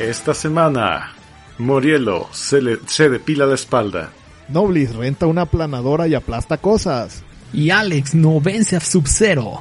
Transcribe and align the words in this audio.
Esta 0.00 0.32
semana, 0.32 1.12
Morielo 1.58 2.26
se, 2.32 2.62
le, 2.62 2.78
se 2.86 3.10
depila 3.10 3.44
la 3.44 3.54
espalda. 3.54 4.10
Noblis 4.48 4.94
renta 4.94 5.26
una 5.26 5.42
aplanadora 5.42 6.08
y 6.08 6.14
aplasta 6.14 6.56
cosas. 6.56 7.22
Y 7.52 7.68
Alex 7.68 8.14
no 8.14 8.40
vence 8.40 8.76
a 8.76 8.80
Sub-Zero. 8.80 9.60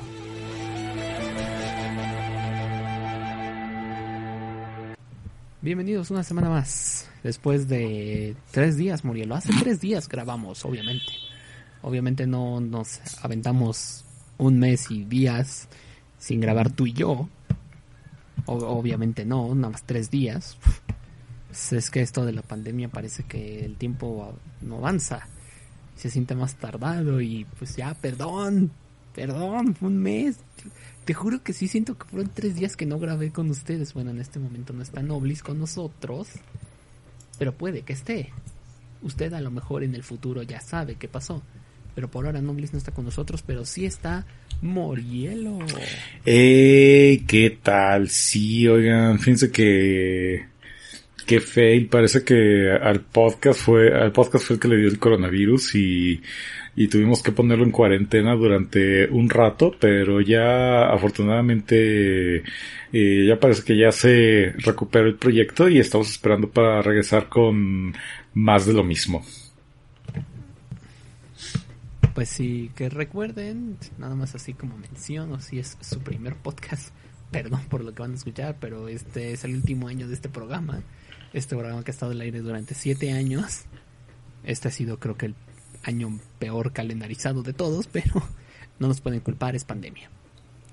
Bienvenidos 5.61 6.09
una 6.09 6.23
semana 6.23 6.49
más. 6.49 7.09
Después 7.21 7.67
de 7.67 8.37
tres 8.51 8.77
días, 8.77 9.03
Murielo. 9.03 9.35
Hace 9.35 9.51
tres 9.59 9.81
días 9.81 10.07
grabamos, 10.07 10.63
obviamente. 10.63 11.11
Obviamente 11.81 12.27
no 12.27 12.61
nos 12.61 13.01
aventamos 13.21 14.05
un 14.37 14.57
mes 14.57 14.89
y 14.89 15.03
días 15.03 15.67
sin 16.17 16.39
grabar 16.39 16.71
tú 16.71 16.87
y 16.87 16.93
yo. 16.93 17.27
Obviamente 18.45 19.25
no, 19.25 19.53
nada 19.55 19.71
más 19.71 19.83
tres 19.83 20.09
días. 20.09 20.57
Pues 21.47 21.73
es 21.73 21.89
que 21.89 22.01
esto 22.01 22.25
de 22.25 22.33
la 22.33 22.41
pandemia 22.41 22.89
parece 22.89 23.23
que 23.23 23.65
el 23.65 23.75
tiempo 23.75 24.35
no 24.61 24.77
avanza. 24.77 25.27
Se 25.95 26.09
siente 26.09 26.35
más 26.35 26.55
tardado 26.55 27.21
y 27.21 27.45
pues 27.57 27.75
ya, 27.75 27.93
perdón. 27.95 28.71
Perdón, 29.15 29.75
fue 29.75 29.89
un 29.89 29.97
mes. 29.97 30.37
Te 31.05 31.13
juro 31.13 31.41
que 31.41 31.53
sí 31.53 31.67
siento 31.67 31.97
que 31.97 32.05
fueron 32.07 32.31
tres 32.33 32.55
días 32.55 32.75
que 32.75 32.85
no 32.85 32.99
grabé 32.99 33.31
con 33.31 33.49
ustedes. 33.49 33.93
Bueno, 33.93 34.11
en 34.11 34.19
este 34.19 34.39
momento 34.39 34.73
no 34.73 34.83
está 34.83 35.01
Noblis 35.01 35.41
con 35.41 35.57
nosotros. 35.57 36.29
Pero 37.37 37.53
puede 37.53 37.81
que 37.81 37.93
esté. 37.93 38.31
Usted 39.01 39.33
a 39.33 39.41
lo 39.41 39.49
mejor 39.49 39.83
en 39.83 39.95
el 39.95 40.03
futuro 40.03 40.43
ya 40.43 40.61
sabe 40.61 40.95
qué 40.95 41.07
pasó. 41.07 41.41
Pero 41.95 42.09
por 42.09 42.25
ahora 42.25 42.41
Noblis 42.41 42.73
no 42.73 42.77
está 42.77 42.91
con 42.91 43.05
nosotros, 43.05 43.43
pero 43.45 43.65
sí 43.65 43.85
está 43.85 44.25
Morielo. 44.61 45.59
¡Ey! 46.25 47.19
¿Qué 47.27 47.57
tal? 47.61 48.09
Sí, 48.09 48.67
oigan, 48.67 49.19
fíjense 49.19 49.51
que... 49.51 50.47
Qué 51.25 51.39
fail, 51.39 51.87
parece 51.87 52.23
que 52.23 52.71
al 52.71 53.01
podcast 53.01 53.59
fue, 53.59 53.93
al 53.93 54.11
podcast 54.11 54.45
fue 54.45 54.55
el 54.55 54.59
que 54.59 54.67
le 54.67 54.77
dio 54.77 54.87
el 54.87 54.97
coronavirus 54.97 55.75
y, 55.75 56.19
y 56.75 56.87
tuvimos 56.87 57.21
que 57.21 57.31
ponerlo 57.31 57.65
en 57.65 57.71
cuarentena 57.71 58.33
durante 58.35 59.07
un 59.09 59.29
rato, 59.29 59.75
pero 59.79 60.21
ya 60.21 60.89
afortunadamente 60.89 62.37
eh, 62.91 63.25
ya 63.27 63.39
parece 63.39 63.63
que 63.63 63.77
ya 63.77 63.91
se 63.91 64.53
recuperó 64.57 65.07
el 65.07 65.17
proyecto 65.17 65.69
y 65.69 65.77
estamos 65.77 66.09
esperando 66.09 66.49
para 66.49 66.81
regresar 66.81 67.29
con 67.29 67.93
más 68.33 68.65
de 68.65 68.73
lo 68.73 68.83
mismo. 68.83 69.23
Pues 72.13 72.29
sí, 72.29 72.71
que 72.75 72.89
recuerden, 72.89 73.77
nada 73.97 74.15
más 74.15 74.35
así 74.35 74.53
como 74.53 74.77
menciono, 74.77 75.39
si 75.39 75.59
es 75.59 75.77
su 75.79 75.99
primer 75.99 76.35
podcast, 76.35 76.89
perdón 77.31 77.61
por 77.69 77.83
lo 77.83 77.93
que 77.93 78.01
van 78.01 78.11
a 78.11 78.15
escuchar, 78.15 78.57
pero 78.59 78.87
este 78.87 79.31
es 79.33 79.43
el 79.43 79.55
último 79.55 79.87
año 79.87 80.07
de 80.07 80.15
este 80.15 80.29
programa. 80.29 80.81
Este 81.33 81.55
programa 81.55 81.83
que 81.83 81.91
ha 81.91 81.93
estado 81.93 82.11
al 82.11 82.21
aire 82.21 82.39
durante 82.41 82.73
siete 82.73 83.11
años. 83.11 83.65
Este 84.43 84.67
ha 84.67 84.71
sido 84.71 84.99
creo 84.99 85.15
que 85.15 85.27
el 85.27 85.35
año 85.83 86.19
peor 86.39 86.73
calendarizado 86.73 87.43
de 87.43 87.53
todos, 87.53 87.87
pero 87.91 88.23
no 88.79 88.87
nos 88.87 89.01
pueden 89.01 89.19
culpar, 89.19 89.55
es 89.55 89.63
pandemia. 89.63 90.09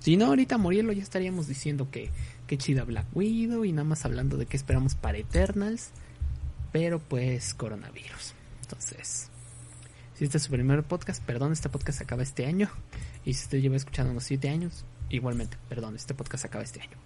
Si 0.00 0.16
no, 0.16 0.26
ahorita 0.26 0.56
Morielo 0.56 0.92
ya 0.92 1.02
estaríamos 1.02 1.48
diciendo 1.48 1.90
que, 1.90 2.10
que 2.46 2.58
chida 2.58 2.84
Black 2.84 3.06
Widow 3.14 3.64
y 3.64 3.72
nada 3.72 3.84
más 3.84 4.04
hablando 4.04 4.36
de 4.36 4.46
qué 4.46 4.56
esperamos 4.56 4.94
para 4.94 5.18
Eternals, 5.18 5.90
pero 6.72 7.00
pues 7.00 7.54
coronavirus. 7.54 8.34
Entonces, 8.62 9.30
si 10.16 10.24
este 10.24 10.38
es 10.38 10.44
su 10.44 10.50
primer 10.50 10.82
podcast, 10.82 11.22
perdón, 11.22 11.52
este 11.52 11.68
podcast 11.68 12.00
acaba 12.00 12.22
este 12.22 12.46
año. 12.46 12.70
Y 13.26 13.34
si 13.34 13.44
usted 13.44 13.58
lleva 13.58 13.76
escuchando 13.76 14.12
unos 14.12 14.24
7 14.24 14.48
años, 14.48 14.86
igualmente, 15.10 15.58
perdón, 15.68 15.94
este 15.94 16.14
podcast 16.14 16.46
acaba 16.46 16.64
este 16.64 16.80
año. 16.80 16.96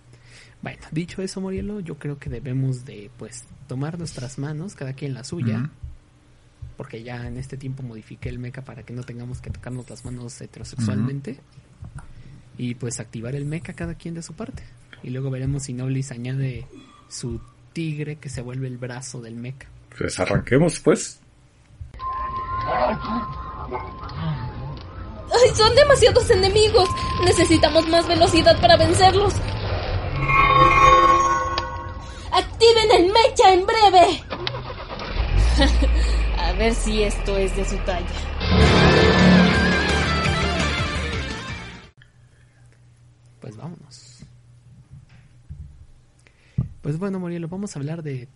Bueno, 0.62 0.78
dicho 0.92 1.20
eso, 1.20 1.40
Morielo, 1.40 1.80
yo 1.80 1.98
creo 1.98 2.18
que 2.18 2.30
debemos 2.30 2.84
de, 2.84 3.10
pues, 3.18 3.46
tomar 3.66 3.98
nuestras 3.98 4.38
manos, 4.38 4.76
cada 4.76 4.92
quien 4.92 5.12
la 5.12 5.24
suya. 5.24 5.70
Porque 6.76 7.02
ya 7.02 7.26
en 7.26 7.36
este 7.36 7.56
tiempo 7.56 7.82
modifiqué 7.82 8.28
el 8.28 8.38
mecha 8.38 8.62
para 8.64 8.84
que 8.84 8.92
no 8.92 9.02
tengamos 9.02 9.40
que 9.40 9.50
tocarnos 9.50 9.90
las 9.90 10.04
manos 10.04 10.40
heterosexualmente. 10.40 11.40
Y 12.56 12.76
pues 12.76 13.00
activar 13.00 13.34
el 13.34 13.44
mecha 13.44 13.72
cada 13.72 13.94
quien 13.94 14.14
de 14.14 14.22
su 14.22 14.34
parte. 14.34 14.62
Y 15.02 15.10
luego 15.10 15.30
veremos 15.30 15.64
si 15.64 15.72
Noblis 15.72 16.12
añade 16.12 16.64
su 17.08 17.40
tigre 17.72 18.16
que 18.16 18.28
se 18.28 18.40
vuelve 18.40 18.68
el 18.68 18.78
brazo 18.78 19.20
del 19.20 19.34
mecha. 19.34 19.68
Pues 19.98 20.20
arranquemos 20.20 20.78
pues. 20.78 21.20
¡Ay, 25.32 25.50
son 25.54 25.74
demasiados 25.74 26.30
enemigos! 26.30 26.88
Necesitamos 27.24 27.88
más 27.88 28.06
velocidad 28.06 28.60
para 28.60 28.76
vencerlos. 28.76 29.34
¡Activen 32.32 32.90
el 32.96 33.12
mecha 33.12 33.52
en 33.52 33.66
breve! 33.66 34.24
A 36.38 36.52
ver 36.52 36.74
si 36.74 37.02
esto 37.02 37.36
es 37.36 37.54
de 37.56 37.64
su 37.64 37.76
talla. 37.78 38.06
Pues 43.40 43.56
vámonos. 43.56 44.20
Pues 46.82 46.98
bueno, 46.98 47.18
Morielo, 47.18 47.48
vamos 47.48 47.76
a 47.76 47.78
hablar 47.78 48.02
de 48.02 48.28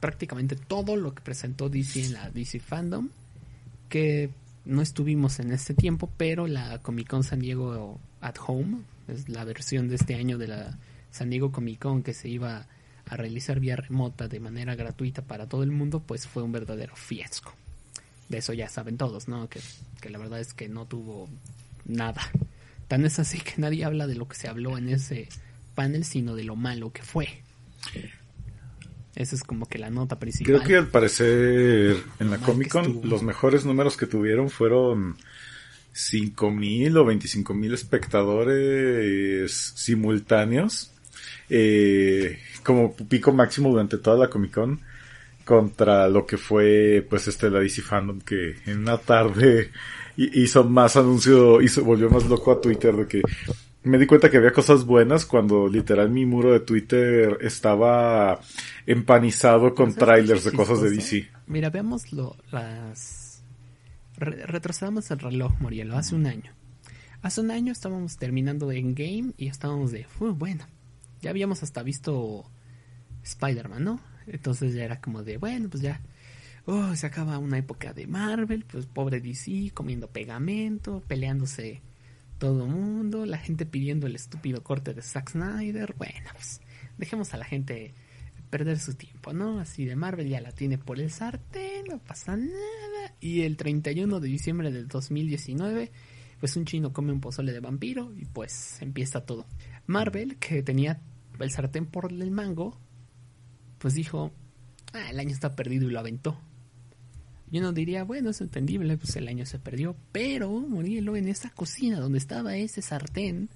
prácticamente 0.00 0.56
todo 0.56 0.96
lo 0.96 1.14
que 1.14 1.22
presentó 1.22 1.68
DC 1.68 2.04
en 2.04 2.12
la 2.14 2.30
DC 2.30 2.60
Fandom. 2.60 3.08
Que 3.88 4.30
no 4.64 4.82
estuvimos 4.82 5.40
en 5.40 5.52
este 5.52 5.74
tiempo, 5.74 6.10
pero 6.16 6.46
la 6.46 6.78
Comic 6.78 7.08
Con 7.08 7.24
San 7.24 7.40
Diego 7.40 7.98
at 8.20 8.36
Home, 8.46 8.82
es 9.08 9.28
la 9.28 9.44
versión 9.44 9.88
de 9.88 9.96
este 9.96 10.14
año 10.14 10.38
de 10.38 10.48
la 10.48 10.78
San 11.10 11.30
Diego 11.30 11.52
Comic 11.52 11.80
Con 11.80 12.02
que 12.02 12.14
se 12.14 12.28
iba 12.28 12.66
a 13.06 13.16
realizar 13.16 13.60
vía 13.60 13.76
remota 13.76 14.28
de 14.28 14.40
manera 14.40 14.74
gratuita 14.74 15.22
para 15.22 15.48
todo 15.48 15.62
el 15.62 15.70
mundo, 15.70 16.00
pues 16.00 16.26
fue 16.26 16.42
un 16.42 16.52
verdadero 16.52 16.94
fiasco. 16.94 17.54
De 18.28 18.38
eso 18.38 18.52
ya 18.52 18.68
saben 18.68 18.98
todos, 18.98 19.28
¿no? 19.28 19.48
Que, 19.48 19.60
que 20.02 20.10
la 20.10 20.18
verdad 20.18 20.40
es 20.40 20.52
que 20.52 20.68
no 20.68 20.84
tuvo 20.84 21.28
nada. 21.86 22.20
Tan 22.88 23.04
es 23.04 23.18
así 23.18 23.40
que 23.40 23.54
nadie 23.56 23.84
habla 23.84 24.06
de 24.06 24.14
lo 24.14 24.28
que 24.28 24.36
se 24.36 24.48
habló 24.48 24.76
en 24.76 24.90
ese 24.90 25.28
panel, 25.74 26.04
sino 26.04 26.34
de 26.34 26.44
lo 26.44 26.56
malo 26.56 26.92
que 26.92 27.02
fue. 27.02 27.42
Esa 29.18 29.34
es 29.34 29.42
como 29.42 29.66
que 29.68 29.78
la 29.78 29.90
nota 29.90 30.18
principal. 30.20 30.54
Creo 30.54 30.64
que 30.66 30.76
al 30.76 30.86
parecer 30.86 31.96
en 32.20 32.30
la 32.30 32.38
Comic 32.38 32.68
Con 32.68 33.00
los 33.02 33.24
mejores 33.24 33.64
números 33.64 33.96
que 33.96 34.06
tuvieron 34.06 34.48
fueron 34.48 35.16
5.000 35.92 36.96
o 36.96 37.04
25.000 37.04 37.74
espectadores 37.74 39.52
simultáneos. 39.74 40.92
Eh, 41.50 42.38
como 42.62 42.94
pico 42.94 43.32
máximo 43.32 43.70
durante 43.70 43.98
toda 43.98 44.18
la 44.18 44.30
Comic 44.30 44.52
Con 44.54 44.80
contra 45.44 46.08
lo 46.08 46.24
que 46.26 46.36
fue 46.36 47.04
pues 47.08 47.26
este 47.26 47.48
la 47.50 47.58
DC 47.60 47.80
Fandom 47.80 48.20
que 48.20 48.56
en 48.66 48.80
una 48.80 48.98
tarde 48.98 49.70
hi- 50.16 50.30
hizo 50.42 50.62
más 50.62 50.94
anuncio, 50.96 51.60
hizo, 51.62 51.82
volvió 51.82 52.08
más 52.10 52.26
loco 52.26 52.52
a 52.52 52.60
Twitter 52.60 52.94
de 52.94 53.06
que 53.08 53.22
me 53.88 53.98
di 53.98 54.06
cuenta 54.06 54.30
que 54.30 54.36
había 54.36 54.52
cosas 54.52 54.84
buenas 54.84 55.26
cuando 55.26 55.68
literal 55.68 56.10
mi 56.10 56.24
muro 56.26 56.52
de 56.52 56.60
Twitter 56.60 57.38
estaba 57.40 58.40
empanizado 58.86 59.74
con 59.74 59.92
¿Sabes 59.92 59.94
qué 59.96 60.04
trailers 60.04 60.44
de 60.44 60.52
cosas 60.52 60.80
de? 60.82 60.90
DC. 60.90 61.28
Mira, 61.46 61.70
veamos 61.70 62.12
lo, 62.12 62.36
las... 62.52 63.42
re- 64.16 64.46
retrocedamos 64.46 65.10
el 65.10 65.18
reloj, 65.18 65.58
Morielo, 65.60 65.96
hace 65.96 66.14
un 66.14 66.26
año. 66.26 66.52
Hace 67.22 67.40
un 67.40 67.50
año 67.50 67.72
estábamos 67.72 68.16
terminando 68.16 68.68
de 68.68 68.78
Endgame 68.78 69.32
y 69.36 69.48
estábamos 69.48 69.90
de, 69.90 70.06
"Uh, 70.20 70.32
bueno, 70.32 70.64
ya 71.20 71.30
habíamos 71.30 71.62
hasta 71.64 71.82
visto 71.82 72.48
Spider-Man, 73.24 73.82
¿no? 73.84 74.00
Entonces 74.26 74.74
ya 74.74 74.84
era 74.84 75.00
como 75.00 75.22
de, 75.24 75.36
bueno, 75.36 75.68
pues 75.68 75.82
ya, 75.82 76.00
oh, 76.66 76.94
se 76.94 77.06
acaba 77.06 77.38
una 77.38 77.58
época 77.58 77.92
de 77.92 78.06
Marvel, 78.06 78.64
pues 78.70 78.86
pobre 78.86 79.20
DC, 79.20 79.70
comiendo 79.74 80.08
pegamento, 80.08 81.02
peleándose 81.08 81.82
todo 82.38 82.66
mundo, 82.66 83.26
la 83.26 83.38
gente 83.38 83.66
pidiendo 83.66 84.06
el 84.06 84.14
estúpido 84.14 84.62
corte 84.62 84.94
de 84.94 85.02
Zack 85.02 85.30
Snyder, 85.30 85.94
bueno, 85.98 86.30
pues 86.32 86.60
dejemos 86.96 87.34
a 87.34 87.36
la 87.36 87.44
gente 87.44 87.94
perder 88.48 88.78
su 88.78 88.94
tiempo, 88.94 89.32
¿no? 89.32 89.60
Así 89.60 89.84
de 89.84 89.96
Marvel 89.96 90.28
ya 90.28 90.40
la 90.40 90.52
tiene 90.52 90.78
por 90.78 91.00
el 91.00 91.10
sartén, 91.10 91.84
no 91.88 91.98
pasa 91.98 92.36
nada. 92.36 93.14
Y 93.20 93.42
el 93.42 93.56
31 93.56 94.20
de 94.20 94.28
diciembre 94.28 94.70
del 94.70 94.88
2019, 94.88 95.90
pues 96.40 96.56
un 96.56 96.64
chino 96.64 96.92
come 96.92 97.12
un 97.12 97.20
pozole 97.20 97.52
de 97.52 97.60
vampiro 97.60 98.12
y 98.16 98.24
pues 98.24 98.80
empieza 98.80 99.26
todo. 99.26 99.46
Marvel, 99.86 100.36
que 100.38 100.62
tenía 100.62 101.00
el 101.38 101.50
sartén 101.50 101.86
por 101.86 102.10
el 102.10 102.30
mango, 102.30 102.78
pues 103.78 103.94
dijo, 103.94 104.32
ah, 104.92 105.10
el 105.10 105.20
año 105.20 105.32
está 105.32 105.54
perdido 105.54 105.88
y 105.88 105.92
lo 105.92 105.98
aventó. 106.00 106.38
Yo 107.50 107.62
no 107.62 107.72
diría, 107.72 108.04
bueno, 108.04 108.30
es 108.30 108.40
entendible, 108.40 108.96
pues 108.96 109.16
el 109.16 109.28
año 109.28 109.46
se 109.46 109.58
perdió, 109.58 109.96
pero 110.12 110.50
Murielo 110.50 111.16
en 111.16 111.28
esa 111.28 111.50
cocina 111.50 111.98
donde 111.98 112.18
estaba 112.18 112.56
ese 112.56 112.82
sartén, 112.82 113.48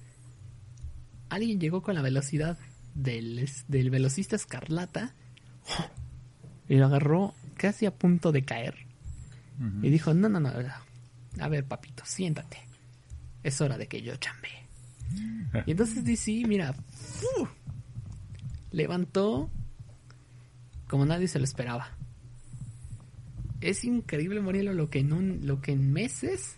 alguien 1.29 1.59
llegó 1.59 1.81
con 1.81 1.95
la 1.95 2.01
velocidad 2.01 2.57
del, 2.95 3.47
del 3.67 3.89
velocista 3.89 4.35
escarlata 4.35 5.13
y 6.67 6.75
lo 6.75 6.85
agarró 6.85 7.33
casi 7.55 7.85
a 7.85 7.95
punto 7.95 8.31
de 8.31 8.43
caer. 8.43 8.75
Y 9.81 9.89
dijo, 9.89 10.13
no, 10.13 10.27
no, 10.27 10.39
no, 10.39 10.51
a 11.39 11.47
ver 11.47 11.63
papito, 11.65 12.03
siéntate. 12.05 12.57
Es 13.43 13.61
hora 13.61 13.77
de 13.77 13.87
que 13.87 14.01
yo 14.01 14.15
chambe. 14.17 14.49
Y 15.65 15.71
entonces 15.71 16.03
DC, 16.03 16.43
mira, 16.47 16.75
levantó 18.71 19.49
como 20.87 21.05
nadie 21.05 21.27
se 21.27 21.39
lo 21.39 21.45
esperaba. 21.45 21.95
Es 23.63 23.85
increíble, 23.85 24.41
Morielo, 24.41 24.73
lo 24.73 24.89
que 24.89 24.99
en 24.99 25.13
un, 25.13 25.39
lo 25.47 25.61
que 25.61 25.71
en 25.71 25.93
meses 25.93 26.57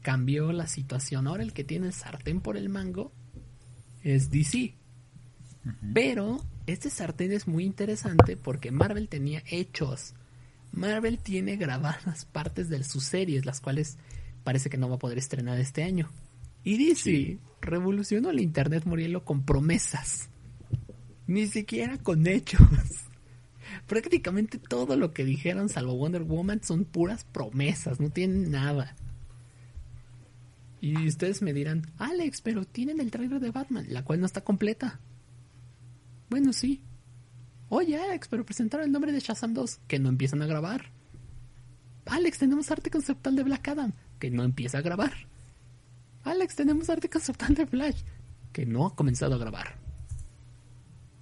cambió 0.00 0.50
la 0.52 0.68
situación. 0.68 1.26
Ahora 1.26 1.42
el 1.42 1.52
que 1.52 1.64
tiene 1.64 1.88
el 1.88 1.92
sartén 1.92 2.40
por 2.40 2.56
el 2.56 2.70
mango 2.70 3.12
es 4.02 4.30
DC. 4.30 4.74
Pero 5.92 6.42
este 6.66 6.88
sartén 6.88 7.30
es 7.32 7.46
muy 7.46 7.64
interesante 7.64 8.38
porque 8.38 8.70
Marvel 8.70 9.10
tenía 9.10 9.42
hechos. 9.50 10.14
Marvel 10.72 11.18
tiene 11.18 11.56
grabadas 11.56 12.24
partes 12.24 12.70
de 12.70 12.82
sus 12.82 13.04
series, 13.04 13.44
las 13.44 13.60
cuales 13.60 13.98
parece 14.44 14.70
que 14.70 14.78
no 14.78 14.88
va 14.88 14.94
a 14.94 14.98
poder 14.98 15.18
estrenar 15.18 15.60
este 15.60 15.82
año. 15.82 16.08
Y 16.64 16.78
DC 16.78 17.38
revolucionó 17.60 18.30
el 18.30 18.40
Internet, 18.40 18.86
Murielo, 18.86 19.26
con 19.26 19.44
promesas. 19.44 20.30
Ni 21.26 21.46
siquiera 21.48 21.98
con 21.98 22.26
hechos. 22.26 22.62
Prácticamente 23.86 24.58
todo 24.58 24.96
lo 24.96 25.12
que 25.12 25.24
dijeron, 25.24 25.68
salvo 25.68 25.94
Wonder 25.94 26.22
Woman, 26.22 26.62
son 26.62 26.84
puras 26.84 27.24
promesas, 27.24 28.00
no 28.00 28.10
tienen 28.10 28.50
nada. 28.50 28.96
Y 30.80 31.06
ustedes 31.06 31.42
me 31.42 31.52
dirán, 31.52 31.90
Alex, 31.98 32.40
pero 32.42 32.64
tienen 32.64 33.00
el 33.00 33.10
trailer 33.10 33.40
de 33.40 33.50
Batman, 33.50 33.86
la 33.88 34.04
cual 34.04 34.20
no 34.20 34.26
está 34.26 34.42
completa. 34.42 35.00
Bueno, 36.28 36.52
sí. 36.52 36.82
Oye, 37.68 37.98
Alex, 37.98 38.28
pero 38.28 38.44
presentaron 38.44 38.86
el 38.86 38.92
nombre 38.92 39.12
de 39.12 39.20
Shazam 39.20 39.54
2, 39.54 39.80
que 39.88 39.98
no 39.98 40.08
empiezan 40.08 40.42
a 40.42 40.46
grabar. 40.46 40.92
Alex, 42.06 42.38
tenemos 42.38 42.70
arte 42.70 42.90
conceptual 42.90 43.34
de 43.34 43.42
Black 43.42 43.66
Adam, 43.68 43.92
que 44.20 44.30
no 44.30 44.44
empieza 44.44 44.78
a 44.78 44.82
grabar. 44.82 45.12
Alex, 46.22 46.56
tenemos 46.56 46.90
arte 46.90 47.08
conceptual 47.08 47.54
de 47.54 47.66
Flash, 47.66 48.02
que 48.52 48.66
no 48.66 48.86
ha 48.86 48.94
comenzado 48.94 49.34
a 49.34 49.38
grabar. 49.38 49.76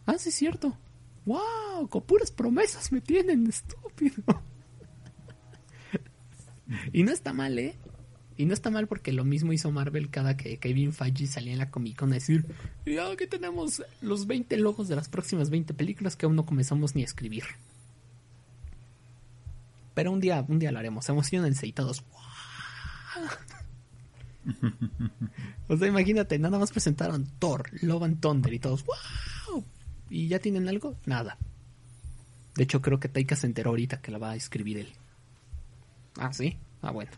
Ah, 0.07 0.19
sí, 0.19 0.31
cierto. 0.31 0.77
¡Wow! 1.25 1.89
Con 1.89 2.03
puras 2.03 2.31
promesas 2.31 2.93
me 2.93 3.01
tienen, 3.01 3.47
estúpido. 3.47 4.23
y 6.93 7.03
no 7.03 7.13
está 7.13 7.33
mal, 7.33 7.59
¿eh? 7.59 7.77
Y 8.37 8.47
no 8.47 8.55
está 8.55 8.71
mal 8.71 8.89
porque 8.89 9.13
lo 9.13 9.25
mismo 9.25 9.53
hizo 9.53 9.71
Marvel 9.71 10.11
cada 10.11 10.37
que 10.37 10.59
Kevin 10.59 10.93
Feige 10.93 11.29
salía 11.29 11.53
en 11.53 11.61
la 11.61 11.71
Comic 11.71 11.97
Con 11.97 12.11
a 12.11 12.15
decir, 12.15 12.45
ya 12.85 13.09
aquí 13.09 13.29
tenemos 13.29 13.83
los 14.01 14.27
20 14.27 14.57
logos 14.57 14.89
de 14.89 14.97
las 14.97 15.09
próximas 15.09 15.51
20 15.51 15.73
películas 15.75 16.17
que 16.17 16.27
aún 16.27 16.35
no 16.35 16.45
comenzamos 16.45 16.97
ni 16.97 17.03
a 17.03 17.05
escribir. 17.05 17.45
Pero 19.95 20.11
un 20.11 20.19
día, 20.21 20.45
un 20.49 20.59
día 20.59 20.73
lo 20.73 20.81
haremos, 20.81 21.09
emocionense 21.09 21.69
y 21.69 21.73
todos. 21.73 22.03
o 25.69 25.77
sea, 25.77 25.87
imagínate, 25.87 26.39
nada 26.39 26.59
más 26.59 26.73
presentaron 26.73 27.27
Thor, 27.39 27.71
Love 27.83 28.03
and 28.03 28.21
Thunder 28.21 28.53
y 28.53 28.59
todos. 28.59 28.85
¡Wow! 28.85 29.65
¿Y 30.15 30.29
ya 30.29 30.39
tienen 30.39 30.69
algo? 30.69 30.97
Nada. 31.07 31.39
De 32.55 32.63
hecho, 32.63 32.81
creo 32.81 33.01
que 33.01 33.09
Taika 33.09 33.35
se 33.35 33.49
enteró 33.49 33.71
ahorita 33.71 34.01
que 34.01 34.13
la 34.13 34.19
va 34.19 34.31
a 34.31 34.37
escribir 34.37 34.79
él. 34.79 34.93
Ah, 36.17 36.33
sí. 36.33 36.57
Ah, 36.83 36.93
bueno. 36.93 37.11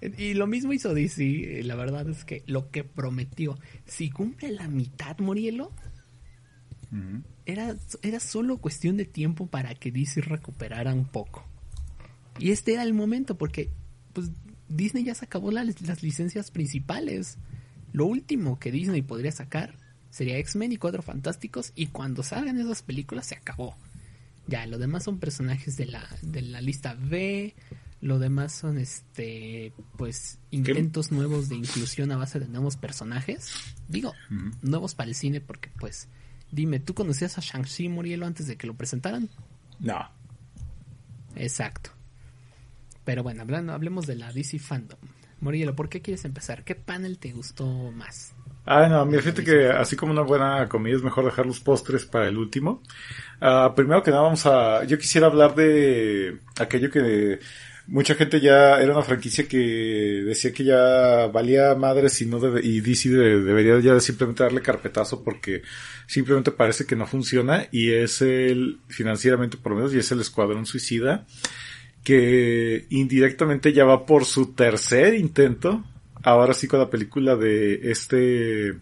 y 0.16 0.32
lo 0.32 0.46
mismo 0.46 0.72
hizo 0.72 0.94
DC. 0.94 1.62
La 1.64 1.74
verdad 1.74 2.08
es 2.08 2.24
que 2.24 2.42
lo 2.46 2.70
que 2.70 2.84
prometió, 2.84 3.58
si 3.84 4.08
cumple 4.08 4.50
la 4.50 4.66
mitad, 4.66 5.18
Morielo, 5.18 5.72
era, 7.44 7.76
era 8.00 8.18
solo 8.18 8.56
cuestión 8.56 8.96
de 8.96 9.04
tiempo 9.04 9.48
para 9.48 9.74
que 9.74 9.92
DC 9.92 10.22
recuperara 10.22 10.94
un 10.94 11.04
poco. 11.04 11.44
Y 12.38 12.52
este 12.52 12.72
era 12.72 12.82
el 12.82 12.94
momento, 12.94 13.36
porque 13.36 13.72
pues 14.14 14.30
Disney 14.70 15.04
ya 15.04 15.14
se 15.14 15.26
acabó 15.26 15.50
las, 15.50 15.82
las 15.82 16.02
licencias 16.02 16.50
principales. 16.50 17.36
Lo 17.92 18.06
último 18.06 18.58
que 18.58 18.72
Disney 18.72 19.02
podría 19.02 19.32
sacar 19.32 19.84
sería 20.16 20.38
X-Men 20.38 20.72
y 20.72 20.76
Cuatro 20.78 21.02
Fantásticos. 21.02 21.72
Y 21.74 21.88
cuando 21.88 22.22
salgan 22.22 22.58
esas 22.58 22.82
películas 22.82 23.26
se 23.26 23.34
acabó. 23.34 23.76
Ya, 24.46 24.66
lo 24.66 24.78
demás 24.78 25.04
son 25.04 25.18
personajes 25.18 25.76
de 25.76 25.84
la, 25.84 26.08
de 26.22 26.40
la 26.40 26.62
lista 26.62 26.96
B. 26.98 27.54
Lo 28.00 28.18
demás 28.18 28.54
son 28.54 28.78
este 28.78 29.74
pues 29.98 30.38
intentos 30.50 31.12
nuevos 31.12 31.50
de 31.50 31.56
inclusión 31.56 32.12
a 32.12 32.16
base 32.16 32.40
de 32.40 32.48
nuevos 32.48 32.78
personajes. 32.78 33.50
Digo, 33.88 34.14
nuevos 34.62 34.94
para 34.94 35.10
el 35.10 35.14
cine 35.14 35.42
porque 35.42 35.70
pues 35.78 36.08
dime, 36.50 36.80
¿tú 36.80 36.94
conocías 36.94 37.36
a 37.36 37.42
Shang-Chi 37.42 37.90
Murielo 37.90 38.26
antes 38.26 38.46
de 38.46 38.56
que 38.56 38.66
lo 38.66 38.74
presentaran? 38.74 39.28
No. 39.80 40.08
Exacto. 41.34 41.90
Pero 43.04 43.22
bueno, 43.22 43.42
hablando, 43.42 43.74
hablemos 43.74 44.06
de 44.06 44.16
la 44.16 44.32
DC 44.32 44.58
Fandom. 44.60 44.98
Morielo, 45.40 45.76
¿por 45.76 45.90
qué 45.90 46.00
quieres 46.00 46.24
empezar? 46.24 46.64
¿Qué 46.64 46.74
panel 46.74 47.18
te 47.18 47.32
gustó 47.32 47.66
más? 47.92 48.32
Ah, 48.66 48.88
no, 48.88 49.06
mira, 49.06 49.22
fíjate 49.22 49.44
que 49.44 49.68
así 49.68 49.94
como 49.94 50.12
una 50.12 50.22
buena 50.22 50.68
comida 50.68 50.96
es 50.96 51.02
mejor 51.02 51.24
dejar 51.24 51.46
los 51.46 51.60
postres 51.60 52.04
para 52.04 52.26
el 52.26 52.36
último. 52.36 52.82
Ah, 53.40 53.72
primero 53.76 54.02
que 54.02 54.10
nada 54.10 54.24
vamos 54.24 54.44
a, 54.46 54.84
yo 54.84 54.98
quisiera 54.98 55.28
hablar 55.28 55.54
de 55.54 56.38
aquello 56.58 56.90
que 56.90 57.38
mucha 57.86 58.16
gente 58.16 58.40
ya 58.40 58.80
era 58.80 58.92
una 58.92 59.02
franquicia 59.02 59.46
que 59.46 59.56
decía 60.26 60.52
que 60.52 60.64
ya 60.64 61.28
valía 61.28 61.76
madre 61.76 62.08
si 62.08 62.26
no 62.26 62.40
debe, 62.40 62.60
y 62.64 62.80
DC 62.80 63.08
debería 63.10 63.78
ya 63.78 64.00
simplemente 64.00 64.42
darle 64.42 64.62
carpetazo 64.62 65.22
porque 65.22 65.62
simplemente 66.08 66.50
parece 66.50 66.86
que 66.86 66.96
no 66.96 67.06
funciona 67.06 67.68
y 67.70 67.92
es 67.92 68.20
el 68.22 68.80
financieramente 68.88 69.56
por 69.56 69.72
lo 69.72 69.76
menos 69.76 69.94
y 69.94 69.98
es 69.98 70.10
el 70.10 70.20
Escuadrón 70.20 70.66
Suicida 70.66 71.26
que 72.02 72.86
indirectamente 72.90 73.72
ya 73.72 73.84
va 73.84 74.06
por 74.06 74.24
su 74.24 74.54
tercer 74.54 75.14
intento 75.14 75.84
ahora 76.26 76.52
sí 76.54 76.66
con 76.66 76.80
la 76.80 76.90
película 76.90 77.36
de 77.36 77.90
este 77.90 78.74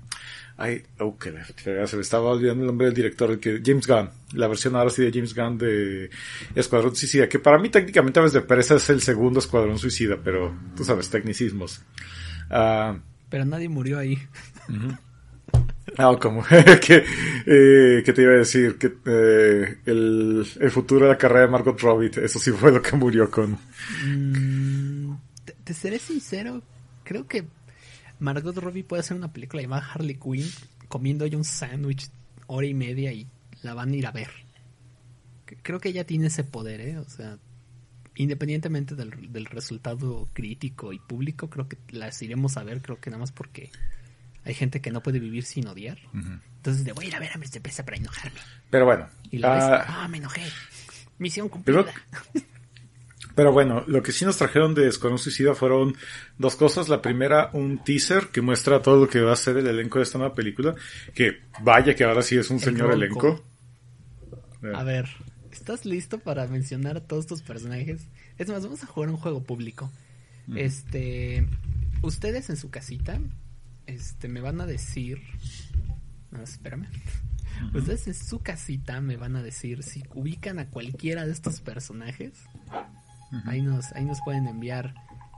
Ay, 0.57 0.85
oh, 1.01 1.19
que 1.19 1.33
se 1.55 1.97
me 1.97 2.03
estaba 2.03 2.31
olvidando 2.31 2.63
el 2.63 2.69
nombre 2.69 2.87
del 2.87 2.95
director, 2.95 3.29
el 3.29 3.41
que, 3.41 3.61
James 3.65 3.89
Gunn, 3.89 4.09
la 4.35 4.47
versión 4.47 4.77
ahora 4.77 4.89
sí 4.89 5.03
de 5.03 5.11
James 5.13 5.35
Gunn 5.35 5.59
de 5.59 6.11
Escuadrón 6.55 6.95
Suicida, 6.95 7.29
que 7.29 7.41
para 7.41 7.59
mí 7.59 7.71
técnicamente 7.71 8.21
a 8.21 8.23
veces 8.23 8.35
de 8.35 8.43
pereza 8.43 8.77
es 8.77 8.89
el 8.89 9.01
segundo 9.01 9.41
Escuadrón 9.41 9.81
Suicida, 9.81 10.17
pero 10.23 10.55
tú 10.77 10.85
sabes, 10.85 11.11
tecnicismos. 11.11 11.83
Ah, 12.51 12.97
pero 13.29 13.45
nadie 13.45 13.69
murió 13.69 13.99
ahí. 13.99 14.17
Ah, 15.99 16.17
como 16.21 16.45
que, 16.81 17.05
eh, 17.47 18.03
que 18.05 18.13
te 18.13 18.23
iba 18.23 18.35
a 18.35 18.39
decir 18.39 18.79
que 18.79 18.95
eh, 19.07 19.79
el, 19.87 20.47
el 20.61 20.71
futuro 20.71 21.07
de 21.07 21.13
la 21.13 21.19
carrera 21.19 21.47
de 21.47 21.49
Margot 21.49 21.81
Robbie, 21.81 22.13
eso 22.23 22.39
sí 22.39 22.53
fue 22.53 22.71
lo 22.71 22.81
que 22.81 22.95
murió 22.97 23.29
con. 23.29 23.59
Mm, 24.07 25.17
te, 25.45 25.53
te 25.65 25.75
seré 25.75 25.99
sincero, 25.99 26.63
creo 27.05 27.27
que 27.27 27.47
Margot 28.19 28.57
Robbie 28.57 28.85
puede 28.85 29.01
hacer 29.01 29.17
una 29.17 29.33
película 29.33 29.63
llamada 29.63 29.89
Harley 29.93 30.17
Quinn 30.17 30.49
comiendo 30.89 31.25
ahí 31.25 31.35
un 31.35 31.45
sándwich 31.45 32.11
hora 32.47 32.67
y 32.67 32.75
media 32.75 33.13
y 33.13 33.29
la 33.63 33.75
van 33.75 33.93
a 33.93 33.97
ir 33.97 34.07
a 34.07 34.13
ver. 34.13 34.31
Creo 35.63 35.79
que 35.79 35.91
ella 35.91 36.05
tiene 36.05 36.27
ese 36.27 36.45
poder, 36.45 36.81
¿eh? 36.81 36.99
O 36.99 37.09
sea, 37.09 37.39
independientemente 38.17 38.95
del, 38.95 39.33
del 39.33 39.47
resultado 39.47 40.29
crítico 40.33 40.93
y 40.93 40.99
público, 40.99 41.49
creo 41.49 41.69
que 41.69 41.79
las 41.91 42.21
iremos 42.23 42.57
a 42.57 42.65
ver, 42.65 42.83
creo 42.83 43.01
que 43.01 43.11
nada 43.11 43.21
más 43.21 43.33
porque 43.33 43.71
hay 44.45 44.55
gente 44.55 44.81
que 44.81 44.91
no 44.91 45.03
puede 45.03 45.21
vivir 45.21 45.45
sin 45.45 45.67
odiar. 45.67 45.99
Entonces, 46.13 46.85
de 46.85 46.93
voy 46.93 47.07
a 47.07 47.09
ir 47.09 47.17
a 47.17 47.19
ver 47.19 47.33
a 47.33 47.39
Mr. 47.39 47.61
Pesa 47.63 47.85
para 47.85 47.97
enojarme. 47.97 48.39
Pero 48.71 48.85
bueno. 48.85 49.09
Y 49.31 49.39
la 49.39 49.55
ves, 49.55 49.85
ah, 49.89 50.07
me 50.09 50.19
enojé. 50.19 50.43
Misión 51.19 51.49
cumplida. 51.49 51.85
Pero, 52.33 52.45
pero 53.35 53.53
bueno, 53.53 53.85
lo 53.87 54.03
que 54.03 54.13
sí 54.13 54.25
nos 54.25 54.37
trajeron 54.37 54.75
de 54.75 54.89
Escuadrón 54.89 55.19
Suicida 55.19 55.55
fueron 55.55 55.97
dos 56.39 56.57
cosas. 56.57 56.89
La 56.89 57.03
primera, 57.03 57.51
un 57.53 57.83
teaser 57.83 58.29
que 58.29 58.41
muestra 58.41 58.81
todo 58.83 59.01
lo 59.05 59.09
que 59.09 59.21
va 59.21 59.33
a 59.33 59.37
ser 59.37 59.57
el 59.57 59.67
elenco 59.67 59.99
de 59.99 60.05
esta 60.05 60.19
nueva 60.19 60.35
película. 60.35 60.75
Que 61.15 61.41
vaya 61.63 61.95
que 61.95 62.05
ahora 62.05 62.23
sí 62.23 62.37
es 62.37 62.51
un 62.51 62.59
El 62.59 62.63
señor 62.63 62.89
ronco. 62.91 62.95
elenco. 62.95 63.45
A 64.75 64.85
ver, 64.85 65.09
¿estás 65.51 65.85
listo 65.85 66.19
para 66.19 66.47
mencionar 66.47 66.97
a 66.97 67.01
todos 67.07 67.27
tus 67.27 67.43
personajes? 67.43 68.07
Es 68.39 68.49
más, 68.49 68.63
vamos 68.63 68.83
a 68.83 68.87
jugar 68.87 69.11
un 69.11 69.17
juego 69.17 69.43
público. 69.43 69.91
Este, 70.55 71.47
ustedes 72.03 72.51
en 72.51 72.57
su 72.57 72.71
casita, 72.71 73.19
este, 73.87 74.29
me 74.29 74.41
van 74.41 74.61
a 74.61 74.67
decir, 74.67 75.21
no, 76.31 76.43
espérame. 76.43 76.87
Ustedes 77.73 78.07
en 78.09 78.15
su 78.15 78.41
casita 78.41 79.01
me 79.01 79.17
van 79.17 79.37
a 79.37 79.43
decir 79.43 79.83
si 79.83 80.03
ubican 80.15 80.59
a 80.59 80.69
cualquiera 80.71 81.25
de 81.25 81.33
estos 81.33 81.61
personajes. 81.61 82.33
Ahí 83.47 83.63
nos, 83.63 83.93
ahí 83.93 84.05
nos 84.05 84.21
pueden 84.23 84.47
enviar 84.47 84.95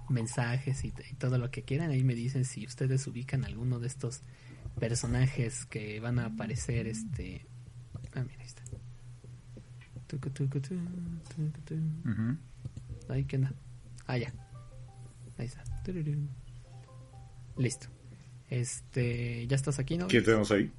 mensajes 0.08 0.84
y, 0.84 0.92
y 1.10 1.14
todo 1.14 1.38
lo 1.38 1.50
que 1.50 1.62
quieran. 1.62 1.90
Ahí 1.90 2.04
me 2.04 2.14
dicen 2.14 2.44
si 2.44 2.66
ustedes 2.66 3.06
ubican 3.06 3.44
alguno 3.44 3.78
de 3.80 3.86
estos 3.86 4.22
personajes 4.78 5.66
que 5.66 6.00
van 6.00 6.18
a 6.18 6.26
aparecer 6.26 6.86
este 6.86 7.46
ah 8.14 8.22
mira 8.24 8.40
ahí 8.40 8.46
está 8.46 8.62
Tucu, 10.06 10.30
tucu, 10.30 10.60
tu, 10.60 10.76
tucu, 11.34 11.60
tu. 11.64 11.74
Ujú. 11.74 12.36
Ay, 13.08 13.24
¿qué 13.24 13.36
onda? 13.36 13.52
Ah, 14.06 14.16
ya. 14.16 14.32
Ahí 15.36 15.46
está. 15.46 15.64
Listo. 17.56 17.88
Este, 18.48 19.48
¿ya 19.48 19.56
estás 19.56 19.80
aquí, 19.80 19.98
no? 19.98 20.06
¿Quién 20.06 20.22
tenemos 20.22 20.52
ahí? 20.52 20.70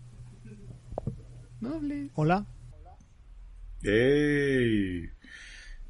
Noble. 1.60 2.10
Hola. 2.16 2.46
¡Ey! 3.84 5.10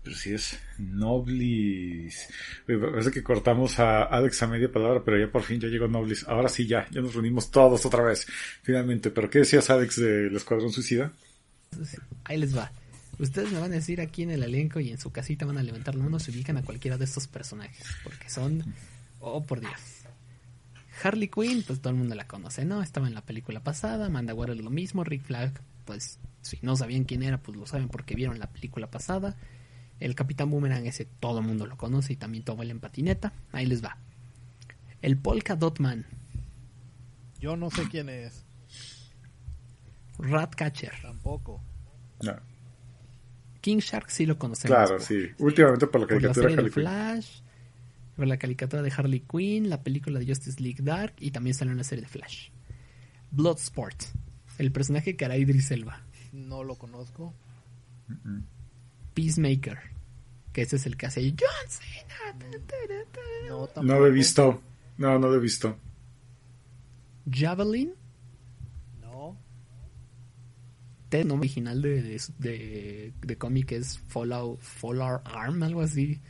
Pero 0.08 0.20
sí 0.20 0.34
es 0.34 0.58
Noblis. 0.78 2.30
Parece 2.66 3.12
que 3.12 3.22
cortamos 3.22 3.78
a 3.78 4.04
Alex 4.04 4.42
a 4.42 4.48
media 4.48 4.72
palabra, 4.72 5.04
pero 5.04 5.20
ya 5.20 5.30
por 5.30 5.44
fin 5.44 5.60
ya 5.60 5.68
llegó 5.68 5.90
Noblis. 5.90 6.26
Ahora 6.30 6.48
sí 6.48 6.66
ya, 6.66 6.88
ya 6.92 7.02
nos 7.02 7.14
reunimos 7.14 7.52
todos 7.52 7.86
otra 7.86 8.04
vez, 8.04 8.26
finalmente. 8.64 9.12
¿Pero 9.12 9.30
qué 9.30 9.40
decías, 9.40 9.70
Alex, 9.70 10.00
del 10.00 10.34
Escuadrón 10.34 10.72
Suicida? 10.72 11.12
Ahí 12.24 12.38
les 12.38 12.56
va. 12.56 12.72
Ustedes 13.20 13.52
me 13.52 13.60
van 13.60 13.74
a 13.74 13.76
decir 13.76 14.00
aquí 14.00 14.24
en 14.24 14.32
el 14.32 14.44
elenco 14.44 14.80
y 14.80 14.92
en 14.92 14.98
su 14.98 15.12
casita 15.12 15.46
van 15.46 15.58
a 15.58 15.64
levantar 15.64 15.96
la 15.96 16.06
mano, 16.06 16.20
se 16.20 16.32
ubican 16.32 16.56
a 16.56 16.64
cualquiera 16.64 16.98
de 16.98 17.04
estos 17.04 17.28
personajes, 17.28 17.86
porque 18.06 18.30
son, 18.30 18.64
oh 19.20 19.46
por 19.46 19.60
Dios. 19.60 19.74
Harley 21.04 21.28
Quinn, 21.28 21.64
pues 21.68 21.82
todo 21.82 21.90
el 21.90 22.00
mundo 22.00 22.16
la 22.16 22.28
conoce, 22.28 22.64
¿no? 22.64 22.82
Estaba 22.82 23.08
en 23.08 23.14
la 23.14 23.26
película 23.26 23.62
pasada, 23.62 24.06
Amanda 24.06 24.34
Waller 24.34 24.56
lo 24.56 24.70
mismo, 24.70 25.04
Rick 25.04 25.26
Flag, 25.26 25.60
pues 25.84 26.18
si 26.44 26.60
no 26.62 26.78
sabían 26.78 27.04
quién 27.04 27.24
era, 27.24 27.40
pues 27.40 27.58
lo 27.58 27.66
saben 27.66 27.90
porque 27.90 28.16
vieron 28.16 28.40
la 28.40 28.50
película 28.50 28.90
pasada. 28.90 29.36
El 30.00 30.16
Capitán 30.16 30.50
Boomerang 30.52 30.86
ese 30.86 31.06
todo 31.06 31.40
el 31.40 31.46
mundo 31.46 31.66
lo 31.66 31.78
conoce 31.78 32.14
y 32.14 32.16
también 32.16 32.44
todo 32.44 32.62
en 32.64 32.80
patineta. 32.80 33.34
Ahí 33.52 33.66
les 33.66 33.84
va. 33.84 33.98
El 35.02 35.18
Polka 35.18 35.56
Dot 35.56 35.80
Man, 35.80 36.06
Yo 37.40 37.56
no 37.56 37.70
sé 37.70 37.88
quién 37.90 38.10
es. 38.10 38.46
Ratcatcher, 40.20 40.94
Tampoco. 41.02 41.62
No. 42.24 42.34
King 43.62 43.78
Shark 43.78 44.10
sí 44.10 44.26
lo 44.26 44.38
conocemos. 44.38 44.76
Claro, 44.76 45.00
sí. 45.00 45.28
Últimamente 45.40 45.88
por 45.88 46.02
la 46.02 46.08
por 46.08 46.16
la 46.16 46.22
caricatura 46.22 46.50
serie 46.50 46.64
de. 46.64 46.72
Flash, 46.72 47.42
por 48.16 48.28
la 48.28 48.38
caricatura 48.38 48.82
de 48.82 48.92
Harley 48.96 49.20
Quinn, 49.20 49.70
la 49.70 49.84
película 49.84 50.20
de 50.20 50.26
Justice 50.26 50.62
League 50.62 50.82
Dark 50.82 51.16
y 51.20 51.32
también 51.32 51.54
salió 51.54 51.72
en 51.72 51.78
la 51.78 51.84
serie 51.84 52.04
de 52.04 52.08
Flash. 52.08 52.50
Bloodsport, 53.30 54.04
el 54.58 54.72
personaje 54.72 55.16
que 55.16 55.26
hará 55.26 55.38
Idris 55.38 55.70
Elba. 55.72 56.02
No 56.32 56.64
lo 56.64 56.76
conozco. 56.76 57.34
Peacemaker, 59.18 59.80
que 60.54 60.62
ese 60.62 60.76
es 60.76 60.86
el 60.86 60.96
que 60.96 61.08
hace 61.08 61.32
John 61.32 61.68
Cena. 61.68 62.38
No, 63.82 64.00
lo 64.00 64.06
he 64.06 64.12
visto. 64.12 64.62
No, 65.00 65.18
no 65.18 65.28
lo 65.28 65.36
he 65.36 65.40
visto. 65.40 65.76
Javelin, 67.28 67.94
No. 69.02 69.36
el 71.10 71.28
nombre 71.28 71.48
original 71.48 71.82
de, 71.82 72.02
de, 72.04 72.22
de, 72.38 73.14
de 73.20 73.38
cómic 73.40 73.72
es 73.72 73.98
Fallout, 74.08 74.60
Fallout 74.62 75.22
Arm, 75.26 75.64
algo 75.64 75.82
así. 75.82 76.22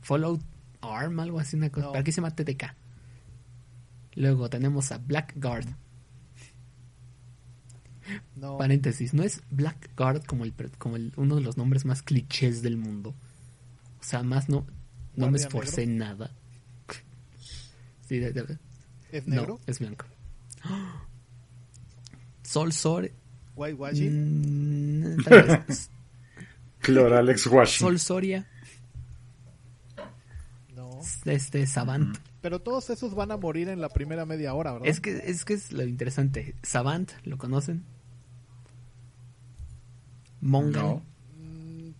Fallout 0.00 0.40
Arm, 0.80 1.18
algo 1.18 1.40
así, 1.40 1.56
una 1.56 1.70
cosa. 1.70 1.86
No. 1.86 1.92
Pero 1.92 2.00
aquí 2.02 2.12
se 2.12 2.20
llama 2.20 2.34
TTK. 2.36 2.72
Luego 4.14 4.48
tenemos 4.48 4.92
a 4.92 4.98
Blackguard. 4.98 5.66
No. 8.36 8.56
Paréntesis, 8.58 9.14
no 9.14 9.22
es 9.22 9.42
Blackguard 9.50 10.24
como 10.24 10.44
el 10.44 10.52
como 10.78 10.96
el, 10.96 11.12
uno 11.16 11.36
de 11.36 11.42
los 11.42 11.56
nombres 11.56 11.84
más 11.84 12.02
clichés 12.02 12.62
del 12.62 12.76
mundo. 12.76 13.14
O 14.00 14.02
sea, 14.02 14.22
más 14.22 14.48
no 14.48 14.66
no 15.16 15.26
me 15.26 15.32
¿Guardia 15.32 15.46
esforcé 15.46 15.86
nada. 15.86 16.30
Sí, 18.08 18.18
de- 18.18 18.32
de- 18.32 18.58
¿Es 19.12 19.26
no, 19.26 19.34
negro? 19.36 19.60
es 19.66 19.78
blanco. 19.80 20.06
Sol 22.42 22.72
Sor 22.72 23.10
Whitewashing. 23.56 25.16
mm, 25.18 25.22
tal 25.24 25.42
vez. 25.66 25.90
Claro, 26.80 27.16
Alex 27.18 27.46
Washington. 27.48 27.88
Sol 27.88 27.98
Soria, 27.98 28.46
No. 30.74 31.00
este 31.24 31.66
Savant. 31.66 32.16
Pero 32.40 32.60
todos 32.62 32.88
esos 32.90 33.14
van 33.16 33.32
a 33.32 33.36
morir 33.36 33.68
en 33.68 33.80
la 33.80 33.88
primera 33.88 34.24
media 34.24 34.54
hora, 34.54 34.72
¿verdad? 34.72 34.88
Es 34.88 35.00
que 35.00 35.10
es 35.26 35.44
que 35.44 35.54
es 35.54 35.72
lo 35.72 35.82
interesante. 35.84 36.54
Savant, 36.62 37.10
¿lo 37.24 37.36
conocen? 37.36 37.84
Mongal. 40.40 40.82
No. 40.82 41.02
Mm, 41.42 41.92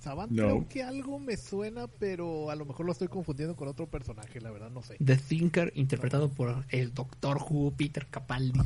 Savant 0.00 0.30
No. 0.32 0.42
creo 0.44 0.68
que 0.68 0.82
algo 0.82 1.18
me 1.18 1.36
suena, 1.36 1.86
pero 1.86 2.50
a 2.50 2.56
lo 2.56 2.64
mejor 2.66 2.84
lo 2.86 2.92
estoy 2.92 3.08
confundiendo 3.08 3.56
con 3.56 3.68
otro 3.68 3.86
personaje, 3.88 4.40
la 4.40 4.50
verdad 4.50 4.70
no 4.70 4.82
sé. 4.82 4.96
The 5.04 5.16
Thinker, 5.16 5.72
interpretado 5.76 6.28
por 6.28 6.64
el 6.68 6.92
Doctor 6.92 7.38
Who, 7.38 7.72
Peter 7.76 8.06
Capaldi. 8.06 8.60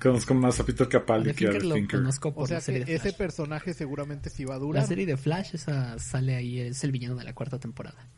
Conozco 0.00 0.34
más 0.34 0.58
a 0.58 0.64
Peter 0.66 0.88
Capaldi 0.88 1.30
The 1.30 1.34
que 1.36 1.46
a 1.46 1.50
Thinker 1.50 1.62
The 1.62 1.68
lo 1.68 1.74
Thinker. 1.76 2.00
conozco 2.00 2.34
por 2.34 2.42
O 2.44 2.46
sea 2.48 2.56
la 2.56 2.60
que 2.60 2.64
serie 2.66 2.84
de 2.84 2.94
ese 2.96 3.12
personaje 3.12 3.72
seguramente 3.72 4.30
sí 4.30 4.44
va 4.44 4.56
a 4.56 4.58
durar. 4.58 4.82
La 4.82 4.88
serie 4.88 5.06
de 5.06 5.16
Flash, 5.16 5.54
esa 5.54 5.96
sale 6.00 6.34
ahí, 6.34 6.58
es 6.58 6.82
el 6.82 6.90
villano 6.90 7.14
de 7.14 7.24
la 7.24 7.34
cuarta 7.34 7.58
temporada. 7.60 8.08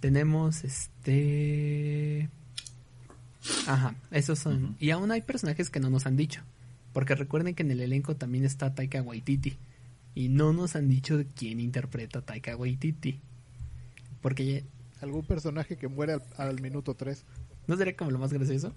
Tenemos 0.00 0.64
este. 0.64 2.30
Ajá, 3.66 3.94
esos 4.10 4.38
son. 4.38 4.76
Y 4.78 4.90
aún 4.90 5.10
hay 5.10 5.20
personajes 5.20 5.68
que 5.70 5.80
no 5.80 5.90
nos 5.90 6.06
han 6.06 6.16
dicho. 6.16 6.42
Porque 6.98 7.14
recuerden 7.14 7.54
que 7.54 7.62
en 7.62 7.70
el 7.70 7.78
elenco 7.78 8.16
también 8.16 8.44
está 8.44 8.74
Taika 8.74 9.00
Waititi. 9.02 9.56
Y 10.16 10.30
no 10.30 10.52
nos 10.52 10.74
han 10.74 10.88
dicho 10.88 11.16
de 11.16 11.26
quién 11.26 11.60
interpreta 11.60 12.18
a 12.18 12.22
Taika 12.22 12.56
Waititi. 12.56 13.20
Porque 14.20 14.64
Algún 15.00 15.24
personaje 15.24 15.76
que 15.76 15.86
muere 15.86 16.14
al, 16.14 16.22
al 16.36 16.60
minuto 16.60 16.94
3. 16.94 17.22
¿no 17.68 17.76
sería 17.76 17.94
como 17.94 18.10
lo 18.10 18.18
más 18.18 18.32
gracioso? 18.32 18.74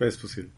Es 0.00 0.16
posible. 0.16 0.50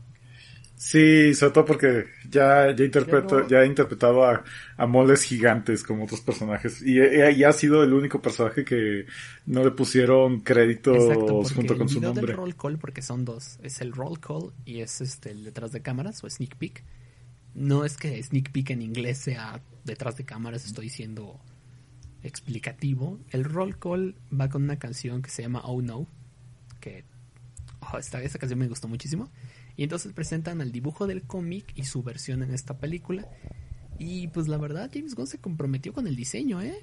Sí, 0.77 1.35
sobre 1.35 1.53
todo 1.53 1.65
porque 1.65 2.07
ya, 2.29 2.75
ya 2.75 2.85
interpreto, 2.85 3.41
Ya 3.41 3.43
no- 3.43 3.49
ya 3.49 3.63
he 3.63 3.67
interpretado 3.67 4.25
a, 4.25 4.45
a 4.77 4.87
moles 4.87 5.23
gigantes 5.23 5.83
como 5.85 6.05
otros 6.05 6.21
personajes. 6.21 6.83
Y, 6.83 6.99
y- 7.01 7.31
y 7.37 7.45
ha 7.45 7.53
sido 7.53 7.83
el 7.85 7.93
único 7.93 8.21
personaje 8.21 8.65
que 8.65 9.07
no 9.47 9.65
le 9.65 9.71
pusieron 9.71 10.41
créditos 10.41 10.95
Exacto, 10.97 11.43
junto 11.53 11.73
el 11.75 11.79
con 11.79 11.89
su 11.89 12.01
nombre. 12.01 12.27
del 12.27 12.37
roll 12.37 12.57
call, 12.57 12.79
porque 12.79 13.03
son 13.03 13.25
dos, 13.25 13.59
es 13.63 13.81
el 13.81 13.93
roll 13.93 14.21
call 14.21 14.53
y 14.65 14.81
es 14.81 15.01
este 15.01 15.31
el 15.31 15.45
detrás 15.45 15.73
de 15.73 15.81
cámaras 15.83 16.23
o 16.25 16.29
sneak 16.31 16.57
peek. 16.57 16.85
No 17.55 17.85
es 17.85 17.97
que 17.97 18.23
sneak 18.23 18.53
peek 18.53 18.71
en 18.71 18.83
inglés 18.83 19.19
sea 19.19 19.61
detrás 19.85 20.17
de 20.17 20.25
cámaras, 20.25 20.67
estoy 20.67 20.91
siendo 20.91 21.41
explicativo. 22.23 23.19
El 23.31 23.45
roll 23.45 23.79
call 23.79 24.15
va 24.39 24.49
con 24.49 24.65
una 24.65 24.79
canción 24.79 25.23
que 25.23 25.31
se 25.31 25.43
llama 25.43 25.63
Oh 25.65 25.83
No, 25.83 26.07
que 26.81 27.05
oh, 27.93 27.99
esta, 27.99 28.23
esta 28.23 28.39
canción 28.39 28.59
me 28.61 28.69
gustó 28.69 28.89
muchísimo. 28.89 29.31
Y 29.77 29.83
entonces 29.83 30.13
presentan 30.13 30.61
al 30.61 30.73
dibujo 30.73 31.07
del 31.07 31.23
cómic 31.23 31.73
y 31.75 31.85
su 31.85 32.03
versión 32.03 32.43
en 32.43 32.53
esta 32.53 32.79
película. 32.79 33.29
Y 33.99 34.29
pues 34.29 34.49
la 34.49 34.57
verdad, 34.57 34.91
James 34.93 35.15
Gunn 35.15 35.27
se 35.27 35.39
comprometió 35.39 35.93
con 35.93 36.07
el 36.07 36.17
diseño, 36.17 36.61
¿eh? 36.63 36.83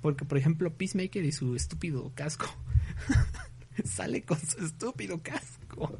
Porque, 0.00 0.24
por 0.24 0.38
ejemplo, 0.38 0.74
Peacemaker 0.76 1.24
y 1.24 1.32
su 1.32 1.54
estúpido 1.54 2.12
casco. 2.14 2.46
Sale 3.84 4.22
con 4.22 4.38
su 4.38 4.64
estúpido 4.64 5.22
casco. 5.22 5.98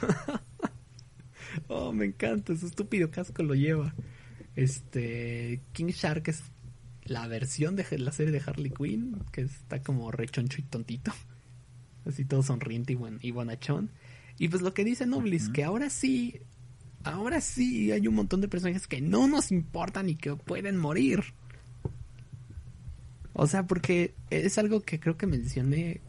oh, 1.68 1.92
me 1.92 2.06
encanta, 2.06 2.56
su 2.56 2.66
estúpido 2.66 3.10
casco 3.10 3.42
lo 3.42 3.54
lleva. 3.54 3.94
Este. 4.56 5.62
King 5.72 5.86
Shark 5.86 6.28
es 6.28 6.42
la 7.04 7.26
versión 7.28 7.76
de 7.76 7.86
la 7.98 8.10
serie 8.10 8.32
de 8.32 8.42
Harley 8.44 8.70
Quinn, 8.70 9.24
que 9.32 9.42
está 9.42 9.82
como 9.82 10.10
rechoncho 10.10 10.60
y 10.60 10.64
tontito. 10.64 11.12
Así 12.04 12.24
todo 12.24 12.42
sonriente 12.42 12.92
y, 12.92 12.96
buen, 12.96 13.18
y 13.22 13.30
bonachón. 13.30 13.90
Y 14.38 14.48
pues 14.48 14.62
lo 14.62 14.74
que 14.74 14.84
dice 14.84 15.06
Noblis, 15.06 15.48
que 15.48 15.64
ahora 15.64 15.88
sí, 15.90 16.40
ahora 17.04 17.40
sí 17.40 17.92
hay 17.92 18.06
un 18.06 18.14
montón 18.14 18.40
de 18.40 18.48
personajes 18.48 18.86
que 18.86 19.00
no 19.00 19.26
nos 19.28 19.50
importan 19.50 20.08
y 20.08 20.16
que 20.16 20.34
pueden 20.36 20.76
morir. 20.76 21.22
O 23.32 23.46
sea, 23.46 23.66
porque 23.66 24.14
es 24.30 24.58
algo 24.58 24.80
que 24.80 24.98
creo 25.00 25.16
que 25.16 25.26
mencioné. 25.26 26.00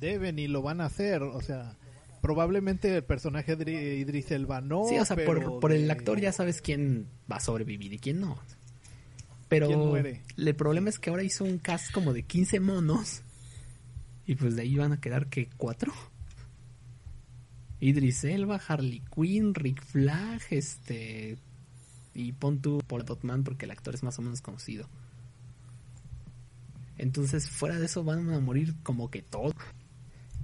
Deben 0.00 0.38
y 0.38 0.46
lo 0.48 0.62
van 0.62 0.80
a 0.80 0.86
hacer, 0.86 1.22
o 1.22 1.40
sea, 1.40 1.76
probablemente 2.20 2.94
el 2.96 3.04
personaje 3.04 3.56
de 3.56 3.96
Idris 3.98 4.30
Elba 4.30 4.60
no. 4.60 4.84
sí, 4.88 4.98
o 4.98 5.04
sea, 5.04 5.16
por, 5.16 5.38
pero 5.38 5.60
por 5.60 5.72
el 5.72 5.86
de- 5.86 5.92
actor 5.92 6.20
ya 6.20 6.30
sabes 6.32 6.60
quién 6.60 7.06
va 7.30 7.36
a 7.36 7.40
sobrevivir 7.40 7.92
y 7.94 7.98
quién 7.98 8.20
no. 8.20 8.36
¿Quién 8.36 9.48
Pero 9.48 9.70
muere? 9.86 10.22
el 10.36 10.54
problema 10.54 10.90
es 10.90 10.98
que 10.98 11.08
ahora 11.10 11.22
hizo 11.22 11.42
un 11.44 11.58
cast 11.58 11.90
como 11.90 12.12
de 12.12 12.22
15 12.22 12.60
monos. 12.60 13.22
Y 14.26 14.34
pues 14.34 14.56
de 14.56 14.62
ahí 14.62 14.76
van 14.76 14.92
a 14.92 15.00
quedar 15.00 15.28
que 15.28 15.48
cuatro. 15.56 15.92
Idris 17.80 18.24
Elba, 18.24 18.60
Harley 18.66 19.02
Quinn, 19.14 19.54
Rick 19.54 19.84
Flag, 19.84 20.42
este. 20.50 21.38
Y 22.14 22.32
pon 22.32 22.60
tú 22.60 22.82
Paul 22.86 23.04
Dotman 23.04 23.44
porque 23.44 23.66
el 23.66 23.70
actor 23.70 23.94
es 23.94 24.02
más 24.02 24.18
o 24.18 24.22
menos 24.22 24.40
conocido. 24.40 24.88
Entonces, 26.96 27.48
fuera 27.48 27.78
de 27.78 27.86
eso, 27.86 28.02
van 28.02 28.28
a 28.30 28.40
morir 28.40 28.74
como 28.82 29.10
que 29.10 29.22
todos. 29.22 29.54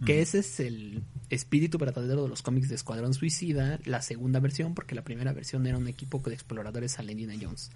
Que 0.05 0.21
ese 0.21 0.41
es 0.41 0.61
el 0.61 1.03
espíritu 1.31 1.79
verdadero 1.79 2.25
de 2.25 2.29
los 2.29 2.43
cómics 2.43 2.69
de 2.69 2.75
Escuadrón 2.75 3.15
Suicida, 3.15 3.79
la 3.85 4.03
segunda 4.03 4.39
versión, 4.39 4.75
porque 4.75 4.95
la 4.95 5.03
primera 5.03 5.33
versión 5.33 5.67
era 5.67 5.79
un 5.79 5.89
equipo 5.89 6.19
de 6.19 6.35
exploradores 6.35 6.99
a 6.99 7.05
Indiana 7.05 7.35
Jones. 7.41 7.71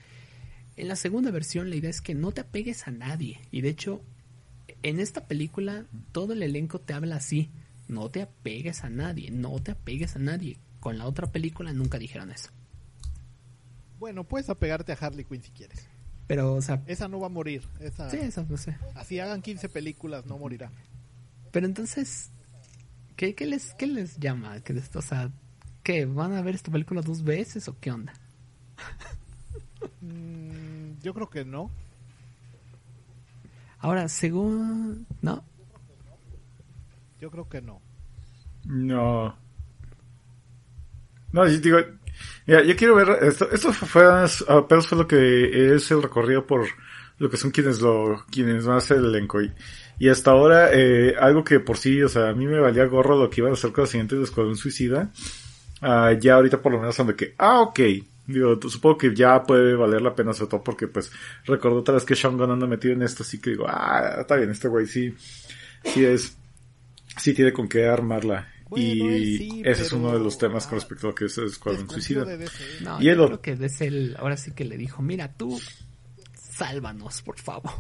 En 0.77 0.89
la 0.89 0.97
segunda 0.97 1.31
versión 1.31 1.71
la 1.71 1.77
idea 1.77 1.91
es 1.91 2.01
que 2.01 2.15
no 2.15 2.33
te 2.33 2.43
apegues 2.43 2.87
a 2.87 2.91
nadie. 2.91 3.41
Y 3.51 3.63
de 3.63 3.71
hecho, 3.71 4.03
en 4.83 5.01
esta 5.01 5.27
película 5.27 5.87
todo 6.13 6.35
el 6.35 6.43
elenco 6.43 6.81
te 6.81 6.93
habla 6.93 7.17
así. 7.17 7.51
No 7.89 8.11
te 8.11 8.23
apegues 8.23 8.85
a 8.85 8.91
nadie, 8.91 9.31
no 9.31 9.61
te 9.61 9.73
apegues 9.73 10.17
a 10.17 10.19
nadie. 10.19 10.59
Con 10.81 10.99
la 10.99 11.07
otra 11.07 11.27
película 11.33 11.73
nunca 11.73 11.99
dijeron 11.99 12.31
eso. 12.31 12.51
Bueno, 13.99 14.25
puedes 14.25 14.49
apegarte 14.49 14.93
a 14.93 14.95
Harley 14.95 15.25
Quinn 15.25 15.43
si 15.43 15.51
quieres. 15.51 15.89
Pero, 16.29 16.55
o 16.55 16.63
sea, 16.63 16.83
Esa 16.87 17.09
no 17.09 17.19
va 17.19 17.27
a 17.27 17.31
morir. 17.31 17.67
Esa, 17.81 18.11
sí, 18.11 18.19
eso 18.19 18.47
no 18.49 18.57
sé. 18.57 18.77
Así 18.95 19.19
hagan 19.19 19.43
15 19.43 19.69
películas, 19.71 20.27
no 20.27 20.39
morirá. 20.39 20.71
Pero 21.51 21.67
entonces, 21.67 22.31
¿qué, 23.17 23.35
qué 23.35 23.47
les, 23.47 23.75
qué 23.75 23.87
les 23.87 24.19
llama? 24.19 24.61
¿Qué 24.61 24.81
o 24.95 25.03
sea, 25.03 25.33
¿qué? 25.83 26.05
¿Van 26.05 26.35
a 26.35 26.43
ver 26.43 26.55
esta 26.55 26.71
película 26.71 27.01
dos 27.01 27.25
veces 27.25 27.67
o 27.69 27.79
qué 27.81 27.91
onda? 27.91 28.13
Mm, 30.01 31.01
yo 31.03 31.15
creo 31.15 31.29
que 31.29 31.45
no. 31.45 31.71
Ahora, 33.81 34.09
según... 34.09 35.07
¿No? 35.23 35.45
Yo 37.21 37.31
creo 37.31 37.49
que 37.49 37.61
no. 37.61 37.81
No. 38.65 39.37
No, 41.33 41.47
yo 41.47 41.59
digo, 41.59 41.79
mira, 42.47 42.63
yo 42.63 42.77
quiero 42.77 42.95
ver, 42.95 43.11
esto, 43.23 43.51
esto 43.51 43.73
fue, 43.73 44.05
apenas 44.49 44.87
fue 44.87 44.99
lo 44.99 45.07
que 45.07 45.75
es 45.75 45.91
el 45.91 46.03
recorrido 46.03 46.47
por 46.47 46.67
lo 47.19 47.29
que 47.29 47.37
son 47.37 47.51
quienes 47.51 47.81
lo, 47.81 48.25
quienes 48.31 48.65
van 48.65 48.77
a 48.77 48.79
hacer 48.79 48.99
el 48.99 49.07
elenco. 49.07 49.43
Y, 49.43 49.53
y 49.99 50.09
hasta 50.09 50.31
ahora, 50.31 50.71
eh, 50.73 51.15
algo 51.19 51.45
que 51.45 51.61
por 51.61 51.77
sí, 51.77 52.01
o 52.03 52.09
sea, 52.09 52.31
a 52.31 52.35
mí 52.35 52.47
me 52.47 52.61
valía 52.61 52.85
gorro 52.87 53.19
lo 53.19 53.29
que 53.29 53.41
iban 53.41 53.51
a 53.51 53.55
hacer 53.55 53.73
con 53.73 53.83
los 53.83 53.91
siguientes 53.91 54.19
de 54.19 54.25
Escuadrón 54.25 54.57
Suicida. 54.57 55.11
Ah, 55.81 56.13
ya 56.19 56.35
ahorita 56.35 56.61
por 56.63 56.73
lo 56.73 56.79
menos 56.79 56.95
son 56.95 57.13
que, 57.15 57.35
ah, 57.39 57.61
ok. 57.61 57.81
Digo, 58.27 58.61
supongo 58.69 58.99
que 58.99 59.15
ya 59.15 59.43
puede 59.43 59.75
valer 59.75 60.03
la 60.03 60.15
pena, 60.15 60.35
sobre 60.35 60.51
todo 60.51 60.63
porque 60.63 60.87
pues 60.87 61.11
recuerdo 61.47 61.79
otra 61.79 61.95
vez 61.95 62.05
que 62.05 62.15
Sean 62.15 62.37
Gunn 62.37 62.51
anda 62.51 62.67
metido 62.67 62.93
en 62.93 63.03
esto, 63.03 63.23
así 63.23 63.41
que 63.41 63.51
digo, 63.51 63.65
ah, 63.67 64.19
está 64.21 64.37
bien, 64.37 64.51
este 64.51 64.69
güey 64.69 64.87
sí, 64.87 65.15
sí 65.83 66.05
es, 66.05 66.38
sí 67.19 67.35
tiene 67.35 67.53
con 67.53 67.69
qué 67.69 67.87
armarla. 67.87 68.49
Bueno, 68.69 68.85
y 69.17 69.39
sí, 69.39 69.63
ese 69.65 69.83
es 69.83 69.93
uno 69.93 70.13
de 70.13 70.19
los 70.19 70.37
temas 70.37 70.67
con 70.67 70.79
respecto 70.79 71.09
a 71.09 71.15
que 71.15 71.25
es 71.27 71.39
Escuadrón 71.39 71.87
Desconfío 71.87 72.25
Suicida. 72.25 72.51
No, 72.85 73.01
Y 73.01 73.05
yo 73.07 73.13
el 73.13 73.19
creo 73.27 73.41
que 73.41 73.53
es 73.65 73.81
el... 73.81 74.15
Ahora 74.19 74.37
sí 74.37 74.51
que 74.53 74.65
le 74.67 74.77
dijo, 74.77 75.01
mira, 75.01 75.33
tú, 75.33 75.59
sálvanos, 76.35 77.23
por 77.23 77.39
favor. 77.39 77.73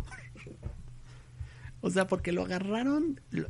o 1.80 1.90
sea, 1.90 2.06
porque 2.06 2.32
lo 2.32 2.44
agarraron... 2.44 3.20
lo- 3.30 3.48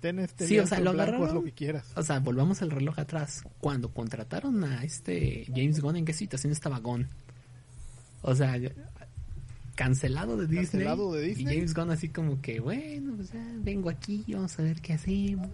Ten 0.00 0.20
este 0.20 0.46
Sí, 0.46 0.56
o 0.60 0.66
sea, 0.66 0.78
lo 0.78 0.90
agarraron. 0.90 1.34
lo 1.34 1.42
que 1.42 1.50
quieras. 1.50 1.90
O 1.96 2.04
sea, 2.04 2.20
volvamos 2.20 2.62
el 2.62 2.70
reloj 2.70 3.00
atrás. 3.00 3.42
Cuando 3.58 3.92
contrataron 3.92 4.62
a 4.62 4.84
este 4.84 5.44
James 5.48 5.80
Gunn, 5.80 5.96
¿en 5.96 6.04
qué 6.04 6.12
situación 6.12 6.52
estaba 6.52 6.78
Gunn? 6.78 7.08
O 8.22 8.32
sea, 8.32 8.56
cancelado 9.78 10.36
de 10.36 10.48
Disney. 10.48 10.64
Cancelado 10.66 11.12
de 11.12 11.22
Disney. 11.22 11.54
Y 11.54 11.56
James 11.56 11.72
Gunn 11.72 11.90
así 11.92 12.08
como 12.08 12.42
que, 12.42 12.58
bueno, 12.58 13.14
pues 13.14 13.30
ya 13.32 13.40
vengo 13.60 13.88
aquí, 13.88 14.24
vamos 14.28 14.58
a 14.58 14.62
ver 14.64 14.80
qué 14.80 14.94
hacemos. 14.94 15.48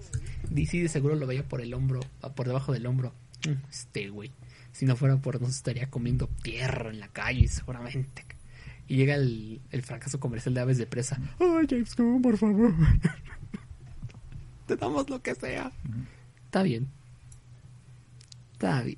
DC 0.49 0.78
de 0.78 0.88
seguro 0.88 1.14
lo 1.14 1.26
veía 1.26 1.47
por 1.47 1.61
el 1.61 1.75
hombro, 1.75 2.00
por 2.35 2.47
debajo 2.47 2.73
del 2.73 2.87
hombro. 2.87 3.12
Mm, 3.47 3.69
Este 3.71 4.09
güey. 4.09 4.31
Si 4.73 4.87
no 4.87 4.97
fuera 4.97 5.19
por 5.19 5.43
nos 5.43 5.54
estaría 5.54 5.90
comiendo 5.90 6.26
tierra 6.43 6.88
en 6.88 7.00
la 7.00 7.09
calle, 7.09 7.47
seguramente. 7.49 8.25
Y 8.88 8.97
llega 8.97 9.14
el, 9.14 9.61
el 9.71 9.83
fracaso 9.83 10.19
comercial 10.19 10.54
de 10.54 10.61
aves 10.62 10.78
de 10.78 10.87
presa. 10.87 11.21
Ay, 11.38 11.66
James 11.69 11.95
Gunn, 11.95 12.23
por 12.23 12.38
favor. 12.38 12.75
Te 14.66 14.76
damos 14.76 15.11
lo 15.11 15.21
que 15.21 15.35
sea. 15.35 15.71
Está 16.47 16.62
bien. 16.62 16.88
Está 18.54 18.81
bien. 18.83 18.97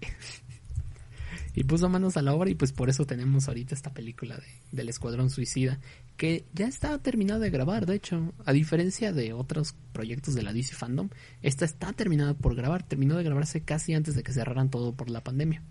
Y 1.56 1.64
puso 1.64 1.88
manos 1.88 2.18
a 2.18 2.22
la 2.22 2.34
obra 2.34 2.50
y 2.50 2.54
pues 2.54 2.72
por 2.72 2.90
eso 2.90 3.06
tenemos 3.06 3.48
ahorita 3.48 3.74
esta 3.74 3.94
película 3.94 4.36
de, 4.36 4.44
del 4.72 4.90
Escuadrón 4.90 5.30
Suicida, 5.30 5.80
que 6.18 6.44
ya 6.52 6.68
está 6.68 6.98
terminada 6.98 7.40
de 7.40 7.48
grabar, 7.48 7.86
de 7.86 7.94
hecho, 7.94 8.34
a 8.44 8.52
diferencia 8.52 9.12
de 9.12 9.32
otros 9.32 9.74
proyectos 9.92 10.34
de 10.34 10.42
la 10.42 10.52
DC 10.52 10.74
Fandom, 10.74 11.08
esta 11.40 11.64
está 11.64 11.94
terminada 11.94 12.34
por 12.34 12.54
grabar, 12.54 12.82
terminó 12.82 13.16
de 13.16 13.24
grabarse 13.24 13.62
casi 13.62 13.94
antes 13.94 14.14
de 14.14 14.22
que 14.22 14.34
cerraran 14.34 14.70
todo 14.70 14.92
por 14.92 15.08
la 15.08 15.24
pandemia. 15.24 15.62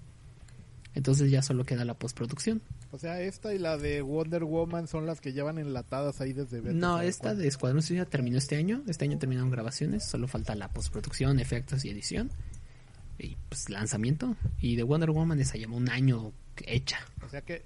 Entonces 0.96 1.30
ya 1.30 1.42
solo 1.42 1.66
queda 1.66 1.86
la 1.86 1.94
postproducción. 1.94 2.62
O 2.92 2.98
sea, 2.98 3.22
esta 3.22 3.54
y 3.54 3.60
la 3.60 3.78
de 3.78 4.02
Wonder 4.02 4.46
Woman 4.46 4.88
son 4.88 5.06
las 5.06 5.20
que 5.20 5.34
llevan 5.34 5.60
enlatadas 5.60 6.22
ahí 6.22 6.32
desde... 6.32 6.62
No, 6.74 7.02
esta 7.02 7.36
de 7.36 7.48
Escuadrón 7.48 7.84
Suicida 7.84 8.06
terminó 8.06 8.38
este 8.38 8.56
año. 8.56 8.82
Este 8.88 9.04
año 9.04 9.20
terminaron 9.20 9.52
grabaciones. 9.52 10.06
Solo 10.06 10.30
falta 10.30 10.56
la 10.56 10.70
postproducción, 10.70 11.40
efectos 11.40 11.84
y 11.84 11.90
edición. 11.90 12.32
Y 13.18 13.38
pues 13.50 13.70
lanzamiento. 13.70 14.36
Y 14.60 14.76
de 14.76 14.84
Wonder 14.84 15.12
Woman 15.12 15.40
esa 15.40 15.58
lleva 15.58 15.74
un 15.76 15.90
año 15.90 16.34
hecha. 16.66 17.00
O 17.26 17.30
sea 17.30 17.42
que... 17.42 17.64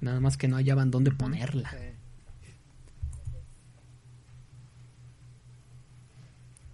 Nada 0.00 0.20
más 0.20 0.36
que 0.36 0.46
no 0.46 0.56
hallaban 0.56 0.90
dónde 0.90 1.10
ponerla. 1.10 1.72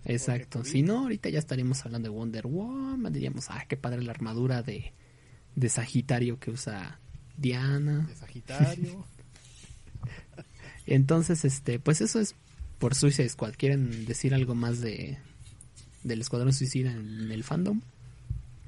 Exacto. 0.05 0.59
Porque 0.59 0.71
Si 0.71 0.83
no, 0.83 1.01
ahorita 1.01 1.29
ya 1.29 1.39
estaríamos 1.39 1.85
hablando 1.85 2.09
de 2.11 2.15
Wonder 2.15 2.47
Woman. 2.47 3.13
Diríamos, 3.13 3.47
ah, 3.51 3.65
qué 3.69 3.77
padre 3.77 4.03
la 4.03 4.11
armadura 4.11 4.63
de, 4.63 4.93
de 5.55 5.69
Sagitario 5.69 6.39
que 6.39 6.51
usa 6.51 7.01
Diana. 7.37 8.07
de 8.09 8.17
Sagitario. 8.17 9.05
Entonces, 10.87 11.45
este, 11.45 11.79
pues 11.79 12.01
eso 12.01 12.19
es 12.21 12.35
por 12.79 12.95
Suicide 12.95 13.29
Squad. 13.29 13.55
¿Quieren 13.57 14.05
decir 14.07 14.35
algo 14.35 14.55
más 14.55 14.81
de 14.81 15.19
del 16.03 16.21
Escuadrón 16.21 16.53
Suicida 16.53 16.93
en 16.93 17.31
el 17.31 17.45
fandom? 17.45 17.81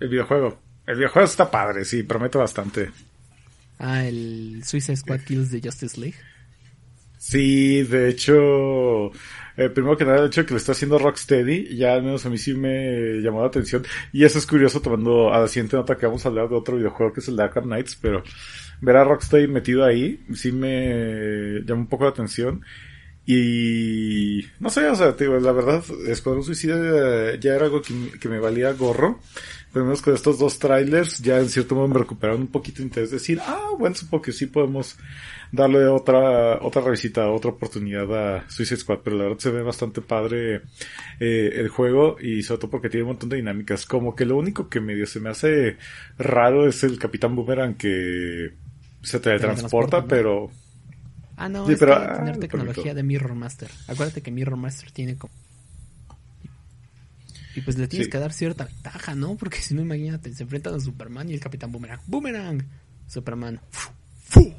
El 0.01 0.09
videojuego. 0.09 0.59
El 0.87 0.97
videojuego 0.97 1.27
está 1.27 1.51
padre, 1.51 1.85
sí, 1.85 2.03
promete 2.03 2.39
bastante. 2.39 2.91
Ah, 3.79 4.05
el 4.05 4.63
Suicide 4.65 4.97
Squad 4.97 5.21
Kills 5.21 5.51
de 5.51 5.61
Justice 5.61 5.99
League. 6.01 6.17
Sí, 7.19 7.83
de 7.85 8.11
hecho, 8.11 9.07
eh, 9.57 9.71
primero 9.71 9.97
que 9.97 10.05
nada, 10.05 10.21
el 10.21 10.27
hecho 10.27 10.43
de 10.43 10.47
que 10.47 10.53
lo 10.53 10.59
está 10.59 10.73
haciendo 10.73 10.99
Rocksteady, 10.99 11.75
ya 11.75 11.95
al 11.95 12.03
menos 12.03 12.27
a 12.27 12.31
mí 12.31 12.37
sí 12.37 12.53
me 12.53 13.21
llamó 13.23 13.41
la 13.41 13.47
atención. 13.47 13.83
Y 14.13 14.25
eso 14.25 14.39
es 14.39 14.47
curioso 14.47 14.83
tomando 14.83 15.33
a 15.33 15.41
la 15.41 15.49
siguiente 15.49 15.77
nota 15.77 15.97
que 15.97 16.05
vamos 16.05 16.25
a 16.25 16.29
hablar 16.29 16.51
de 16.51 16.57
otro 16.57 16.77
videojuego 16.77 17.15
que 17.15 17.21
es 17.21 17.29
el 17.29 17.37
de 17.37 17.45
Arkham 17.45 17.65
Knights, 17.65 17.97
pero 17.97 18.23
ver 18.83 18.97
a 18.97 19.05
Rocksteady 19.05 19.49
metido 19.49 19.85
ahí 19.85 20.23
sí 20.35 20.53
me 20.53 21.63
llamó 21.65 21.83
un 21.83 21.87
poco 21.87 22.05
la 22.05 22.11
atención. 22.11 22.63
Y 23.27 24.45
no 24.61 24.69
sé, 24.69 24.87
o 24.87 24.95
sea, 24.95 25.17
te 25.17 25.25
digo, 25.25 25.39
la 25.39 25.53
verdad, 25.53 25.83
Escuadrón 26.07 26.45
Suicida 26.45 26.77
eh, 26.77 27.39
ya 27.41 27.55
era 27.55 27.65
algo 27.65 27.81
que, 27.81 28.19
que 28.21 28.29
me 28.29 28.39
valía 28.39 28.73
gorro. 28.73 29.21
Pero 29.75 29.87
menos 29.87 30.03
con 30.03 30.15
estos 30.15 30.39
dos 30.39 30.61
trailers 30.61 31.19
ya 31.19 31.41
en 31.41 31.49
cierto 31.49 31.75
modo 31.75 31.89
me 31.89 31.99
recuperaron 31.99 32.43
un 32.43 32.47
poquito 32.47 32.79
de 32.79 32.85
interés. 32.85 33.11
Decir, 33.11 33.41
ah, 33.45 33.71
bueno, 33.77 33.97
supongo 33.97 34.23
que 34.23 34.31
sí 34.31 34.47
podemos 34.47 34.97
darle 35.51 35.85
otra, 35.87 36.63
otra 36.63 36.81
revisita, 36.81 37.29
otra 37.29 37.51
oportunidad 37.51 38.07
a 38.15 38.49
Suicide 38.49 38.79
Squad. 38.79 39.01
Pero 39.03 39.17
la 39.17 39.25
verdad 39.25 39.39
se 39.41 39.51
ve 39.51 39.63
bastante 39.63 40.01
padre 40.01 40.63
eh, 41.19 41.51
el 41.55 41.69
juego 41.71 42.19
y 42.21 42.45
sobre 42.45 42.61
todo 42.61 42.71
porque 42.71 42.89
tiene 42.89 43.03
un 43.03 43.09
montón 43.09 43.31
de 43.31 43.37
dinámicas. 43.37 43.85
Como 43.85 44.15
que 44.15 44.25
lo 44.25 44.37
único 44.37 44.69
que 44.69 44.81
medio 44.81 45.07
se 45.07 45.19
me 45.19 45.31
hace 45.31 45.77
raro 46.19 46.69
es 46.69 46.85
el 46.85 46.97
Capitán 46.97 47.35
Boomerang 47.35 47.77
que 47.77 48.53
se 49.03 49.19
teletransporta, 49.19 50.05
pero 50.05 50.53
Ah, 51.37 51.49
no, 51.49 51.67
Sí, 51.67 51.73
es 51.73 51.79
pero, 51.79 51.97
que 51.97 52.05
ah, 52.05 52.15
tener 52.15 52.35
lo 52.37 52.41
tecnología 52.41 52.95
de 52.95 53.03
Mirror 53.03 53.35
Master. 53.35 53.71
Acuérdate 53.89 54.23
que 54.23 54.31
Mirror 54.31 54.57
Master 54.57 54.91
tiene 54.91 55.17
como... 55.17 55.33
Y 57.57 57.61
pues 57.61 57.79
le 57.79 57.87
tienes 57.87 58.07
Sí. 58.07 58.11
que 58.11 58.19
dar 58.19 58.33
cierta 58.33 58.65
ventaja, 58.65 59.15
¿no? 59.15 59.37
Porque 59.37 59.59
si 59.59 59.75
no, 59.75 59.83
imagínate, 59.83 60.33
se 60.35 60.43
enfrentan 60.43 60.75
a 60.75 60.81
Superman 60.81 61.31
y 61.31 61.35
el 61.35 61.41
Capitán 61.41 61.71
Boomerang. 61.71 62.01
¡Boomerang! 62.07 62.65
Superman. 63.07 63.61
¡Fu! 63.71 64.53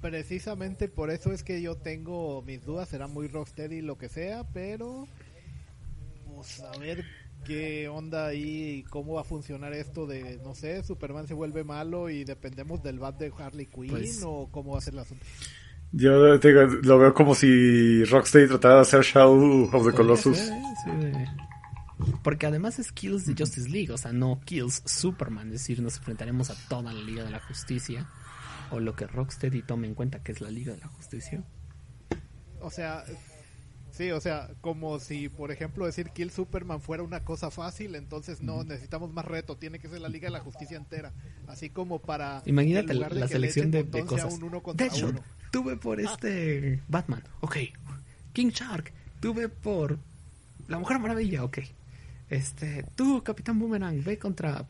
Precisamente 0.00 0.88
por 0.88 1.10
eso 1.10 1.32
es 1.32 1.42
que 1.42 1.60
yo 1.60 1.76
tengo 1.76 2.42
mis 2.42 2.64
dudas, 2.64 2.88
será 2.88 3.06
muy 3.06 3.28
Rocksteady 3.28 3.82
lo 3.82 3.98
que 3.98 4.08
sea, 4.08 4.44
pero 4.52 5.06
pues 6.26 6.60
a 6.60 6.78
ver 6.78 7.04
qué 7.44 7.88
onda 7.88 8.26
ahí 8.26 8.78
y 8.78 8.82
cómo 8.84 9.14
va 9.14 9.22
a 9.22 9.24
funcionar 9.24 9.72
esto 9.72 10.06
de, 10.06 10.38
no 10.44 10.54
sé, 10.54 10.82
Superman 10.82 11.26
se 11.26 11.34
vuelve 11.34 11.64
malo 11.64 12.08
y 12.10 12.24
dependemos 12.24 12.82
del 12.82 12.98
bat 12.98 13.18
de 13.18 13.32
Harley 13.36 13.66
Quinn 13.66 13.88
Pues- 13.90 14.22
o 14.24 14.48
cómo 14.50 14.72
va 14.72 14.78
a 14.78 14.80
ser 14.82 14.94
el 14.94 15.00
asunto. 15.00 15.24
yo 15.92 16.38
te 16.38 16.48
digo, 16.48 16.62
lo 16.82 16.98
veo 16.98 17.14
como 17.14 17.34
si 17.34 18.04
Rocksteady 18.04 18.48
tratara 18.48 18.76
de 18.76 18.80
hacer 18.82 19.02
Shadow 19.02 19.68
of 19.72 19.86
the 19.86 19.92
Colossus. 19.92 20.36
Sí, 20.38 20.50
sí. 20.84 22.10
Porque 22.22 22.46
además 22.46 22.78
es 22.78 22.92
Kills 22.92 23.26
de 23.26 23.34
Justice 23.36 23.68
League, 23.68 23.92
o 23.92 23.98
sea, 23.98 24.12
no 24.12 24.40
Kills 24.44 24.82
Superman, 24.86 25.48
es 25.48 25.52
decir, 25.54 25.82
nos 25.82 25.96
enfrentaremos 25.98 26.48
a 26.50 26.54
toda 26.68 26.92
la 26.92 27.00
Liga 27.02 27.24
de 27.24 27.30
la 27.30 27.40
Justicia, 27.40 28.08
o 28.70 28.80
lo 28.80 28.94
que 28.94 29.06
Rocksteady 29.06 29.62
tome 29.62 29.86
en 29.88 29.94
cuenta 29.94 30.22
que 30.22 30.32
es 30.32 30.40
la 30.40 30.50
Liga 30.50 30.72
de 30.72 30.78
la 30.80 30.86
Justicia. 30.88 31.42
O 32.60 32.70
sea, 32.70 33.04
sí, 34.00 34.10
o 34.12 34.20
sea, 34.20 34.48
como 34.62 34.98
si, 34.98 35.28
por 35.28 35.50
ejemplo, 35.50 35.84
decir 35.84 36.08
Kill 36.10 36.30
Superman 36.30 36.80
fuera 36.80 37.02
una 37.02 37.22
cosa 37.22 37.50
fácil, 37.50 37.94
entonces 37.94 38.40
no, 38.40 38.64
necesitamos 38.64 39.12
más 39.12 39.26
reto, 39.26 39.58
tiene 39.58 39.78
que 39.78 39.88
ser 39.88 40.00
la 40.00 40.08
Liga 40.08 40.28
de 40.28 40.32
la 40.32 40.40
Justicia 40.40 40.78
entera, 40.78 41.12
así 41.46 41.68
como 41.68 41.98
para... 41.98 42.42
Imagínate 42.46 42.94
la 42.94 43.10
que 43.10 43.28
selección 43.28 43.70
le 43.70 43.82
de, 43.82 43.90
de 43.90 44.04
cosas. 44.06 44.32
un 44.32 44.44
uno 44.44 44.62
contra 44.62 44.86
Deadshot, 44.86 45.10
uno. 45.10 45.22
tuve 45.50 45.76
por 45.76 46.00
este 46.00 46.80
Batman, 46.88 47.22
ok. 47.40 47.56
King 48.32 48.48
Shark, 48.48 48.90
tuve 49.20 49.50
por 49.50 49.98
la 50.66 50.78
Mujer 50.78 50.98
Maravilla, 50.98 51.44
ok. 51.44 51.58
Este, 52.30 52.86
tú, 52.94 53.22
Capitán 53.22 53.58
Boomerang, 53.58 54.02
ve 54.02 54.18
contra 54.18 54.66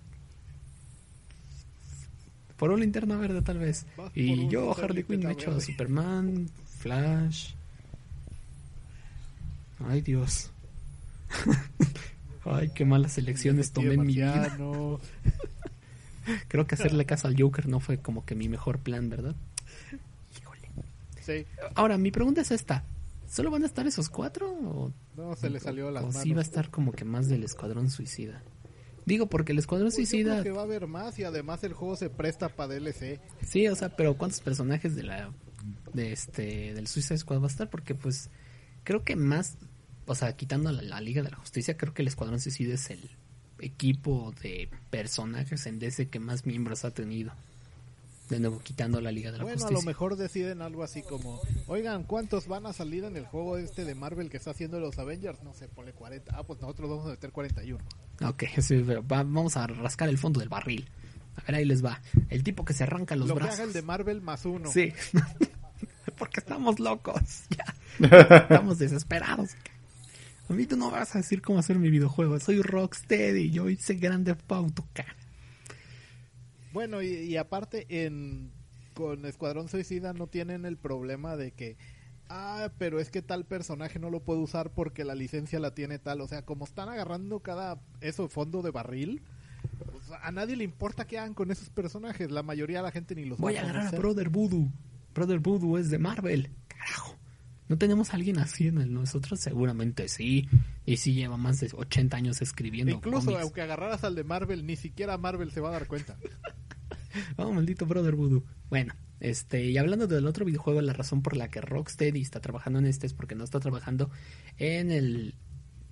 por 2.56 2.70
un 2.70 2.80
linterna 2.80 3.16
verde 3.16 3.42
tal 3.42 3.58
vez. 3.58 3.86
Vas 3.96 4.10
Y 4.14 4.48
yo, 4.48 4.76
Harley 4.76 5.04
Quinn, 5.04 5.20
me 5.20 5.32
echo 5.32 5.52
a. 5.52 5.60
Superman, 5.60 6.50
Flash. 6.78 7.60
Ay, 9.88 10.00
Dios. 10.02 10.50
Ay, 12.44 12.70
qué 12.74 12.84
malas 12.84 13.18
elecciones 13.18 13.72
tomé 13.72 13.94
en 13.94 14.02
mi 14.02 14.14
vida. 14.14 14.56
Creo 16.48 16.66
que 16.66 16.74
hacerle 16.74 17.06
caso 17.06 17.28
al 17.28 17.40
Joker 17.40 17.68
no 17.68 17.80
fue 17.80 17.98
como 17.98 18.24
que 18.24 18.34
mi 18.34 18.48
mejor 18.48 18.78
plan, 18.78 19.08
¿verdad? 19.08 19.34
Híjole. 20.38 20.68
Sí, 21.20 21.46
Ahora, 21.74 21.98
mi 21.98 22.10
pregunta 22.10 22.40
es 22.40 22.50
esta. 22.50 22.84
¿Solo 23.28 23.50
van 23.50 23.62
a 23.62 23.66
estar 23.66 23.86
esos 23.86 24.08
cuatro? 24.08 24.50
¿O, 24.50 24.92
no 25.16 25.36
se 25.36 25.50
le 25.50 25.60
salió 25.60 25.90
las 25.90 26.02
o 26.02 26.06
manos. 26.08 26.22
sí 26.22 26.32
va 26.32 26.40
a 26.40 26.42
estar 26.42 26.70
como 26.70 26.92
que 26.92 27.04
más 27.04 27.28
del 27.28 27.44
Escuadrón 27.44 27.88
Suicida? 27.90 28.42
Digo, 29.06 29.26
porque 29.26 29.52
el 29.52 29.58
Escuadrón 29.58 29.90
Pues 29.90 29.96
yo 29.96 30.10
Suicida... 30.10 30.40
creo 30.40 30.44
que 30.44 30.50
va 30.50 30.62
a 30.62 30.64
haber 30.64 30.86
más 30.86 31.18
y 31.18 31.24
además 31.24 31.62
el 31.64 31.72
juego 31.72 31.96
se 31.96 32.10
presta 32.10 32.48
para 32.48 32.74
DLC. 32.74 33.20
Sí, 33.46 33.68
o 33.68 33.76
sea, 33.76 33.94
pero 33.96 34.16
¿cuántos 34.16 34.40
personajes 34.40 34.96
de 34.96 35.04
la... 35.04 35.30
de 35.94 36.12
este... 36.12 36.74
del 36.74 36.86
Suicide 36.86 37.18
Squad 37.18 37.40
va 37.40 37.44
a 37.44 37.48
estar? 37.48 37.70
Porque 37.70 37.94
pues... 37.94 38.30
Creo 38.82 39.04
que 39.04 39.14
más... 39.14 39.56
O 40.11 40.14
sea, 40.16 40.35
quitando 40.35 40.73
la, 40.73 40.83
la 40.83 41.01
Liga 41.01 41.23
de 41.23 41.31
la 41.31 41.37
Justicia, 41.37 41.77
creo 41.77 41.94
que 41.94 42.03
el 42.03 42.09
Escuadrón 42.09 42.40
Suicida 42.40 42.75
es 42.75 42.90
el 42.90 43.11
equipo 43.61 44.35
de 44.42 44.68
personajes 44.90 45.66
en 45.66 45.79
DC 45.79 46.09
que 46.09 46.18
más 46.18 46.46
miembros 46.46 46.85
ha 46.85 46.90
tenido. 46.90 47.33
De 48.29 48.38
nuevo, 48.40 48.59
quitando 48.61 49.01
la 49.01 49.11
Liga 49.12 49.31
de 49.33 49.38
la 49.38 49.44
Bueno, 49.44 49.59
a 49.59 49.61
Justicia. 49.61 49.81
lo 49.83 49.87
mejor 49.87 50.16
deciden 50.16 50.62
algo 50.62 50.83
así 50.83 51.03
como, 51.03 51.40
oigan, 51.66 52.05
¿cuántos 52.05 52.46
van 52.49 52.66
a 52.66 52.73
salir 52.73 53.05
en 53.05 53.16
el 53.16 53.27
juego 53.27 53.57
este 53.59 53.85
de 53.85 53.94
Marvel 53.94 54.31
que 54.31 54.37
está 54.37 54.51
haciendo 54.53 54.79
los 54.81 54.99
Avengers? 54.99 55.42
No 55.42 55.53
sé, 55.55 55.68
ponle 55.68 55.92
40. 55.92 56.37
Ah, 56.37 56.42
pues 56.44 56.61
nosotros 56.61 56.90
vamos 56.90 57.07
a 57.07 57.11
meter 57.11 57.31
41. 57.33 57.85
Ok, 58.29 58.44
sí, 58.61 58.83
pero 58.87 59.07
va- 59.07 59.23
vamos 59.25 59.57
a 59.57 59.66
rascar 59.66 60.09
el 60.09 60.18
fondo 60.18 60.40
del 60.40 60.49
barril. 60.49 60.88
A 61.37 61.42
ver, 61.42 61.55
ahí 61.57 61.64
les 61.64 61.85
va. 61.85 62.01
El 62.29 62.42
tipo 62.42 62.64
que 62.64 62.73
se 62.73 62.83
arranca 62.85 63.14
los 63.16 63.29
Lo 63.29 63.35
que 63.35 63.40
brazos. 63.40 63.55
haga 63.61 63.64
el 63.68 63.73
de 63.73 63.83
Marvel 63.83 64.20
más 64.23 64.44
uno. 64.44 64.70
Sí. 64.73 64.92
Porque 66.18 66.40
estamos 66.40 66.79
locos. 66.81 67.20
Ya. 67.57 67.75
Estamos 68.42 68.79
desesperados. 68.79 69.51
A 70.50 70.52
mí 70.52 70.66
tú 70.66 70.76
no 70.76 70.90
vas 70.90 71.14
a 71.14 71.18
decir 71.18 71.40
cómo 71.40 71.60
hacer 71.60 71.78
mi 71.78 71.90
videojuego. 71.90 72.38
Soy 72.40 72.60
Rocksteady. 72.60 73.50
Yo 73.50 73.70
hice 73.70 73.94
grande 73.94 74.34
pauto, 74.34 74.84
cara. 74.92 75.14
Bueno, 76.72 77.02
y, 77.02 77.06
y 77.06 77.36
aparte, 77.36 77.86
en 77.88 78.50
con 78.94 79.24
Escuadrón 79.24 79.68
Suicida 79.68 80.12
no 80.12 80.26
tienen 80.26 80.64
el 80.64 80.76
problema 80.76 81.36
de 81.36 81.52
que, 81.52 81.76
ah, 82.28 82.70
pero 82.78 83.00
es 83.00 83.10
que 83.10 83.22
tal 83.22 83.44
personaje 83.44 83.98
no 83.98 84.10
lo 84.10 84.20
puedo 84.24 84.40
usar 84.40 84.72
porque 84.72 85.04
la 85.04 85.14
licencia 85.14 85.60
la 85.60 85.72
tiene 85.72 85.98
tal. 85.98 86.20
O 86.20 86.28
sea, 86.28 86.44
como 86.44 86.64
están 86.64 86.88
agarrando 86.88 87.40
cada 87.40 87.80
eso 88.00 88.28
fondo 88.28 88.60
de 88.62 88.72
barril, 88.72 89.22
pues, 89.90 90.10
a 90.20 90.32
nadie 90.32 90.56
le 90.56 90.64
importa 90.64 91.06
qué 91.06 91.18
hagan 91.18 91.34
con 91.34 91.50
esos 91.50 91.70
personajes. 91.70 92.30
La 92.30 92.42
mayoría 92.42 92.78
de 92.78 92.82
la 92.82 92.90
gente 92.90 93.14
ni 93.14 93.24
los 93.24 93.38
Voy 93.38 93.54
va 93.54 93.60
a 93.60 93.62
agarrar 93.62 93.94
a. 93.94 93.98
Brother 93.98 94.28
Voodoo. 94.28 94.68
Brother 95.14 95.38
Voodoo 95.38 95.78
es 95.78 95.90
de 95.90 95.98
Marvel. 95.98 96.50
Carajo. 96.68 97.19
¿No 97.70 97.78
tenemos 97.78 98.11
a 98.11 98.16
alguien 98.16 98.40
así 98.40 98.66
en 98.66 98.78
el 98.78 98.92
nosotros? 98.92 99.38
Seguramente 99.38 100.09
sí. 100.09 100.48
Y 100.85 100.96
sí 100.96 101.14
lleva 101.14 101.37
más 101.37 101.61
de 101.61 101.70
80 101.72 102.16
años 102.16 102.42
escribiendo 102.42 102.90
Incluso 102.96 103.26
cómics. 103.26 103.42
aunque 103.42 103.62
agarraras 103.62 104.02
al 104.02 104.16
de 104.16 104.24
Marvel, 104.24 104.66
ni 104.66 104.74
siquiera 104.74 105.16
Marvel 105.18 105.52
se 105.52 105.61
va 105.61 105.68
a 105.68 105.72
dar 105.72 105.87
cuenta. 105.87 106.16
Oh, 107.37 107.52
maldito 107.52 107.87
Brother 107.87 108.14
Voodoo. 108.14 108.44
Bueno, 108.68 108.94
este, 109.18 109.64
y 109.64 109.76
hablando 109.78 110.06
del 110.06 110.28
otro 110.28 110.44
videojuego, 110.44 110.80
la 110.80 110.92
razón 110.92 111.22
por 111.22 111.37
la 111.37 111.48
que 111.48 111.61
Rocksteady 111.61 112.20
está 112.20 112.40
trabajando 112.40 112.78
en 112.78 112.87
este 112.87 113.09
es 113.09 113.14
porque 113.14 113.35
no 113.35 113.42
está 113.42 113.59
trabajando 113.59 114.11
en 114.59 114.92
el 114.92 115.35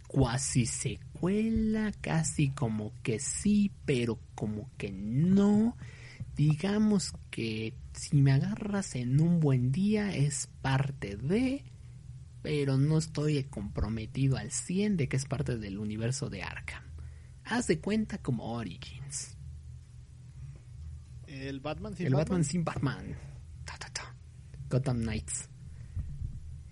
cuasi 0.07 0.64
secuela, 0.67 1.91
casi 2.01 2.51
como 2.51 2.93
que 3.03 3.19
sí, 3.19 3.73
pero 3.85 4.21
como 4.37 4.71
que 4.79 4.93
no. 4.93 5.77
Digamos 6.38 7.14
que 7.33 7.74
si 7.94 8.16
me 8.16 8.31
agarras 8.31 8.94
en 8.94 9.20
un 9.20 9.40
buen 9.40 9.72
día 9.72 10.14
es 10.14 10.48
parte 10.62 11.16
de, 11.16 11.64
pero 12.42 12.79
no 12.79 12.96
estoy 12.96 13.42
comprometido 13.42 14.37
al 14.37 14.53
100 14.53 14.98
de 14.98 15.09
que 15.09 15.16
es 15.16 15.24
parte 15.24 15.59
del 15.59 15.79
universo 15.79 16.31
de 16.31 16.44
Arkham. 16.44 16.85
Haz 17.42 17.66
de 17.66 17.81
cuenta 17.81 18.18
como 18.18 18.53
Origins. 18.53 19.37
El 21.27 21.59
Batman 21.59 21.96
sin 21.96 22.07
el 22.07 22.12
Batman, 22.12 22.24
Batman. 22.29 22.44
sin 22.44 22.64
Batman. 22.64 23.16
Ta, 23.64 23.77
ta, 23.77 23.88
ta. 23.92 24.14
Gotham 24.70 25.01
Knights. 25.01 25.48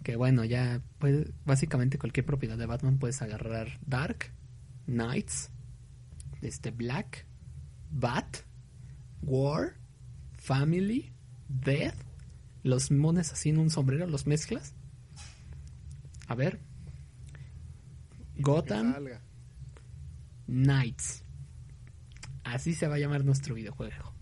Que 0.04 0.14
bueno, 0.14 0.44
ya 0.44 0.80
básicamente 1.44 1.98
cualquier 1.98 2.24
propiedad 2.24 2.56
de 2.56 2.66
Batman 2.66 3.00
puedes 3.00 3.20
agarrar 3.20 3.80
Dark, 3.84 4.32
Knights, 4.84 5.50
este 6.40 6.70
Black, 6.70 7.26
Bat, 7.90 8.46
War, 9.22 9.74
Family, 10.38 11.12
Death. 11.48 11.94
Los 12.62 12.90
mones 12.90 13.32
así 13.32 13.50
en 13.50 13.58
un 13.58 13.70
sombrero, 13.70 14.06
los 14.06 14.26
mezclas. 14.26 14.74
A 16.26 16.34
ver. 16.34 16.60
Gotham. 18.38 18.94
Knights. 20.46 21.22
Así 22.44 22.74
se 22.74 22.86
va 22.88 22.96
a 22.96 22.98
llamar 22.98 23.24
nuestro 23.24 23.54
videojuego. 23.54 24.12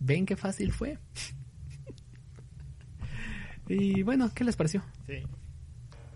¿Ven 0.00 0.26
qué 0.26 0.36
fácil 0.36 0.72
fue? 0.72 0.98
y 3.68 4.02
bueno, 4.02 4.30
¿qué 4.34 4.44
les 4.44 4.56
pareció? 4.56 4.82
Sí. 5.06 5.22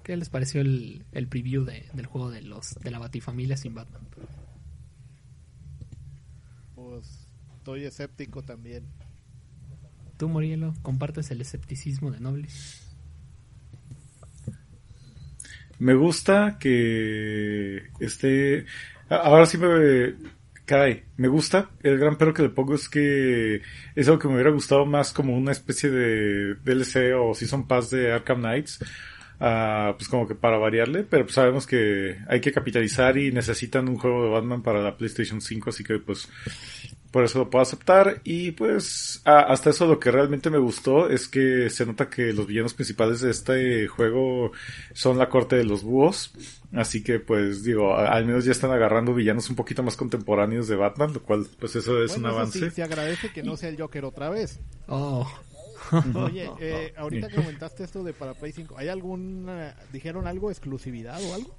¿Qué 0.04 0.16
les 0.16 0.28
pareció 0.28 0.60
el, 0.60 1.04
el 1.12 1.28
preview 1.28 1.64
de- 1.64 1.88
del 1.94 2.06
juego 2.06 2.30
de 2.30 2.42
los 2.42 2.74
de 2.74 2.90
la 2.90 2.98
Batifamilia 2.98 3.56
sin 3.56 3.74
Batman? 3.74 4.02
Pues 6.74 7.28
estoy 7.60 7.84
escéptico 7.84 8.42
también. 8.42 8.84
¿Tú, 10.16 10.30
Morielo, 10.30 10.72
compartes 10.80 11.30
el 11.30 11.42
escepticismo 11.42 12.10
de 12.10 12.18
Noble? 12.18 12.48
Me 15.78 15.94
gusta 15.94 16.56
que 16.58 17.82
esté. 18.00 18.64
Ahora 19.10 19.44
sí 19.44 19.58
me. 19.58 20.14
Caray, 20.64 21.04
me 21.18 21.28
gusta. 21.28 21.70
El 21.82 21.98
gran 21.98 22.16
pero 22.16 22.32
que 22.32 22.42
le 22.42 22.48
pongo 22.48 22.74
es 22.74 22.88
que 22.88 23.60
es 23.94 24.08
algo 24.08 24.18
que 24.18 24.28
me 24.28 24.34
hubiera 24.34 24.50
gustado 24.50 24.86
más 24.86 25.12
como 25.12 25.36
una 25.36 25.52
especie 25.52 25.90
de 25.90 26.54
DLC 26.54 27.14
o 27.14 27.34
Season 27.34 27.66
Pass 27.68 27.90
de 27.90 28.12
Arkham 28.12 28.40
Knights. 28.40 28.78
ah, 29.38 29.94
pues 29.98 30.08
como 30.08 30.26
que 30.26 30.34
para 30.34 30.56
variarle, 30.56 31.02
pero 31.04 31.24
pues 31.24 31.34
sabemos 31.34 31.66
que 31.66 32.18
hay 32.26 32.40
que 32.40 32.52
capitalizar 32.52 33.18
y 33.18 33.32
necesitan 33.32 33.88
un 33.88 33.98
juego 33.98 34.24
de 34.24 34.30
Batman 34.30 34.62
para 34.62 34.82
la 34.82 34.96
PlayStation 34.96 35.40
5, 35.40 35.70
así 35.70 35.84
que 35.84 35.98
pues 35.98 36.28
por 37.10 37.24
eso 37.24 37.40
lo 37.40 37.50
puedo 37.50 37.62
aceptar 37.62 38.20
y 38.24 38.52
pues 38.52 39.20
hasta 39.24 39.70
eso 39.70 39.86
lo 39.86 39.98
que 39.98 40.10
realmente 40.10 40.48
me 40.50 40.58
gustó 40.58 41.08
es 41.10 41.26
que 41.28 41.68
se 41.70 41.84
nota 41.86 42.08
que 42.08 42.32
los 42.32 42.46
villanos 42.46 42.74
principales 42.74 43.20
de 43.20 43.30
este 43.30 43.88
juego 43.88 44.52
son 44.94 45.18
la 45.18 45.28
corte 45.28 45.56
de 45.56 45.64
los 45.64 45.82
búhos 45.82 46.30
así 46.72 47.02
que 47.02 47.18
pues 47.18 47.64
digo 47.64 47.94
a- 47.94 48.08
al 48.12 48.26
menos 48.26 48.44
ya 48.44 48.52
están 48.52 48.70
agarrando 48.70 49.12
villanos 49.12 49.50
un 49.50 49.56
poquito 49.56 49.82
más 49.82 49.96
contemporáneos 49.96 50.68
de 50.68 50.76
Batman 50.76 51.12
lo 51.12 51.22
cual 51.22 51.46
pues 51.58 51.74
eso 51.76 52.02
es 52.02 52.12
bueno, 52.12 52.24
un 52.24 52.30
eso 52.30 52.36
avance 52.38 52.58
sí, 52.60 52.70
se 52.76 52.82
agradece 52.82 53.32
que 53.32 53.42
no 53.42 53.56
sea 53.56 53.70
el 53.70 53.80
Joker 53.80 54.04
otra 54.04 54.28
vez. 54.30 54.60
Oh, 54.86 55.28
Oye, 56.14 56.48
eh, 56.60 56.92
ahorita 56.96 57.28
que 57.28 57.36
comentaste 57.36 57.84
esto 57.84 58.04
de 58.04 58.12
para 58.12 58.34
Play 58.34 58.52
5, 58.52 58.76
¿hay 58.78 58.88
algún, 58.88 59.48
dijeron 59.92 60.26
algo, 60.26 60.50
exclusividad 60.50 61.20
o 61.22 61.34
algo? 61.34 61.56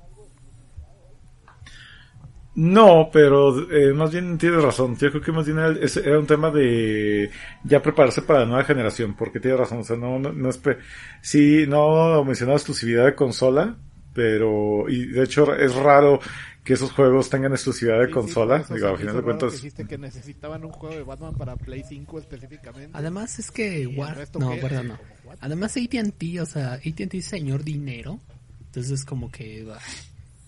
No, 2.54 3.10
pero 3.14 3.72
eh, 3.72 3.94
más 3.94 4.12
bien 4.12 4.38
tienes 4.38 4.62
razón. 4.62 4.98
Yo 4.98 5.10
creo 5.10 5.22
que 5.22 5.32
más 5.32 5.46
bien 5.46 5.58
era, 5.60 6.20
un 6.20 6.28
tema 6.28 6.52
de 6.52 7.30
ya 7.64 7.82
prepararse 7.82 8.22
para 8.24 8.42
la 8.42 8.46
nueva 8.46 8.64
generación, 8.66 9.16
porque 9.16 9.40
tienes 9.40 9.60
razón. 9.60 9.80
O 9.80 9.84
sea, 9.84 9.96
no, 9.96 10.20
no, 10.20 10.34
no 10.34 10.50
es 10.50 10.58
pre- 10.58 10.80
sí, 11.22 11.66
no 11.68 12.24
mencionaba 12.26 12.58
exclusividad 12.58 13.06
de 13.06 13.16
consola, 13.16 13.78
pero 14.14 14.90
y 14.90 15.06
de 15.08 15.24
hecho 15.24 15.54
es 15.56 15.74
raro 15.76 16.20
que 16.66 16.74
esos 16.74 16.92
juegos 16.92 17.30
tengan 17.30 17.54
exclusividad 17.54 18.00
de 18.02 18.08
Sí, 18.08 18.12
consola. 18.12 18.64
Digo, 18.70 18.88
al 18.90 18.98
final 18.98 19.16
de 19.16 19.22
cuentas, 19.24 19.54
dijiste 19.54 19.86
que 19.86 19.98
necesitaban 19.98 20.64
un 20.66 20.72
juego 20.72 20.96
de 20.96 21.04
Batman 21.04 21.34
para 21.36 21.56
Play 21.56 21.84
5 21.88 22.20
específicamente. 22.20 22.92
además 22.94 23.40
es 23.40 23.50
que 23.50 23.80
¿Y 23.80 23.82
el 23.84 23.98
War... 23.98 24.28
No, 24.38 24.52
qué? 24.52 24.58
perdón, 24.58 24.90
no. 24.90 25.00
Además 25.40 25.76
AT&T, 25.78 26.42
o 26.42 26.46
sea, 26.46 26.74
AT&T 26.74 27.18
es 27.18 27.26
señor 27.26 27.64
dinero. 27.64 28.20
Entonces 28.66 29.06
como 29.06 29.32
que... 29.32 29.66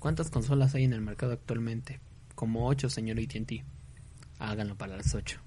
¿Cuántas 0.04 0.30
consolas 0.30 0.76
hay 0.76 0.84
en 0.84 0.92
el 0.92 1.00
mercado 1.00 1.32
actualmente? 1.32 2.02
Como 2.36 2.68
8, 2.68 2.90
señor 2.90 3.20
AT&T. 3.20 3.64
Háganlo 4.38 4.78
para 4.78 4.98
las 4.98 5.16
8. 5.16 5.40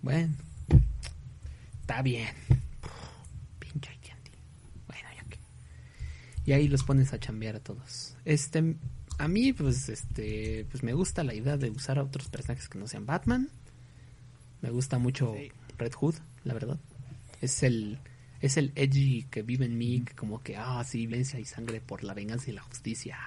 Bueno. 0.00 0.34
Está 1.82 2.00
bien. 2.00 2.34
Pinche 3.58 3.90
AT&T. 3.90 4.30
Bueno, 4.86 5.08
ya 5.14 5.24
que... 5.28 5.38
Y 6.46 6.54
ahí 6.54 6.68
los 6.68 6.84
pones 6.84 7.12
a 7.12 7.20
chambear 7.20 7.56
a 7.56 7.60
todos. 7.60 8.16
Este... 8.24 8.76
A 9.18 9.28
mí, 9.28 9.52
pues, 9.52 9.90
este... 9.90 10.64
Pues 10.70 10.82
me 10.82 10.94
gusta 10.94 11.22
la 11.22 11.34
idea 11.34 11.58
de 11.58 11.68
usar 11.68 11.98
a 11.98 12.04
otros 12.04 12.30
personajes 12.30 12.70
que 12.70 12.78
no 12.78 12.88
sean 12.88 13.04
Batman. 13.04 13.50
Me 14.62 14.70
gusta 14.70 14.96
mucho 14.96 15.34
Sí. 15.36 15.52
Red 15.76 15.92
Hood, 15.92 16.14
la 16.44 16.54
verdad. 16.54 16.80
Es 17.42 17.62
el... 17.62 17.98
Es 18.40 18.56
el 18.56 18.72
edgy 18.76 19.24
que 19.30 19.42
vive 19.42 19.66
en 19.66 19.76
mí, 19.76 20.02
que 20.02 20.14
como 20.14 20.42
que, 20.42 20.56
ah, 20.56 20.82
sí, 20.84 21.06
violencia 21.06 21.40
y 21.40 21.44
sangre 21.44 21.80
por 21.80 22.04
la 22.04 22.14
venganza 22.14 22.50
y 22.50 22.54
la 22.54 22.62
justicia. 22.62 23.18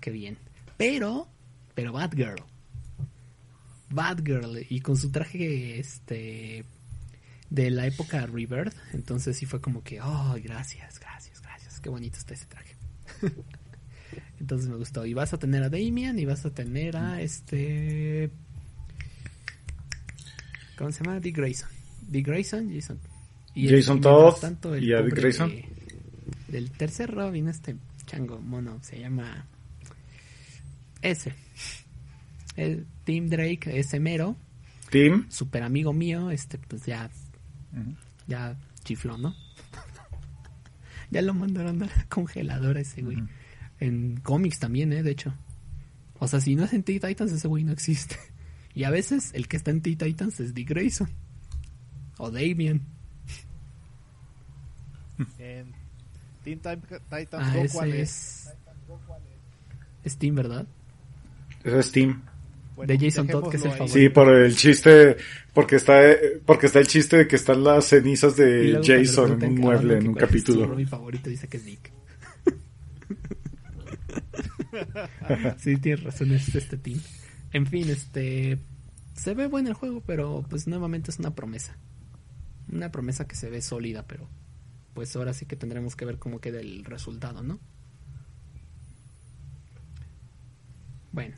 Qué 0.00 0.10
bien. 0.10 0.36
Pero, 0.76 1.28
pero 1.74 1.92
Batgirl. 1.92 2.42
Batgirl, 3.90 4.66
y 4.68 4.80
con 4.80 4.96
su 4.96 5.10
traje, 5.10 5.78
este, 5.78 6.64
de 7.50 7.70
la 7.70 7.86
época 7.86 8.26
Rebirth, 8.26 8.74
entonces 8.92 9.36
sí 9.36 9.46
fue 9.46 9.60
como 9.60 9.82
que, 9.82 10.00
oh, 10.00 10.34
gracias, 10.42 10.98
gracias, 10.98 11.40
gracias, 11.40 11.80
qué 11.80 11.88
bonito 11.88 12.18
está 12.18 12.34
ese 12.34 12.46
traje. 12.46 12.74
Entonces 14.40 14.68
me 14.68 14.76
gustó. 14.76 15.06
Y 15.06 15.14
vas 15.14 15.32
a 15.32 15.38
tener 15.38 15.62
a 15.62 15.70
Damian 15.70 16.18
y 16.18 16.24
vas 16.24 16.44
a 16.44 16.50
tener 16.50 16.96
a 16.96 17.20
este. 17.20 18.30
¿Cómo 20.76 20.92
se 20.92 21.02
llama? 21.02 21.20
Dick 21.20 21.36
Grayson. 21.36 21.68
Dick 22.08 22.26
Grayson, 22.26 22.72
Jason. 22.72 23.00
Y 23.56 23.68
Jason 23.68 24.00
Todd 24.00 24.34
tanto, 24.40 24.76
y 24.76 24.92
a 24.92 25.00
Dick 25.02 25.14
Grayson. 25.14 25.48
de- 25.50 25.68
del 26.48 26.70
tercer 26.70 27.10
Robin, 27.10 27.48
este 27.48 27.76
chango 28.06 28.38
mono, 28.40 28.78
se 28.82 29.00
llama. 29.00 29.46
Ese. 31.02 31.32
El 32.56 32.86
Tim 33.04 33.28
Drake, 33.28 33.78
ese 33.78 33.98
mero, 34.00 34.36
Tim. 34.90 35.26
super 35.30 35.62
amigo 35.62 35.92
mío, 35.92 36.30
este, 36.30 36.58
pues 36.58 36.84
ya. 36.86 37.10
Ya 38.26 38.56
chifló, 38.84 39.18
¿no? 39.18 39.34
ya 41.10 41.22
lo 41.22 41.34
mandaron 41.34 41.82
a 41.82 41.86
la 41.86 42.06
congeladora 42.08 42.80
ese 42.80 43.02
güey. 43.02 43.18
En 43.80 44.18
cómics 44.20 44.58
también, 44.58 44.92
¿eh? 44.92 45.02
De 45.02 45.10
hecho. 45.10 45.34
O 46.18 46.28
sea, 46.28 46.40
si 46.40 46.56
no 46.56 46.64
es 46.64 46.72
en 46.72 46.82
Teen 46.82 47.00
Titans, 47.00 47.32
ese 47.32 47.48
güey 47.48 47.64
no 47.64 47.72
existe. 47.72 48.16
Y 48.74 48.84
a 48.84 48.90
veces 48.90 49.30
el 49.32 49.48
que 49.48 49.56
está 49.56 49.70
en 49.70 49.80
Teen 49.80 49.96
Titans 49.96 50.38
es 50.38 50.52
Dick 50.52 50.68
Grayson. 50.68 51.08
O 52.18 52.30
Damien. 52.30 52.82
En 55.38 55.72
Teen 56.44 56.60
Time- 56.60 56.82
Titans 57.10 57.46
Ah, 57.46 57.54
Go, 57.56 57.62
¿cuál 57.72 57.92
es? 57.94 58.50
es... 60.04 60.16
Tim, 60.16 60.34
¿verdad? 60.34 60.66
Es. 61.64 61.92
Bueno, 62.76 62.92
de 62.92 62.98
Jason 62.98 63.26
Todd, 63.26 63.50
que 63.50 63.56
es 63.56 63.64
el 63.64 63.72
ahí. 63.72 63.88
Sí, 63.88 64.08
por 64.10 64.28
el 64.28 64.54
chiste, 64.54 65.16
porque 65.54 65.76
está, 65.76 66.00
porque 66.44 66.66
está 66.66 66.78
el 66.78 66.86
chiste 66.86 67.16
de 67.16 67.28
que 67.28 67.36
están 67.36 67.64
las 67.64 67.86
cenizas 67.86 68.36
de 68.36 68.80
Jason 68.84 69.42
en 69.42 69.52
un 69.52 69.58
mueble, 69.60 69.98
en 69.98 70.08
un 70.08 70.14
capítulo. 70.14 70.66
Robin 70.66 70.86
favorito 70.86 71.30
dice 71.30 71.48
que 71.48 71.56
es 71.56 71.64
Dick. 71.64 71.90
sí, 75.58 75.76
tienes 75.78 76.04
razón, 76.04 76.32
es 76.32 76.54
este 76.54 76.76
team. 76.76 77.00
En 77.52 77.66
fin, 77.66 77.88
este... 77.88 78.58
Se 79.14 79.34
ve 79.34 79.46
bueno 79.46 79.68
el 79.70 79.74
juego, 79.74 80.02
pero 80.06 80.44
pues 80.48 80.66
nuevamente 80.66 81.10
es 81.10 81.18
una 81.18 81.34
promesa. 81.34 81.76
Una 82.70 82.90
promesa 82.92 83.26
que 83.26 83.34
se 83.36 83.48
ve 83.48 83.62
sólida, 83.62 84.04
pero 84.06 84.28
pues 84.96 85.14
ahora 85.14 85.32
sí 85.32 85.46
que 85.46 85.54
tendremos 85.54 85.94
que 85.94 86.04
ver 86.04 86.18
cómo 86.18 86.40
queda 86.40 86.58
el 86.58 86.84
resultado, 86.84 87.44
¿no? 87.44 87.60
Bueno, 91.12 91.36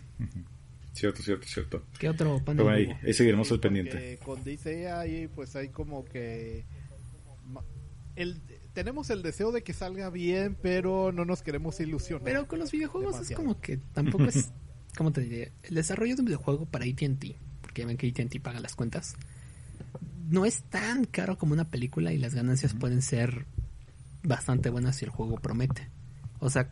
Cierto, 0.95 1.23
cierto, 1.23 1.47
cierto. 1.47 1.85
¿qué 1.99 2.09
otro 2.09 2.43
panel 2.45 2.65
Pero 2.65 2.71
ahí, 2.71 2.89
ahí 3.05 3.13
seguiremos 3.13 3.53
al 3.53 3.61
Porque 3.61 3.69
pendiente. 3.69 4.19
Con 4.25 4.43
DC 4.43 4.91
ahí 4.91 5.29
pues 5.29 5.55
hay 5.55 5.69
como 5.69 6.05
que 6.05 6.65
el 8.17 8.41
tenemos 8.73 9.11
el 9.11 9.23
deseo 9.23 9.53
de 9.53 9.63
que 9.63 9.73
salga 9.73 10.09
bien, 10.09 10.57
pero 10.61 11.13
no 11.13 11.25
nos 11.25 11.43
queremos 11.43 11.79
ilusionar. 11.81 12.25
Pero 12.25 12.49
con 12.49 12.59
los 12.61 12.71
videojuegos 12.71 13.21
es 13.21 13.37
como 13.37 13.61
que 13.61 13.77
tampoco 13.77 14.25
es, 14.25 14.51
¿cómo 14.97 15.13
te 15.13 15.21
diré? 15.21 15.53
El 15.65 15.75
desarrollo 15.75 16.15
de 16.15 16.23
un 16.23 16.27
videojuego 16.27 16.67
para 16.67 16.85
AT&T, 16.85 17.37
porque 17.61 17.83
ya 17.83 17.87
ven 17.87 17.97
que 17.97 18.09
AT&T 18.09 18.41
paga 18.41 18.61
las 18.61 18.75
cuentas, 18.77 19.17
no 20.29 20.45
es 20.45 20.63
tan 20.65 21.05
caro 21.05 21.39
como 21.39 21.53
una 21.53 21.69
película 21.71 22.13
y 22.13 22.19
las 22.19 22.35
ganancias 22.35 22.75
pueden 22.75 23.03
ser 23.03 23.47
bastante 24.23 24.71
buenas 24.71 24.97
si 24.97 25.05
el 25.05 25.11
juego 25.11 25.37
promete. 25.37 25.89
O 26.41 26.51
sea, 26.51 26.71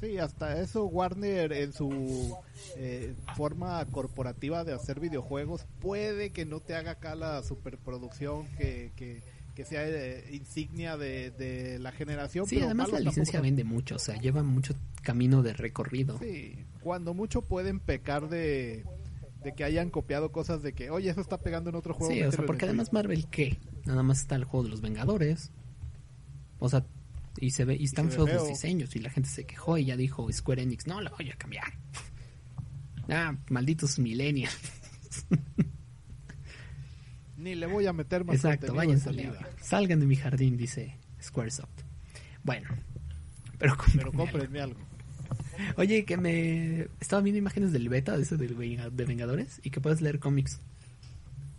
Sí, 0.00 0.18
hasta 0.18 0.60
eso 0.60 0.84
Warner 0.84 1.52
en 1.52 1.72
su 1.72 2.36
eh, 2.76 3.14
forma 3.36 3.82
corporativa 3.86 4.62
de 4.62 4.74
hacer 4.74 5.00
videojuegos 5.00 5.64
puede 5.80 6.30
que 6.30 6.44
no 6.44 6.60
te 6.60 6.74
haga 6.74 6.92
acá 6.92 7.14
la 7.14 7.42
superproducción 7.42 8.46
que, 8.58 8.92
que, 8.96 9.22
que 9.54 9.64
sea 9.64 9.88
eh, 9.88 10.28
insignia 10.32 10.98
de, 10.98 11.30
de 11.30 11.78
la 11.78 11.90
generación. 11.90 12.46
sí, 12.46 12.56
pero 12.56 12.66
además 12.66 12.92
la 12.92 13.00
licencia 13.00 13.34
tampoco 13.34 13.42
vende 13.44 13.64
mucho, 13.64 13.94
o 13.94 13.98
sea, 13.98 14.20
lleva 14.20 14.42
mucho 14.42 14.74
camino 15.02 15.42
de 15.42 15.54
recorrido. 15.54 16.18
Sí, 16.18 16.66
cuando 16.82 17.14
mucho 17.14 17.40
pueden 17.40 17.80
pecar 17.80 18.28
de, 18.28 18.84
de 19.44 19.54
que 19.54 19.62
hayan 19.62 19.90
copiado 19.90 20.32
cosas 20.32 20.62
de 20.62 20.72
que, 20.72 20.90
oye, 20.90 21.10
eso 21.10 21.20
está 21.20 21.38
pegando 21.38 21.70
en 21.70 21.76
otro 21.76 21.94
juego. 21.94 22.12
Sí, 22.12 22.22
o 22.22 22.32
sea, 22.32 22.44
porque 22.46 22.64
además 22.64 22.88
tuyo". 22.90 22.98
Marvel, 22.98 23.28
¿qué? 23.28 23.58
Nada 23.84 24.02
más 24.02 24.20
está 24.20 24.34
el 24.36 24.44
juego 24.44 24.64
de 24.64 24.70
los 24.70 24.80
Vengadores. 24.80 25.52
O 26.58 26.68
sea, 26.68 26.84
y 27.38 27.50
se 27.50 27.64
ve 27.64 27.76
y 27.76 27.84
están 27.84 28.10
feos 28.10 28.32
los 28.32 28.48
diseños 28.48 28.96
y 28.96 29.00
la 29.00 29.10
gente 29.10 29.28
se 29.28 29.44
quejó 29.44 29.76
y 29.78 29.84
ya 29.84 29.96
dijo 29.96 30.30
Square 30.32 30.62
Enix, 30.62 30.86
no, 30.86 31.00
lo 31.00 31.10
voy 31.10 31.30
a 31.30 31.36
cambiar. 31.36 31.64
ah, 33.10 33.36
malditos 33.50 33.98
millennials. 33.98 34.56
Ni 37.36 37.54
le 37.54 37.66
voy 37.66 37.86
a 37.86 37.92
meter 37.92 38.24
más 38.24 38.36
Exacto, 38.36 38.72
vayan 38.72 38.98
salida. 38.98 39.38
Salgan 39.60 40.00
de 40.00 40.06
mi 40.06 40.16
jardín, 40.16 40.56
dice 40.56 40.98
Squaresoft. 41.20 41.82
Bueno, 42.42 42.68
pero, 43.58 43.76
Pero 43.92 44.12
cómprenme 44.12 44.12
cómprenme 44.16 44.60
algo. 44.60 44.80
algo. 44.80 44.93
Oye, 45.76 46.04
que 46.04 46.16
me 46.16 46.88
estaba 47.00 47.22
viendo 47.22 47.38
imágenes 47.38 47.72
del 47.72 47.88
beta 47.88 48.16
de 48.16 48.24
Venga- 48.48 48.90
de 48.90 49.04
Vengadores 49.04 49.60
y 49.62 49.70
que 49.70 49.80
puedes 49.80 50.00
leer 50.00 50.18
cómics. 50.18 50.60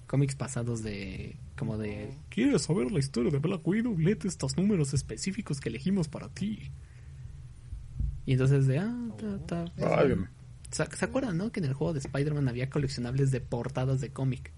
Cómics 0.07 0.35
pasados 0.35 0.83
de 0.83 1.35
como 1.57 1.77
de 1.77 2.13
¿Quieres 2.29 2.61
saber 2.63 2.91
la 2.91 2.99
historia 2.99 3.31
de 3.31 3.39
Black 3.39 3.67
Widow? 3.67 3.97
Léete 3.97 4.27
estos 4.27 4.55
números 4.57 4.93
específicos 4.93 5.59
que 5.59 5.69
elegimos 5.69 6.07
para 6.07 6.29
ti. 6.29 6.71
Y 8.25 8.33
entonces 8.33 8.67
de 8.67 8.79
ah, 8.79 8.95
ta, 9.17 9.39
ta, 9.45 9.65
Válgame. 9.77 10.27
¿Se, 10.71 10.85
se 10.95 11.05
acuerdan, 11.05 11.37
no? 11.37 11.51
Que 11.51 11.59
en 11.59 11.65
el 11.67 11.73
juego 11.73 11.93
de 11.93 11.99
Spider-Man 11.99 12.47
había 12.47 12.69
coleccionables 12.69 13.31
de 13.31 13.39
portadas 13.41 14.01
de 14.01 14.09
cómic. 14.11 14.51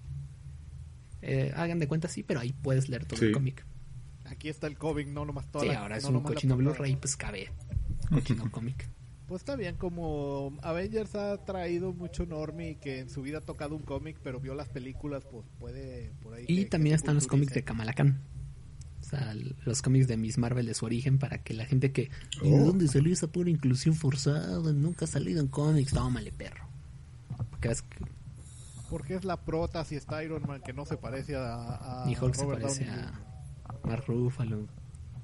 Eh, 1.22 1.52
hagan 1.56 1.80
de 1.80 1.88
cuenta, 1.88 2.08
sí, 2.08 2.24
pero 2.24 2.40
ahí 2.40 2.54
puedes 2.54 2.90
leer 2.90 3.06
todo 3.06 3.20
Sí. 3.20 3.26
el 3.26 3.32
cómic. 3.34 3.66
Aquí 4.26 4.50
está 4.50 4.68
el 4.68 4.78
cómic, 4.78 5.08
no 5.08 5.26
nomás 5.26 5.50
toda 5.52 5.64
Sí, 5.66 5.70
la- 5.72 5.80
ahora 5.82 5.98
es 5.98 6.04
no 6.10 6.18
un 6.18 6.24
cochino. 6.24 6.56
Blu-ray, 6.58 6.96
pues 6.98 7.16
cabe. 7.16 7.50
Cochino 8.10 8.50
cómic. 8.52 8.88
Pues 9.28 9.42
está 9.42 9.56
bien, 9.58 9.76
como 9.76 10.54
Avengers 10.62 11.14
ha 11.16 11.44
traído 11.44 11.92
mucho 11.94 12.26
normie 12.26 12.76
que 12.78 13.00
en 13.00 13.10
su 13.10 13.22
vida 13.22 13.40
ha 13.40 13.42
tocado 13.42 13.76
un 13.76 13.82
cómic, 13.84 14.18
pero 14.24 14.40
vio 14.40 14.56
las 14.56 14.70
películas, 14.70 15.26
pues 15.30 15.46
puede 15.60 16.14
por 16.22 16.34
ahí. 16.36 16.46
Y 16.48 16.64
que- 16.64 16.70
también 16.70 16.94
que 16.94 16.98
están 16.98 17.16
los 17.16 17.28
cómics 17.28 17.54
de. 17.54 17.64
Kamala 17.64 17.92
Khan. 17.94 18.22
O 19.02 19.04
sea, 19.10 19.34
los 19.66 19.82
cómics 19.82 20.08
de 20.08 20.18
Miss 20.18 20.38
Marvel 20.38 20.66
de 20.66 20.74
su 20.74 20.86
origen 20.86 21.18
para 21.20 21.38
que 21.44 21.54
la 21.54 21.66
gente 21.66 21.92
que... 21.94 22.04
¿Y 22.42 22.48
Oh. 22.54 22.58
de 22.58 22.60
dónde 22.66 22.88
salió 22.90 23.14
esa 23.14 23.28
pura 23.28 23.50
inclusión 23.50 23.96
forzada? 23.96 24.60
Nunca 24.74 25.06
ha 25.06 25.08
salido 25.08 25.40
en 25.40 25.48
cómics. 25.48 25.94
Tómale, 25.94 26.32
perro. 26.34 26.66
Porque 27.52 27.68
ves 27.70 27.82
que 27.84 27.98
Porque 28.90 29.16
es 29.16 29.24
la 29.24 29.38
prota 29.46 29.86
si 29.86 29.96
está 29.96 30.24
Iron 30.24 30.44
Man 30.48 30.62
que 30.62 30.74
no 30.74 30.86
se 30.86 30.98
parece 30.98 31.36
a, 31.36 32.04
a 32.04 32.06
ni 32.06 32.16
Hulk 32.18 32.36
se 32.36 32.46
parece 32.46 32.86
Downey 32.86 33.00
a. 33.00 33.88
Mark 33.88 34.04
Ruffalo. 34.08 34.68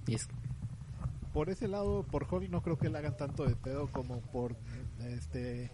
Y 0.07 0.15
es... 0.15 0.27
Por 1.33 1.49
ese 1.49 1.67
lado, 1.67 2.03
por 2.03 2.27
Hulk 2.31 2.49
no 2.49 2.61
creo 2.61 2.77
que 2.77 2.89
le 2.89 2.97
hagan 2.99 3.17
tanto 3.17 3.45
de 3.45 3.55
pedo 3.55 3.91
como 3.91 4.21
por 4.21 4.55
este 4.99 5.71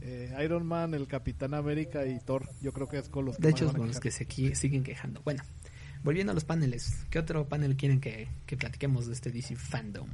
eh, 0.00 0.36
Iron 0.44 0.66
Man, 0.66 0.94
el 0.94 1.06
Capitán 1.06 1.54
América 1.54 2.04
y 2.06 2.18
Thor. 2.18 2.48
Yo 2.60 2.72
creo 2.72 2.88
que 2.88 2.98
es 2.98 3.08
con 3.08 3.24
los 3.24 3.36
que 3.36 3.42
De 3.42 3.50
hecho, 3.50 3.70
a 3.70 3.72
con 3.72 3.86
los 3.86 4.00
que 4.00 4.10
se 4.10 4.26
siguen 4.54 4.82
quejando. 4.82 5.22
Bueno, 5.24 5.44
volviendo 6.02 6.32
a 6.32 6.34
los 6.34 6.44
paneles. 6.44 7.06
¿Qué 7.08 7.20
otro 7.20 7.48
panel 7.48 7.76
quieren 7.76 8.00
que, 8.00 8.28
que 8.46 8.56
platiquemos 8.56 9.06
de 9.06 9.12
este 9.12 9.30
DC 9.30 9.54
Fandom? 9.54 10.08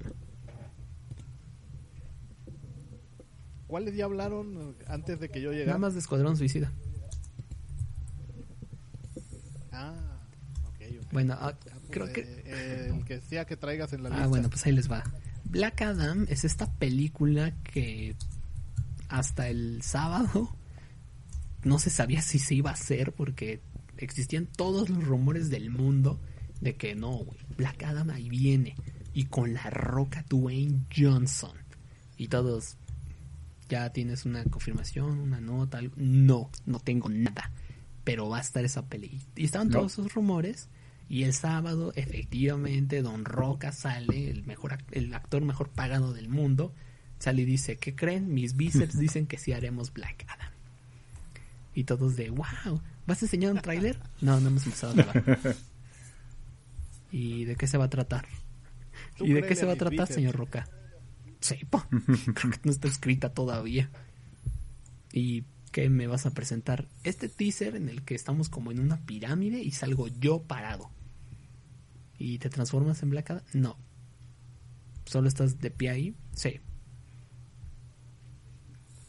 ¿Cuáles 3.67 3.97
ya 3.97 4.05
hablaron 4.05 4.77
antes 4.87 5.19
de 5.19 5.31
que 5.31 5.41
yo 5.41 5.53
llegara? 5.53 5.69
Nada 5.69 5.79
más 5.79 5.95
de 5.95 6.01
Escuadrón 6.01 6.37
Suicida. 6.37 6.71
Ah, 9.73 10.21
ok, 10.67 11.01
ok. 11.01 11.13
Bueno, 11.13 11.35
ah, 11.41 11.55
Ah, 11.73 11.79
creo 11.93 12.13
que... 12.13 12.91
el 12.91 13.05
que 13.05 13.21
sea 13.21 13.45
que 13.45 13.57
traigas 13.57 13.93
en 13.93 14.03
la 14.03 14.09
lista. 14.09 14.25
Ah, 14.25 14.27
bueno, 14.27 14.51
pues 14.51 14.67
ahí 14.67 14.73
les 14.73 14.91
va. 14.91 15.05
Black 15.45 15.83
Adam 15.83 16.27
es 16.29 16.45
esta 16.45 16.67
película 16.73 17.53
que 17.63 18.17
hasta 19.09 19.49
el 19.49 19.83
sábado 19.83 20.57
no 21.65 21.79
se 21.79 21.91
sabía 21.91 22.23
si 22.23 22.39
se 22.39 22.55
iba 22.57 22.71
a 22.71 22.75
hacer 22.75 23.13
porque 23.13 23.61
existían 23.99 24.47
todos 24.47 24.89
los 24.91 25.05
rumores 25.05 25.51
del 25.51 25.71
mundo 25.71 26.19
de 26.61 26.77
que 26.77 26.95
no, 26.95 27.13
güey, 27.19 27.39
Black 27.57 27.83
Adam 27.85 28.11
ahí 28.11 28.29
viene 28.29 28.75
y 29.13 29.27
con 29.27 29.53
la 29.55 29.69
roca 29.71 30.25
Dwayne 30.29 30.87
Johnson 30.97 31.53
y 32.17 32.29
todos 32.29 32.77
ya 33.69 33.91
tienes 33.91 34.25
una 34.25 34.45
confirmación, 34.45 35.19
una 35.19 35.41
nota, 35.41 35.79
algo? 35.79 35.95
no, 35.99 36.51
no 36.67 36.79
tengo 36.81 37.09
nada, 37.09 37.51
pero 38.05 38.29
va 38.29 38.39
a 38.39 38.41
estar 38.41 38.65
esa 38.65 38.87
peli 38.87 39.21
y 39.37 39.45
estaban 39.45 39.69
No. 39.69 39.79
todos 39.79 39.93
esos 39.93 40.15
rumores 40.15 40.69
y 41.13 41.25
el 41.25 41.35
sábado, 41.35 41.93
efectivamente, 41.95 43.03
Don 43.03 43.27
Roca 43.27 43.71
sale, 43.71 44.31
el 44.31 44.45
mejor 44.45 44.73
ac- 44.79 44.87
el 44.93 45.13
actor 45.13 45.43
mejor 45.45 45.69
pagado 45.69 46.15
del 46.15 46.31
mundo, 46.31 46.73
sale 47.19 47.43
y 47.43 47.45
dice, 47.45 47.77
¿qué 47.77 47.95
creen? 47.95 48.33
Mis 48.33 48.57
bíceps 48.57 48.99
dicen 48.99 49.27
que 49.27 49.37
sí 49.37 49.53
haremos 49.53 49.93
Black 49.93 50.25
Adam. 50.29 50.51
Y 51.75 51.85
todos 51.85 52.17
de, 52.17 52.31
wow, 52.31 52.81
¿vas 53.07 53.21
a 53.23 53.27
enseñar 53.27 53.53
un 53.53 53.61
tráiler? 53.61 53.99
No, 54.23 54.41
no 54.41 54.49
hemos 54.49 54.65
empezado 54.65 54.93
a 54.95 54.97
grabar. 54.97 55.39
¿Y 57.13 57.45
de 57.45 57.57
qué 57.57 57.67
se 57.67 57.77
va 57.77 57.85
a 57.85 57.91
tratar? 57.91 58.27
¿Y 59.21 59.33
de 59.35 59.43
qué 59.43 59.55
se 59.55 59.67
va 59.67 59.73
a 59.73 59.77
tratar, 59.77 59.91
bíceps. 60.07 60.15
señor 60.15 60.35
Roca? 60.35 60.67
Sepa. 61.41 61.87
Creo 62.35 62.53
que 62.53 62.61
no 62.65 62.71
está 62.71 62.89
escrita 62.89 63.35
todavía. 63.35 63.91
¿Y 65.13 65.45
qué 65.73 65.91
me 65.91 66.07
vas 66.07 66.25
a 66.25 66.31
presentar? 66.31 66.89
Este 67.05 67.29
teaser 67.29 67.77
en 67.77 67.91
el 67.91 68.03
que 68.03 68.15
estamos 68.15 68.49
como 68.49 68.71
en 68.73 68.81
una 68.81 68.97
pirámide 69.05 69.63
y 69.63 69.73
salgo 69.73 70.09
yo 70.09 70.43
parado. 70.45 70.91
¿Y 72.23 72.39
te 72.39 72.49
transformas 72.49 73.03
en 73.03 73.11
Black 73.11 73.33
Adam? 73.33 73.43
No. 73.53 73.77
solo 75.07 75.27
estás 75.27 75.59
de 75.59 75.73
pie 75.73 75.91
ahí, 75.91 76.15
sí. 76.37 76.61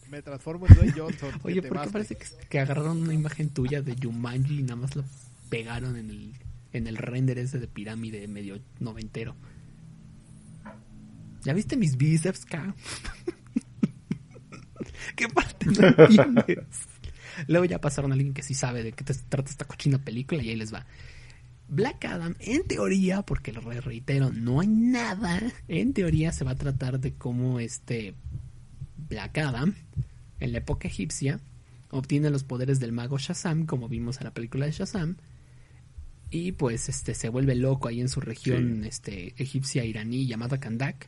Me 0.09 0.23
transformo 0.23 0.65
en 0.67 0.73
Dwayne 0.73 0.93
Johnson. 0.93 1.31
Oye, 1.43 1.61
¿por 1.61 1.79
qué 1.79 1.89
parece 1.91 2.15
que, 2.15 2.25
que 2.49 2.59
agarraron 2.59 3.03
una 3.03 3.13
imagen 3.13 3.51
tuya 3.51 3.83
de 3.83 3.95
Jumanji 3.95 4.61
y 4.61 4.63
nada 4.63 4.77
más 4.77 4.95
la 4.95 5.03
pegaron 5.49 5.95
en 5.95 6.09
el, 6.09 6.33
en 6.71 6.87
el 6.87 6.97
render 6.97 7.37
ese 7.37 7.59
de 7.59 7.67
pirámide 7.67 8.27
medio 8.27 8.59
noventero? 8.79 9.35
¿Ya 11.43 11.53
viste 11.53 11.77
mis 11.77 11.97
bíceps, 11.97 12.45
K? 12.45 12.73
¿Qué 15.15 15.27
parte 15.27 15.67
no 15.67 15.87
entiendes? 15.87 16.65
Luego 17.45 17.65
ya 17.65 17.79
pasaron 17.79 18.11
a 18.11 18.15
alguien 18.15 18.33
que 18.33 18.41
sí 18.41 18.55
sabe 18.55 18.81
de 18.81 18.91
qué 18.93 19.03
te 19.03 19.13
trata 19.13 19.51
esta 19.51 19.65
cochina 19.65 19.99
película 19.99 20.41
y 20.41 20.49
ahí 20.49 20.55
les 20.55 20.73
va. 20.73 20.87
Black 21.67 22.05
Adam, 22.05 22.35
en 22.39 22.63
teoría, 22.67 23.21
porque 23.23 23.51
lo 23.53 23.61
re- 23.61 23.81
reitero, 23.81 24.31
no 24.31 24.59
hay 24.59 24.67
nada, 24.67 25.41
en 25.67 25.93
teoría 25.93 26.31
se 26.31 26.43
va 26.43 26.51
a 26.51 26.55
tratar 26.55 26.99
de 26.99 27.13
cómo 27.13 27.59
este 27.59 28.13
Black 29.09 29.37
Adam, 29.39 29.73
en 30.39 30.51
la 30.51 30.59
época 30.59 30.87
egipcia, 30.87 31.39
obtiene 31.89 32.29
los 32.29 32.43
poderes 32.43 32.79
del 32.79 32.91
mago 32.91 33.17
Shazam, 33.17 33.65
como 33.65 33.87
vimos 33.89 34.17
en 34.17 34.25
la 34.25 34.33
película 34.33 34.65
de 34.65 34.71
Shazam, 34.71 35.15
y 36.29 36.51
pues 36.53 36.89
este 36.89 37.13
se 37.13 37.29
vuelve 37.29 37.55
loco 37.55 37.87
ahí 37.87 38.01
en 38.01 38.09
su 38.09 38.19
región 38.19 38.81
Sí. 38.83 38.87
este 38.87 39.33
egipcia 39.41 39.85
iraní 39.85 40.25
llamada 40.27 40.59
Kandak, 40.59 41.07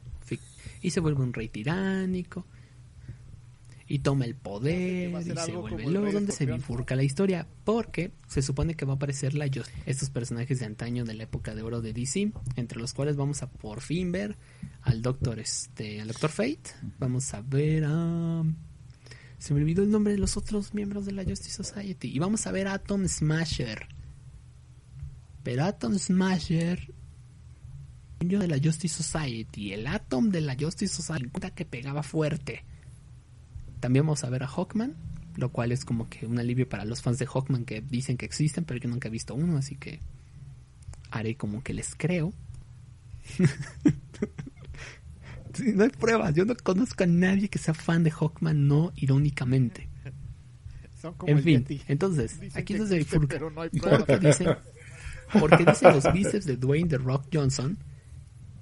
y 0.81 0.89
se 0.91 0.99
vuelve 0.99 1.21
un 1.23 1.33
rey 1.33 1.47
tiránico 1.49 2.45
y 3.87 3.99
toma 3.99 4.25
el 4.25 4.35
poder 4.35 5.09
y 5.21 5.23
se 5.23 5.51
vuelve 5.51 5.83
el 5.83 6.13
donde 6.13 6.31
se 6.31 6.45
bifurca 6.45 6.95
la 6.95 7.03
historia 7.03 7.47
porque 7.63 8.11
se 8.27 8.41
supone 8.41 8.75
que 8.75 8.85
va 8.85 8.93
a 8.93 8.95
aparecer 8.95 9.35
la 9.35 9.47
Just- 9.47 9.69
estos 9.85 10.09
personajes 10.09 10.59
de 10.59 10.65
antaño 10.65 11.05
de 11.05 11.13
la 11.13 11.23
época 11.23 11.53
de 11.53 11.61
oro 11.61 11.81
de 11.81 11.93
DC 11.93 12.31
entre 12.55 12.79
los 12.79 12.93
cuales 12.93 13.15
vamos 13.15 13.43
a 13.43 13.49
por 13.49 13.81
fin 13.81 14.11
ver 14.11 14.37
al 14.81 15.01
Doctor 15.01 15.39
este 15.39 16.01
al 16.01 16.07
Doctor 16.07 16.31
Fate. 16.31 16.71
Vamos 16.99 17.33
a 17.33 17.41
ver 17.41 17.83
a 17.85 18.43
se 19.37 19.53
me 19.53 19.61
olvidó 19.61 19.83
el 19.83 19.91
nombre 19.91 20.13
de 20.13 20.19
los 20.19 20.37
otros 20.37 20.73
miembros 20.73 21.05
de 21.05 21.11
la 21.11 21.23
Justice 21.23 21.63
Society 21.63 22.07
y 22.07 22.17
vamos 22.19 22.47
a 22.47 22.51
ver 22.51 22.67
a 22.67 22.73
Atom 22.73 23.07
Smasher. 23.07 23.87
Pero 25.43 25.63
Atom 25.63 25.99
Smasher 25.99 26.91
de 28.19 28.47
la 28.47 28.57
Justice 28.57 29.03
Society 29.03 29.73
el 29.73 29.85
Atom 29.85 30.29
de 30.29 30.41
la 30.41 30.55
Justice 30.59 30.95
Society 30.95 31.29
que 31.53 31.65
pegaba 31.65 32.01
fuerte 32.01 32.65
también 33.85 34.03
vamos 34.03 34.23
a 34.23 34.31
ver 34.31 34.41
a 34.41 34.47
Hawkman, 34.47 34.95
lo 35.35 35.49
cual 35.51 35.71
es 35.71 35.85
como 35.85 36.09
que 36.09 36.25
un 36.25 36.39
alivio 36.39 36.67
para 36.67 36.85
los 36.85 37.03
fans 37.03 37.19
de 37.19 37.27
Hawkman 37.27 37.65
que 37.65 37.81
dicen 37.81 38.17
que 38.17 38.25
existen, 38.25 38.65
pero 38.65 38.79
yo 38.79 38.89
nunca 38.89 39.09
he 39.09 39.11
visto 39.11 39.35
uno, 39.35 39.57
así 39.57 39.75
que 39.75 39.99
haré 41.11 41.37
como 41.37 41.61
que 41.61 41.75
les 41.75 41.93
creo. 41.95 42.33
Sí, 45.53 45.71
no 45.73 45.83
hay 45.83 45.89
pruebas, 45.89 46.33
yo 46.33 46.43
no 46.43 46.53
conozco 46.55 47.03
a 47.05 47.07
nadie 47.07 47.47
que 47.47 47.59
sea 47.59 47.73
fan 47.73 48.03
de 48.03 48.11
Hawkman, 48.11 48.67
no 48.67 48.91
irónicamente. 48.97 49.87
Son 50.99 51.13
como 51.13 51.31
En 51.31 51.37
el 51.37 51.43
fin, 51.43 51.59
Yeti. 51.59 51.81
entonces, 51.87 52.41
Dicen 52.41 52.59
aquí 52.61 52.73
que 52.73 52.73
es 52.73 52.79
donde 52.79 52.95
existen, 52.97 53.21
bifurca. 53.21 53.35
pero 53.37 53.51
no 53.51 53.61
hay 53.61 53.69
pruebas. 53.69 54.03
Porque 54.03 54.27
dicen, 54.27 54.47
porque 55.39 55.63
dicen 55.65 55.93
los 55.93 56.11
bíceps 56.11 56.45
de 56.45 56.57
Dwayne 56.57 56.89
The 56.89 56.97
Rock 56.97 57.27
Johnson 57.31 57.77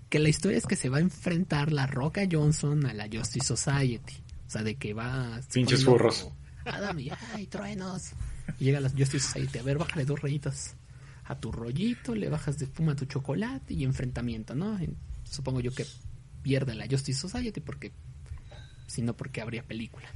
que 0.10 0.20
la 0.20 0.30
historia 0.30 0.58
es 0.60 0.68
que 0.68 0.76
se 0.76 0.90
va 0.90 0.98
a 0.98 1.02
enfrentar 1.02 1.72
la 1.72 1.88
Roca 1.88 2.22
Johnson 2.32 2.86
a 2.86 2.94
la 2.94 3.08
Justice 3.12 3.48
Society. 3.48 4.23
O 4.48 4.50
sea, 4.50 4.64
de 4.64 4.76
que 4.76 4.94
va... 4.94 5.40
Pinches 5.52 5.84
furros. 5.86 6.30
Adam 6.66 7.00
y 7.00 7.10
ay, 7.34 7.48
truenos. 7.48 8.12
Y 8.60 8.66
llega 8.66 8.80
la 8.80 8.90
Justice 8.90 9.20
Society. 9.20 9.60
A 9.60 9.64
ver, 9.64 9.78
bájale 9.78 10.06
dos 10.06 10.22
rayitas 10.22 10.76
a 11.26 11.40
tu 11.40 11.52
rollito, 11.52 12.16
le 12.16 12.30
bajas 12.30 12.60
de 12.60 12.66
espuma 12.66 12.94
a 12.94 12.96
tu 12.96 13.06
chocolate 13.06 13.74
y 13.74 13.84
enfrentamiento, 13.84 14.56
¿no? 14.56 14.78
Supongo 15.24 15.62
yo 15.62 15.74
que 15.74 15.86
pierde 16.42 16.76
la 16.76 16.88
Justice 16.88 17.20
Society 17.20 17.62
porque... 17.62 17.92
Si 18.88 19.02
no, 19.02 19.16
porque 19.16 19.42
habría 19.42 19.64
película. 19.64 20.08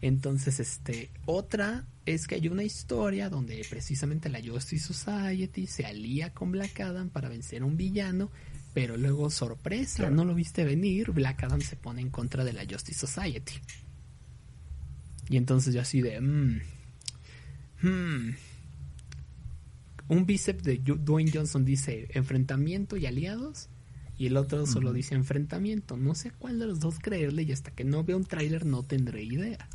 Entonces, 0.00 0.58
este, 0.58 1.10
otra 1.26 1.86
es 2.06 2.26
que 2.26 2.34
hay 2.34 2.48
una 2.48 2.62
historia 2.62 3.30
donde 3.30 3.64
precisamente 3.68 4.28
la 4.28 4.40
Justice 4.42 4.92
Society 4.92 5.66
se 5.66 5.86
alía 5.86 6.32
con 6.32 6.50
Black 6.50 6.80
Adam 6.80 7.10
para 7.10 7.28
vencer 7.28 7.62
a 7.62 7.66
un 7.66 7.76
villano, 7.76 8.30
pero 8.74 8.96
luego, 8.96 9.30
sorpresa, 9.30 9.98
Claro. 9.98 10.14
no 10.16 10.24
lo 10.24 10.34
viste 10.34 10.64
venir, 10.64 11.12
Black 11.12 11.44
Adam 11.44 11.60
se 11.62 11.76
pone 11.76 12.00
en 12.02 12.10
contra 12.10 12.44
de 12.44 12.52
la 12.52 12.64
Justice 12.68 13.06
Society. 13.06 13.54
Y 15.30 15.36
entonces 15.38 15.72
yo 15.72 15.80
así 15.80 16.02
de... 16.02 16.20
mm, 16.20 16.60
hmm. 17.82 18.34
Un 20.08 20.26
bíceps 20.26 20.62
de 20.64 20.76
Dwayne 20.78 21.30
Johnson 21.32 21.64
dice 21.64 22.08
enfrentamiento 22.10 22.96
y 22.98 23.06
aliados. 23.06 23.68
Y 24.18 24.26
el 24.26 24.36
otro 24.36 24.66
solo 24.66 24.92
dice 24.92 25.14
enfrentamiento. 25.14 25.96
No 25.96 26.14
sé 26.14 26.30
cuál 26.30 26.58
de 26.58 26.66
los 26.66 26.78
dos 26.78 26.98
creerle 26.98 27.42
y 27.44 27.52
hasta 27.52 27.70
que 27.70 27.84
no 27.84 28.04
vea 28.04 28.16
un 28.16 28.24
tráiler 28.24 28.66
no 28.66 28.82
tendré 28.82 29.22
idea. 29.24 29.66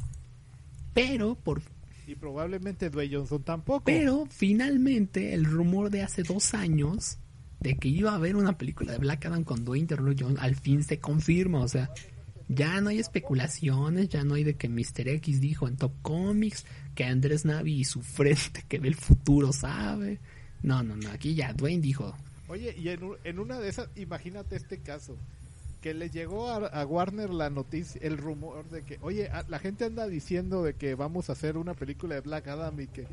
Pero 0.93 1.35
por 1.35 1.61
Y 2.07 2.15
probablemente 2.15 2.89
Dwayne 2.89 3.15
Johnson 3.17 3.43
tampoco. 3.43 3.83
pero 3.85 4.27
finalmente 4.29 5.33
el 5.33 5.45
rumor 5.45 5.89
de 5.89 6.03
hace 6.03 6.23
dos 6.23 6.53
años 6.53 7.17
de 7.59 7.77
que 7.77 7.87
iba 7.89 8.11
a 8.11 8.15
haber 8.15 8.35
una 8.35 8.57
película 8.57 8.91
de 8.93 8.97
Black 8.99 9.25
Adam 9.25 9.43
con 9.43 9.65
Dwayne 9.65 9.87
The 9.87 9.95
Rock 9.97 10.17
Johnson 10.21 10.37
al 10.39 10.55
fin 10.55 10.83
se 10.83 10.99
confirma. 10.99 11.61
O 11.61 11.67
sea, 11.67 11.89
ya 12.47 12.79
no 12.81 12.89
hay 12.89 12.99
especulaciones, 12.99 14.09
ya 14.09 14.23
no 14.23 14.35
hay 14.35 14.43
de 14.43 14.55
que 14.55 14.69
Mr. 14.69 15.07
X 15.07 15.39
dijo 15.41 15.67
en 15.67 15.75
Top 15.77 15.93
Comics 16.01 16.65
que 16.95 17.03
Andrés 17.03 17.45
Navi 17.45 17.73
y 17.81 17.83
su 17.83 18.01
frente 18.01 18.63
que 18.67 18.79
ve 18.79 18.87
el 18.87 18.95
futuro 18.95 19.51
sabe. 19.53 20.19
No, 20.63 20.83
no, 20.83 20.95
no, 20.95 21.09
aquí 21.11 21.35
ya 21.35 21.53
Dwayne 21.53 21.81
dijo, 21.81 22.13
Oye, 22.47 22.75
y 22.77 22.89
en, 22.89 23.01
en 23.23 23.39
una 23.39 23.59
de 23.59 23.69
esas, 23.69 23.89
imagínate 23.95 24.55
este 24.55 24.79
caso. 24.79 25.15
Que 25.81 25.93
le 25.93 26.09
llegó 26.09 26.49
a, 26.49 26.85
Warner 26.85 27.29
la 27.29 27.49
noticia, 27.49 28.01
el 28.03 28.17
rumor 28.17 28.67
de 28.69 28.81
que, 28.83 28.97
oye, 29.01 29.29
a- 29.29 29.45
la 29.47 29.59
gente 29.59 29.85
anda 29.85 30.07
diciendo 30.07 30.61
de 30.61 30.73
que 30.73 30.93
vamos 30.95 31.29
a 31.29 31.33
hacer 31.33 31.55
una 31.55 31.73
película 31.73 32.15
de 32.15 32.21
Black 32.21 32.47
Adam 32.49 32.77
y 32.81 32.87
que, 32.87 33.07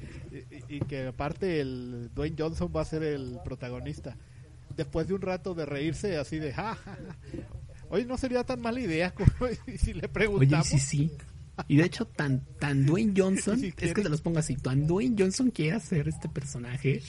y 0.69 0.81
que 0.81 1.07
aparte 1.07 1.61
el 1.61 2.11
Dwayne 2.13 2.35
Johnson 2.37 2.73
va 2.75 2.81
a 2.81 2.85
ser 2.87 3.05
el 3.05 3.39
protagonista. 3.45 4.17
Después 4.77 5.09
de 5.09 5.15
un 5.15 5.23
rato 5.23 5.55
de 5.55 5.65
reírse 5.67 6.17
así 6.19 6.39
de, 6.39 6.53
ja, 6.53 6.75
ja, 6.75 6.97
ja. 6.97 7.17
Oye, 7.89 8.05
no 8.05 8.19
sería 8.19 8.45
tan 8.45 8.61
mala 8.61 8.81
idea 8.81 9.15
como 9.15 9.31
si 9.79 9.93
le 9.95 10.01
oye, 10.01 10.09
preguntamos. 10.09 10.67
sí, 10.69 10.79
sí. 10.79 11.12
Y 11.69 11.77
de 11.79 11.85
hecho, 11.85 12.05
tan, 12.07 12.45
tan 12.59 12.85
Dwayne 12.85 13.15
Johnson, 13.17 13.59
Si 13.59 13.69
es 13.69 13.75
quiere. 13.75 13.95
que 13.95 14.03
te 14.03 14.09
los 14.09 14.21
pongo 14.21 14.39
así, 14.39 14.57
tan 14.57 14.87
Dwayne 14.87 15.17
Johnson 15.19 15.51
quiere 15.51 15.77
hacer 15.77 16.07
este 16.09 16.29
personaje 16.29 17.03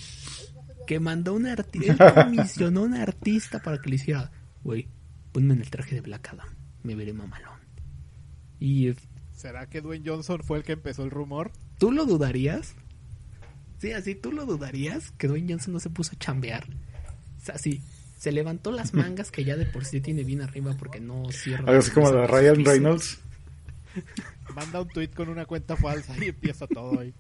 que 0.86 1.00
mandó 1.02 1.34
un 1.34 1.48
artista, 1.48 2.08
él 2.08 2.14
comisionó 2.26 2.82
a 2.82 2.84
un 2.84 2.94
artista 2.94 3.60
para 3.62 3.80
que 3.82 3.90
le 3.90 3.96
hiciera, 3.98 4.32
güey, 4.64 4.88
ponme 5.34 5.54
en 5.54 5.62
el 5.62 5.70
traje 5.70 5.96
de 5.96 6.02
Black 6.02 6.30
Adam, 6.32 6.48
me 6.84 6.96
veré 6.96 7.12
mamalón. 7.12 7.60
Y 8.60 8.94
¿Será 9.34 9.68
que 9.68 9.82
Dwayne 9.82 10.04
Johnson 10.10 10.42
fue 10.44 10.60
el 10.60 10.64
que 10.64 10.72
empezó 10.72 11.04
el 11.04 11.12
rumor? 11.12 11.52
¿Tú 11.78 11.92
lo 11.92 12.06
dudarías? 12.06 12.74
Sí, 13.80 13.92
así, 13.92 14.16
¿tú 14.16 14.32
lo 14.32 14.46
dudarías 14.46 15.12
que 15.12 15.28
Dwayne 15.28 15.54
Johnson 15.54 15.74
no 15.74 15.80
se 15.80 15.90
puso 15.90 16.14
a 16.16 16.20
chambear? 16.20 16.66
O 17.48 17.52
sea, 17.52 17.58
sí, 17.58 17.82
se 18.18 18.34
levantó 18.34 18.74
las 18.74 18.94
mangas 18.94 19.32
que 19.32 19.46
ya 19.46 19.56
de 19.56 19.66
por 19.66 19.86
sí 19.86 20.02
tiene 20.02 20.26
bien 20.26 20.42
arriba 20.42 20.76
porque 20.78 21.00
no 21.00 21.32
cierra. 21.32 21.64
Algo 21.68 21.80
así 21.80 21.92
como 21.92 22.12
la 22.12 22.22
de 22.22 22.28
Ryan 22.28 22.66
Reynolds. 22.66 23.20
Manda 24.54 24.82
un 24.82 24.90
tweet 24.90 25.12
con 25.12 25.30
una 25.30 25.46
cuenta 25.46 25.78
falsa 25.78 26.14
y 26.22 26.28
empieza 26.28 26.68
todo 26.68 27.00
ahí. 27.00 27.14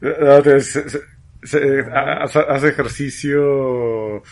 No, 0.00 0.42
se- 0.44 0.60
se- 0.60 1.00
se- 1.42 1.80
hace 1.92 2.68
ejercicio 2.68 4.22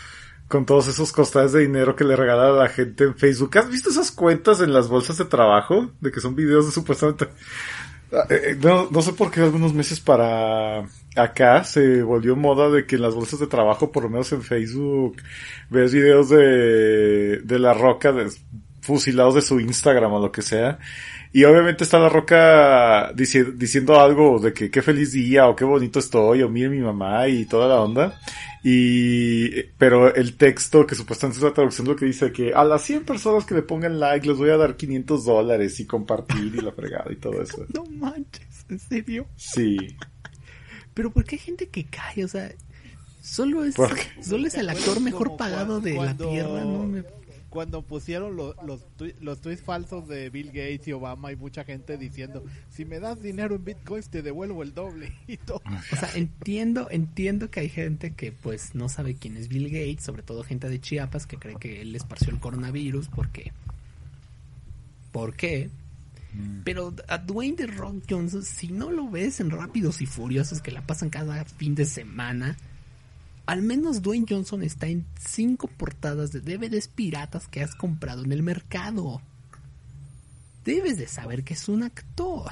con 0.47 0.65
todos 0.65 0.87
esos 0.87 1.11
costales 1.11 1.51
de 1.53 1.61
dinero 1.61 1.95
que 1.95 2.03
le 2.05 2.15
regala 2.15 2.47
a 2.49 2.51
la 2.63 2.69
gente 2.69 3.03
en 3.05 3.15
Facebook. 3.15 3.57
¿Has 3.57 3.69
visto 3.69 3.89
esas 3.89 4.11
cuentas 4.11 4.61
en 4.61 4.73
las 4.73 4.87
bolsas 4.87 5.17
de 5.17 5.25
trabajo? 5.25 5.91
De 6.01 6.11
que 6.11 6.19
son 6.21 6.35
videos 6.35 6.65
de 6.67 6.71
supuestamente... 6.71 7.27
Ah, 8.11 8.25
eh, 8.29 8.41
eh, 8.51 8.57
No, 8.61 8.89
no 8.91 9.01
sé 9.01 9.13
por 9.13 9.31
qué 9.31 9.41
algunos 9.41 9.73
meses 9.73 9.99
para 9.99 10.83
acá 11.15 11.63
se 11.63 12.03
volvió 12.03 12.35
moda 12.35 12.69
de 12.69 12.85
que 12.85 12.95
en 12.95 13.01
las 13.01 13.15
bolsas 13.15 13.39
de 13.39 13.47
trabajo, 13.47 13.91
por 13.91 14.03
lo 14.03 14.09
menos 14.09 14.31
en 14.31 14.41
Facebook, 14.41 15.17
ves 15.69 15.93
videos 15.93 16.29
de, 16.29 17.41
de 17.43 17.59
la 17.59 17.73
roca 17.73 18.11
de, 18.11 18.29
fusilados 18.81 19.35
de 19.35 19.41
su 19.41 19.59
Instagram 19.59 20.13
o 20.13 20.19
lo 20.19 20.31
que 20.31 20.41
sea. 20.41 20.79
Y 21.33 21.45
obviamente 21.45 21.85
está 21.85 21.97
la 21.97 22.09
roca 22.09 23.13
dici- 23.13 23.53
diciendo 23.53 23.99
algo 23.99 24.37
de 24.39 24.51
que 24.53 24.69
qué 24.69 24.81
feliz 24.81 25.13
día 25.13 25.47
o 25.47 25.55
qué 25.55 25.63
bonito 25.63 25.99
estoy 25.99 26.41
o 26.41 26.49
mire 26.49 26.67
mi 26.69 26.79
mamá 26.79 27.27
y 27.29 27.45
toda 27.45 27.67
la 27.69 27.79
onda. 27.81 28.19
Y, 28.63 29.63
pero 29.77 30.13
el 30.13 30.35
texto 30.35 30.85
que 30.85 30.93
supuestamente 30.95 31.37
es 31.39 31.43
la 31.43 31.53
traducción 31.53 31.87
lo 31.87 31.95
que 31.95 32.05
dice 32.05 32.31
que 32.31 32.53
a 32.53 32.63
las 32.63 32.81
100 32.83 33.05
personas 33.05 33.45
que 33.45 33.55
le 33.55 33.61
pongan 33.63 33.99
like 33.99 34.27
les 34.27 34.37
voy 34.37 34.49
a 34.49 34.57
dar 34.57 34.75
500 34.75 35.25
dólares 35.25 35.79
y 35.79 35.85
compartir 35.85 36.53
y 36.55 36.61
la 36.61 36.71
fregada 36.71 37.11
y 37.11 37.15
todo 37.15 37.41
eso. 37.41 37.65
No 37.73 37.85
manches, 37.85 38.65
¿en 38.69 38.79
serio? 38.79 39.25
Sí. 39.37 39.77
Pero 40.93 41.11
¿por 41.11 41.23
qué 41.23 41.35
hay 41.35 41.39
gente 41.41 41.69
que 41.69 41.85
cae? 41.85 42.25
O 42.25 42.27
sea, 42.27 42.51
solo 43.21 43.63
es, 43.63 43.75
solo 44.21 44.47
es 44.47 44.55
el 44.55 44.65
¿Te 44.67 44.71
actor 44.73 44.99
mejor 44.99 45.37
pagado 45.37 45.79
de 45.79 45.93
la 45.93 46.15
tierra, 46.15 46.61
¿no? 46.65 46.83
Me- 46.85 47.03
cuando 47.51 47.83
pusieron 47.83 48.35
lo- 48.35 48.55
los, 48.65 48.81
tui- 48.97 49.13
los 49.21 49.39
tweets 49.41 49.61
falsos 49.61 50.07
de 50.07 50.31
Bill 50.31 50.47
Gates 50.47 50.87
y 50.87 50.93
Obama 50.93 51.31
y 51.31 51.35
mucha 51.35 51.63
gente 51.63 51.97
diciendo, 51.99 52.43
si 52.71 52.85
me 52.85 52.99
das 52.99 53.21
dinero 53.21 53.53
en 53.55 53.63
bitcoins 53.63 54.09
te 54.09 54.23
devuelvo 54.23 54.63
el 54.63 54.73
doble 54.73 55.13
y 55.27 55.37
todo. 55.37 55.61
O 55.91 55.95
sea, 55.95 56.09
entiendo, 56.15 56.87
entiendo 56.89 57.51
que 57.51 57.59
hay 57.59 57.69
gente 57.69 58.13
que 58.15 58.31
pues 58.31 58.73
no 58.73 58.89
sabe 58.89 59.13
quién 59.15 59.37
es 59.37 59.47
Bill 59.49 59.65
Gates, 59.69 60.03
sobre 60.03 60.23
todo 60.23 60.43
gente 60.43 60.67
de 60.69 60.81
Chiapas 60.81 61.27
que 61.27 61.37
cree 61.37 61.57
que 61.57 61.81
él 61.81 61.95
esparció 61.95 62.31
el 62.33 62.39
coronavirus 62.39 63.07
porque... 63.09 63.51
¿Por 65.11 65.35
qué? 65.35 65.69
Pero 66.63 66.93
a 67.09 67.17
Dwayne 67.17 67.57
The 67.57 67.67
Rock 67.67 68.05
Johnson, 68.09 68.43
si 68.43 68.69
no 68.69 68.89
lo 68.89 69.09
ves 69.09 69.41
en 69.41 69.49
Rápidos 69.49 70.01
y 70.01 70.05
Furiosos 70.05 70.61
que 70.61 70.71
la 70.71 70.81
pasan 70.87 71.09
cada 71.09 71.43
fin 71.43 71.75
de 71.75 71.83
semana, 71.85 72.55
al 73.51 73.61
menos 73.63 74.01
Dwayne 74.01 74.25
Johnson 74.29 74.63
está 74.63 74.87
en 74.87 75.05
cinco 75.19 75.67
portadas 75.67 76.31
de 76.31 76.39
DVDs 76.39 76.87
piratas 76.87 77.49
que 77.49 77.61
has 77.61 77.75
comprado 77.75 78.23
en 78.23 78.31
el 78.31 78.43
mercado. 78.43 79.21
Debes 80.63 80.97
de 80.97 81.05
saber 81.05 81.43
que 81.43 81.55
es 81.55 81.67
un 81.67 81.83
actor. 81.83 82.49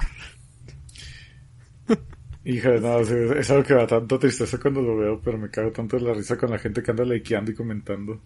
Hija, 2.44 2.70
no, 2.80 3.00
es, 3.00 3.10
es 3.10 3.50
algo 3.50 3.64
que 3.64 3.72
da 3.74 3.86
tanto 3.86 4.18
tristeza 4.18 4.58
cuando 4.60 4.82
lo 4.82 4.94
veo, 4.94 5.20
pero 5.22 5.38
me 5.38 5.50
cago 5.50 5.72
tanto 5.72 5.96
de 5.96 6.02
la 6.02 6.12
risa 6.12 6.36
con 6.36 6.50
la 6.50 6.58
gente 6.58 6.82
que 6.82 6.90
anda 6.90 7.04
likeando 7.04 7.50
y 7.50 7.54
comentando. 7.54 8.20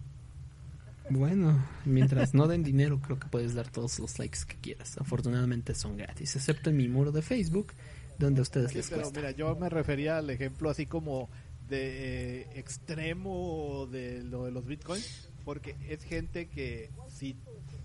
Bueno, 1.09 1.63
mientras 1.85 2.33
no 2.33 2.47
den 2.47 2.63
dinero, 2.63 2.99
creo 2.99 3.19
que 3.19 3.27
puedes 3.27 3.53
dar 3.53 3.69
todos 3.69 3.99
los 3.99 4.17
likes 4.19 4.39
que 4.47 4.55
quieras. 4.57 4.97
Afortunadamente 4.97 5.75
son 5.75 5.97
gratis, 5.97 6.35
excepto 6.35 6.69
en 6.71 6.77
mi 6.77 6.87
muro 6.87 7.11
de 7.11 7.21
Facebook, 7.21 7.73
donde 8.17 8.39
a 8.39 8.43
ustedes 8.43 8.71
Sí, 8.71 8.77
les 8.77 8.89
pero 8.89 9.01
cuesta. 9.01 9.19
mira, 9.19 9.31
yo 9.31 9.55
me 9.55 9.69
refería 9.69 10.17
al 10.17 10.29
ejemplo 10.29 10.69
así 10.69 10.87
como 10.87 11.29
de 11.69 12.41
eh, 12.41 12.47
extremo 12.55 13.87
de 13.91 14.23
lo 14.23 14.45
de 14.45 14.51
los 14.51 14.65
bitcoins, 14.65 15.29
porque 15.43 15.75
es 15.89 16.03
gente 16.03 16.47
que 16.47 16.89
si 17.09 17.35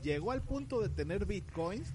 llegó 0.03 0.33
al 0.33 0.43
punto 0.43 0.81
de 0.81 0.89
tener 0.89 1.26
bitcoins, 1.26 1.89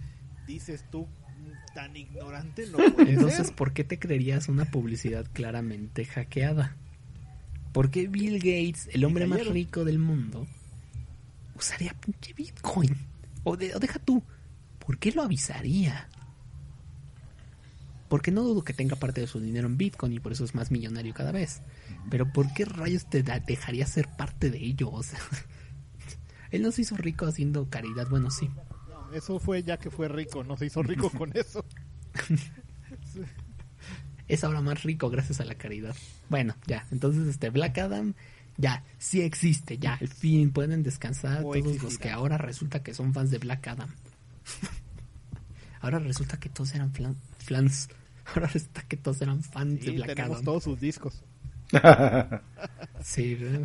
dices 0.47 0.83
tú, 0.91 1.03
"Mm, 1.05 1.73
tan 1.75 1.95
ignorante 1.95 2.65
no 2.67 2.77
puede 2.93 3.11
Entonces, 3.13 3.47
ser". 3.47 3.55
¿por 3.55 3.73
qué 3.73 3.83
te 3.83 3.99
creerías 3.99 4.47
una 4.49 4.65
publicidad 4.65 5.25
claramente 5.33 6.05
hackeada? 6.05 6.75
¿Por 7.71 7.91
qué 7.91 8.07
Bill 8.07 8.37
Gates, 8.39 8.89
el 8.93 9.03
hombre 9.05 9.27
más 9.27 9.45
rico 9.47 9.83
del 9.83 9.99
mundo, 9.99 10.47
usaría 11.55 11.93
pinche 11.93 12.33
Bitcoin? 12.33 12.95
O, 13.43 13.57
de- 13.57 13.75
o 13.75 13.79
deja 13.79 13.99
tú, 13.99 14.23
¿por 14.79 14.97
qué 14.97 15.11
lo 15.11 15.21
avisaría? 15.23 16.07
Porque 18.07 18.31
no 18.31 18.43
dudo 18.43 18.63
que 18.63 18.73
tenga 18.73 18.95
parte 18.95 19.21
de 19.21 19.27
su 19.27 19.39
dinero 19.39 19.67
en 19.67 19.77
Bitcoin 19.77 20.13
y 20.13 20.19
por 20.19 20.31
eso 20.31 20.45
es 20.45 20.53
más 20.55 20.71
millonario 20.71 21.13
cada 21.13 21.31
vez. 21.31 21.61
Pero 22.09 22.31
¿por 22.31 22.53
qué 22.53 22.65
rayos 22.65 23.09
te 23.09 23.23
dejaría 23.23 23.85
ser 23.87 24.07
parte 24.07 24.49
de 24.49 24.63
ello? 24.63 24.91
O 24.91 25.03
sea, 25.03 25.19
él 26.51 26.61
no 26.61 26.71
se 26.71 26.81
hizo 26.81 26.95
rico 26.95 27.25
haciendo 27.25 27.69
caridad, 27.69 28.07
bueno, 28.09 28.29
sí. 28.29 28.49
No, 28.89 29.11
eso 29.13 29.39
fue 29.39 29.63
ya 29.63 29.77
que 29.77 29.89
fue 29.89 30.07
rico, 30.07 30.43
no 30.43 30.57
se 30.57 30.67
hizo 30.67 30.83
rico 30.83 31.09
con 31.17 31.35
eso. 31.35 31.65
es 34.27 34.43
ahora 34.43 34.61
más 34.61 34.83
rico 34.83 35.09
gracias 35.09 35.39
a 35.39 35.45
la 35.45 35.55
caridad. 35.55 35.95
Bueno, 36.29 36.55
ya, 36.65 36.85
entonces 36.91 37.27
este 37.27 37.49
Black 37.49 37.77
Adam 37.77 38.13
ya 38.57 38.83
sí 38.97 39.21
existe, 39.21 39.77
ya 39.77 39.95
al 39.95 40.07
fin 40.07 40.51
pueden 40.51 40.83
descansar 40.83 41.41
todos 41.41 41.81
los 41.81 41.97
que 41.97 42.09
ahora 42.09 42.37
resulta 42.37 42.83
que 42.83 42.93
son 42.93 43.13
fans 43.13 43.31
de 43.31 43.39
Black 43.39 43.67
Adam. 43.67 43.89
ahora 45.81 45.99
resulta 45.99 46.39
que 46.39 46.49
todos 46.49 46.73
eran 46.73 46.91
flans, 46.93 47.89
ahora 48.25 48.47
resulta 48.47 48.83
que 48.83 48.97
todos 48.97 49.21
eran 49.21 49.43
fans 49.43 49.83
de 49.83 49.91
Black 49.91 50.15
tenemos 50.15 50.37
Adam. 50.37 50.45
todos 50.45 50.63
sus 50.63 50.79
discos. 50.79 51.23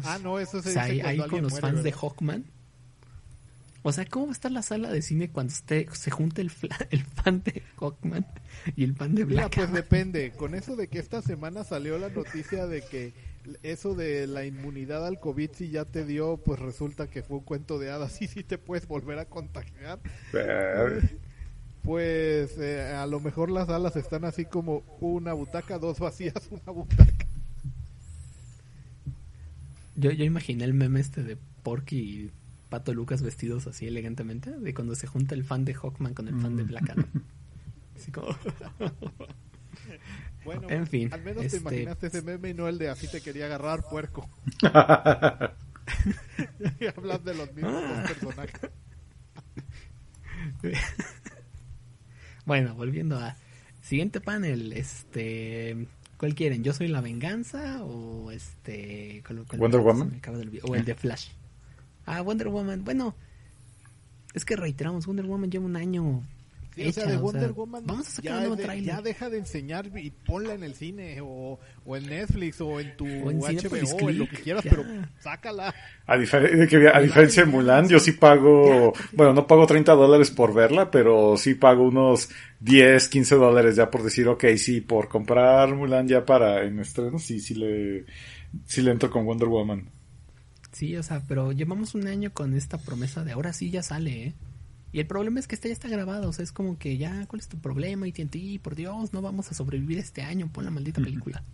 Ah, 0.04 0.18
no, 0.22 0.38
eso 0.38 0.62
se 0.62 0.70
O 0.70 0.72
sea, 0.72 0.86
dice 0.86 1.06
ahí, 1.06 1.18
con 1.18 1.42
los 1.42 1.52
muere, 1.52 1.66
fans 1.66 1.82
de. 1.82 1.92
Hawkman. 1.92 2.44
O 3.82 3.92
sea, 3.92 4.04
¿cómo 4.04 4.26
va 4.26 4.32
a 4.32 4.34
estar 4.34 4.52
la 4.52 4.62
sala 4.62 4.90
de 4.90 5.00
cine 5.00 5.30
cuando 5.30 5.52
esté, 5.52 5.88
se 5.92 6.10
junte 6.10 6.42
el, 6.42 6.50
fan 6.50 7.42
de 7.42 7.62
Hawkman 7.78 8.26
y 8.76 8.84
el 8.84 8.94
fan 8.94 9.14
de 9.14 9.24
Mira, 9.24 9.42
Black 9.42 9.54
pues 9.54 9.64
Adam? 9.68 9.76
depende. 9.76 10.32
Con 10.32 10.54
eso 10.54 10.76
de 10.76 10.88
que 10.88 10.98
esta 10.98 11.22
semana 11.22 11.64
salió 11.64 11.98
la 11.98 12.10
noticia 12.10 12.66
de 12.66 12.82
que 12.82 13.14
eso 13.62 13.94
de 13.94 14.26
la 14.26 14.44
inmunidad 14.44 15.06
al 15.06 15.18
COVID 15.18 15.50
si 15.54 15.70
ya 15.70 15.86
te 15.86 16.04
dio, 16.04 16.36
pues 16.36 16.60
resulta 16.60 17.08
que 17.08 17.22
fue 17.22 17.38
un 17.38 17.44
cuento 17.44 17.78
de 17.78 17.90
hadas 17.90 18.20
y 18.20 18.28
sí 18.28 18.44
te 18.44 18.58
puedes 18.58 18.86
volver 18.86 19.18
a 19.18 19.24
contagiar. 19.24 20.00
Pues 21.82 22.58
eh, 22.58 22.92
a 22.94 23.06
lo 23.06 23.20
mejor 23.20 23.50
las 23.50 23.70
alas 23.70 23.96
están 23.96 24.26
así 24.26 24.44
como 24.44 24.82
una 25.00 25.32
butaca, 25.32 25.78
dos 25.78 25.98
vacías, 25.98 26.34
una 26.50 26.72
butaca. 26.72 27.26
Yo, 30.00 30.10
yo 30.12 30.24
imaginé 30.24 30.64
el 30.64 30.72
meme 30.74 31.00
este 31.00 31.22
de 31.22 31.36
Porky 31.62 31.96
y 31.98 32.30
Pato 32.70 32.94
Lucas 32.94 33.22
vestidos 33.22 33.66
así 33.66 33.86
elegantemente, 33.86 34.50
de 34.50 34.74
cuando 34.74 34.94
se 34.94 35.06
junta 35.06 35.34
el 35.34 35.44
fan 35.44 35.64
de 35.64 35.74
Hawkman 35.74 36.14
con 36.14 36.28
el 36.28 36.40
fan 36.40 36.56
de 36.56 36.62
Black 36.64 36.90
Adam. 36.90 37.06
Así 37.96 38.10
como... 38.10 38.28
Bueno, 40.44 40.70
En 40.70 40.86
fin, 40.86 41.12
al 41.12 41.22
menos 41.22 41.44
este- 41.44 41.58
te 41.58 41.62
imaginaste 41.62 42.06
ese 42.06 42.22
meme 42.22 42.48
y 42.50 42.54
no 42.54 42.66
el 42.66 42.78
de 42.78 42.88
así 42.88 43.06
te 43.08 43.20
quería 43.20 43.44
agarrar 43.44 43.82
puerco. 43.90 44.26
y 46.80 46.86
hablas 46.86 47.22
de 47.24 47.34
los 47.34 47.52
mismos 47.52 47.74
Ah. 47.84 48.02
dos 48.02 48.10
personajes. 48.10 48.70
bueno, 52.46 52.74
volviendo 52.74 53.18
a... 53.18 53.36
Siguiente 53.82 54.20
panel, 54.20 54.72
este... 54.72 55.86
¿Cuál 56.20 56.34
quieren? 56.34 56.62
¿Yo 56.62 56.74
soy 56.74 56.88
la 56.88 57.00
venganza 57.00 57.82
o 57.82 58.30
este... 58.30 59.22
cuál- 59.26 59.46
cuál- 59.48 59.58
Wonder 59.58 59.80
Woman. 59.80 60.20
O 60.64 60.74
el 60.74 60.84
de 60.84 60.94
Flash. 60.94 61.28
Ah, 62.04 62.20
Wonder 62.20 62.48
Woman. 62.48 62.84
Bueno, 62.84 63.14
es 64.34 64.44
que 64.44 64.54
reiteramos, 64.54 65.06
Wonder 65.06 65.24
Woman 65.24 65.50
lleva 65.50 65.64
un 65.64 65.76
año 65.76 66.22
Sí, 66.82 66.88
o 66.88 66.92
sea, 66.92 67.02
hecha, 67.04 67.10
de 67.12 67.16
o 67.16 67.20
Wonder 67.20 67.42
sea, 67.42 67.52
Woman 67.52 67.82
Vamos 67.86 68.08
a 68.08 68.10
sacar 68.10 68.24
ya, 68.24 68.32
un 68.34 68.38
nuevo 68.40 68.56
de- 68.56 68.64
tráiler. 68.64 68.86
ya 68.86 69.02
deja 69.02 69.30
de 69.30 69.38
enseñar 69.38 69.90
y 69.98 70.10
ponla 70.10 70.54
en 70.54 70.62
el 70.64 70.74
cine 70.74 71.18
o, 71.22 71.58
o 71.84 71.96
en 71.96 72.06
Netflix 72.08 72.60
o 72.60 72.80
en 72.80 72.96
tu 72.96 73.04
O 73.06 73.30
en 73.30 73.38
HBO 73.38 73.96
o 74.06 74.10
en 74.10 74.18
lo 74.18 74.28
que 74.28 74.36
quieras, 74.36 74.64
ya. 74.64 74.70
pero 74.70 74.84
sácala. 75.20 75.74
A, 76.06 76.16
difer- 76.16 76.50
de 76.56 76.66
que- 76.68 76.88
a 76.88 77.00
diferencia 77.00 77.44
de 77.44 77.50
Mulan, 77.50 77.88
yo 77.88 77.98
sí 78.00 78.12
pago, 78.12 78.92
bueno, 79.12 79.32
no 79.32 79.46
pago 79.46 79.66
30 79.66 79.92
dólares 79.92 80.30
por 80.30 80.52
verla, 80.54 80.90
pero 80.90 81.36
sí 81.36 81.54
pago 81.54 81.84
unos 81.88 82.28
10, 82.60 83.08
15 83.08 83.34
dólares 83.36 83.76
ya 83.76 83.90
por 83.90 84.02
decir, 84.02 84.26
ok, 84.28 84.44
sí, 84.56 84.80
por 84.80 85.08
comprar 85.08 85.74
Mulan 85.74 86.08
ya 86.08 86.24
para 86.24 86.64
en 86.64 86.78
estreno, 86.80 87.18
sí, 87.18 87.40
sí 87.40 87.54
le, 87.54 88.04
sí 88.66 88.82
le 88.82 88.90
entro 88.92 89.10
con 89.10 89.24
Wonder 89.26 89.48
Woman. 89.48 89.88
Sí, 90.72 90.96
o 90.96 91.02
sea, 91.02 91.20
pero 91.26 91.50
llevamos 91.52 91.94
un 91.96 92.06
año 92.06 92.32
con 92.32 92.54
esta 92.54 92.78
promesa 92.78 93.24
de 93.24 93.32
ahora 93.32 93.52
sí 93.52 93.70
ya 93.70 93.82
sale, 93.82 94.26
¿eh? 94.28 94.34
Y 94.92 95.00
el 95.00 95.06
problema 95.06 95.38
es 95.38 95.46
que 95.46 95.54
esta 95.54 95.68
ya 95.68 95.74
está 95.74 95.88
grabada, 95.88 96.26
o 96.28 96.32
sea, 96.32 96.42
es 96.42 96.52
como 96.52 96.78
que 96.78 96.96
ya, 96.96 97.26
¿cuál 97.26 97.40
es 97.40 97.48
tu 97.48 97.58
problema? 97.58 98.08
Y 98.08 98.12
TNT, 98.12 98.60
por 98.60 98.74
Dios, 98.74 99.12
no 99.12 99.22
vamos 99.22 99.50
a 99.50 99.54
sobrevivir 99.54 99.98
este 99.98 100.22
año, 100.22 100.50
pon 100.52 100.64
la 100.64 100.70
maldita 100.70 101.00
película. 101.00 101.44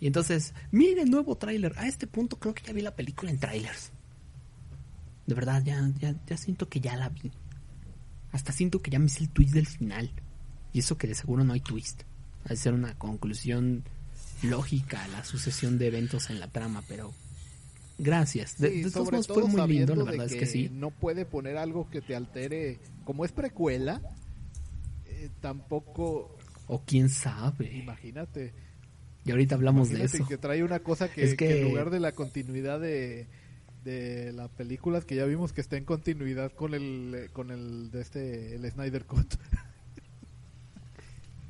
Y 0.00 0.06
entonces, 0.06 0.54
miren 0.70 0.98
el 0.98 1.10
nuevo 1.10 1.36
tráiler. 1.36 1.74
A 1.76 1.86
este 1.86 2.06
punto 2.06 2.38
creo 2.38 2.54
que 2.54 2.64
ya 2.64 2.72
vi 2.72 2.82
la 2.82 2.94
película 2.94 3.30
en 3.30 3.38
trailers. 3.38 3.92
De 5.26 5.34
verdad, 5.34 5.62
ya, 5.64 5.90
ya, 5.98 6.14
ya 6.26 6.36
siento 6.36 6.68
que 6.68 6.80
ya 6.80 6.96
la 6.96 7.08
vi. 7.08 7.30
Hasta 8.32 8.52
siento 8.52 8.80
que 8.80 8.90
ya 8.90 8.98
me 8.98 9.06
hice 9.06 9.24
el 9.24 9.30
twist 9.30 9.54
del 9.54 9.66
final. 9.66 10.10
Y 10.72 10.80
eso 10.80 10.98
que 10.98 11.06
de 11.06 11.14
seguro 11.14 11.44
no 11.44 11.52
hay 11.52 11.60
twist. 11.60 12.02
Ha 12.44 12.50
de 12.50 12.56
ser 12.56 12.74
una 12.74 12.94
conclusión 12.94 13.84
lógica 14.42 15.04
a 15.04 15.08
la 15.08 15.24
sucesión 15.24 15.78
de 15.78 15.88
eventos 15.88 16.30
en 16.30 16.40
la 16.40 16.48
trama, 16.48 16.82
pero 16.86 17.12
gracias. 17.98 18.58
De, 18.58 18.70
Sí, 18.70 18.82
de 18.82 18.90
todos 18.90 19.10
modos 19.12 19.26
todo 19.26 19.48
fue 19.48 19.62
muy 19.66 19.74
lindo, 19.76 19.94
la 19.94 20.04
verdad 20.04 20.26
es 20.26 20.34
que 20.34 20.46
sí. 20.46 20.70
No 20.72 20.90
puede 20.90 21.24
poner 21.26 21.56
algo 21.58 21.88
que 21.90 22.00
te 22.00 22.14
altere, 22.16 22.78
como 23.04 23.24
es 23.24 23.32
precuela, 23.32 24.00
eh, 25.06 25.28
tampoco, 25.40 26.36
O 26.66 26.82
quién 26.84 27.08
sabe. 27.10 27.76
imagínate, 27.76 28.52
Y 29.24 29.30
ahorita 29.30 29.54
hablamos 29.56 29.90
de 29.90 30.04
eso. 30.04 30.26
que 30.26 30.38
trae 30.38 30.62
una 30.62 30.78
cosa 30.80 31.10
que, 31.12 31.24
Es 31.24 31.30
que 31.30 31.48
que- 31.48 31.60
en 31.62 31.68
lugar 31.68 31.90
de 31.90 32.00
la 32.00 32.12
continuidad 32.12 32.80
de 32.80 33.26
de 33.84 34.32
las 34.32 34.50
películas 34.50 35.04
que 35.04 35.14
ya 35.14 35.24
vimos 35.24 35.52
que 35.52 35.60
está 35.62 35.76
en 35.76 35.84
continuidad 35.84 36.52
con 36.52 36.74
el 36.74 37.30
con 37.32 37.50
el 37.50 37.90
de 37.92 38.00
este 38.02 38.54
el 38.56 38.70
Snyder 38.70 39.04
Cut. 39.04 39.34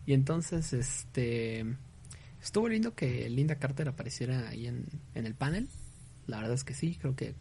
Y 0.07 0.15
entonces, 0.15 0.73
este. 0.73 1.67
Estuvo 2.43 2.69
lindo 2.69 2.95
que 2.95 3.29
Linda 3.29 3.57
Carter 3.57 3.89
apareciera 3.89 4.49
ahí 4.49 4.67
en, 4.67 4.87
en 5.15 5.27
el 5.27 5.35
panel. 5.35 5.69
La 6.29 6.37
verdad 6.37 6.55
es 6.55 6.63
que 6.63 6.75
sí, 6.75 6.97
creo 7.01 7.17
que. 7.17 7.35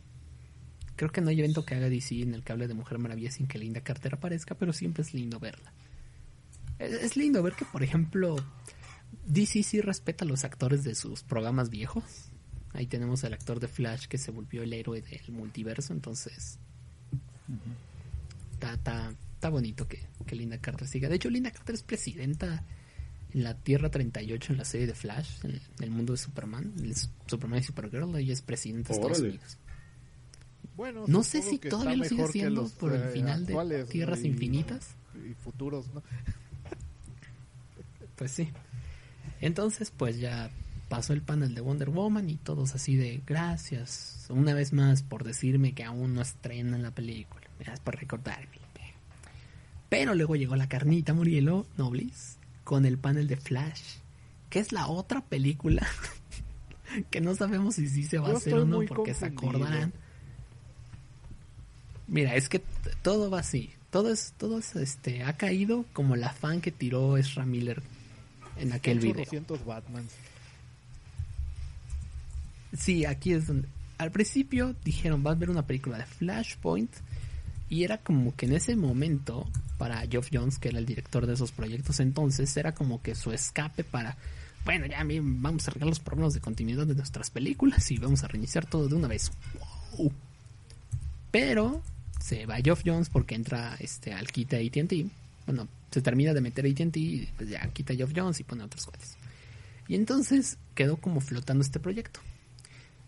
Creo 0.96 1.12
que 1.12 1.22
no 1.22 1.30
hay 1.30 1.38
evento 1.38 1.64
que 1.64 1.76
haga 1.76 1.90
DC 1.90 2.24
en 2.24 2.34
el 2.34 2.44
que 2.44 2.54
hable 2.54 2.68
de 2.68 2.74
Mujer 2.74 2.98
Maravilla 2.98 3.30
sin 3.30 3.46
que 3.46 3.60
Linda 3.60 3.82
Carter 3.82 4.16
aparezca, 4.16 4.56
pero 4.56 4.74
siempre 4.74 5.04
es 5.04 5.14
lindo 5.14 5.40
verla. 5.40 5.72
Es, 6.80 6.92
es 6.92 7.16
lindo 7.16 7.44
ver 7.44 7.54
que, 7.54 7.66
por 7.66 7.84
ejemplo, 7.84 8.36
DC 9.28 9.62
sí 9.62 9.80
respeta 9.80 10.26
a 10.26 10.28
los 10.28 10.44
actores 10.44 10.84
de 10.84 10.96
sus 10.96 11.22
programas 11.22 11.70
viejos. 11.70 12.32
Ahí 12.74 12.88
tenemos 12.88 13.24
al 13.24 13.34
actor 13.34 13.60
de 13.60 13.68
Flash 13.68 14.08
que 14.08 14.18
se 14.18 14.32
volvió 14.32 14.64
el 14.64 14.74
héroe 14.74 15.02
del 15.02 15.32
multiverso, 15.32 15.94
entonces. 15.94 16.58
Está, 18.60 19.50
bonito 19.50 19.88
que, 19.88 20.00
que 20.26 20.36
Linda 20.36 20.58
Carter 20.58 20.88
siga. 20.88 21.10
De 21.10 21.16
hecho, 21.16 21.30
Linda 21.30 21.52
Carter 21.52 21.76
es 21.76 21.84
presidenta 21.84 22.56
en 22.56 22.64
la 23.44 23.56
Tierra 23.56 23.90
38 23.90 24.54
en 24.54 24.58
la 24.58 24.66
serie 24.66 24.88
de 24.88 24.94
Flash, 24.96 25.44
en 25.44 25.60
el 25.80 25.92
mundo 25.92 26.14
de 26.14 26.18
Superman. 26.18 26.74
El 26.82 26.94
Superman 27.28 27.60
y 27.60 27.64
Supergirl, 27.64 28.16
ella 28.18 28.34
es 28.34 28.42
presidenta 28.42 28.90
de 28.90 28.96
Estados. 28.96 29.20
Unidos. 29.20 29.58
Bueno, 30.76 31.06
No 31.08 31.24
sé 31.24 31.42
si 31.42 31.58
que 31.58 31.70
todavía 31.70 31.96
lo 31.98 32.28
sigue 32.28 32.50
los, 32.50 32.72
por 32.74 32.94
el 32.94 33.02
eh, 33.04 33.08
final 33.12 33.46
de 33.46 33.86
Tierras 33.86 34.22
y- 34.24 34.28
Infinitas. 34.28 34.90
Y 35.16 35.34
futuros, 35.34 35.88
¿no? 35.94 36.04
Pues 38.16 38.32
sí. 38.32 38.50
Entonces, 39.42 39.92
pues 39.96 40.20
ya 40.20 40.50
pasó 40.90 41.14
el 41.14 41.22
panel 41.22 41.54
de 41.54 41.62
Wonder 41.62 41.90
Woman 41.90 42.30
y 42.30 42.36
todos 42.38 42.74
así 42.74 42.96
de 42.96 43.22
gracias 43.28 44.26
una 44.30 44.54
vez 44.54 44.74
más 44.74 45.04
por 45.04 45.24
decirme 45.24 45.74
que 45.74 45.84
aún 45.84 46.14
no 46.16 46.22
estrenan 46.22 46.82
la 46.82 46.92
película. 46.92 47.42
Gracias 47.60 47.80
por 47.82 47.96
recordarme. 47.96 48.58
Pero 49.90 50.16
luego 50.16 50.36
llegó 50.36 50.56
la 50.58 50.68
carnita 50.68 51.14
Murielo 51.14 51.66
Noblis 51.78 52.37
con 52.68 52.86
el 52.86 52.98
panel 52.98 53.28
de 53.28 53.38
Flash, 53.38 53.82
que 54.50 54.60
es 54.60 54.74
la 54.74 54.88
otra 54.88 55.22
película 55.22 55.88
que 57.10 57.22
no 57.22 57.34
sabemos 57.34 57.76
si 57.76 57.88
sí 57.88 58.04
se 58.04 58.18
va 58.18 58.28
a 58.28 58.34
hacer 58.34 58.56
o 58.56 58.66
no 58.66 58.82
porque 58.82 59.14
se 59.14 59.28
acordarán. 59.28 59.94
Mira, 62.08 62.36
es 62.36 62.50
que 62.50 62.62
todo 63.04 63.30
va 63.30 63.40
así. 63.40 63.70
Todo 63.90 64.12
es, 64.12 64.34
todo 64.38 64.60
es, 64.60 64.76
este, 64.76 65.24
ha 65.24 65.38
caído 65.38 65.86
como 65.94 66.18
la 66.18 66.34
fan 66.34 66.60
que 66.60 66.74
tiró 66.74 67.16
Ezra 67.16 67.46
Miller 67.46 67.82
en 68.58 68.74
aquel 68.74 69.00
video. 69.00 69.22
800 69.22 69.66
Batmans. 69.66 70.12
Sí, 72.78 73.06
aquí 73.06 73.32
es 73.32 73.48
donde. 73.48 73.70
Al 73.98 74.12
principio 74.12 74.76
dijeron, 74.84 75.24
va 75.26 75.30
a 75.30 75.36
haber 75.36 75.50
una 75.50 75.66
película 75.66 76.00
de 76.00 76.06
Flashpoint. 76.06 76.92
Y 77.70 77.86
era 77.86 77.98
como 77.98 78.36
que 78.36 78.46
en 78.46 78.56
ese 78.56 78.76
momento, 78.76 79.48
para 79.78 80.06
Geoff 80.08 80.30
Jones, 80.32 80.60
que 80.60 80.70
era 80.70 80.80
el 80.80 80.86
director 80.86 81.26
de 81.26 81.34
esos 81.34 81.52
proyectos 81.52 82.00
entonces, 82.00 82.56
era 82.58 82.74
como 82.74 83.02
que 83.02 83.16
su 83.16 83.32
escape 83.32 83.84
para. 83.84 84.18
Bueno, 84.66 84.86
ya 84.86 85.04
vamos 85.04 85.68
a 85.68 85.72
arreglar 85.72 85.90
los 85.90 86.00
problemas 86.00 86.34
de 86.34 86.42
continuidad 86.42 86.86
de 86.86 86.96
nuestras 86.96 87.30
películas 87.30 87.90
y 87.92 87.98
vamos 87.98 88.24
a 88.24 88.28
reiniciar 88.28 88.66
todo 88.66 88.88
de 88.90 88.96
una 88.96 89.08
vez. 89.08 89.32
¡Wow! 89.98 90.12
Pero 91.32 91.82
se 92.20 92.46
va 92.46 92.58
Geoff 92.58 92.82
Jones 92.86 93.10
porque 93.10 93.36
entra 93.36 93.76
este 93.80 94.14
al 94.14 94.28
quita 94.28 94.58
AT&T. 94.58 95.08
Bueno, 95.46 95.68
se 95.92 96.02
termina 96.02 96.34
de 96.34 96.42
meter 96.42 96.66
AT&T 96.66 97.00
y 97.00 97.30
pues 97.38 97.50
ya 97.50 97.66
quita 97.70 97.96
Geoff 97.96 98.12
Jones 98.16 98.40
y 98.40 98.44
pone 98.44 98.64
otros 98.64 98.86
cuates. 98.86 99.18
Y 99.88 99.96
entonces 99.96 100.58
quedó 100.76 100.98
como 100.98 101.22
flotando 101.22 101.64
este 101.64 101.80
proyecto. 101.80 102.20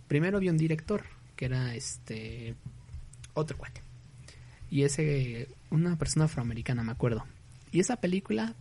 Primero 0.08 0.38
había 0.38 0.52
un 0.52 0.58
director, 0.58 1.04
que 1.36 1.46
era 1.46 1.76
este 1.76 2.56
otro 3.34 3.58
cuate. 3.58 3.89
Y 4.70 4.84
ese, 4.84 5.48
una 5.70 5.98
persona 5.98 6.26
afroamericana, 6.26 6.84
me 6.84 6.92
acuerdo. 6.92 7.26
Y 7.72 7.80
esa 7.80 7.98
película 7.98 8.56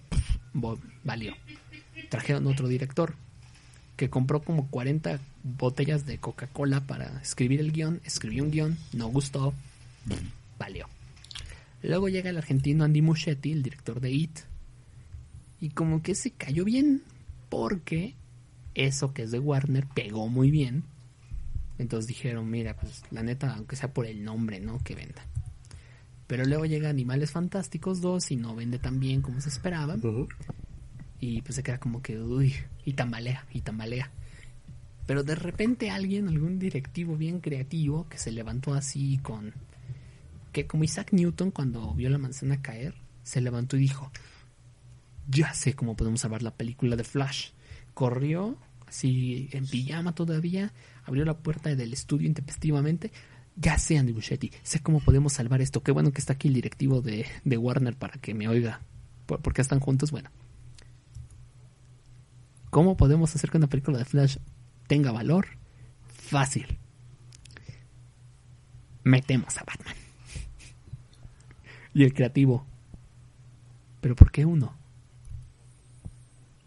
valió. 1.05 1.35
Trajeron 2.09 2.47
otro 2.47 2.69
director, 2.69 3.15
que 3.97 4.11
compró 4.11 4.41
como 4.43 4.69
40 4.69 5.21
botellas 5.43 6.07
de 6.07 6.19
Coca-Cola 6.19 6.87
para 6.87 7.21
escribir 7.21 7.61
el 7.61 7.73
guion. 7.73 8.01
Escribió 8.05 8.45
un 8.45 8.51
guion, 8.51 8.79
no 8.93 9.09
gustó, 9.09 9.53
valió. 10.59 10.89
Luego 11.83 12.09
llega 12.09 12.31
el 12.31 12.37
argentino 12.37 12.85
Andy 12.85 13.03
Muschietti, 13.03 13.53
el 13.53 13.63
director 13.63 14.01
de 14.01 14.11
It. 14.11 14.39
Y 15.61 15.71
como 15.71 16.03
que 16.03 16.15
se 16.15 16.31
cayó 16.31 16.65
bien, 16.65 17.03
porque 17.49 18.15
eso 18.75 19.13
que 19.13 19.23
es 19.23 19.31
de 19.31 19.39
Warner 19.39 19.87
pegó 19.95 20.29
muy 20.29 20.51
bien. 20.51 20.85
Entonces 21.79 22.09
dijeron, 22.09 22.51
mira, 22.51 22.75
pues 22.75 23.03
la 23.11 23.23
neta, 23.23 23.55
aunque 23.55 23.77
sea 23.77 23.93
por 23.93 24.07
el 24.07 24.25
nombre, 24.25 24.61
¿no? 24.61 24.79
Que 24.83 24.95
venda. 24.95 25.25
Pero 26.29 26.45
luego 26.45 26.67
llega 26.67 26.91
Animales 26.91 27.33
Fantásticos 27.33 28.01
2 28.01 28.31
y 28.31 28.37
no 28.37 28.55
vende 28.55 28.79
tan 28.79 29.01
bien 29.01 29.23
como 29.23 29.41
se 29.41 29.49
esperaba. 29.49 29.97
Y 31.19 31.43
pues 31.43 31.57
se 31.57 31.63
queda 31.65 31.81
como 31.81 32.01
que, 32.01 32.19
uy, 32.19 32.55
y 32.85 32.93
tambalea, 32.93 33.45
y 33.53 33.63
tambalea. 33.63 34.13
Pero 35.07 35.25
de 35.25 35.35
repente 35.35 35.91
alguien, 35.91 36.29
algún 36.29 36.59
directivo 36.59 37.17
bien 37.17 37.41
creativo, 37.41 38.07
que 38.09 38.19
se 38.19 38.31
levantó 38.31 38.75
así 38.75 39.19
con... 39.23 39.55
Que 40.53 40.67
como 40.67 40.85
Isaac 40.85 41.13
Newton 41.13 41.51
cuando 41.51 41.95
vio 41.95 42.11
la 42.11 42.19
manzana 42.19 42.61
caer, 42.61 42.95
se 43.23 43.41
levantó 43.41 43.79
y 43.79 43.81
dijo, 43.81 44.13
ya 45.29 45.55
sé 45.55 45.73
cómo 45.73 45.97
podemos 45.97 46.21
salvar 46.21 46.43
la 46.43 46.55
película 46.55 46.95
de 46.95 47.05
Flash. 47.05 47.53
Corrió, 47.95 48.59
así 48.87 49.49
en 49.53 49.67
pijama 49.67 50.15
todavía, 50.15 50.75
abrió 51.05 51.25
la 51.25 51.39
puerta 51.39 51.75
del 51.75 51.95
estudio 51.95 52.29
intempestivamente. 52.29 53.13
Ya 53.61 53.77
sé, 53.77 53.99
Andy 53.99 54.13
Muschietti, 54.13 54.53
sé 54.63 54.81
cómo 54.81 55.01
podemos 55.01 55.33
salvar 55.33 55.61
esto. 55.61 55.83
Qué 55.83 55.91
bueno 55.91 56.13
que 56.13 56.21
está 56.21 56.35
aquí 56.35 56.47
el 56.49 56.55
directivo 56.55 57.03
de, 57.03 57.27
de 57.45 57.57
Warner 57.57 57.97
para 57.97 58.15
que 58.21 58.33
me 58.33 58.47
oiga. 58.47 58.81
Por- 59.27 59.41
Porque 59.41 59.63
están 59.63 59.81
juntos, 59.81 60.13
bueno. 60.13 60.31
¿Cómo 62.71 62.97
podemos 62.97 63.35
hacer 63.35 63.51
que 63.51 63.57
una 63.57 63.67
película 63.67 63.99
de 63.99 64.05
Flash 64.05 64.37
tenga 64.87 65.11
valor? 65.11 65.49
Fácil. 66.09 66.79
Metemos 69.03 69.57
a 69.59 69.65
Batman. 69.65 69.97
Y 71.95 72.05
el 72.05 72.15
creativo. 72.15 72.65
¿Pero 74.01 74.15
por 74.15 74.31
qué 74.31 74.45
uno? 74.45 74.77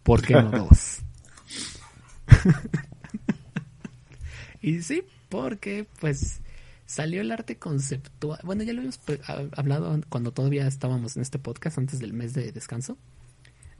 ¿Por 0.02 0.20
qué 0.20 0.34
no 0.34 0.50
dos? 0.66 0.98
y 4.60 4.82
sí, 4.82 5.02
porque 5.30 5.86
pues 6.00 6.40
salió 6.92 7.20
el 7.22 7.30
arte 7.32 7.56
conceptual. 7.56 8.38
Bueno, 8.44 8.62
ya 8.64 8.72
lo 8.72 8.80
habíamos 8.80 9.00
ha- 9.26 9.58
hablado 9.58 9.98
cuando 10.08 10.32
todavía 10.32 10.66
estábamos 10.66 11.16
en 11.16 11.22
este 11.22 11.38
podcast 11.38 11.78
antes 11.78 11.98
del 12.00 12.12
mes 12.12 12.34
de 12.34 12.52
descanso. 12.52 12.98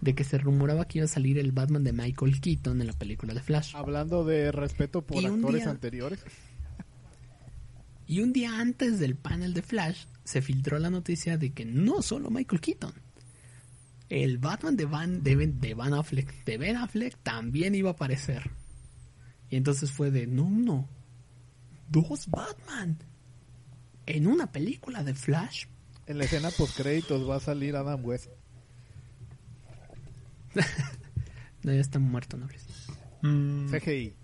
De 0.01 0.15
que 0.15 0.25
se 0.25 0.39
rumoraba 0.39 0.87
que 0.87 0.99
iba 0.99 1.05
a 1.05 1.09
salir 1.09 1.39
el 1.39 1.53
Batman 1.53 1.85
de 1.85 1.93
Michael 1.93 2.41
Keaton 2.41 2.81
en 2.81 2.87
la 2.87 2.93
película 2.93 3.35
de 3.35 3.41
Flash. 3.41 3.77
Hablando 3.77 4.25
de 4.25 4.51
respeto 4.51 5.03
por 5.03 5.23
Y 5.23 5.27
actores 5.27 5.63
día- 5.63 5.71
anteriores. 5.71 6.21
Y 8.07 8.21
un 8.21 8.33
día 8.33 8.59
antes 8.61 8.99
del 8.99 9.15
panel 9.15 9.55
de 9.55 9.63
Flash 9.63 10.05
se 10.25 10.43
filtró 10.43 10.79
la 10.79 10.91
noticia 10.91 11.39
de 11.39 11.51
que 11.53 11.65
no 11.65 12.03
solo 12.03 12.31
Michael 12.31 12.61
Keaton, 12.61 12.93
el 14.09 14.39
Batman 14.39 14.77
de 14.77 14.85
Van, 14.87 15.23
de, 15.23 15.37
de 15.47 15.75
Van 15.75 15.95
Affleck, 15.95 16.45
de 16.45 16.59
Ben 16.59 16.77
Affleck 16.77 17.17
también 17.23 17.75
iba 17.75 17.91
a 17.91 17.93
aparecer. 17.93 18.51
Y 19.51 19.57
entonces 19.57 19.91
fue 19.93 20.11
de, 20.11 20.27
no, 20.27 20.51
no, 20.51 20.89
dos 21.93 22.29
Batman 22.29 22.99
en 24.07 24.27
una 24.27 24.51
película 24.51 25.05
de 25.05 25.15
Flash. 25.15 25.67
En 26.07 26.19
la 26.19 26.25
escena 26.25 26.51
post 26.51 26.77
créditos 26.77 27.29
va 27.29 27.37
a 27.37 27.41
salir 27.41 27.77
Adam 27.77 28.05
West. 28.05 28.29
No, 31.65 31.73
ya 31.73 31.81
está 31.81 32.01
muerto, 32.01 32.37
no. 32.37 32.49
Mm. 33.23 33.71
CGI. 33.71 34.17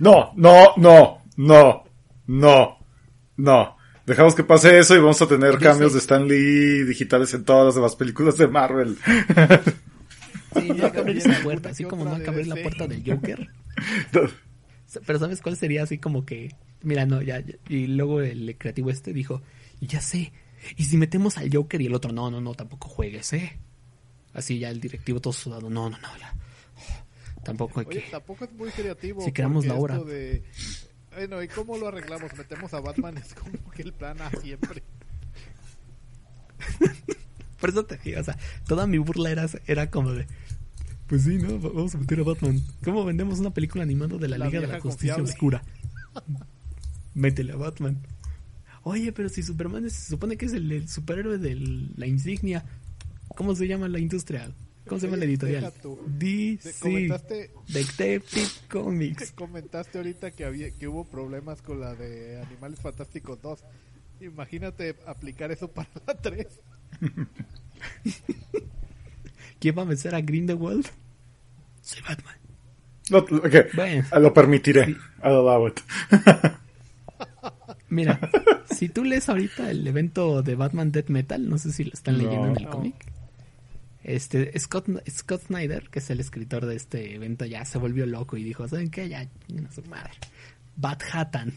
No, 0.00 0.32
no, 0.36 0.74
no, 0.76 1.22
no, 1.38 1.84
no, 2.26 2.78
no. 3.38 3.76
Dejamos 4.04 4.34
que 4.34 4.44
pase 4.44 4.78
eso 4.78 4.94
y 4.94 4.98
vamos 4.98 5.20
a 5.22 5.26
tener 5.26 5.52
Yo 5.52 5.60
cambios 5.60 5.92
sé. 5.92 5.96
de 5.96 6.00
Stan 6.00 6.28
Lee 6.28 6.84
digitales 6.84 7.32
en 7.32 7.44
todas 7.44 7.64
las 7.64 7.74
demás 7.74 7.96
películas 7.96 8.36
de 8.36 8.48
Marvel. 8.48 8.98
Sí, 10.58 10.70
no 10.70 10.86
abrir 10.86 11.18
esa 11.18 11.42
puerta, 11.42 11.68
así 11.68 11.84
como 11.84 12.04
no 12.04 12.14
hay 12.14 12.22
que 12.22 12.30
abrir 12.30 12.46
la 12.46 12.56
puerta 12.56 12.86
del 12.86 13.04
Joker. 13.04 13.48
Pero 15.06 15.18
¿sabes 15.18 15.42
cuál 15.42 15.56
sería 15.56 15.82
así 15.82 15.98
como 15.98 16.24
que, 16.24 16.56
mira, 16.82 17.06
no, 17.06 17.22
ya, 17.22 17.40
ya- 17.40 17.54
y 17.68 17.86
luego 17.86 18.20
el 18.20 18.56
creativo 18.58 18.90
este 18.90 19.12
dijo, 19.12 19.42
ya 19.80 20.00
sé, 20.00 20.32
y 20.76 20.84
si 20.84 20.96
metemos 20.96 21.38
al 21.38 21.54
Joker 21.54 21.80
y 21.80 21.86
el 21.86 21.94
otro, 21.94 22.12
no, 22.12 22.30
no, 22.30 22.40
no, 22.40 22.54
tampoco 22.54 22.88
juegues, 22.88 23.32
¿eh? 23.32 23.58
Así 24.34 24.58
ya 24.58 24.70
el 24.70 24.80
directivo 24.80 25.20
todo 25.20 25.32
sudado, 25.32 25.70
no, 25.70 25.88
no, 25.90 25.98
no, 25.98 26.18
ya. 26.18 26.34
Tampoco 27.44 27.80
hay 27.80 27.86
Oye, 27.86 28.02
que... 28.04 28.10
tampoco 28.10 28.44
es 28.44 28.52
muy 28.52 28.70
creativo. 28.70 29.22
Si 29.22 29.32
creamos 29.32 29.64
la 29.64 29.74
esto 29.78 30.04
de- 30.04 30.42
Bueno, 31.14 31.42
¿y 31.42 31.48
cómo 31.48 31.78
lo 31.78 31.88
arreglamos? 31.88 32.36
Metemos 32.36 32.74
a 32.74 32.80
Batman, 32.80 33.16
es 33.24 33.32
como 33.34 33.70
que 33.70 33.82
el 33.82 33.92
plan 33.92 34.20
A 34.20 34.30
siempre. 34.30 34.82
Por 37.60 37.70
eso 37.70 37.84
te 37.86 37.96
digo, 37.98 38.20
o 38.20 38.24
sea, 38.24 38.36
toda 38.66 38.86
mi 38.86 38.98
burla 38.98 39.30
era, 39.30 39.46
era 39.66 39.90
como 39.90 40.12
de, 40.12 40.26
pues 41.06 41.22
sí, 41.24 41.38
¿no? 41.38 41.60
Va- 41.60 41.70
Vamos 41.70 41.94
a 41.94 41.98
meter 41.98 42.20
a 42.20 42.22
Batman. 42.24 42.60
¿Cómo 42.84 43.04
vendemos 43.04 43.38
una 43.40 43.50
película 43.50 43.82
animada 43.82 44.16
de 44.18 44.28
la, 44.28 44.38
La 44.38 44.46
Liga 44.46 44.60
de 44.60 44.66
la 44.68 44.80
Justicia 44.80 45.14
confiable. 45.16 45.32
Oscura? 45.32 45.62
Métele 47.18 47.52
a 47.52 47.56
Batman. 47.56 47.98
Oye, 48.84 49.12
pero 49.12 49.28
si 49.28 49.42
Superman 49.42 49.84
es- 49.86 49.92
se 49.94 50.10
supone 50.10 50.36
que 50.36 50.46
es 50.46 50.52
el, 50.52 50.70
el 50.72 50.88
superhéroe 50.88 51.38
de 51.38 51.54
la 51.96 52.06
insignia, 52.06 52.64
¿cómo 53.36 53.54
se 53.54 53.66
llama 53.66 53.88
la 53.88 53.98
industria? 53.98 54.50
¿Cómo 54.86 54.98
se 55.00 55.06
llama 55.06 55.18
la 55.18 55.24
Oye, 55.24 55.32
editorial? 55.32 55.72
DC. 56.06 57.10
Detective 57.68 58.46
Comics. 58.70 59.32
comentaste 59.32 59.98
ahorita 59.98 60.30
que 60.30 60.44
había 60.46 60.70
que 60.70 60.88
hubo 60.88 61.04
problemas 61.04 61.60
con 61.60 61.80
la 61.80 61.94
de 61.94 62.40
Animales 62.40 62.80
Fantásticos 62.80 63.42
2. 63.42 63.58
Imagínate 64.22 64.96
aplicar 65.06 65.50
eso 65.52 65.68
para 65.70 65.90
la 66.06 66.14
3. 66.14 66.46
¿Quién 69.60 69.76
va 69.76 69.82
a 69.82 69.86
vencer 69.86 70.14
a 70.14 70.20
Grindelwald? 70.20 70.86
Soy 71.82 72.00
Batman. 72.02 72.34
No, 73.10 73.18
ok, 73.18 73.74
Bueno. 73.74 74.04
lo 74.20 74.32
permitiré. 74.34 74.96
I'll 75.22 75.36
allow 75.48 75.66
it. 75.68 75.80
Mira, 77.88 78.20
si 78.70 78.88
tú 78.88 79.04
lees 79.04 79.28
ahorita 79.28 79.70
el 79.70 79.86
evento 79.86 80.42
de 80.42 80.54
Batman 80.54 80.92
Death 80.92 81.08
Metal, 81.08 81.48
no 81.48 81.58
sé 81.58 81.72
si 81.72 81.84
lo 81.84 81.92
están 81.92 82.18
leyendo 82.18 82.48
en 82.48 82.56
el 82.56 82.64
No. 82.64 82.70
cómic. 82.70 83.12
Este, 84.04 84.58
Scott, 84.58 84.86
Scott 85.10 85.42
Snyder, 85.46 85.90
que 85.90 85.98
es 85.98 86.08
el 86.10 86.20
escritor 86.20 86.66
de 86.66 86.76
este 86.76 87.14
evento, 87.14 87.44
ya 87.44 87.64
se 87.64 87.78
volvió 87.78 88.06
loco 88.06 88.36
y 88.36 88.44
dijo, 88.44 88.66
¿saben 88.68 88.90
qué? 88.90 89.08
Ya, 89.08 89.20
a 89.20 89.72
su 89.72 89.82
madre. 89.82 90.12
Bat 90.76 91.02
Hattan 91.12 91.52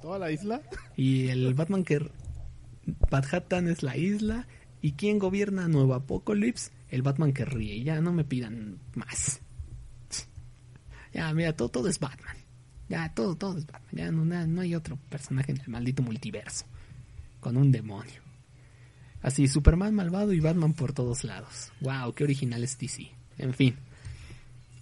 ¿Toda 0.00 0.18
la 0.18 0.30
isla? 0.32 0.60
Y 0.96 1.28
el 1.28 1.54
Batman 1.54 1.84
que... 1.84 2.10
Manhattan 3.10 3.68
es 3.68 3.84
la 3.84 3.96
isla. 3.96 4.48
¿Y 4.80 4.92
quién 4.92 5.20
gobierna 5.20 5.68
Nueva 5.68 5.96
Apocalypse? 5.96 6.72
El 6.88 7.02
Batman 7.02 7.32
que 7.32 7.44
ríe. 7.44 7.84
Ya 7.84 8.00
no 8.00 8.12
me 8.12 8.24
pidan 8.24 8.78
más. 8.94 9.40
Ya, 11.14 11.32
mira, 11.34 11.54
todo, 11.54 11.68
todo 11.68 11.88
es 11.88 12.00
Batman. 12.00 12.36
Ya, 12.92 13.08
todo, 13.08 13.34
todo 13.34 13.56
es 13.56 13.64
Batman. 13.64 13.90
Ya 13.90 14.12
no, 14.12 14.22
no 14.26 14.60
hay 14.60 14.74
otro 14.74 14.98
personaje 15.08 15.50
en 15.52 15.62
el 15.62 15.68
maldito 15.68 16.02
multiverso. 16.02 16.66
Con 17.40 17.56
un 17.56 17.72
demonio. 17.72 18.20
Así, 19.22 19.48
Superman 19.48 19.94
malvado 19.94 20.34
y 20.34 20.40
Batman 20.40 20.74
por 20.74 20.92
todos 20.92 21.24
lados. 21.24 21.72
Wow, 21.80 22.12
qué 22.12 22.24
original 22.24 22.62
es 22.62 22.76
DC. 22.76 23.10
En 23.38 23.54
fin. 23.54 23.76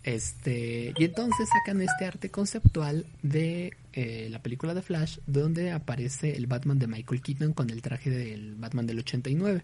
Este, 0.02 0.92
y 0.98 1.04
entonces 1.04 1.48
sacan 1.50 1.82
este 1.82 2.04
arte 2.04 2.32
conceptual 2.32 3.06
de 3.22 3.76
eh, 3.92 4.26
la 4.28 4.42
película 4.42 4.74
de 4.74 4.82
Flash, 4.82 5.18
donde 5.28 5.70
aparece 5.70 6.36
el 6.36 6.48
Batman 6.48 6.80
de 6.80 6.88
Michael 6.88 7.22
Keaton 7.22 7.52
con 7.52 7.70
el 7.70 7.80
traje 7.80 8.10
del 8.10 8.56
Batman 8.56 8.88
del 8.88 8.98
89. 8.98 9.62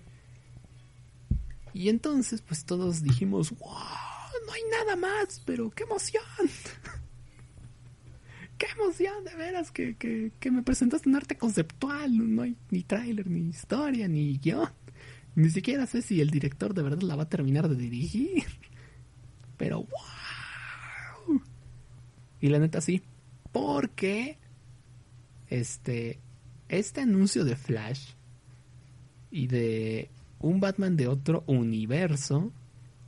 Y 1.74 1.88
entonces, 1.88 2.42
pues 2.42 2.64
todos 2.64 3.02
dijimos, 3.02 3.50
wow, 3.58 3.70
no 4.46 4.52
hay 4.52 4.62
nada 4.70 4.94
más, 4.94 5.42
pero 5.44 5.68
qué 5.70 5.82
emoción. 5.82 6.22
qué 8.58 8.66
emoción, 8.78 9.24
de 9.24 9.34
veras, 9.34 9.70
que, 9.70 9.96
que, 9.96 10.32
que 10.38 10.50
me 10.50 10.62
presentaste 10.62 11.08
un 11.08 11.16
arte 11.16 11.36
conceptual. 11.36 12.34
No 12.34 12.42
hay 12.42 12.56
ni 12.70 12.82
tráiler, 12.82 13.28
ni 13.28 13.48
historia, 13.48 14.08
ni 14.08 14.38
guion. 14.38 14.68
Ni 15.34 15.50
siquiera 15.50 15.86
sé 15.86 16.00
si 16.02 16.20
el 16.20 16.30
director 16.30 16.72
de 16.72 16.82
verdad 16.82 17.02
la 17.02 17.16
va 17.16 17.24
a 17.24 17.28
terminar 17.28 17.68
de 17.68 17.76
dirigir. 17.76 18.44
Pero 19.56 19.80
wow. 19.80 21.42
Y 22.40 22.48
la 22.48 22.58
neta 22.58 22.80
sí. 22.80 23.02
Porque 23.52 24.38
este 25.48 26.20
este 26.68 27.00
anuncio 27.02 27.44
de 27.44 27.54
Flash 27.54 28.14
y 29.30 29.46
de 29.46 30.10
un 30.40 30.60
Batman 30.60 30.96
de 30.96 31.06
otro 31.06 31.44
universo 31.46 32.52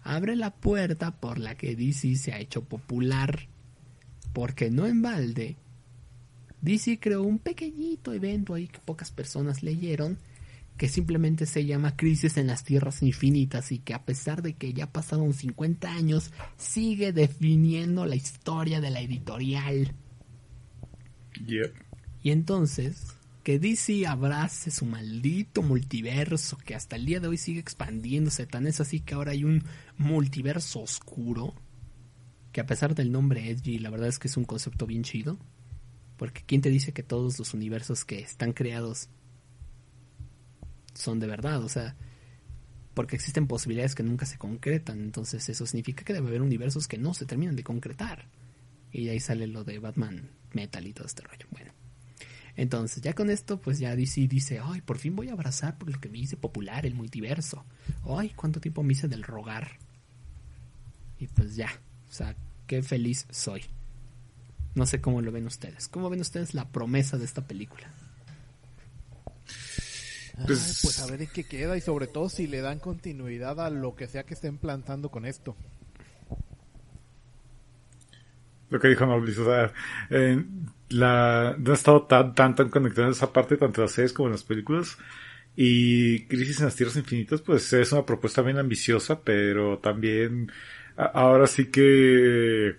abre 0.03 0.37
la 0.37 0.55
puerta 0.55 1.11
por 1.11 1.39
la 1.39 1.57
que 1.57 1.75
DC 1.75 2.15
se 2.17 2.33
ha 2.33 2.39
hecho 2.39 2.65
popular. 2.65 3.49
Porque 4.33 4.71
no 4.71 4.87
en 4.87 5.03
balde, 5.03 5.57
DC 6.61 6.99
creó 7.01 7.23
un 7.23 7.39
pequeñito 7.39 8.13
evento 8.13 8.55
ahí 8.55 8.69
que 8.69 8.81
pocas 8.81 9.11
personas 9.11 9.63
leyeron, 9.63 10.19
que 10.77 10.89
simplemente 10.89 11.47
se 11.47 11.67
llama 11.67 11.97
Crisis 11.97 12.37
en 12.37 12.47
las 12.47 12.65
Tierras 12.65 13.03
Infinitas 13.03 13.73
y 13.73 13.79
que 13.79 13.95
a 13.95 14.05
pesar 14.05 14.43
de 14.43 14.55
que 14.55 14.73
ya 14.73 14.93
pasaron 14.93 15.33
50 15.33 15.91
años, 15.91 16.31
sigue 16.57 17.13
definiendo 17.13 18.07
la 18.07 18.17
historia 18.17 18.81
de 18.81 18.91
la 18.91 19.01
editorial. 19.01 19.95
Y 22.23 22.31
entonces, 22.31 23.19
que 23.43 23.59
DC 23.59 24.07
abrace 24.07 24.71
su 24.71 24.85
maldito 24.85 25.63
multiverso 25.63 26.59
que 26.59 26.75
hasta 26.75 26.97
el 26.97 27.07
día 27.07 27.19
de 27.19 27.29
hoy 27.29 27.39
sigue 27.39 27.61
expandiéndose, 27.61 28.47
tan 28.47 28.67
es 28.67 28.81
así 28.81 29.01
que 29.01 29.15
ahora 29.15 29.33
hay 29.33 29.45
un 29.45 29.65
multiverso 29.97 30.81
oscuro, 30.81 31.55
que 32.59 32.63
a 32.63 32.67
pesar 32.67 32.97
del 32.97 33.13
nombre 33.13 33.51
Edgy, 33.51 33.79
la 33.79 33.89
verdad 33.89 34.09
es 34.09 34.19
que 34.19 34.27
es 34.27 34.37
un 34.37 34.43
concepto 34.43 34.85
bien 34.85 35.05
chido, 35.05 35.39
porque 36.17 36.43
¿quién 36.45 36.61
te 36.61 36.71
dice 36.71 36.93
que 36.93 37.05
todos 37.05 37.39
los 37.39 37.55
universos 37.55 38.05
que 38.05 38.19
están 38.19 38.53
creados 38.53 39.11
son 40.93 41.21
de 41.21 41.29
verdad? 41.29 41.63
O 41.63 41.69
sea, 41.69 41.95
porque 42.95 43.15
existen 43.15 43.47
posibilidades 43.47 43.95
que 43.95 44.03
nunca 44.03 44.27
se 44.27 44.39
concretan, 44.39 44.99
entonces 44.99 45.49
eso 45.49 45.67
significa 45.67 46.03
que 46.03 46.13
debe 46.13 46.27
haber 46.27 46.43
universos 46.43 46.89
que 46.89 46.99
no 46.99 47.15
se 47.15 47.27
terminan 47.27 47.55
de 47.55 47.63
concretar. 47.63 48.27
Y 48.91 49.09
ahí 49.09 49.21
sale 49.21 49.47
lo 49.47 49.63
de 49.63 49.79
Batman 49.79 50.29
Metal 50.53 50.85
y 50.85 50.93
todo 50.93 51.07
este 51.07 51.23
rollo. 51.23 51.47
Bueno. 51.53 51.71
Entonces, 52.57 53.05
ya 53.05 53.13
con 53.13 53.31
esto, 53.31 53.61
pues 53.61 53.79
ya 53.79 53.95
DC 53.95 54.27
dice, 54.27 54.59
ay, 54.61 54.81
por 54.81 54.99
fin 54.99 55.15
voy 55.15 55.29
a 55.29 55.35
abrazar 55.35 55.79
por 55.79 55.93
lo 55.93 56.01
que 56.01 56.09
me 56.09 56.19
hice 56.19 56.37
popular, 56.37 56.87
el 56.87 56.97
multiverso. 56.97 57.65
Ay, 58.05 58.33
cuánto 58.35 58.61
tiempo 58.61 58.83
me 58.83 58.95
hice 58.95 59.07
del 59.07 59.23
rogar. 59.23 59.79
Y 61.21 61.29
pues 61.29 61.55
ya, 61.55 61.71
o 62.09 62.13
sea, 62.13 62.35
qué 62.69 62.83
feliz 62.85 63.27
soy. 63.31 63.65
No 64.77 64.87
sé 64.87 65.01
cómo 65.01 65.21
lo 65.21 65.33
ven 65.33 65.47
ustedes. 65.47 65.89
¿Cómo 65.89 66.09
ven 66.09 66.21
ustedes 66.21 66.55
la 66.55 66.69
promesa 66.69 67.19
de 67.19 67.25
esta 67.25 67.45
película? 67.45 67.91
Pues, 70.47 70.63
Ay, 70.63 70.75
pues 70.83 71.01
a 71.01 71.07
ver 71.07 71.23
en 71.23 71.29
qué 71.29 71.43
queda 71.43 71.77
y 71.77 71.81
sobre 71.81 72.07
todo 72.07 72.29
si 72.29 72.47
le 72.47 72.61
dan 72.61 72.79
continuidad 72.79 73.61
a 73.61 73.71
lo 73.71 73.97
que 73.97 74.07
sea 74.07 74.23
que 74.23 74.35
estén 74.35 74.59
plantando 74.59 75.11
con 75.11 75.25
esto. 75.25 75.57
Lo 78.71 78.79
que 78.79 78.89
dijo 78.89 79.07
Mauricio, 79.07 79.43
o 79.43 79.47
sea, 79.47 79.73
eh, 80.11 80.45
la, 80.91 81.57
no 81.59 81.73
ha 81.73 81.75
estado 81.75 82.03
tan, 82.03 82.35
tan, 82.35 82.55
tan 82.55 82.69
conectado 82.69 83.09
en 83.09 83.13
esa 83.13 83.33
parte, 83.33 83.57
tanto 83.57 83.81
en 83.81 83.87
las 83.87 83.93
series 83.93 84.13
como 84.13 84.29
en 84.29 84.33
las 84.33 84.45
películas. 84.45 84.99
Y 85.57 86.27
Crisis 86.27 86.61
en 86.61 86.67
las 86.67 86.77
Tierras 86.77 86.97
Infinitas, 86.97 87.41
pues 87.41 87.73
es 87.73 87.91
una 87.91 88.07
propuesta 88.07 88.43
bien 88.43 88.59
ambiciosa, 88.59 89.23
pero 89.23 89.79
también 89.79 90.53
ahora 90.99 91.47
sí 91.47 91.67
que 91.67 92.77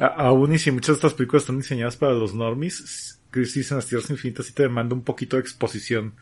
aún 0.00 0.54
y 0.54 0.58
si 0.58 0.70
muchas 0.70 0.88
de 0.88 0.92
estas 0.94 1.14
películas 1.14 1.42
están 1.42 1.58
diseñadas 1.58 1.96
para 1.96 2.14
los 2.14 2.34
normies, 2.34 3.20
Crisis 3.30 3.70
en 3.70 3.78
las 3.78 3.86
Tierras 3.86 4.10
Infinitas 4.10 4.46
sí 4.46 4.54
te 4.54 4.62
demanda 4.62 4.94
un 4.94 5.02
poquito 5.02 5.36
de 5.36 5.42
exposición 5.42 6.14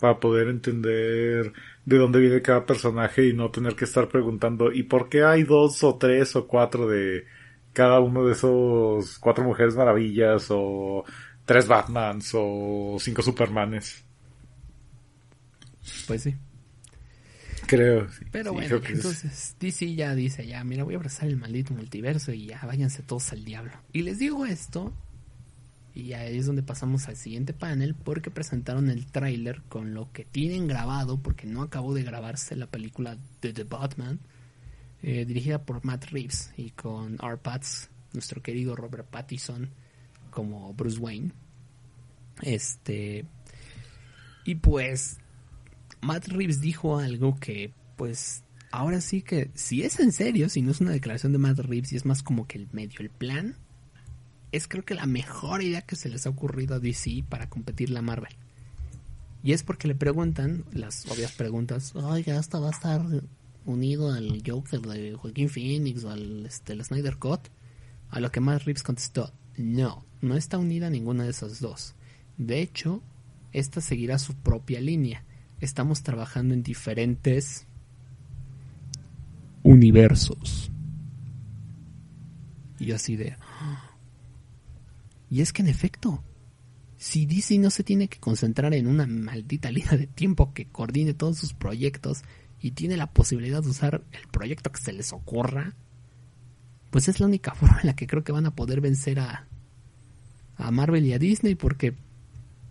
para 0.00 0.18
poder 0.18 0.48
entender 0.48 1.52
de 1.84 1.98
dónde 1.98 2.20
viene 2.20 2.42
cada 2.42 2.64
personaje 2.64 3.26
y 3.28 3.32
no 3.32 3.50
tener 3.50 3.74
que 3.74 3.84
estar 3.84 4.08
preguntando 4.08 4.72
¿y 4.72 4.82
por 4.82 5.08
qué 5.08 5.24
hay 5.24 5.42
dos 5.42 5.82
o 5.84 5.96
tres 5.96 6.36
o 6.36 6.46
cuatro 6.46 6.88
de 6.88 7.24
cada 7.72 8.00
uno 8.00 8.24
de 8.24 8.32
esos 8.32 9.18
cuatro 9.18 9.44
mujeres 9.44 9.76
maravillas 9.76 10.46
o 10.50 11.04
tres 11.44 11.68
Batmans 11.68 12.32
o 12.34 12.96
cinco 12.98 13.22
Supermanes? 13.22 14.02
Pues 16.06 16.22
sí. 16.22 16.34
Creo. 17.66 18.08
sí, 18.10 18.24
Pero 18.30 18.50
sí, 18.50 18.56
bueno, 18.56 18.76
es- 18.76 18.90
entonces 18.90 19.56
DC 19.60 19.94
ya 19.94 20.14
dice, 20.14 20.46
ya, 20.46 20.62
mira, 20.64 20.84
voy 20.84 20.94
a 20.94 20.96
abrazar 20.98 21.28
el 21.28 21.36
maldito 21.36 21.74
multiverso 21.74 22.32
y 22.32 22.46
ya, 22.46 22.60
váyanse 22.64 23.02
todos 23.02 23.32
al 23.32 23.44
diablo. 23.44 23.72
Y 23.92 24.02
les 24.02 24.18
digo 24.18 24.46
esto, 24.46 24.92
y 25.94 26.12
ahí 26.12 26.38
es 26.38 26.46
donde 26.46 26.62
pasamos 26.62 27.08
al 27.08 27.16
siguiente 27.16 27.52
panel, 27.54 27.94
porque 27.94 28.30
presentaron 28.30 28.90
el 28.90 29.06
tráiler 29.06 29.62
con 29.68 29.94
lo 29.94 30.12
que 30.12 30.24
tienen 30.24 30.66
grabado, 30.68 31.18
porque 31.22 31.46
no 31.46 31.62
acabó 31.62 31.94
de 31.94 32.02
grabarse 32.02 32.54
la 32.56 32.66
película 32.66 33.16
de 33.40 33.52
The 33.52 33.64
Batman, 33.64 34.20
eh, 35.02 35.24
dirigida 35.24 35.64
por 35.64 35.84
Matt 35.84 36.06
Reeves 36.06 36.52
y 36.56 36.70
con 36.70 37.14
R. 37.22 37.36
Pats, 37.38 37.90
nuestro 38.12 38.42
querido 38.42 38.76
Robert 38.76 39.08
Pattinson, 39.08 39.70
como 40.30 40.72
Bruce 40.74 40.98
Wayne. 40.98 41.32
Este... 42.42 43.24
Y 44.44 44.54
pues 44.56 45.18
Matt 46.00 46.28
Reeves 46.28 46.60
dijo 46.60 46.98
algo 46.98 47.36
que, 47.36 47.72
pues, 47.96 48.44
ahora 48.70 49.00
sí 49.00 49.22
que, 49.22 49.50
si 49.54 49.82
es 49.82 50.00
en 50.00 50.12
serio, 50.12 50.48
si 50.48 50.62
no 50.62 50.70
es 50.70 50.80
una 50.80 50.92
declaración 50.92 51.32
de 51.32 51.38
Matt 51.38 51.58
Reeves 51.58 51.92
y 51.92 51.96
es 51.96 52.04
más 52.04 52.22
como 52.22 52.46
que 52.46 52.58
el 52.58 52.68
medio, 52.72 53.00
el 53.00 53.10
plan, 53.10 53.56
es 54.52 54.68
creo 54.68 54.84
que 54.84 54.94
la 54.94 55.06
mejor 55.06 55.62
idea 55.62 55.82
que 55.82 55.96
se 55.96 56.08
les 56.08 56.26
ha 56.26 56.30
ocurrido 56.30 56.74
a 56.74 56.80
DC 56.80 57.24
para 57.28 57.48
competir 57.48 57.90
la 57.90 58.02
Marvel. 58.02 58.34
Y 59.42 59.52
es 59.52 59.62
porque 59.62 59.88
le 59.88 59.94
preguntan, 59.94 60.64
las 60.72 61.06
obvias 61.06 61.32
preguntas, 61.32 61.94
oiga, 61.94 62.38
¿esta 62.38 62.58
va 62.58 62.68
a 62.68 62.72
estar 62.72 63.02
unido 63.64 64.12
al 64.12 64.42
Joker 64.44 64.80
de 64.80 65.14
Joaquín 65.14 65.48
Phoenix 65.48 66.04
o 66.04 66.10
al 66.10 66.46
este, 66.46 66.72
el 66.72 66.84
Snyder 66.84 67.16
Cut? 67.16 67.48
A 68.10 68.20
lo 68.20 68.30
que 68.30 68.40
Matt 68.40 68.62
Reeves 68.62 68.82
contestó, 68.82 69.32
no, 69.56 70.04
no 70.20 70.36
está 70.36 70.58
unida 70.58 70.88
a 70.88 70.90
ninguna 70.90 71.24
de 71.24 71.30
esas 71.30 71.60
dos. 71.60 71.94
De 72.38 72.60
hecho, 72.60 73.02
esta 73.52 73.80
seguirá 73.80 74.18
su 74.18 74.34
propia 74.34 74.80
línea. 74.80 75.24
Estamos 75.60 76.02
trabajando 76.02 76.54
en 76.54 76.62
diferentes 76.62 77.66
universos. 79.62 80.70
Y 82.78 82.92
así 82.92 83.16
de... 83.16 83.36
"Ah". 83.40 83.96
Y 85.30 85.40
es 85.40 85.52
que 85.52 85.62
en 85.62 85.68
efecto, 85.68 86.22
si 86.96 87.26
DC 87.26 87.58
no 87.58 87.70
se 87.70 87.82
tiene 87.82 88.08
que 88.08 88.18
concentrar 88.18 88.74
en 88.74 88.86
una 88.86 89.06
maldita 89.06 89.70
línea 89.70 89.96
de 89.96 90.06
tiempo 90.06 90.52
que 90.52 90.66
coordine 90.66 91.14
todos 91.14 91.38
sus 91.38 91.52
proyectos 91.52 92.22
y 92.60 92.72
tiene 92.72 92.96
la 92.96 93.12
posibilidad 93.12 93.62
de 93.62 93.68
usar 93.68 94.04
el 94.12 94.28
proyecto 94.28 94.70
que 94.70 94.80
se 94.80 94.92
les 94.92 95.12
ocurra, 95.12 95.74
pues 96.90 97.08
es 97.08 97.20
la 97.20 97.26
única 97.26 97.54
forma 97.56 97.80
en 97.80 97.88
la 97.88 97.96
que 97.96 98.06
creo 98.06 98.24
que 98.24 98.32
van 98.32 98.46
a 98.46 98.54
poder 98.54 98.80
vencer 98.80 99.20
a, 99.20 99.46
a 100.56 100.70
Marvel 100.70 101.04
y 101.06 101.12
a 101.12 101.18
Disney 101.18 101.54
porque 101.54 101.94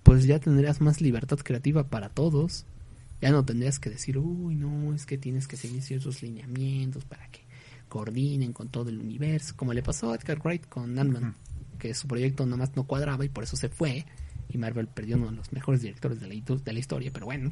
pues 0.03 0.25
ya 0.25 0.39
tendrías 0.39 0.81
más 0.81 1.01
libertad 1.01 1.39
creativa 1.39 1.89
para 1.89 2.09
todos. 2.09 2.65
Ya 3.25 3.31
no 3.31 3.43
tendrías 3.43 3.79
que 3.79 3.89
decir, 3.89 4.19
uy, 4.19 4.53
no, 4.53 4.93
es 4.93 5.07
que 5.07 5.17
tienes 5.17 5.47
que 5.47 5.57
seguir 5.57 5.81
ciertos 5.81 6.21
lineamientos 6.21 7.05
para 7.05 7.27
que 7.31 7.41
coordinen 7.89 8.53
con 8.53 8.69
todo 8.69 8.91
el 8.91 8.99
universo, 8.99 9.55
como 9.57 9.73
le 9.73 9.81
pasó 9.81 10.11
a 10.11 10.15
Edgar 10.15 10.39
Wright 10.43 10.69
con 10.69 10.99
Ant-Man, 10.99 11.33
que 11.79 11.95
su 11.95 12.07
proyecto 12.07 12.45
nomás 12.45 12.75
no 12.75 12.83
cuadraba 12.83 13.25
y 13.25 13.29
por 13.29 13.43
eso 13.43 13.57
se 13.57 13.67
fue, 13.67 14.05
y 14.47 14.59
Marvel 14.59 14.85
perdió 14.85 15.15
uno 15.17 15.31
de 15.31 15.37
los 15.37 15.51
mejores 15.53 15.81
directores 15.81 16.19
de 16.19 16.27
la, 16.27 16.35
de 16.35 16.73
la 16.73 16.79
historia, 16.79 17.09
pero 17.11 17.25
bueno. 17.25 17.51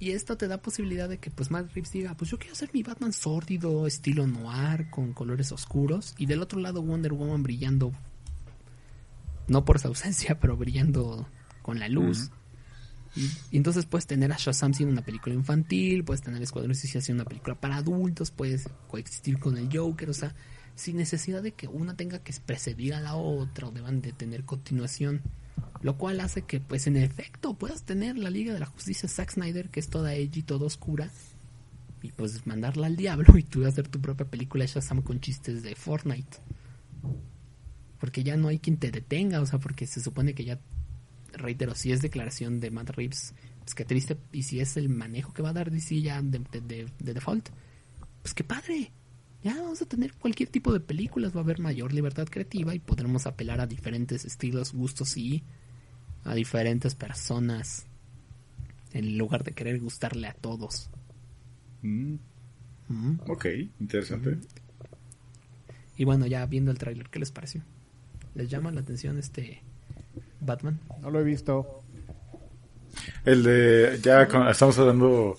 Y 0.00 0.10
esto 0.10 0.36
te 0.36 0.48
da 0.48 0.60
posibilidad 0.60 1.08
de 1.08 1.18
que 1.18 1.30
pues 1.30 1.52
Matt 1.52 1.72
Reeves 1.72 1.92
diga, 1.92 2.16
pues 2.16 2.32
yo 2.32 2.36
quiero 2.36 2.54
hacer 2.54 2.70
mi 2.72 2.82
Batman 2.82 3.12
sórdido, 3.12 3.86
estilo 3.86 4.26
noir, 4.26 4.90
con 4.90 5.12
colores 5.12 5.52
oscuros, 5.52 6.12
y 6.18 6.26
del 6.26 6.42
otro 6.42 6.58
lado 6.58 6.82
Wonder 6.82 7.12
Woman 7.12 7.44
brillando 7.44 7.92
no 9.46 9.64
por 9.64 9.78
su 9.78 9.86
ausencia, 9.86 10.36
pero 10.40 10.56
brillando 10.56 11.28
con 11.62 11.78
la 11.78 11.88
luz. 11.88 12.32
Y, 13.16 13.30
y 13.50 13.56
entonces 13.56 13.86
puedes 13.86 14.06
tener 14.06 14.32
a 14.32 14.36
Shazam 14.36 14.74
siendo 14.74 14.92
una 14.92 15.04
película 15.04 15.34
infantil, 15.34 16.04
puedes 16.04 16.22
tener 16.22 16.40
a 16.40 16.44
Escuadrón 16.44 16.74
Suicida 16.74 17.00
siendo 17.00 17.22
una 17.22 17.28
película 17.28 17.54
para 17.58 17.76
adultos, 17.76 18.30
puedes 18.30 18.68
coexistir 18.88 19.38
con 19.38 19.56
el 19.56 19.68
Joker, 19.72 20.10
o 20.10 20.14
sea, 20.14 20.34
sin 20.76 20.98
necesidad 20.98 21.42
de 21.42 21.52
que 21.52 21.66
una 21.66 21.96
tenga 21.96 22.20
que 22.20 22.32
preceder 22.44 22.94
a 22.94 23.00
la 23.00 23.16
otra 23.16 23.68
o 23.68 23.72
deban 23.72 24.00
de 24.02 24.12
tener 24.12 24.44
continuación. 24.44 25.22
Lo 25.82 25.96
cual 25.96 26.20
hace 26.20 26.42
que, 26.42 26.60
pues 26.60 26.86
en 26.86 26.96
efecto, 26.96 27.54
puedas 27.54 27.82
tener 27.82 28.16
la 28.18 28.30
Liga 28.30 28.52
de 28.52 28.60
la 28.60 28.66
Justicia 28.66 29.08
Zack 29.08 29.32
Snyder, 29.32 29.68
que 29.68 29.80
es 29.80 29.88
toda 29.88 30.14
edgy, 30.14 30.42
toda 30.42 30.66
oscura, 30.66 31.10
y 32.02 32.12
pues 32.12 32.46
mandarla 32.46 32.86
al 32.86 32.96
diablo 32.96 33.36
y 33.36 33.42
tú 33.42 33.66
hacer 33.66 33.88
tu 33.88 34.00
propia 34.00 34.26
película 34.26 34.64
de 34.64 34.68
Shazam 34.68 35.02
con 35.02 35.20
chistes 35.20 35.62
de 35.62 35.74
Fortnite. 35.74 36.38
Porque 37.98 38.22
ya 38.22 38.36
no 38.36 38.48
hay 38.48 38.58
quien 38.58 38.76
te 38.76 38.90
detenga, 38.90 39.40
o 39.40 39.46
sea, 39.46 39.58
porque 39.58 39.86
se 39.86 40.00
supone 40.00 40.34
que 40.34 40.44
ya, 40.44 40.58
reitero, 41.38 41.74
si 41.74 41.92
es 41.92 42.02
declaración 42.02 42.60
de 42.60 42.70
Matt 42.70 42.90
Reeves, 42.90 43.34
pues 43.60 43.74
qué 43.74 43.84
triste, 43.84 44.16
y 44.32 44.42
si 44.44 44.60
es 44.60 44.76
el 44.76 44.88
manejo 44.88 45.32
que 45.32 45.42
va 45.42 45.50
a 45.50 45.54
dar 45.54 45.70
DC 45.70 46.00
ya 46.00 46.20
de, 46.22 46.38
de, 46.50 46.60
de, 46.60 46.86
de 46.98 47.14
default, 47.14 47.48
pues 48.22 48.34
qué 48.34 48.44
padre. 48.44 48.92
Ya 49.42 49.54
vamos 49.54 49.80
a 49.82 49.86
tener 49.86 50.14
cualquier 50.14 50.48
tipo 50.48 50.72
de 50.72 50.80
películas, 50.80 51.34
va 51.34 51.40
a 51.40 51.44
haber 51.44 51.60
mayor 51.60 51.92
libertad 51.92 52.26
creativa 52.28 52.74
y 52.74 52.80
podremos 52.80 53.26
apelar 53.26 53.60
a 53.60 53.66
diferentes 53.66 54.24
estilos, 54.24 54.72
gustos 54.72 55.16
y 55.16 55.44
a 56.24 56.34
diferentes 56.34 56.94
personas 56.94 57.86
en 58.92 59.16
lugar 59.18 59.44
de 59.44 59.52
querer 59.52 59.78
gustarle 59.80 60.26
a 60.26 60.32
todos. 60.34 60.90
Mm, 61.82 62.16
Mm. 62.88 63.16
ok, 63.28 63.46
interesante. 63.80 64.38
Y 65.96 66.04
bueno, 66.04 66.26
ya 66.26 66.44
viendo 66.46 66.70
el 66.70 66.78
tráiler, 66.78 67.08
¿qué 67.08 67.18
les 67.18 67.32
pareció? 67.32 67.62
¿Les 68.34 68.48
llama 68.48 68.70
la 68.70 68.80
atención 68.80 69.18
este 69.18 69.62
Batman? 70.40 70.78
No 71.00 71.10
lo 71.10 71.20
he 71.20 71.24
visto. 71.24 71.82
El 73.24 73.42
de, 73.42 73.98
ya 74.02 74.26
con- 74.28 74.48
estamos 74.48 74.78
hablando, 74.78 75.36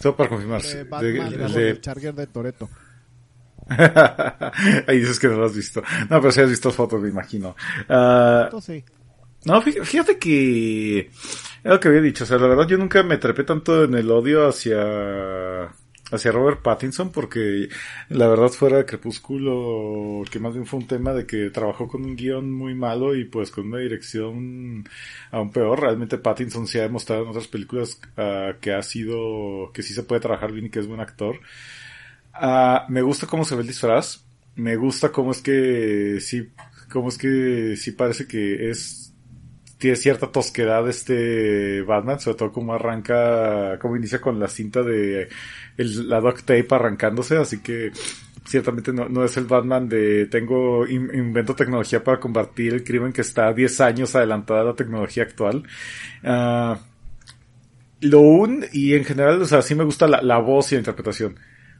todo 0.00 0.16
para 0.16 0.28
confirmar. 0.28 0.62
De 0.62 0.74
de- 0.76 0.84
Batman 0.84 1.32
el 1.32 1.38
con 1.40 1.52
de- 1.54 1.70
el 1.70 1.80
Charger 1.80 2.14
de 2.14 2.26
Toreto. 2.26 2.68
Ahí 4.86 4.98
dices 5.00 5.18
que 5.18 5.28
no 5.28 5.36
lo 5.36 5.46
has 5.46 5.54
visto. 5.54 5.82
No, 6.10 6.20
pero 6.20 6.30
sí 6.32 6.40
has 6.40 6.50
visto 6.50 6.70
fotos, 6.70 7.00
me 7.00 7.08
imagino. 7.08 7.56
Entonces, 7.88 8.84
sí. 8.86 8.92
no, 9.46 9.62
fí- 9.62 9.82
fíjate 9.84 10.18
que 10.18 10.98
es 11.00 11.10
lo 11.64 11.80
que 11.80 11.88
había 11.88 12.00
dicho. 12.02 12.24
O 12.24 12.26
sea, 12.26 12.38
la 12.38 12.46
verdad 12.48 12.66
yo 12.66 12.76
nunca 12.76 13.02
me 13.02 13.16
trepé 13.18 13.44
tanto 13.44 13.84
en 13.84 13.94
el 13.94 14.10
odio 14.10 14.46
hacia 14.48 15.72
hacia 16.10 16.32
Robert 16.32 16.60
Pattinson 16.60 17.10
porque 17.10 17.68
la 18.08 18.28
verdad 18.28 18.48
fuera 18.48 18.76
de 18.76 18.84
Crepúsculo 18.84 20.22
que 20.30 20.38
más 20.38 20.52
bien 20.52 20.66
fue 20.66 20.80
un 20.80 20.86
tema 20.86 21.12
de 21.12 21.26
que 21.26 21.50
trabajó 21.50 21.88
con 21.88 22.04
un 22.04 22.16
guion 22.16 22.52
muy 22.52 22.74
malo 22.74 23.14
y 23.14 23.24
pues 23.24 23.50
con 23.50 23.68
una 23.68 23.78
dirección 23.78 24.84
aún 25.30 25.50
peor. 25.50 25.80
Realmente 25.80 26.18
Pattinson 26.18 26.66
se 26.66 26.80
ha 26.80 26.82
demostrado 26.82 27.22
en 27.22 27.28
otras 27.28 27.48
películas 27.48 28.00
ah, 28.16 28.52
que 28.60 28.72
ha 28.72 28.82
sido 28.82 29.70
que 29.72 29.82
sí 29.82 29.94
se 29.94 30.02
puede 30.02 30.20
trabajar 30.20 30.52
bien 30.52 30.66
y 30.66 30.70
que 30.70 30.80
es 30.80 30.86
buen 30.86 31.00
actor. 31.00 31.40
Ah, 32.32 32.86
me 32.88 33.02
gusta 33.02 33.26
cómo 33.26 33.44
se 33.44 33.54
ve 33.54 33.62
el 33.62 33.68
disfraz. 33.68 34.24
Me 34.56 34.76
gusta 34.76 35.10
cómo 35.10 35.32
es 35.32 35.40
que 35.40 36.18
sí, 36.20 36.48
cómo 36.92 37.08
es 37.08 37.18
que 37.18 37.76
sí 37.76 37.92
parece 37.92 38.26
que 38.26 38.70
es 38.70 39.13
tiene 39.84 39.96
cierta 39.96 40.32
tosquedad 40.32 40.88
este 40.88 41.82
Batman, 41.82 42.18
sobre 42.20 42.36
todo 42.38 42.52
como 42.52 42.74
arranca, 42.74 43.78
como 43.80 43.96
inicia 43.96 44.20
con 44.20 44.38
la 44.40 44.48
cinta 44.48 44.82
de 44.82 45.28
el, 45.76 46.08
la 46.08 46.20
duct 46.20 46.40
tape 46.40 46.66
arrancándose, 46.70 47.36
así 47.36 47.60
que 47.62 47.92
ciertamente 48.46 48.92
no, 48.92 49.08
no 49.08 49.24
es 49.24 49.36
el 49.36 49.44
Batman 49.46 49.88
de 49.88 50.26
tengo 50.26 50.86
in- 50.86 51.10
invento 51.14 51.54
tecnología 51.54 52.02
para 52.04 52.20
combatir 52.20 52.74
el 52.74 52.84
crimen 52.84 53.12
que 53.12 53.22
está 53.22 53.52
10 53.52 53.80
años 53.80 54.14
adelantada 54.16 54.60
a 54.62 54.64
la 54.64 54.74
tecnología 54.74 55.24
actual. 55.24 55.64
Ah, 56.22 56.78
lo 58.00 58.20
un, 58.20 58.64
y 58.72 58.94
en 58.94 59.04
general, 59.04 59.40
o 59.42 59.44
sea, 59.46 59.62
sí 59.62 59.74
me 59.74 59.84
gusta 59.84 60.06
la, 60.06 60.20
la 60.22 60.38
voz 60.38 60.72
y 60.72 60.74
la 60.74 60.80
interpretación. 60.80 61.36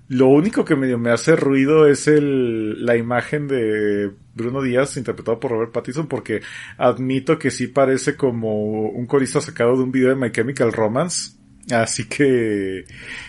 Lo 0.09 0.28
único 0.28 0.64
que 0.64 0.76
medio 0.76 0.98
me 0.98 1.11
hace 1.11 1.34
ruido 1.34 1.86
es 1.86 2.07
el, 2.09 2.84
la 2.84 2.96
imagen 2.96 3.48
de 3.48 4.11
Bruno 4.34 4.61
Díaz 4.61 4.96
interpretado 4.98 5.40
por 5.40 5.50
Robert 5.52 5.72
Pattinson 5.72 6.09
porque 6.09 6.42
admito 6.76 7.38
que 7.38 7.50
sí 7.50 7.68
parece 7.68 8.14
como 8.16 8.88
un 8.90 9.07
corista 9.07 9.40
sacado 9.40 9.76
de 9.76 9.82
un 9.82 9.92
video 9.92 10.11
de 10.11 10.16
My 10.16 10.30
Chemical 10.30 10.72
Romance. 10.72 11.32
Así 11.70 12.05
que 12.07 12.80
eh, 12.80 12.84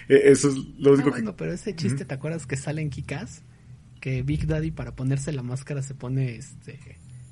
eso 0.08 0.50
es 0.50 0.56
lo 0.78 0.92
Ah, 0.92 0.94
único 0.96 1.06
que... 1.12 1.22
bueno, 1.22 1.36
pero 1.38 1.54
ese 1.54 1.74
chiste, 1.76 2.04
¿te 2.04 2.14
acuerdas 2.14 2.46
que 2.46 2.58
sale 2.58 2.82
en 2.82 2.90
Kikas? 2.90 3.44
Que 4.02 4.22
Big 4.24 4.46
Daddy 4.46 4.72
para 4.72 4.96
ponerse 4.96 5.32
la 5.32 5.44
máscara 5.44 5.82
se 5.82 5.96
pone 5.96 6.36
este 6.36 6.78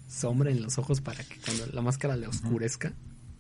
sombra 0.07 0.51
en 0.51 0.61
los 0.61 0.77
ojos 0.77 1.01
para 1.01 1.23
que 1.23 1.35
cuando 1.43 1.67
la 1.73 1.81
máscara 1.81 2.15
le 2.15 2.27
oscurezca 2.27 2.93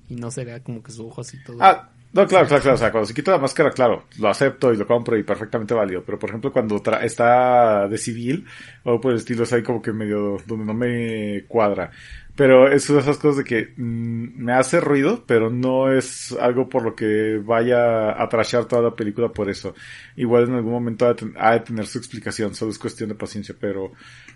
y 0.09 0.15
no 0.15 0.31
se 0.31 0.43
vea 0.43 0.61
como 0.63 0.83
que 0.83 0.91
su 0.91 1.07
ojo 1.07 1.21
así 1.21 1.37
todo. 1.43 1.57
Ah, 1.61 1.91
no, 2.13 2.27
claro, 2.27 2.47
claro, 2.47 2.61
claro. 2.61 2.75
O 2.75 2.77
sea, 2.77 2.91
cuando 2.91 3.07
se 3.07 3.13
quita 3.13 3.31
la 3.31 3.39
máscara, 3.39 3.71
claro, 3.71 4.03
lo 4.19 4.29
acepto 4.29 4.71
y 4.71 4.77
lo 4.77 4.85
compro 4.85 5.17
y 5.17 5.23
perfectamente 5.23 5.73
válido. 5.73 6.03
Pero, 6.05 6.19
por 6.19 6.29
ejemplo, 6.29 6.51
cuando 6.53 6.81
está 7.01 7.87
de 7.87 7.97
civil 7.97 8.45
o 8.83 9.01
por 9.01 9.11
el 9.11 9.17
estilo, 9.17 9.43
es 9.43 9.53
ahí 9.53 9.63
como 9.63 9.81
que 9.81 9.91
medio 9.93 10.37
donde 10.45 10.65
no 10.65 10.73
me 10.75 11.43
cuadra. 11.47 11.91
Pero 12.35 12.67
es 12.71 12.89
una 12.89 12.97
de 12.99 13.03
esas 13.03 13.17
cosas 13.17 13.37
de 13.37 13.43
que 13.43 13.73
mm, 13.77 14.43
me 14.43 14.53
hace 14.53 14.79
ruido, 14.79 15.23
pero 15.27 15.49
no 15.49 15.91
es 15.91 16.31
algo 16.39 16.69
por 16.69 16.83
lo 16.83 16.95
que 16.95 17.39
vaya 17.43 18.21
a 18.21 18.29
trashar 18.29 18.65
toda 18.65 18.81
la 18.83 18.95
película 18.95 19.29
por 19.29 19.49
eso. 19.49 19.73
Igual 20.15 20.45
en 20.49 20.53
algún 20.55 20.71
momento 20.71 21.05
ha 21.05 21.09
de, 21.09 21.15
ten- 21.15 21.33
ha 21.37 21.53
de 21.53 21.59
tener 21.61 21.85
su 21.87 21.97
explicación, 21.99 22.53
solo 22.55 22.71
es 22.71 22.79
cuestión 22.79 23.09
de 23.09 23.15
paciencia. 23.15 23.55
Pero 23.59 23.91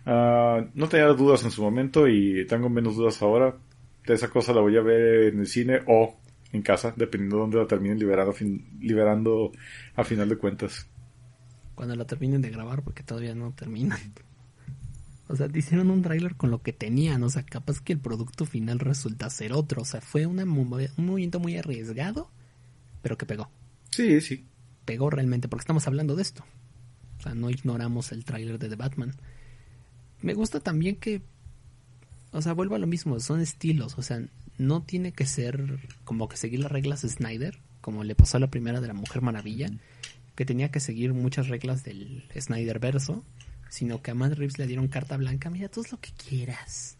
ah, 0.05 0.63
no 0.73 0.87
tenía 0.89 1.07
dudas 1.07 1.43
en 1.43 1.51
su 1.51 1.61
momento 1.63 2.07
y 2.07 2.45
tengo 2.47 2.69
menos 2.69 2.95
dudas 2.95 3.21
ahora. 3.21 3.55
De 4.05 4.13
esa 4.13 4.29
cosa 4.29 4.53
la 4.53 4.61
voy 4.61 4.77
a 4.77 4.81
ver 4.81 5.33
en 5.33 5.39
el 5.41 5.47
cine 5.47 5.81
o 5.87 6.15
en 6.57 6.63
casa, 6.63 6.93
dependiendo 6.95 7.37
de 7.37 7.41
dónde 7.43 7.57
la 7.57 7.67
terminen 7.67 7.97
liberando, 7.99 8.33
fin- 8.33 8.77
liberando 8.79 9.51
a 9.95 10.03
final 10.03 10.27
de 10.29 10.37
cuentas. 10.37 10.87
Cuando 11.75 11.95
la 11.95 12.05
terminen 12.05 12.41
de 12.41 12.49
grabar 12.49 12.83
porque 12.83 13.03
todavía 13.03 13.35
no 13.35 13.51
terminan. 13.53 13.99
O 15.29 15.35
sea, 15.35 15.49
te 15.49 15.59
hicieron 15.59 15.91
un 15.91 16.01
tráiler 16.03 16.35
con 16.35 16.51
lo 16.51 16.61
que 16.61 16.71
tenían, 16.71 17.21
o 17.21 17.29
sea, 17.29 17.43
capaz 17.43 17.81
que 17.81 17.91
el 17.91 17.99
producto 17.99 18.45
final 18.45 18.79
resulta 18.79 19.29
ser 19.29 19.51
otro, 19.51 19.81
o 19.81 19.85
sea, 19.85 19.99
fue 19.99 20.25
una 20.25 20.43
un 20.45 20.69
movimiento 21.05 21.41
muy 21.41 21.57
arriesgado, 21.57 22.31
pero 23.01 23.17
que 23.17 23.25
pegó. 23.25 23.51
Sí, 23.91 24.21
sí. 24.21 24.45
pegó 24.85 25.09
realmente, 25.09 25.49
porque 25.49 25.63
estamos 25.63 25.85
hablando 25.85 26.15
de 26.15 26.21
esto. 26.21 26.45
O 27.19 27.23
sea, 27.23 27.35
no 27.35 27.49
ignoramos 27.49 28.13
el 28.13 28.23
tráiler 28.23 28.57
de 28.57 28.69
The 28.69 28.77
Batman. 28.77 29.15
Me 30.21 30.33
gusta 30.33 30.61
también 30.61 30.95
que, 30.95 31.21
o 32.31 32.41
sea, 32.41 32.53
vuelvo 32.53 32.75
a 32.75 32.79
lo 32.79 32.87
mismo, 32.87 33.19
son 33.19 33.41
estilos, 33.41 33.97
o 33.97 34.01
sea, 34.01 34.21
no 34.57 34.83
tiene 34.83 35.11
que 35.13 35.25
ser 35.25 35.79
como 36.03 36.27
que 36.27 36.37
seguir 36.37 36.59
las 36.61 36.71
reglas 36.71 37.01
de 37.01 37.09
Snyder, 37.09 37.59
como 37.81 38.03
le 38.03 38.15
pasó 38.15 38.37
a 38.37 38.39
la 38.39 38.49
primera 38.49 38.81
de 38.81 38.87
la 38.87 38.93
Mujer 38.93 39.21
Maravilla, 39.21 39.69
que 40.35 40.45
tenía 40.45 40.69
que 40.71 40.79
seguir 40.79 41.13
muchas 41.13 41.47
reglas 41.47 41.83
del 41.83 42.23
Snyder 42.39 42.79
verso, 42.79 43.23
sino 43.69 44.01
que 44.01 44.11
a 44.11 44.15
Matt 44.15 44.33
Reeves 44.33 44.57
le 44.57 44.67
dieron 44.67 44.87
carta 44.87 45.17
blanca, 45.17 45.49
mira, 45.49 45.69
tú 45.69 45.81
haz 45.81 45.91
lo 45.91 45.99
que 45.99 46.11
quieras. 46.11 46.97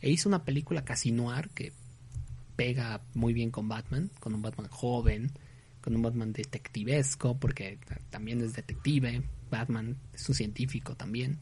E 0.00 0.10
hizo 0.10 0.28
una 0.28 0.44
película 0.44 0.84
casi 0.84 1.12
noir 1.12 1.50
que 1.54 1.72
pega 2.56 3.02
muy 3.14 3.32
bien 3.32 3.50
con 3.50 3.68
Batman, 3.68 4.10
con 4.20 4.34
un 4.34 4.42
Batman 4.42 4.68
joven, 4.68 5.30
con 5.80 5.94
un 5.96 6.02
Batman 6.02 6.32
detectivesco, 6.32 7.38
porque 7.38 7.78
ta- 7.86 8.00
también 8.10 8.40
es 8.40 8.52
detective, 8.54 9.22
Batman 9.50 9.96
es 10.12 10.28
un 10.28 10.34
científico 10.34 10.96
también. 10.96 11.38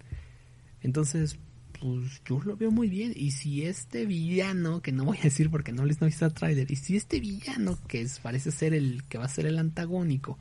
Entonces, 0.82 1.38
pues 1.80 2.22
yo 2.24 2.40
lo 2.44 2.56
veo 2.56 2.70
muy 2.70 2.88
bien. 2.88 3.12
Y 3.16 3.32
si 3.32 3.64
este 3.64 4.06
villano, 4.06 4.82
que 4.82 4.92
no 4.92 5.04
voy 5.04 5.18
a 5.18 5.22
decir 5.22 5.50
porque 5.50 5.72
no 5.72 5.84
les 5.84 6.00
no 6.00 6.06
visto 6.06 6.30
trailer, 6.30 6.70
y 6.70 6.76
si 6.76 6.96
este 6.96 7.20
villano, 7.20 7.78
que 7.88 8.02
es, 8.02 8.20
parece 8.20 8.50
ser 8.50 8.74
el 8.74 9.04
que 9.08 9.18
va 9.18 9.24
a 9.24 9.28
ser 9.28 9.46
el 9.46 9.58
antagónico, 9.58 10.38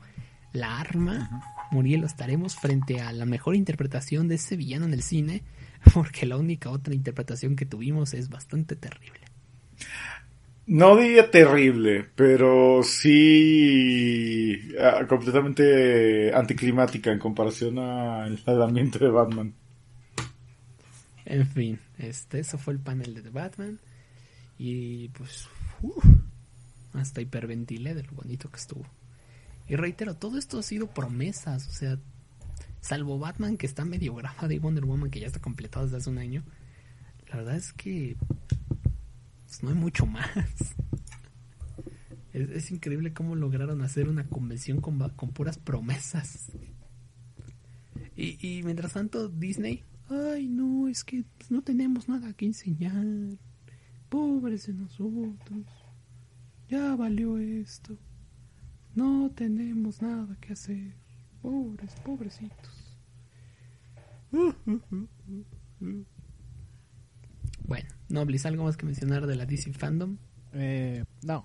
la 0.52 0.78
arma, 0.78 1.42
Muriel, 1.70 2.04
estaremos 2.04 2.56
frente 2.56 3.00
a 3.00 3.12
la 3.12 3.24
mejor 3.24 3.54
interpretación 3.54 4.28
de 4.28 4.34
ese 4.36 4.56
villano 4.56 4.86
en 4.86 4.92
el 4.92 5.02
cine, 5.02 5.42
porque 5.94 6.26
la 6.26 6.36
única 6.36 6.70
otra 6.70 6.94
interpretación 6.94 7.56
que 7.56 7.66
tuvimos 7.66 8.14
es 8.14 8.28
bastante 8.28 8.76
terrible. 8.76 9.20
No 10.66 10.96
diría 10.96 11.30
terrible, 11.30 12.06
pero 12.14 12.82
sí 12.84 14.72
ah, 14.78 15.04
completamente 15.08 16.32
anticlimática 16.32 17.10
en 17.10 17.18
comparación 17.18 17.78
al 17.78 18.62
ambiente 18.62 19.00
de 19.00 19.08
Batman. 19.08 19.54
En 21.30 21.46
fin, 21.46 21.78
este, 21.96 22.40
eso 22.40 22.58
fue 22.58 22.72
el 22.72 22.80
panel 22.80 23.14
de 23.14 23.22
The 23.22 23.30
Batman. 23.30 23.78
Y 24.58 25.10
pues, 25.10 25.46
hasta 26.92 27.20
hiperventilé 27.20 27.94
de 27.94 28.02
lo 28.02 28.10
bonito 28.12 28.50
que 28.50 28.56
estuvo. 28.56 28.84
Y 29.68 29.76
reitero, 29.76 30.16
todo 30.16 30.38
esto 30.38 30.58
ha 30.58 30.62
sido 30.64 30.88
promesas, 30.88 31.68
o 31.68 31.70
sea, 31.70 32.00
salvo 32.80 33.20
Batman 33.20 33.56
que 33.56 33.66
está 33.66 33.84
medio 33.84 34.12
grabado 34.16 34.50
y 34.50 34.58
Wonder 34.58 34.84
Woman 34.84 35.08
que 35.12 35.20
ya 35.20 35.28
está 35.28 35.38
completado 35.38 35.84
desde 35.84 35.98
hace 35.98 36.10
un 36.10 36.18
año. 36.18 36.42
La 37.28 37.36
verdad 37.36 37.54
es 37.54 37.72
que 37.74 38.16
pues, 39.46 39.62
no 39.62 39.68
hay 39.68 39.76
mucho 39.76 40.06
más. 40.06 40.28
Es, 42.32 42.48
es 42.48 42.70
increíble 42.70 43.12
cómo 43.12 43.34
lograron 43.34 43.82
hacer 43.82 44.08
una 44.08 44.24
convención 44.28 44.80
con, 44.80 45.00
con 45.16 45.30
puras 45.30 45.58
promesas. 45.58 46.52
Y, 48.16 48.38
y 48.40 48.62
mientras 48.62 48.92
tanto, 48.92 49.28
Disney, 49.28 49.82
ay 50.10 50.48
no, 50.48 50.88
es 50.88 51.04
que 51.04 51.24
no 51.48 51.62
tenemos 51.62 52.08
nada 52.08 52.32
que 52.34 52.46
enseñar. 52.46 53.38
Pobres 54.08 54.66
de 54.66 54.74
nosotros. 54.74 55.66
Ya 56.68 56.96
valió 56.96 57.38
esto. 57.38 57.96
No 58.94 59.30
tenemos 59.34 60.02
nada 60.02 60.36
que 60.40 60.52
hacer. 60.52 60.94
Pobres, 61.42 61.94
pobrecitos. 62.04 62.98
Bueno, 67.66 67.88
Noblis, 68.08 68.46
¿algo 68.46 68.64
más 68.64 68.76
que 68.76 68.84
mencionar 68.84 69.28
de 69.28 69.36
la 69.36 69.46
DC 69.46 69.72
Fandom? 69.72 70.18
Eh, 70.52 71.04
no, 71.22 71.44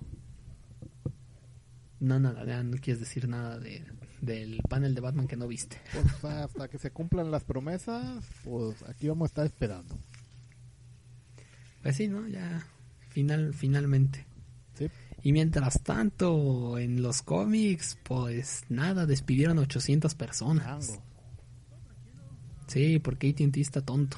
No, 1.99 2.19
nada, 2.19 2.43
ya 2.45 2.63
no 2.63 2.77
quieres 2.77 2.99
decir 2.99 3.27
nada 3.27 3.59
de, 3.59 3.85
del 4.21 4.61
panel 4.69 4.95
de 4.95 5.01
Batman 5.01 5.27
que 5.27 5.37
no 5.37 5.47
viste. 5.47 5.77
pues 6.21 6.33
hasta 6.33 6.67
que 6.67 6.77
se 6.77 6.91
cumplan 6.91 7.31
las 7.31 7.43
promesas, 7.43 8.25
pues 8.43 8.83
aquí 8.83 9.07
vamos 9.07 9.27
a 9.27 9.29
estar 9.29 9.45
esperando. 9.45 9.97
Pues 11.81 11.95
sí, 11.95 12.07
¿no? 12.07 12.27
Ya, 12.27 12.65
final, 13.09 13.53
finalmente. 13.53 14.25
Sí. 14.73 14.87
Y 15.21 15.31
mientras 15.31 15.81
tanto, 15.81 16.77
en 16.77 17.01
los 17.01 17.21
cómics, 17.21 17.97
pues 18.03 18.63
nada, 18.69 19.05
despidieron 19.05 19.57
800 19.57 20.15
personas. 20.15 20.87
Chango. 20.87 21.03
Sí, 22.67 22.99
porque 22.99 23.29
AT&T 23.29 23.59
está 23.61 23.81
tonto. 23.81 24.17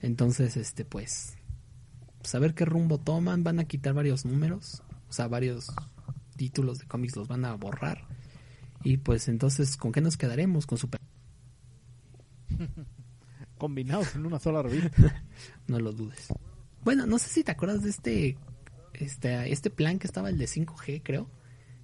Entonces, 0.00 0.56
este, 0.56 0.84
pues, 0.84 1.36
saber 2.22 2.54
qué 2.54 2.64
rumbo 2.64 2.98
toman, 2.98 3.44
van 3.44 3.58
a 3.60 3.64
quitar 3.64 3.94
varios 3.94 4.24
números, 4.24 4.82
o 5.08 5.12
sea, 5.12 5.28
varios 5.28 5.72
títulos 6.40 6.78
de 6.78 6.86
cómics 6.86 7.16
los 7.16 7.28
van 7.28 7.44
a 7.44 7.54
borrar. 7.54 8.06
Y 8.82 8.96
pues 8.96 9.28
entonces, 9.28 9.76
¿con 9.76 9.92
qué 9.92 10.00
nos 10.00 10.16
quedaremos? 10.16 10.64
Con 10.64 10.78
Super... 10.78 10.98
Combinados 13.58 14.14
en 14.14 14.24
una 14.24 14.38
sola 14.38 14.62
revista. 14.62 15.22
No 15.66 15.78
lo 15.78 15.92
dudes. 15.92 16.28
Bueno, 16.82 17.04
no 17.06 17.18
sé 17.18 17.28
si 17.28 17.44
te 17.44 17.52
acuerdas 17.52 17.82
de 17.82 17.90
este, 17.90 18.38
este, 18.94 19.52
este 19.52 19.68
plan 19.70 19.98
que 19.98 20.06
estaba 20.06 20.30
el 20.30 20.38
de 20.38 20.46
5G, 20.46 21.02
creo. 21.04 21.30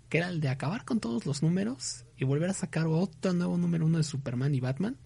Que 0.09 0.19
era 0.19 0.29
el 0.31 0.41
de 0.41 0.49
acabar 0.49 0.87
con 0.87 1.01
todos 1.01 1.27
los 1.27 1.43
números 1.43 2.07
y 2.17 2.25
volver 2.25 2.49
a 2.49 2.55
sacar 2.55 2.87
otro 2.87 3.35
nuevo 3.35 3.59
número 3.59 3.85
uno 3.85 3.99
de 3.99 4.05
Superman 4.05 4.55
y 4.55 4.61
Batman. 4.61 4.97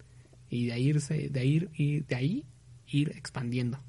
Y 0.49 0.67
de 0.67 0.73
ahí 0.73 0.87
irse, 0.89 1.27
de 1.29 1.39
ahí, 1.41 1.67
ir- 1.77 2.05
de 2.07 2.15
ahí 2.15 2.45
ir 2.87 3.09
expandiendo. 3.17 3.79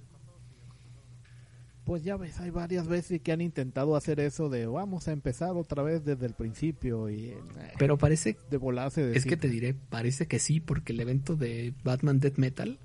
Pues 1.85 2.05
ya 2.05 2.16
ves, 2.16 2.39
hay 2.39 2.51
varias 2.51 2.87
veces 2.87 3.20
que 3.20 3.33
han 3.33 3.41
intentado 3.41 3.97
hacer 3.97 4.20
eso 4.20 4.49
de 4.49 4.66
vamos 4.66 5.09
a 5.09 5.12
empezar 5.12 5.57
otra 5.57 5.83
vez 5.83 6.05
desde 6.05 6.26
el 6.26 6.35
principio 6.35 7.11
y 7.11 7.30
eh, 7.30 7.39
Pero 7.76 7.99
parece, 7.99 8.37
de 8.51 8.57
volarse 8.57 9.05
de 9.05 9.16
es 9.16 9.26
que 9.26 9.37
te 9.37 9.49
diré, 9.49 9.74
parece 9.74 10.28
que 10.28 10.39
sí, 10.39 10.61
porque 10.61 10.93
el 10.93 11.01
evento 11.01 11.35
de 11.35 11.74
Batman 11.83 12.20
Death 12.20 12.39
Metal, 12.39 12.78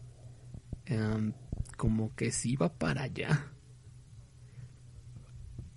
em, 0.86 1.34
como 1.78 2.16
que 2.16 2.32
sí 2.32 2.56
va 2.56 2.74
para 2.74 3.04
allá. 3.04 3.52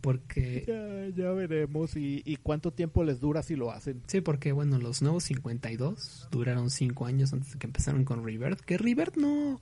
Porque 0.00 0.64
ya, 0.66 1.22
ya 1.22 1.30
veremos 1.32 1.96
y, 1.96 2.22
y 2.24 2.36
cuánto 2.36 2.72
tiempo 2.72 3.04
les 3.04 3.20
dura 3.20 3.42
si 3.42 3.54
lo 3.54 3.70
hacen. 3.70 4.02
Sí, 4.06 4.22
porque 4.22 4.52
bueno, 4.52 4.78
los 4.78 5.02
nuevos 5.02 5.24
52 5.24 6.28
duraron 6.30 6.70
5 6.70 7.04
años 7.04 7.34
antes 7.34 7.52
de 7.52 7.58
que 7.58 7.66
empezaron 7.66 8.06
con 8.06 8.24
Rebirth. 8.24 8.60
Que 8.60 8.78
Rebirth 8.78 9.16
no. 9.16 9.60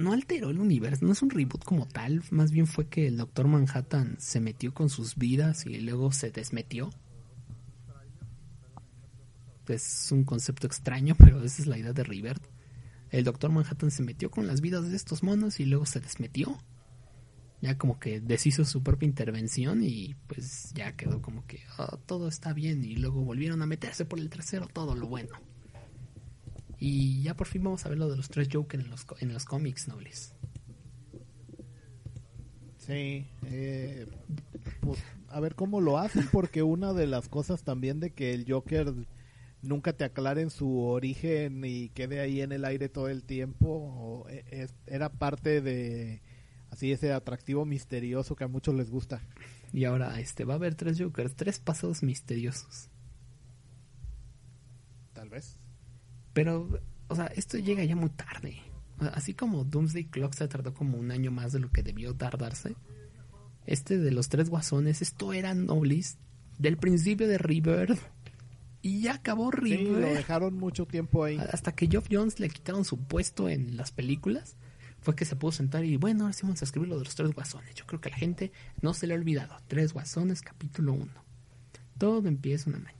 No 0.00 0.14
alteró 0.14 0.48
el 0.48 0.58
universo, 0.58 1.04
no 1.04 1.12
es 1.12 1.20
un 1.20 1.28
reboot 1.28 1.62
como 1.62 1.86
tal. 1.86 2.22
Más 2.30 2.50
bien 2.52 2.66
fue 2.66 2.88
que 2.88 3.06
el 3.06 3.18
Doctor 3.18 3.46
Manhattan 3.48 4.16
se 4.18 4.40
metió 4.40 4.72
con 4.72 4.88
sus 4.88 5.14
vidas 5.16 5.66
y 5.66 5.78
luego 5.78 6.10
se 6.10 6.30
desmetió. 6.30 6.88
Es 9.68 10.08
un 10.10 10.24
concepto 10.24 10.66
extraño, 10.66 11.14
pero 11.18 11.44
esa 11.44 11.60
es 11.60 11.68
la 11.68 11.76
idea 11.76 11.92
de 11.92 12.02
Rebirth. 12.02 12.42
El 13.10 13.24
Doctor 13.24 13.50
Manhattan 13.50 13.90
se 13.90 14.02
metió 14.02 14.30
con 14.30 14.46
las 14.46 14.62
vidas 14.62 14.88
de 14.88 14.96
estos 14.96 15.22
monos 15.22 15.60
y 15.60 15.66
luego 15.66 15.84
se 15.84 16.00
desmetió. 16.00 16.56
Ya 17.60 17.76
como 17.76 17.98
que 18.00 18.22
deshizo 18.22 18.64
su 18.64 18.82
propia 18.82 19.06
intervención 19.06 19.82
y 19.82 20.14
pues 20.28 20.72
ya 20.72 20.96
quedó 20.96 21.20
como 21.20 21.46
que 21.46 21.60
"Ah, 21.76 21.98
todo 22.06 22.26
está 22.26 22.54
bien 22.54 22.86
y 22.86 22.96
luego 22.96 23.22
volvieron 23.22 23.60
a 23.60 23.66
meterse 23.66 24.06
por 24.06 24.18
el 24.18 24.30
trasero 24.30 24.66
todo 24.66 24.94
lo 24.94 25.08
bueno. 25.08 25.36
Y 26.80 27.22
ya 27.22 27.36
por 27.36 27.46
fin 27.46 27.62
vamos 27.62 27.84
a 27.84 27.90
ver 27.90 27.98
lo 27.98 28.08
de 28.08 28.16
los 28.16 28.28
tres 28.30 28.48
Joker 28.50 28.80
en 28.80 28.88
los, 28.90 29.06
en 29.20 29.32
los 29.32 29.44
cómics, 29.44 29.86
nobles. 29.86 30.32
Sí, 32.78 33.26
eh, 33.46 34.06
pues 34.80 34.98
a 35.28 35.38
ver 35.40 35.54
cómo 35.54 35.80
lo 35.80 35.98
hacen 35.98 36.26
porque 36.32 36.62
una 36.62 36.92
de 36.92 37.06
las 37.06 37.28
cosas 37.28 37.62
también 37.62 38.00
de 38.00 38.10
que 38.12 38.32
el 38.32 38.50
Joker 38.50 38.92
nunca 39.62 39.92
te 39.92 40.04
aclaren 40.04 40.48
su 40.50 40.78
origen 40.80 41.62
y 41.64 41.90
quede 41.90 42.20
ahí 42.20 42.40
en 42.40 42.50
el 42.52 42.64
aire 42.64 42.88
todo 42.88 43.08
el 43.08 43.22
tiempo 43.22 44.26
es- 44.50 44.74
era 44.86 45.10
parte 45.12 45.60
de 45.60 46.22
así 46.70 46.90
ese 46.90 47.12
atractivo 47.12 47.64
misterioso 47.66 48.34
que 48.34 48.44
a 48.44 48.48
muchos 48.48 48.74
les 48.74 48.90
gusta. 48.90 49.20
Y 49.72 49.84
ahora 49.84 50.18
este 50.18 50.44
va 50.44 50.54
a 50.54 50.56
haber 50.56 50.74
tres 50.74 50.98
Jokers, 50.98 51.36
tres 51.36 51.58
pasados 51.60 52.02
misteriosos. 52.02 52.88
Tal 55.12 55.28
vez. 55.28 55.56
Pero, 56.42 56.80
o 57.08 57.14
sea, 57.14 57.26
esto 57.26 57.58
llega 57.58 57.84
ya 57.84 57.94
muy 57.94 58.08
tarde. 58.08 58.56
O 58.98 59.02
sea, 59.02 59.12
Así 59.12 59.34
como 59.34 59.64
Doomsday 59.64 60.04
Clock 60.04 60.32
se 60.32 60.48
tardó 60.48 60.72
como 60.72 60.96
un 60.96 61.10
año 61.10 61.30
más 61.30 61.52
de 61.52 61.60
lo 61.60 61.70
que 61.70 61.82
debió 61.82 62.14
tardarse. 62.14 62.74
Este 63.66 63.98
de 63.98 64.10
los 64.10 64.30
tres 64.30 64.48
guasones, 64.48 65.02
esto 65.02 65.34
era 65.34 65.52
Noblis 65.52 66.16
del 66.58 66.78
principio 66.78 67.28
de 67.28 67.36
Rebirth. 67.36 68.00
Y 68.80 69.02
ya 69.02 69.16
acabó 69.16 69.50
Sí, 69.62 69.76
lo 69.76 69.98
dejaron 69.98 70.54
mucho 70.54 70.86
tiempo 70.86 71.24
ahí. 71.24 71.36
Hasta 71.52 71.72
que 71.72 71.88
Geoff 71.88 72.08
Jones 72.10 72.40
le 72.40 72.48
quitaron 72.48 72.86
su 72.86 72.96
puesto 72.96 73.50
en 73.50 73.76
las 73.76 73.90
películas, 73.90 74.56
fue 75.02 75.14
que 75.14 75.26
se 75.26 75.36
pudo 75.36 75.52
sentar 75.52 75.84
y 75.84 75.98
bueno, 75.98 76.24
ahora 76.24 76.32
sí 76.32 76.44
vamos 76.44 76.62
a 76.62 76.64
escribir 76.64 76.88
lo 76.88 76.96
de 76.98 77.04
los 77.04 77.14
tres 77.14 77.34
guasones. 77.34 77.74
Yo 77.74 77.84
creo 77.84 78.00
que 78.00 78.08
a 78.08 78.12
la 78.12 78.16
gente 78.16 78.50
no 78.80 78.94
se 78.94 79.06
le 79.06 79.12
ha 79.12 79.18
olvidado. 79.18 79.58
Tres 79.68 79.92
guasones, 79.92 80.40
capítulo 80.40 80.94
1. 80.94 81.06
Todo 81.98 82.26
empieza 82.26 82.70
una 82.70 82.78
mañana. 82.78 82.99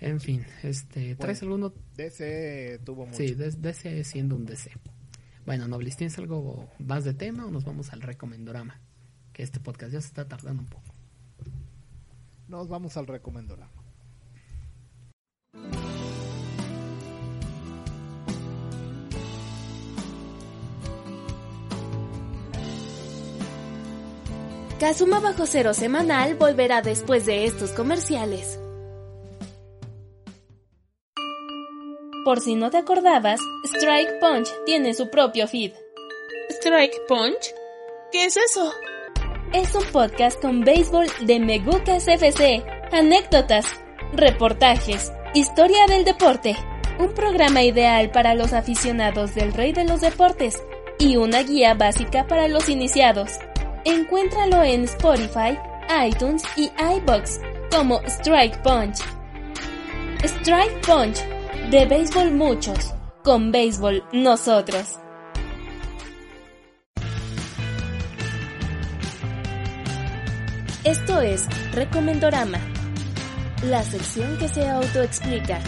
En 0.00 0.18
fin, 0.20 0.44
este, 0.62 1.14
¿traes 1.16 1.42
alguno? 1.42 1.72
DC 1.96 2.80
tuvo 2.84 3.04
mucho. 3.06 3.18
Sí, 3.18 3.34
de- 3.34 3.50
DC 3.50 4.02
siendo 4.04 4.34
un 4.36 4.46
DC. 4.46 4.70
Bueno, 5.44 5.68
Noblis, 5.68 5.96
¿tienes 5.96 6.16
algo 6.18 6.70
más 6.78 7.04
de 7.04 7.12
tema 7.14 7.46
o 7.46 7.50
nos 7.50 7.64
vamos 7.64 7.92
al 7.92 8.00
recomendorama? 8.00 8.80
Que 9.32 9.42
este 9.42 9.60
podcast 9.60 9.92
ya 9.92 10.00
se 10.00 10.08
está 10.08 10.26
tardando 10.26 10.62
un 10.62 10.68
poco. 10.68 10.94
Nos 12.48 12.68
vamos 12.68 12.96
al 12.96 13.06
recomendorama. 13.06 13.70
Kazuma 24.78 25.20
Bajo 25.20 25.44
Cero 25.46 25.74
Semanal 25.74 26.36
volverá 26.36 26.80
después 26.80 27.26
de 27.26 27.44
estos 27.44 27.70
comerciales. 27.72 28.58
Por 32.24 32.40
si 32.40 32.54
no 32.54 32.70
te 32.70 32.76
acordabas, 32.76 33.40
Strike 33.64 34.20
Punch 34.20 34.48
tiene 34.66 34.92
su 34.92 35.08
propio 35.08 35.48
feed. 35.48 35.72
¿Strike 36.50 37.06
Punch? 37.08 37.54
¿Qué 38.12 38.26
es 38.26 38.36
eso? 38.36 38.72
Es 39.54 39.74
un 39.74 39.84
podcast 39.86 40.40
con 40.40 40.60
béisbol 40.60 41.06
de 41.22 41.40
Megucas 41.40 42.06
FC, 42.06 42.62
anécdotas, 42.92 43.66
reportajes, 44.12 45.10
historia 45.32 45.86
del 45.86 46.04
deporte, 46.04 46.56
un 46.98 47.14
programa 47.14 47.62
ideal 47.62 48.10
para 48.10 48.34
los 48.34 48.52
aficionados 48.52 49.34
del 49.34 49.54
rey 49.54 49.72
de 49.72 49.84
los 49.84 50.02
deportes 50.02 50.62
y 50.98 51.16
una 51.16 51.42
guía 51.42 51.72
básica 51.72 52.26
para 52.26 52.48
los 52.48 52.68
iniciados. 52.68 53.38
Encuéntralo 53.86 54.62
en 54.62 54.84
Spotify, 54.84 55.58
iTunes 56.06 56.42
y 56.56 56.70
iBox 56.96 57.40
como 57.70 58.00
Strike 58.02 58.60
Punch. 58.62 58.98
Strike 60.22 60.86
Punch, 60.86 61.18
de 61.70 61.86
béisbol 61.86 62.32
muchos, 62.32 62.92
con 63.22 63.52
béisbol 63.52 64.02
nosotros. 64.12 64.98
Esto 70.82 71.20
es 71.20 71.46
Recomendorama, 71.72 72.58
la 73.62 73.84
sección 73.84 74.36
que 74.38 74.48
se 74.48 74.68
autoexplica. 74.68 75.60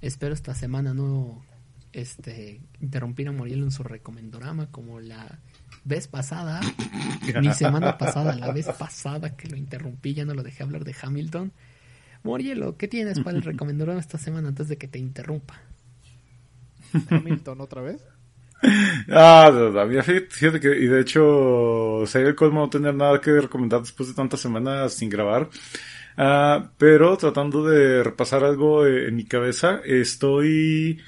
Espero 0.00 0.32
esta 0.32 0.54
semana 0.54 0.94
no 0.94 1.44
este 1.92 2.62
interrumpir 2.80 3.28
a 3.28 3.32
Muriel 3.32 3.64
en 3.64 3.70
su 3.70 3.82
recomendorama 3.82 4.70
como 4.70 4.98
la 4.98 5.40
vez 5.84 6.08
pasada, 6.08 6.60
ni 7.40 7.52
semana 7.52 7.98
pasada, 7.98 8.34
la 8.34 8.52
vez 8.52 8.66
pasada 8.66 9.36
que 9.36 9.48
lo 9.48 9.56
interrumpí, 9.56 10.14
ya 10.14 10.24
no 10.24 10.34
lo 10.34 10.42
dejé 10.42 10.62
hablar 10.62 10.84
de 10.84 10.94
Hamilton. 11.00 11.52
Murielo, 12.22 12.76
¿qué 12.76 12.88
tienes 12.88 13.20
para 13.20 13.36
el 13.36 13.42
recomendorama 13.42 14.00
esta 14.00 14.18
semana 14.18 14.48
antes 14.48 14.68
de 14.68 14.78
que 14.78 14.88
te 14.88 14.98
interrumpa? 14.98 15.60
Hamilton 17.10 17.60
otra 17.60 17.82
vez. 17.82 18.02
Ah, 19.10 19.50
de 19.52 19.60
verdad, 19.60 19.86
mira, 19.86 20.02
fíjate, 20.02 20.26
fíjate 20.30 20.60
que, 20.60 20.68
y 20.68 20.86
de 20.86 21.00
hecho, 21.02 22.04
sería 22.06 22.28
el 22.28 22.34
colmo 22.34 22.60
no 22.60 22.70
tener 22.70 22.94
nada 22.94 23.20
que 23.20 23.30
recomendar 23.32 23.80
después 23.80 24.08
de 24.08 24.14
tantas 24.14 24.40
semanas 24.40 24.94
sin 24.94 25.10
grabar. 25.10 25.50
Ah, 26.16 26.70
pero 26.78 27.16
tratando 27.18 27.64
de 27.64 28.02
repasar 28.02 28.42
algo 28.42 28.86
eh, 28.86 29.08
en 29.08 29.16
mi 29.16 29.24
cabeza, 29.24 29.80
estoy... 29.84 30.98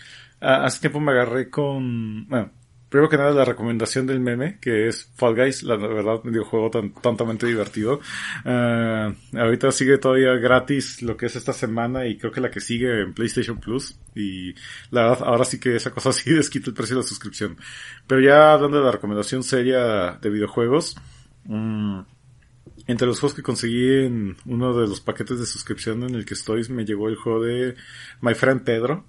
ah, 0.41 0.65
hace 0.65 0.81
tiempo 0.81 1.01
me 1.01 1.13
agarré 1.13 1.49
con... 1.49 2.27
Bueno, 2.29 2.51
primero 2.97 3.11
que 3.11 3.19
nada 3.19 3.33
la 3.33 3.45
recomendación 3.45 4.07
del 4.07 4.21
meme, 4.21 4.59
que 4.59 4.89
es 4.89 5.13
Fall 5.17 5.35
Guys, 5.35 5.63
la 5.65 5.77
verdad, 5.77 6.23
un 6.25 6.31
videojuego 6.31 6.71
tan 6.71 6.95
tontamente 6.95 7.47
divertido. 7.47 8.01
Ah, 8.47 9.13
ahorita 9.35 9.71
sigue 9.71 9.99
todavía 9.99 10.33
gratis 10.37 11.03
lo 11.03 11.15
que 11.15 11.27
es 11.27 11.37
esta 11.37 11.53
semana 11.53 12.07
y 12.07 12.17
creo 12.17 12.33
que 12.33 12.41
la 12.41 12.51
que 12.51 12.61
sigue 12.61 13.03
en 13.03 13.13
PlayStation 13.13 13.61
Plus. 13.61 13.99
Y 14.15 14.55
la 14.91 15.09
verdad, 15.09 15.27
ahora 15.27 15.45
sí 15.45 15.61
que 15.61 15.77
esa 15.77 15.91
cosa 15.91 16.11
sí 16.15 16.31
desquita 16.33 16.71
el 16.71 16.75
precio 16.75 16.97
de 16.97 17.03
la 17.03 17.09
suscripción. 17.09 17.59
Pero 18.07 18.23
ya 18.23 18.55
hablando 18.55 18.79
de 18.79 18.85
la 18.85 18.93
recomendación 18.93 19.43
seria 19.43 20.13
de 20.13 20.31
videojuegos, 20.31 20.97
mm, 21.45 22.01
entre 22.87 23.07
los 23.07 23.21
juegos 23.21 23.37
que 23.37 23.43
conseguí 23.43 24.07
en 24.07 24.39
uno 24.47 24.73
de 24.73 24.89
los 24.89 25.03
paquetes 25.03 25.39
de 25.39 25.45
suscripción 25.45 26.03
en 26.05 26.15
el 26.15 26.25
que 26.25 26.33
estoy, 26.33 26.67
me 26.71 26.87
llegó 26.87 27.11
el 27.11 27.17
juego 27.17 27.45
de 27.45 27.75
My 28.23 28.33
Friend 28.33 28.65
Pedro, 28.65 29.05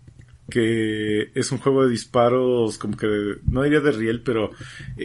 que 0.49 1.29
es 1.33 1.51
un 1.51 1.57
juego 1.57 1.83
de 1.83 1.91
disparos 1.91 2.77
como 2.77 2.95
que 2.95 3.37
no 3.45 3.63
diría 3.63 3.81
de 3.81 3.91
riel, 3.91 4.21
pero 4.21 4.51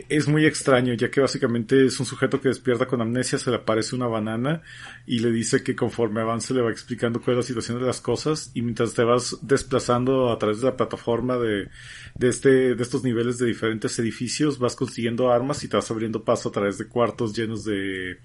es 0.08 0.28
muy 0.28 0.46
extraño, 0.46 0.94
ya 0.94 1.10
que 1.10 1.20
básicamente 1.20 1.84
es 1.84 1.98
un 1.98 2.06
sujeto 2.06 2.40
que 2.40 2.48
despierta 2.48 2.86
con 2.86 3.00
amnesia, 3.00 3.38
se 3.38 3.50
le 3.50 3.56
aparece 3.56 3.96
una 3.96 4.06
banana 4.06 4.62
y 5.06 5.18
le 5.18 5.32
dice 5.32 5.62
que 5.62 5.74
conforme 5.74 6.20
avance 6.20 6.54
le 6.54 6.62
va 6.62 6.70
explicando 6.70 7.20
cuál 7.20 7.38
es 7.38 7.44
la 7.44 7.48
situación 7.48 7.80
de 7.80 7.86
las 7.86 8.00
cosas 8.00 8.50
y 8.54 8.62
mientras 8.62 8.94
te 8.94 9.02
vas 9.02 9.38
desplazando 9.42 10.30
a 10.30 10.38
través 10.38 10.60
de 10.60 10.66
la 10.66 10.76
plataforma 10.76 11.36
de, 11.38 11.68
de 12.14 12.28
este, 12.28 12.74
de 12.74 12.82
estos 12.82 13.02
niveles 13.02 13.38
de 13.38 13.46
diferentes 13.46 13.98
edificios, 13.98 14.58
vas 14.58 14.76
consiguiendo 14.76 15.30
armas 15.30 15.64
y 15.64 15.68
te 15.68 15.76
vas 15.76 15.90
abriendo 15.90 16.24
paso 16.24 16.50
a 16.50 16.52
través 16.52 16.78
de 16.78 16.86
cuartos 16.86 17.34
llenos 17.34 17.64
de 17.64 18.18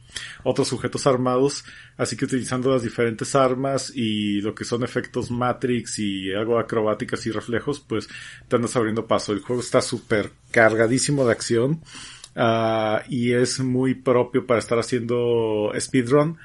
otros 0.44 0.68
sujetos 0.68 1.08
armados, 1.08 1.64
así 1.98 2.16
que 2.16 2.26
utilizando 2.26 2.72
las 2.72 2.84
diferentes 2.84 3.36
armas 3.36 3.92
y 3.96 4.42
lo 4.42 4.54
que 4.54 4.66
son 4.66 4.84
efectos 4.84 5.32
Matrix 5.32 6.00
y 6.00 6.32
algo 6.32 6.60
y 7.26 7.32
reflejos, 7.32 7.80
pues 7.80 8.08
te 8.48 8.56
andas 8.56 8.76
abriendo 8.76 9.08
paso. 9.08 9.34
El 9.34 9.42
juego 9.42 9.62
está 9.62 9.82
súper 9.82 10.32
cargadísimo 10.52 11.26
de 11.26 11.32
acción 11.32 11.82
ah, 12.36 13.04
y 13.10 13.34
es 13.34 13.60
muy 13.60 13.96
propio 13.96 14.46
para 14.46 14.60
estar 14.60 14.80
haciendo 14.80 15.72
speedrun 15.80 16.38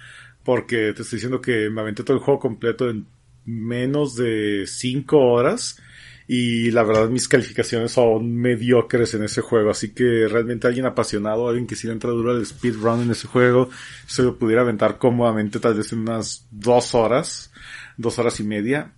porque 0.45 0.93
te 0.93 1.03
estoy 1.03 1.17
diciendo 1.17 1.41
que 1.41 1.71
me 1.71 1.81
aventé 1.81 2.03
todo 2.03 2.17
el 2.17 2.23
juego 2.23 2.41
completo 2.41 2.89
en 2.89 3.07
menos 3.45 4.17
de 4.17 4.65
5 4.67 5.19
horas 5.19 5.81
y 6.29 6.71
la 6.71 6.85
verdad 6.85 7.09
mis 7.09 7.29
calificaciones 7.29 7.93
son 7.93 8.37
mediocres 8.37 9.15
en 9.15 9.25
ese 9.25 9.41
juego, 9.41 9.71
así 9.71 9.93
que 9.93 10.29
realmente 10.29 10.67
alguien 10.67 10.87
apasionado, 10.87 11.49
alguien 11.49 11.67
que 11.67 11.77
si 11.77 11.87
le 11.87 11.93
entra 11.93 12.11
duro 12.11 12.31
al 12.31 12.47
speedrun 12.47 13.03
en 13.03 13.11
ese 13.11 13.27
juego, 13.27 13.69
se 14.07 14.23
lo 14.23 14.39
pudiera 14.39 14.63
aventar 14.63 14.99
cómodamente 14.99 15.61
tal 15.61 15.75
vez 15.75 15.93
en 15.93 16.01
unas 16.01 16.47
dos 16.51 16.95
horas, 16.95 17.53
dos 17.97 18.19
horas 18.19 18.39
y 18.41 18.45
media, 18.45 18.93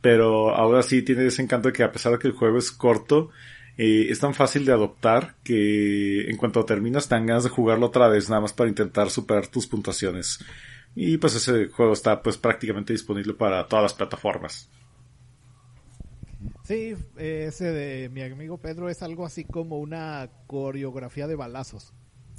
pero 0.00 0.54
ahora 0.54 0.82
sí 0.82 1.02
tiene 1.02 1.26
ese 1.26 1.42
encanto 1.42 1.68
de 1.68 1.72
que 1.72 1.82
a 1.82 1.92
pesar 1.92 2.12
de 2.12 2.18
que 2.18 2.28
el 2.28 2.34
juego 2.34 2.58
es 2.58 2.70
corto, 2.70 3.30
eh, 3.76 4.08
es 4.10 4.18
tan 4.20 4.34
fácil 4.34 4.64
de 4.64 4.72
adoptar 4.72 5.36
que 5.42 6.28
en 6.28 6.36
cuanto 6.36 6.64
terminas 6.64 7.08
te 7.08 7.14
dan 7.14 7.26
ganas 7.26 7.44
de 7.44 7.50
jugarlo 7.50 7.86
otra 7.86 8.08
vez 8.08 8.28
nada 8.28 8.42
más 8.42 8.52
para 8.52 8.68
intentar 8.68 9.10
superar 9.10 9.46
tus 9.46 9.66
puntuaciones. 9.66 10.38
Y 10.94 11.18
pues 11.18 11.34
ese 11.36 11.68
juego 11.68 11.92
está 11.92 12.22
pues 12.22 12.36
prácticamente 12.36 12.92
disponible 12.92 13.34
para 13.34 13.66
todas 13.66 13.84
las 13.84 13.94
plataformas. 13.94 14.68
Sí, 16.64 16.94
ese 17.16 17.72
de 17.72 18.08
mi 18.08 18.22
amigo 18.22 18.58
Pedro 18.58 18.88
es 18.88 19.02
algo 19.02 19.26
así 19.26 19.44
como 19.44 19.78
una 19.78 20.30
coreografía 20.46 21.26
de 21.26 21.36
balazos. 21.36 21.92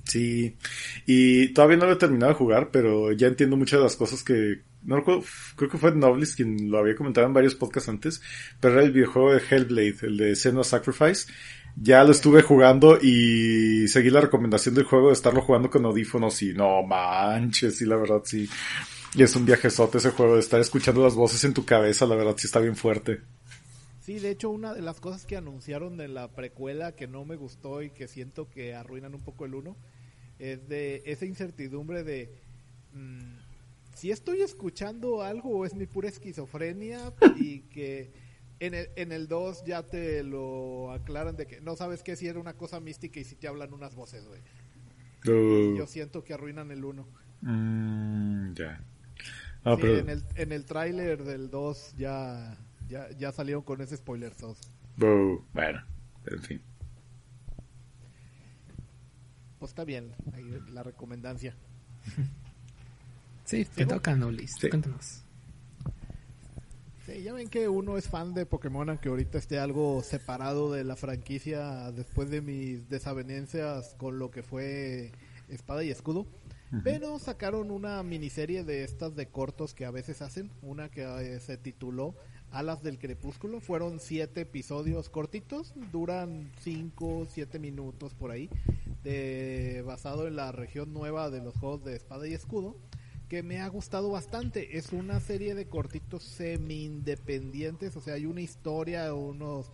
Sí, 0.04 0.58
y 1.06 1.50
todavía 1.54 1.78
no 1.78 1.86
lo 1.86 1.94
he 1.94 1.98
terminado 1.98 2.32
de 2.32 2.38
jugar, 2.38 2.70
pero 2.72 3.12
ya 3.12 3.28
entiendo 3.28 3.58
muchas 3.58 3.80
de 3.80 3.84
las 3.84 3.96
cosas 3.96 4.24
que... 4.24 4.62
No 4.84 4.96
recuerdo, 4.96 5.24
creo 5.56 5.70
que 5.70 5.78
fue 5.78 5.94
Noblis 5.94 6.36
quien 6.36 6.72
lo 6.72 6.80
había 6.80 6.96
comentado 6.96 7.28
en 7.28 7.34
varios 7.34 7.54
podcasts 7.54 7.88
antes, 7.88 8.20
pero 8.60 8.74
era 8.74 8.84
el 8.84 8.92
videojuego 8.92 9.32
de 9.32 9.42
Hellblade, 9.48 9.98
el 10.02 10.18
de 10.18 10.36
Senua 10.36 10.64
Sacrifice. 10.64 11.32
Ya 11.76 12.04
lo 12.04 12.12
estuve 12.12 12.42
jugando 12.42 12.98
y 13.00 13.88
seguí 13.88 14.10
la 14.10 14.22
recomendación 14.22 14.74
del 14.74 14.86
juego 14.86 15.08
de 15.08 15.14
estarlo 15.14 15.42
jugando 15.42 15.70
con 15.70 15.86
audífonos 15.86 16.42
y 16.42 16.54
no 16.54 16.82
manches, 16.82 17.78
sí, 17.78 17.86
la 17.86 17.96
verdad 17.96 18.22
sí. 18.24 18.50
Y 19.14 19.24
es 19.24 19.36
un 19.36 19.46
viajezote 19.46 20.00
ese 20.00 20.10
juego 20.10 20.34
de 20.34 20.40
estar 20.40 20.60
escuchando 20.60 21.04
las 21.04 21.14
voces 21.14 21.44
en 21.44 21.54
tu 21.54 21.64
cabeza, 21.64 22.08
la 22.08 22.16
verdad 22.16 22.36
sí 22.38 22.48
está 22.48 22.60
bien 22.60 22.76
fuerte. 22.76 23.22
Sí, 24.02 24.18
de 24.18 24.32
hecho 24.32 24.50
una 24.50 24.74
de 24.74 24.82
las 24.82 25.00
cosas 25.00 25.28
que 25.28 25.38
anunciaron 25.38 25.96
de 25.96 26.08
la 26.08 26.28
precuela 26.28 26.94
que 26.94 27.08
no 27.08 27.24
me 27.24 27.36
gustó 27.36 27.84
y 27.84 27.92
que 27.92 28.08
siento 28.08 28.50
que 28.50 28.74
arruinan 28.74 29.14
un 29.14 29.22
poco 29.22 29.46
el 29.46 29.54
uno 29.54 29.78
es 30.42 30.68
de 30.68 31.04
esa 31.06 31.26
incertidumbre 31.26 32.04
de 32.04 32.32
mm, 32.94 33.36
si 33.96 34.10
estoy 34.12 34.42
escuchando 34.42 35.22
algo 35.22 35.50
o 35.60 35.66
es 35.66 35.76
mi 35.76 35.86
pura 35.86 36.10
esquizofrenia 36.10 37.14
y 37.38 37.60
que 37.62 38.12
en 38.60 38.74
el, 38.74 38.90
en 38.96 39.12
el 39.12 39.28
2 39.28 39.64
ya 39.66 39.84
te 39.84 40.24
lo 40.24 40.92
aclaran 40.92 41.36
de 41.36 41.46
que 41.48 41.62
no 41.62 41.76
sabes 41.76 42.04
qué 42.04 42.16
si 42.16 42.28
era 42.28 42.40
una 42.40 42.54
cosa 42.54 42.80
mística 42.80 43.20
y 43.20 43.24
si 43.24 43.36
te 43.36 43.48
hablan 43.48 43.74
unas 43.74 43.96
voces, 43.96 44.26
güey. 44.28 44.42
Uh, 45.28 45.76
Yo 45.78 45.86
siento 45.88 46.24
que 46.24 46.34
arruinan 46.34 46.72
el 46.72 46.84
1. 46.84 47.08
mm, 47.42 48.54
ya. 48.54 48.84
Ah, 49.64 49.76
Sí, 49.76 49.82
pero- 49.82 49.98
en 50.00 50.10
el, 50.10 50.24
en 50.36 50.52
el 50.52 50.66
tráiler 50.66 51.24
del 51.24 51.50
2 51.52 51.96
ya, 51.98 52.58
ya, 52.88 53.10
ya 53.12 53.32
salieron 53.32 53.62
con 53.64 53.82
ese 53.82 53.98
spoiler 53.98 54.34
sos. 54.34 54.60
Uh, 55.00 55.40
bueno, 55.54 55.84
en 56.26 56.42
fin. 56.42 56.62
Pues 59.62 59.74
está 59.74 59.84
bien, 59.84 60.12
ahí 60.34 60.60
la 60.74 60.82
recomendancia. 60.82 61.56
Sí, 63.46 63.64
te 63.64 63.84
¿Sigo? 63.84 63.92
toca, 63.94 64.16
Nolis. 64.16 64.56
Sí. 64.60 64.70
Cuéntanos. 64.70 65.22
Sí, 67.06 67.22
ya 67.22 67.32
ven 67.32 67.48
que 67.48 67.70
uno 67.70 67.96
es 67.96 68.08
fan 68.08 68.34
de 68.34 68.48
Pokémon, 68.48 68.90
aunque 68.90 69.10
ahorita 69.10 69.38
esté 69.38 69.60
algo 69.60 70.02
separado 70.02 70.72
de 70.72 70.84
la 70.84 70.96
franquicia 70.96 71.92
después 71.92 72.32
de 72.32 72.42
mis 72.42 72.90
desavenencias 72.90 73.94
con 74.00 74.18
lo 74.18 74.32
que 74.32 74.42
fue 74.42 75.12
Espada 75.48 75.84
y 75.84 75.92
Escudo. 75.92 76.26
Pero 76.84 77.20
sacaron 77.20 77.70
una 77.70 78.02
miniserie 78.02 78.64
de 78.64 78.84
estas 78.84 79.16
de 79.16 79.28
cortos 79.28 79.76
que 79.76 79.86
a 79.86 79.92
veces 79.92 80.24
hacen, 80.24 80.50
una 80.64 80.90
que 80.90 81.04
eh, 81.04 81.40
se 81.40 81.58
tituló 81.58 82.16
Alas 82.52 82.84
del 82.84 83.00
Crepúsculo. 83.00 83.60
Fueron 83.60 84.00
siete 84.00 84.42
episodios 84.42 85.10
cortitos, 85.10 85.74
duran 85.92 86.52
cinco, 86.60 87.28
siete 87.30 87.60
minutos 87.60 88.14
por 88.14 88.32
ahí, 88.32 88.50
de, 89.04 89.84
basado 89.86 90.28
en 90.28 90.36
la 90.36 90.52
región 90.52 90.94
nueva 90.94 91.30
de 91.30 91.42
los 91.42 91.56
juegos 91.56 91.84
de 91.84 91.96
Espada 91.96 92.28
y 92.28 92.34
Escudo 92.34 92.78
que 93.32 93.44
me 93.44 93.62
ha 93.62 93.68
gustado 93.70 94.10
bastante. 94.10 94.78
Es 94.78 94.92
una 94.92 95.22
serie 95.22 95.56
de 95.56 95.66
cortitos 95.66 96.22
semi-independientes, 96.22 97.96
o 97.96 98.02
sea, 98.02 98.16
hay 98.16 98.26
una 98.26 98.42
historia, 98.42 99.14
unos 99.14 99.72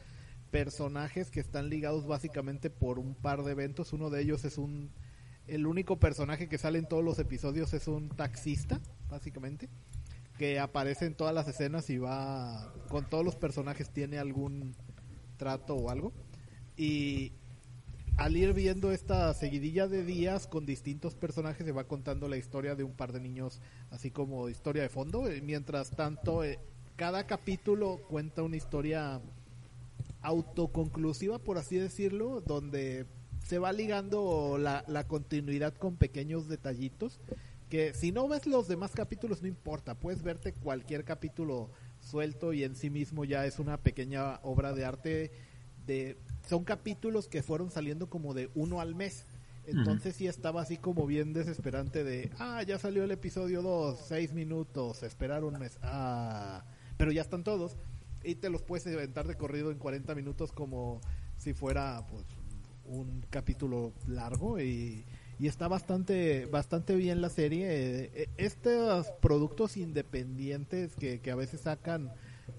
personajes 0.51 1.31
que 1.31 1.39
están 1.39 1.67
ligados 1.67 2.05
básicamente 2.05 2.69
por 2.69 2.99
un 2.99 3.15
par 3.15 3.43
de 3.43 3.53
eventos. 3.53 3.93
Uno 3.93 4.11
de 4.11 4.21
ellos 4.21 4.45
es 4.45 4.59
un... 4.59 4.91
El 5.47 5.65
único 5.65 5.97
personaje 5.97 6.47
que 6.47 6.59
sale 6.59 6.77
en 6.77 6.87
todos 6.87 7.03
los 7.03 7.17
episodios 7.17 7.73
es 7.73 7.87
un 7.87 8.09
taxista, 8.09 8.79
básicamente, 9.09 9.69
que 10.37 10.59
aparece 10.59 11.05
en 11.05 11.15
todas 11.15 11.33
las 11.33 11.47
escenas 11.47 11.89
y 11.89 11.97
va... 11.97 12.73
Con 12.89 13.09
todos 13.09 13.25
los 13.25 13.35
personajes 13.35 13.89
tiene 13.89 14.17
algún 14.17 14.75
trato 15.37 15.75
o 15.75 15.89
algo. 15.89 16.13
Y 16.77 17.33
al 18.17 18.35
ir 18.35 18.53
viendo 18.53 18.91
esta 18.91 19.33
seguidilla 19.33 19.87
de 19.87 20.03
días 20.03 20.47
con 20.47 20.65
distintos 20.65 21.15
personajes 21.15 21.65
se 21.65 21.71
va 21.71 21.83
contando 21.83 22.27
la 22.27 22.37
historia 22.37 22.75
de 22.75 22.83
un 22.83 22.93
par 22.93 23.13
de 23.13 23.19
niños, 23.19 23.61
así 23.91 24.09
como 24.09 24.49
historia 24.49 24.81
de 24.83 24.89
fondo. 24.89 25.27
Eh, 25.27 25.41
Mientras 25.41 25.91
tanto, 25.91 26.43
eh, 26.43 26.59
cada 26.95 27.27
capítulo 27.27 27.99
cuenta 28.09 28.41
una 28.41 28.57
historia 28.57 29.21
autoconclusiva, 30.21 31.39
por 31.39 31.57
así 31.57 31.77
decirlo, 31.77 32.41
donde 32.41 33.05
se 33.45 33.59
va 33.59 33.71
ligando 33.71 34.57
la, 34.59 34.83
la 34.87 35.07
continuidad 35.07 35.73
con 35.75 35.95
pequeños 35.95 36.47
detallitos. 36.47 37.19
Que 37.69 37.93
si 37.93 38.11
no 38.11 38.27
ves 38.27 38.47
los 38.47 38.67
demás 38.67 38.91
capítulos, 38.91 39.41
no 39.41 39.47
importa, 39.47 39.95
puedes 39.95 40.23
verte 40.23 40.53
cualquier 40.53 41.03
capítulo 41.03 41.69
suelto 41.99 42.53
y 42.53 42.63
en 42.63 42.75
sí 42.75 42.89
mismo 42.89 43.25
ya 43.25 43.45
es 43.45 43.59
una 43.59 43.77
pequeña 43.77 44.39
obra 44.43 44.73
de 44.73 44.85
arte 44.85 45.31
de 45.85 46.17
son 46.47 46.63
capítulos 46.63 47.27
que 47.27 47.43
fueron 47.43 47.71
saliendo 47.71 48.09
como 48.09 48.33
de 48.33 48.49
uno 48.55 48.79
al 48.79 48.95
mes. 48.95 49.25
Entonces 49.65 50.15
sí 50.15 50.27
estaba 50.27 50.61
así 50.61 50.77
como 50.77 51.05
bien 51.05 51.33
desesperante 51.33 52.05
de, 52.05 52.31
ah, 52.39 52.63
ya 52.63 52.79
salió 52.79 53.03
el 53.03 53.11
episodio 53.11 53.61
2, 53.61 53.99
seis 54.07 54.31
minutos, 54.31 55.03
esperar 55.03 55.43
un 55.43 55.59
mes, 55.59 55.77
ah, 55.81 56.63
pero 56.95 57.11
ya 57.11 57.21
están 57.21 57.43
todos. 57.43 57.75
Y 58.23 58.35
te 58.35 58.49
los 58.49 58.61
puedes 58.61 58.87
inventar 58.87 59.27
de 59.27 59.35
corrido 59.35 59.69
en 59.71 59.77
40 59.77 60.15
minutos 60.15 60.53
como 60.53 61.01
si 61.37 61.53
fuera 61.53 62.05
pues 62.09 62.23
un 62.85 63.25
capítulo 63.29 63.91
largo 64.07 64.57
y, 64.61 65.03
y 65.39 65.47
está 65.47 65.67
bastante 65.67 66.45
bastante 66.47 66.95
bien 66.95 67.21
la 67.21 67.29
serie. 67.29 67.67
Eh, 67.67 68.11
eh, 68.13 68.29
Estos 68.37 69.11
productos 69.21 69.77
independientes 69.77 70.95
que, 70.95 71.19
que 71.19 71.31
a 71.31 71.35
veces 71.35 71.61
sacan 71.61 72.11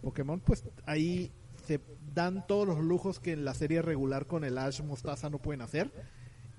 Pokémon, 0.02 0.40
pues 0.40 0.64
ahí 0.86 1.32
se 1.66 1.80
dan 2.14 2.46
todos 2.46 2.66
los 2.66 2.78
lujos 2.80 3.20
que 3.20 3.32
en 3.32 3.44
la 3.44 3.54
serie 3.54 3.82
regular 3.82 4.26
con 4.26 4.44
el 4.44 4.58
Ash 4.58 4.82
Mostaza 4.82 5.30
no 5.30 5.38
pueden 5.38 5.60
hacer 5.60 5.90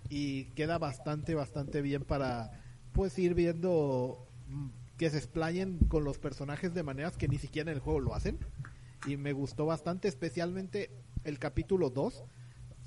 y 0.10 0.46
queda 0.56 0.78
bastante 0.78 1.36
bastante 1.36 1.82
bien 1.82 2.04
para 2.04 2.52
pues 2.94 3.18
ir 3.20 3.34
viendo 3.34 4.28
mm, 4.48 4.68
que 4.98 5.10
se 5.10 5.18
explayen 5.18 5.80
con 5.88 6.04
los 6.04 6.18
personajes 6.18 6.74
de 6.74 6.84
maneras 6.84 7.16
que 7.16 7.28
ni 7.28 7.38
siquiera 7.38 7.72
en 7.72 7.78
el 7.78 7.82
juego 7.82 8.02
lo 8.02 8.16
hacen. 8.16 8.38
Y 9.08 9.16
me 9.16 9.32
gustó 9.32 9.66
bastante, 9.66 10.10
especialmente 10.10 10.92
el 11.24 11.40
capítulo 11.40 11.90
2. 11.90 12.24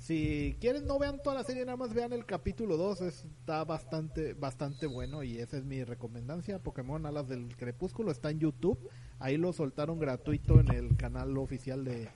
Si 0.03 0.57
quieren 0.59 0.85
no 0.85 0.99
vean 0.99 1.21
toda 1.23 1.37
la 1.37 1.45
serie, 1.45 1.63
nada 1.63 1.77
más 1.77 1.93
vean 1.93 2.11
el 2.11 2.25
capítulo 2.25 2.75
2, 2.75 3.01
está 3.03 3.63
bastante 3.63 4.33
bastante 4.33 4.85
bueno 4.85 5.23
y 5.23 5.37
esa 5.37 5.55
es 5.55 5.63
mi 5.63 5.81
recomendancia. 5.85 6.59
Pokémon 6.59 7.05
Alas 7.05 7.29
del 7.29 7.55
Crepúsculo 7.55 8.11
está 8.11 8.29
en 8.29 8.39
YouTube, 8.39 8.77
ahí 9.19 9.37
lo 9.37 9.53
soltaron 9.53 9.99
gratuito 9.99 10.59
en 10.59 10.73
el 10.73 10.97
canal 10.97 11.37
oficial 11.37 11.85
de, 11.85 12.09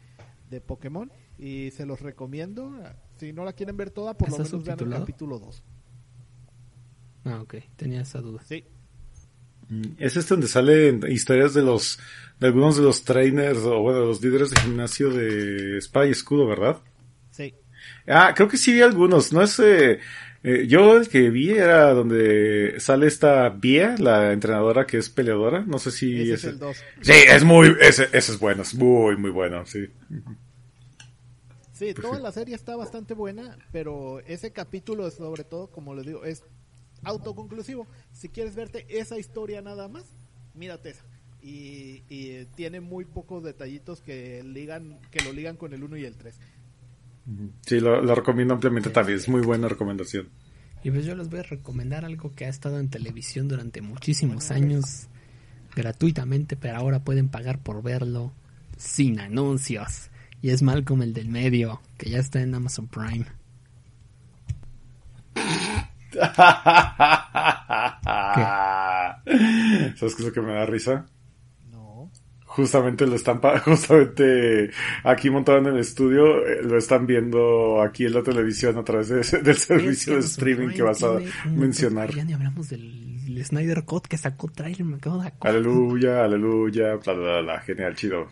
de 0.49 0.59
Pokémon 0.59 1.09
y 1.37 1.71
se 1.71 1.85
los 1.85 2.01
recomiendo. 2.01 2.73
Si 3.15 3.31
no 3.31 3.45
la 3.45 3.53
quieren 3.53 3.77
ver 3.77 3.89
toda, 3.91 4.17
por 4.17 4.27
lo 4.27 4.35
¿Está 4.35 4.57
menos 4.57 4.67
vean 4.67 4.79
el 4.81 4.99
capítulo 4.99 5.39
2. 5.39 5.63
Ah, 7.23 7.39
ok, 7.41 7.55
tenía 7.77 8.01
esa 8.01 8.19
duda. 8.19 8.41
Sí, 8.43 8.65
Mm, 9.69 9.95
Es 9.97 10.15
este 10.15 10.33
donde 10.33 10.47
salen 10.47 11.01
historias 11.09 11.53
de 11.53 11.61
los, 11.61 11.99
de 12.39 12.47
algunos 12.47 12.77
de 12.77 12.83
los 12.83 13.03
trainers 13.03 13.59
o 13.59 13.81
bueno, 13.81 14.01
de 14.01 14.05
los 14.07 14.21
líderes 14.21 14.49
de 14.49 14.61
gimnasio 14.61 15.09
de 15.09 15.77
Espada 15.77 16.07
y 16.07 16.11
Escudo, 16.11 16.47
¿verdad? 16.47 16.81
Ah, 18.07 18.33
creo 18.35 18.47
que 18.47 18.57
sí 18.57 18.73
vi 18.73 18.81
algunos, 18.81 19.33
no 19.33 19.41
es, 19.41 19.59
eh, 19.59 19.99
eh, 20.43 20.65
yo 20.67 20.97
el 20.97 21.09
que 21.09 21.29
vi 21.29 21.49
era 21.51 21.93
donde 21.93 22.75
sale 22.79 23.07
esta 23.07 23.49
Bia, 23.49 23.95
la 23.97 24.31
entrenadora 24.31 24.85
que 24.85 24.97
es 24.97 25.09
peleadora, 25.09 25.63
no 25.65 25.79
sé 25.79 25.91
si 25.91 26.21
Ese 26.21 26.33
es 26.33 26.43
el 26.45 26.59
2. 26.59 26.77
Sí, 27.01 27.11
es 27.11 27.43
muy, 27.43 27.75
ese, 27.81 28.03
ese 28.13 28.31
es 28.31 28.39
bueno, 28.39 28.61
es 28.61 28.73
muy, 28.73 29.17
muy 29.17 29.31
bueno, 29.31 29.65
sí. 29.65 29.87
Sí, 31.73 31.93
toda 31.93 32.19
la 32.19 32.31
serie 32.31 32.55
está 32.55 32.75
bastante 32.75 33.13
buena, 33.13 33.57
pero 33.71 34.19
ese 34.21 34.51
capítulo, 34.51 35.11
sobre 35.11 35.43
todo, 35.43 35.67
como 35.67 35.93
les 35.93 36.05
digo, 36.05 36.23
es 36.23 36.43
autoconclusivo. 37.03 37.85
Si 38.11 38.29
quieres 38.29 38.55
verte 38.55 38.85
esa 38.89 39.19
historia 39.19 39.61
nada 39.61 39.87
más, 39.87 40.05
mírate 40.55 40.91
esa. 40.91 41.03
Y, 41.41 42.03
y 42.09 42.45
tiene 42.55 42.81
muy 42.81 43.05
pocos 43.05 43.43
detallitos 43.43 44.01
que 44.01 44.43
ligan 44.43 44.99
que 45.11 45.23
lo 45.23 45.31
ligan 45.31 45.55
con 45.55 45.73
el 45.73 45.83
1 45.83 45.97
y 45.97 46.05
el 46.05 46.17
3. 46.17 46.39
Sí, 47.65 47.79
lo, 47.79 48.01
lo 48.01 48.15
recomiendo 48.15 48.53
ampliamente 48.53 48.89
también, 48.89 49.17
es 49.17 49.27
muy 49.27 49.41
buena 49.41 49.67
recomendación. 49.67 50.29
Y 50.83 50.91
pues 50.91 51.05
yo 51.05 51.15
les 51.15 51.29
voy 51.29 51.39
a 51.39 51.43
recomendar 51.43 52.05
algo 52.05 52.33
que 52.33 52.45
ha 52.45 52.49
estado 52.49 52.79
en 52.79 52.89
televisión 52.89 53.47
durante 53.47 53.81
muchísimos 53.81 54.51
años 54.51 55.07
gratuitamente, 55.75 56.55
pero 56.55 56.77
ahora 56.77 57.03
pueden 57.03 57.29
pagar 57.29 57.59
por 57.59 57.83
verlo 57.83 58.31
sin 58.77 59.19
anuncios. 59.19 60.09
Y 60.41 60.51
es 60.51 60.61
Malcolm 60.61 61.01
el 61.01 61.13
del 61.13 61.29
medio, 61.29 61.81
que 61.97 62.09
ya 62.11 62.19
está 62.19 62.41
en 62.41 62.55
Amazon 62.55 62.87
Prime. 62.87 63.25
¿Sabes 69.95 70.15
qué 70.15 70.21
es 70.21 70.25
lo 70.25 70.31
que 70.31 70.41
me 70.41 70.53
da 70.53 70.65
risa? 70.65 71.05
Justamente 72.57 73.05
lo 73.05 73.15
están, 73.15 73.39
justamente 73.65 74.71
aquí 75.03 75.29
montado 75.29 75.59
en 75.59 75.67
el 75.67 75.77
estudio, 75.77 76.43
eh, 76.43 76.63
lo 76.63 76.75
están 76.75 77.05
viendo 77.05 77.79
aquí 77.83 78.05
en 78.05 78.13
la 78.13 78.23
televisión 78.23 78.75
a 78.79 78.83
través 78.83 79.09
de 79.09 79.41
del 79.43 79.55
servicio 79.55 80.15
de 80.15 80.21
streaming 80.21 80.69
que 80.69 80.81
vas 80.81 81.03
a 81.03 81.19
mencionar. 81.51 82.11
Ya 82.15 82.25
ni 82.25 82.33
hablamos 82.33 82.69
del 82.69 83.45
Snyder 83.45 83.83
Cut 83.83 84.07
que 84.07 84.17
sacó 84.17 84.47
trailer, 84.47 84.85
me 84.85 84.95
acabo 84.95 85.21
de 85.21 85.27
acordar. 85.27 85.55
Aleluya, 85.55 86.23
aleluya, 86.23 86.95
bla, 86.95 87.13
bla, 87.13 87.13
bla, 87.13 87.41
bla, 87.41 87.59
genial, 87.59 87.95
chido. 87.95 88.27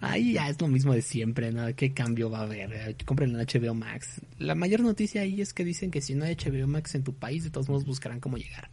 Ahí 0.00 0.32
ya 0.32 0.48
es 0.48 0.60
lo 0.60 0.66
mismo 0.66 0.92
de 0.92 1.02
siempre, 1.02 1.52
¿no? 1.52 1.64
¿Qué 1.76 1.92
cambio 1.92 2.28
va 2.30 2.40
a 2.40 2.42
haber? 2.42 2.72
Eh, 2.72 2.96
Compren 3.04 3.38
en 3.38 3.46
HBO 3.46 3.74
Max. 3.74 4.20
La 4.38 4.56
mayor 4.56 4.80
noticia 4.80 5.22
ahí 5.22 5.40
es 5.40 5.54
que 5.54 5.64
dicen 5.64 5.92
que 5.92 6.00
si 6.00 6.16
no 6.16 6.24
hay 6.24 6.34
HBO 6.34 6.66
Max 6.66 6.96
en 6.96 7.04
tu 7.04 7.14
país, 7.14 7.44
de 7.44 7.50
todos 7.50 7.68
modos 7.68 7.86
buscarán 7.86 8.18
cómo 8.18 8.36
llegar. 8.36 8.68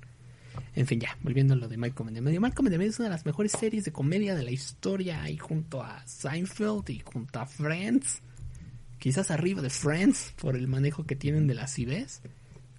En 0.75 0.87
fin, 0.87 0.99
ya, 0.99 1.17
volviendo 1.21 1.53
a 1.53 1.57
lo 1.57 1.67
de 1.67 1.77
Malcolm 1.77 2.09
en 2.09 2.17
el 2.17 2.21
medio. 2.21 2.41
Malcolm 2.41 2.67
en 2.67 2.73
el 2.73 2.79
medio 2.79 2.91
es 2.91 2.99
una 2.99 3.07
de 3.07 3.15
las 3.15 3.25
mejores 3.25 3.51
series 3.53 3.85
de 3.85 3.91
comedia 3.91 4.35
de 4.35 4.43
la 4.43 4.51
historia, 4.51 5.23
ahí 5.23 5.37
junto 5.37 5.81
a 5.81 6.05
Seinfeld 6.05 6.89
y 6.89 6.99
junto 6.99 7.39
a 7.39 7.45
Friends. 7.45 8.21
Quizás 8.99 9.31
arriba 9.31 9.61
de 9.61 9.69
Friends, 9.69 10.33
por 10.39 10.55
el 10.55 10.67
manejo 10.67 11.05
que 11.05 11.15
tienen 11.15 11.47
de 11.47 11.55
la 11.55 11.63
acidez. 11.63 12.21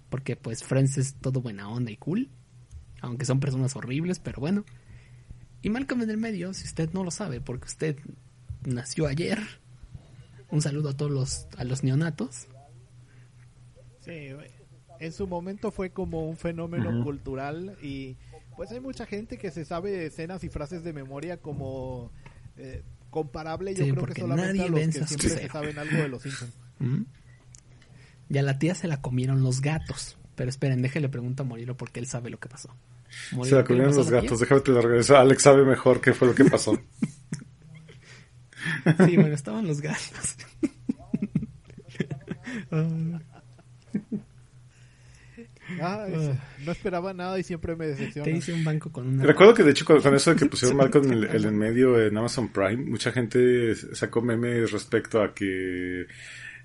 Porque 0.09 0.35
pues 0.35 0.63
Friends 0.63 0.97
es 0.97 1.15
todo 1.15 1.41
buena 1.41 1.69
onda 1.69 1.91
y 1.91 1.97
cool. 1.97 2.29
Aunque 3.01 3.25
son 3.25 3.39
personas 3.39 3.75
horribles, 3.75 4.19
pero 4.19 4.39
bueno. 4.39 4.65
Y 5.61 5.69
Malcolm 5.69 6.01
en 6.03 6.09
el 6.09 6.17
medio, 6.17 6.53
si 6.53 6.65
usted 6.65 6.91
no 6.93 7.03
lo 7.03 7.11
sabe, 7.11 7.41
porque 7.41 7.65
usted 7.65 7.97
nació 8.65 9.07
ayer. 9.07 9.39
Un 10.49 10.61
saludo 10.61 10.89
a 10.89 10.93
todos 10.97 11.11
los, 11.11 11.47
a 11.57 11.63
los 11.63 11.83
neonatos. 11.83 12.47
Sí, 14.01 14.29
en 14.99 15.11
su 15.13 15.27
momento 15.27 15.71
fue 15.71 15.89
como 15.91 16.27
un 16.27 16.37
fenómeno 16.37 17.03
cultural 17.03 17.77
y 17.81 18.17
pues 18.55 18.71
hay 18.71 18.79
mucha 18.79 19.05
gente 19.05 19.37
que 19.37 19.51
se 19.51 19.65
sabe 19.65 20.05
escenas 20.05 20.43
y 20.43 20.49
frases 20.49 20.83
de 20.83 20.93
memoria 20.93 21.37
como 21.37 22.11
eh, 22.57 22.83
comparable 23.09 23.73
yo 23.75 23.85
Sí, 23.85 23.91
creo 23.91 24.05
que 24.05 24.21
solamente 24.21 24.57
nadie 24.57 24.63
a 24.63 24.69
los 24.69 24.79
que 24.79 24.91
siempre 24.91 25.29
se 25.29 25.49
saben 25.49 25.79
algo 25.79 25.97
de 25.97 26.07
los 26.07 26.21
Simpsons. 26.21 26.53
¿Mm? 26.79 27.01
Y 28.29 28.37
a 28.37 28.41
la 28.41 28.59
tía 28.59 28.75
se 28.75 28.87
la 28.87 29.01
comieron 29.01 29.43
los 29.43 29.61
gatos. 29.61 30.17
Pero 30.35 30.49
esperen, 30.49 30.81
déjele 30.81 31.09
pregunto 31.09 31.43
a 31.43 31.45
Morilo 31.45 31.75
porque 31.77 31.99
él 31.99 32.07
sabe 32.07 32.29
lo 32.29 32.39
que 32.39 32.49
pasó. 32.49 32.75
Se 33.09 33.35
la 33.35 33.43
¿qué 33.43 33.55
le 33.55 33.63
comieron 33.63 33.95
los 33.95 34.11
la 34.11 34.21
gatos, 34.21 34.39
déjame 34.39 34.61
te 34.61 34.71
lo 34.71 34.81
regreso. 34.81 35.17
Alex 35.17 35.41
sabe 35.41 35.65
mejor 35.65 36.01
qué 36.01 36.13
fue 36.13 36.27
lo 36.27 36.35
que 36.35 36.45
pasó. 36.45 36.77
Sí, 39.05 39.15
bueno, 39.15 39.33
estaban 39.33 39.65
los 39.65 39.79
gatos. 39.79 40.35
Ah, 45.81 46.05
es- 46.07 46.65
no 46.65 46.71
esperaba 46.71 47.13
nada 47.13 47.37
y 47.39 47.43
siempre 47.43 47.75
me 47.75 47.85
te 47.85 47.91
decepciona. 47.95 48.29
hice 48.29 48.53
un 48.53 48.63
banco 48.63 48.91
con 48.91 49.07
una... 49.07 49.23
Recuerdo 49.25 49.53
que 49.53 49.63
de 49.63 49.71
hecho 49.71 49.85
con, 49.85 50.01
con 50.01 50.15
eso 50.15 50.31
de 50.31 50.37
que 50.37 50.45
pusieron 50.45 50.77
Malcolm 50.77 51.05
en 51.05 51.13
el, 51.13 51.23
el 51.25 51.45
en 51.45 51.57
medio 51.57 52.01
en 52.01 52.17
Amazon 52.17 52.49
Prime, 52.49 52.77
mucha 52.77 53.11
gente 53.11 53.75
sacó 53.75 54.21
memes 54.21 54.71
respecto 54.71 55.21
a 55.21 55.33
que 55.33 56.05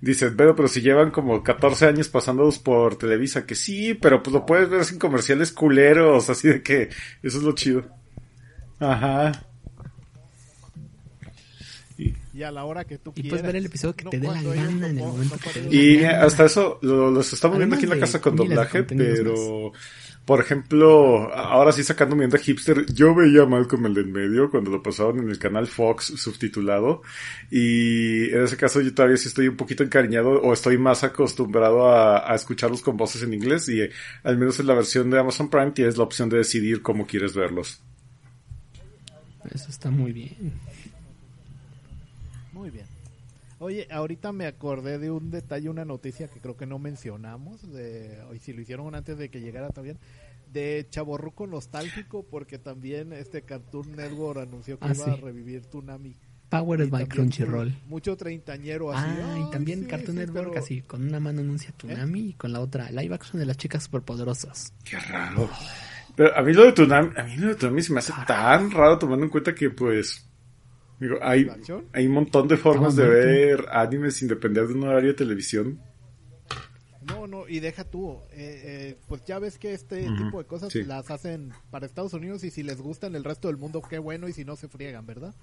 dices, 0.01 0.33
pero, 0.37 0.55
pero 0.57 0.69
si 0.69 0.81
llevan 0.81 1.11
como 1.11 1.43
14 1.43 1.87
años 1.87 2.09
pasándolos 2.09 2.59
por 2.59 2.97
Televisa, 2.97 3.47
que 3.47 3.55
sí, 3.55 3.95
pero 3.95 4.23
pues 4.23 4.35
lo 4.35 4.45
puedes 4.47 4.69
ver 4.69 4.85
sin 4.85 4.99
comerciales 4.99 5.53
culeros, 5.53 6.29
así 6.31 6.49
de 6.49 6.63
que 6.63 6.89
eso 7.23 7.39
es 7.39 7.43
lo 7.45 7.53
chido. 7.53 7.85
Ajá. 8.81 9.31
Y 12.35 12.43
a 12.45 12.51
la 12.51 12.65
hora 12.65 12.85
que 12.85 12.97
tú 12.99 13.13
Y 13.15 13.23
quieras. 13.23 13.31
puedes 13.31 13.47
ver 13.47 13.57
el 13.57 13.67
episodio 13.67 13.95
que 13.95 14.05
No 14.05 14.11
te 14.11 14.19
dé 14.19 14.27
la 14.27 14.43
gana 14.43 14.89
en 14.89 14.99
el 14.99 15.05
momento 15.05 15.37
no 15.37 15.53
que 15.53 15.61
te 15.61 15.77
Y 15.77 15.97
gana. 15.99 16.23
hasta 16.25 16.47
eso 16.47 16.79
lo- 16.83 17.11
los 17.11 17.31
estamos 17.33 17.59
viendo 17.59 17.77
aquí 17.77 17.85
en 17.85 17.91
la 17.91 17.99
casa 17.99 18.21
con 18.23 18.37
doblaje, 18.37 18.85
pero 18.85 19.73
por 20.25 20.41
ejemplo, 20.41 21.35
ahora 21.35 21.73
sí 21.73 21.83
sacando 21.83 22.15
mi 22.17 22.25
onda 22.25 22.39
hipster, 22.39 22.87
yo 22.95 23.13
veía 23.15 23.45
Malcolm 23.45 23.85
el 23.87 23.95
de 23.95 24.01
en 24.03 24.13
medio 24.13 24.51
cuando 24.51 24.71
lo 24.71 24.81
pasaban 24.83 25.19
en 25.19 25.29
el 25.29 25.39
canal 25.39 25.67
Fox 25.67 26.07
subtitulado 26.17 27.03
y 27.51 28.31
en 28.31 28.45
ese 28.45 28.57
caso 28.57 28.81
yo 28.81 28.95
todavía 28.95 29.17
sí 29.19 29.29
estoy 29.29 29.49
un 29.49 29.57
poquito 29.57 29.83
encariñado 29.83 30.31
o 30.41 30.53
estoy 30.53 30.79
más 30.79 31.03
acostumbrado 31.05 31.89
a, 31.89 32.31
a 32.33 32.35
escucharlos 32.37 32.81
con 32.83 32.97
voces 32.97 33.23
en 33.25 33.35
inglés 33.35 33.69
y 33.69 33.81
eh, 33.83 33.91
al 34.23 34.39
menos 34.39 34.59
en 34.61 34.69
la 34.69 34.75
versión 34.75 35.11
de 35.11 35.19
Amazon 35.19 35.51
Prime 35.51 35.73
tienes 35.73 35.99
la 35.99 36.05
opción 36.05 36.29
de 36.29 36.39
decidir 36.39 36.81
cómo 36.83 37.05
quieres 37.07 37.35
verlos. 37.35 37.83
Eso 39.53 39.69
está 39.69 39.91
muy 39.91 40.13
bien. 40.13 40.53
Oye, 43.63 43.87
ahorita 43.93 44.33
me 44.33 44.47
acordé 44.47 44.99
de 44.99 45.11
un 45.13 45.31
detalle, 45.31 45.69
una 45.69 45.85
noticia 45.85 46.27
que 46.27 46.41
creo 46.41 46.57
que 46.57 46.67
no 46.67 46.81
mencionamos, 46.81 47.73
de, 47.73 48.19
y 48.35 48.39
si 48.41 48.53
lo 48.53 48.61
hicieron 48.61 48.93
antes 48.97 49.17
de 49.17 49.29
que 49.29 49.41
llegara 49.41 49.69
también, 49.69 49.99
de 50.53 50.85
Chaborruco 50.91 51.47
Nostálgico, 51.47 52.27
porque 52.29 52.59
también 52.59 53.13
este 53.13 53.43
Cartoon 53.43 53.93
Network 53.93 54.41
anunció 54.41 54.81
que 54.81 54.89
Ah, 54.89 54.93
iba 54.95 55.13
a 55.13 55.17
revivir 55.17 55.65
Toonami. 55.67 56.17
Powered 56.49 56.91
by 56.91 57.07
Crunchyroll. 57.07 57.73
Mucho 57.87 58.17
treintañero 58.17 58.91
así. 58.93 59.07
Ah, 59.09 59.35
"Ay, 59.37 59.45
y 59.47 59.51
también 59.53 59.83
sí, 59.83 59.87
Cartoon 59.87 60.17
sí, 60.17 60.21
Network 60.25 60.49
pero- 60.49 60.57
¿Eh? 60.57 60.59
así, 60.65 60.81
con 60.83 61.07
una 61.07 61.21
mano 61.21 61.41
anuncia 61.41 61.73
Tsunami 61.77 62.21
y 62.31 62.33
con 62.35 62.53
la 62.53 62.59
otra 62.61 62.91
live 62.91 63.15
action 63.15 63.39
de 63.39 63.47
las 63.47 63.57
chicas 63.57 63.85
superpoderosas. 63.85 64.75
Qué 64.85 64.99
raro. 64.99 65.49
Pero 66.17 66.37
a 66.37 66.43
mí 66.43 66.53
lo 66.53 66.65
de 66.65 66.73
Tsunami, 66.73 67.11
a 67.17 67.23
mí 67.23 67.37
lo 67.37 67.47
de 67.49 67.55
Tsunami 67.55 67.81
se 67.81 67.93
me 67.93 68.01
hace 68.01 68.13
tan 68.27 68.73
raro 68.73 68.99
tomando 68.99 69.25
en 69.25 69.31
cuenta 69.31 69.55
que 69.55 69.71
pues 69.71 70.29
digo, 71.07 71.19
hay, 71.23 71.49
hay 71.93 72.07
un 72.07 72.13
montón 72.13 72.49
de 72.49 72.57
formas 72.57 72.97
de 72.97 73.07
ver 73.09 73.67
animes 73.71 74.15
sin 74.17 74.29
depender 74.29 74.67
de 74.67 74.75
un 74.75 74.85
horario 74.85 75.11
de 75.11 75.15
televisión. 75.17 75.81
No, 77.07 77.27
no, 77.27 77.49
y 77.49 77.59
deja 77.61 77.83
tú, 77.85 78.19
eh, 78.31 78.63
eh, 78.65 78.99
pues 79.09 79.25
ya 79.25 79.39
ves 79.41 79.59
que 79.59 79.73
este 79.75 80.09
tipo 80.17 80.39
de 80.39 80.45
cosas 80.47 80.73
sí. 80.73 80.85
las 80.85 81.11
hacen 81.11 81.53
para 81.71 81.85
Estados 81.85 82.13
Unidos 82.15 82.45
y 82.45 82.51
si 82.51 82.63
les 82.63 82.81
gustan 82.81 83.17
el 83.17 83.25
resto 83.25 83.49
del 83.49 83.57
mundo, 83.57 83.83
qué 83.83 83.99
bueno, 83.99 84.29
y 84.29 84.33
si 84.33 84.45
no 84.45 84.55
se 84.55 84.69
friegan, 84.69 85.05
¿verdad? 85.05 85.35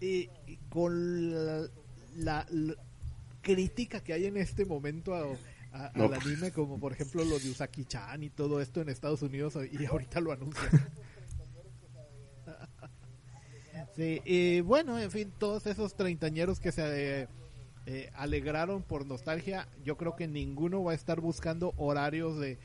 Y, 0.00 0.28
y 0.48 0.58
con 0.68 1.30
la, 1.30 1.68
la- 2.16 2.46
la 2.50 2.74
crítica 3.42 4.00
que 4.02 4.12
hay 4.12 4.26
en 4.26 4.36
este 4.36 4.64
momento 4.64 5.14
a, 5.14 5.20
a- 5.72 5.92
No, 5.94 6.04
al 6.04 6.10
pues. 6.10 6.26
anime, 6.26 6.50
como 6.50 6.80
por 6.80 6.92
ejemplo 6.92 7.24
lo 7.24 7.38
de 7.38 7.48
Usaki-chan 7.50 8.22
y 8.24 8.30
todo 8.30 8.60
esto 8.60 8.80
en 8.80 8.88
Estados 8.88 9.22
Unidos, 9.22 9.56
y 9.70 9.84
ahorita 9.84 10.20
lo 10.20 10.32
anuncian. 10.32 10.68
Sí, 13.96 14.20
y 14.24 14.60
bueno, 14.62 14.98
en 14.98 15.10
fin, 15.10 15.32
todos 15.38 15.66
esos 15.66 15.94
treintañeros 15.94 16.60
que 16.60 16.72
se 16.72 17.22
eh, 17.22 17.28
eh, 17.86 18.10
alegraron 18.14 18.82
por 18.82 19.06
nostalgia, 19.06 19.68
yo 19.84 19.96
creo 19.96 20.16
que 20.16 20.26
ninguno 20.28 20.82
va 20.82 20.92
a 20.92 20.94
estar 20.94 21.20
buscando 21.20 21.72
horarios 21.76 22.38
de 22.38 22.58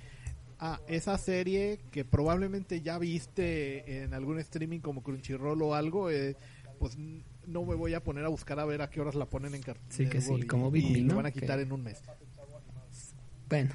Ah, 0.60 0.82
esa 0.88 1.16
serie 1.20 1.80
que 1.91 2.04
probablemente 2.04 2.82
ya 2.82 2.98
viste 2.98 4.02
en 4.04 4.16
algún 4.16 4.40
streaming 4.40 4.80
como 4.80 5.04
Crunchyroll 5.04 5.62
o 5.62 5.76
algo, 5.76 6.10
eh, 6.10 6.36
pues 6.80 6.98
no 6.98 7.64
me 7.64 7.76
voy 7.76 7.94
a 7.94 8.04
poner 8.04 8.26
a 8.26 8.30
buscar 8.30 8.60
a 8.60 8.66
ver 8.66 8.82
a 8.82 8.90
qué 8.90 8.99
horas 8.99 9.14
la 9.14 9.26
ponen 9.28 9.54
en 9.54 9.62
Cartoon 9.62 9.86
Sí, 9.91 10.08
que 10.10 10.20
sí, 10.20 10.34
y- 10.34 10.48
como 10.48 10.70
y, 10.70 10.72
Big 10.82 10.98
lo 11.04 11.10
¿no? 11.10 11.16
van 11.18 11.28
a 11.28 11.32
quitar 11.32 11.58
Que- 11.58 11.64
en 11.64 11.72
un 11.74 11.84
mes. 11.84 12.02
Bueno. 13.48 13.70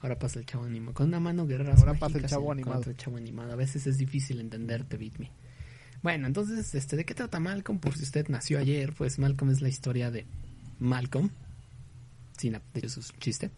Ahora 0.00 0.18
pasa 0.18 0.38
el 0.38 0.46
chavo 0.46 0.64
animado. 0.64 0.94
Con 0.94 1.08
una 1.08 1.20
mano 1.20 1.46
guerra. 1.46 1.74
Ahora 1.76 1.92
pasa 1.94 2.18
el 2.18 2.26
chavo 2.26 2.50
animado. 2.52 2.84
El 2.86 2.96
chavo 2.96 3.16
animado. 3.16 3.52
A 3.52 3.56
veces 3.56 3.86
es 3.86 3.98
difícil 3.98 4.40
entenderte, 4.40 4.96
Beat 4.96 5.18
Me. 5.18 5.30
Bueno, 6.02 6.26
entonces, 6.26 6.74
este, 6.74 6.96
¿de 6.96 7.04
qué 7.04 7.14
trata 7.14 7.40
Malcolm? 7.40 7.78
Por 7.78 7.96
si 7.96 8.04
usted 8.04 8.28
nació 8.28 8.58
ayer, 8.58 8.92
pues 8.92 9.18
Malcolm 9.18 9.50
es 9.50 9.60
la 9.60 9.68
historia 9.68 10.10
de 10.10 10.26
Malcolm. 10.78 11.30
Sin 12.36 12.52
de 12.52 12.60
hecho, 12.74 13.00
chiste. 13.18 13.50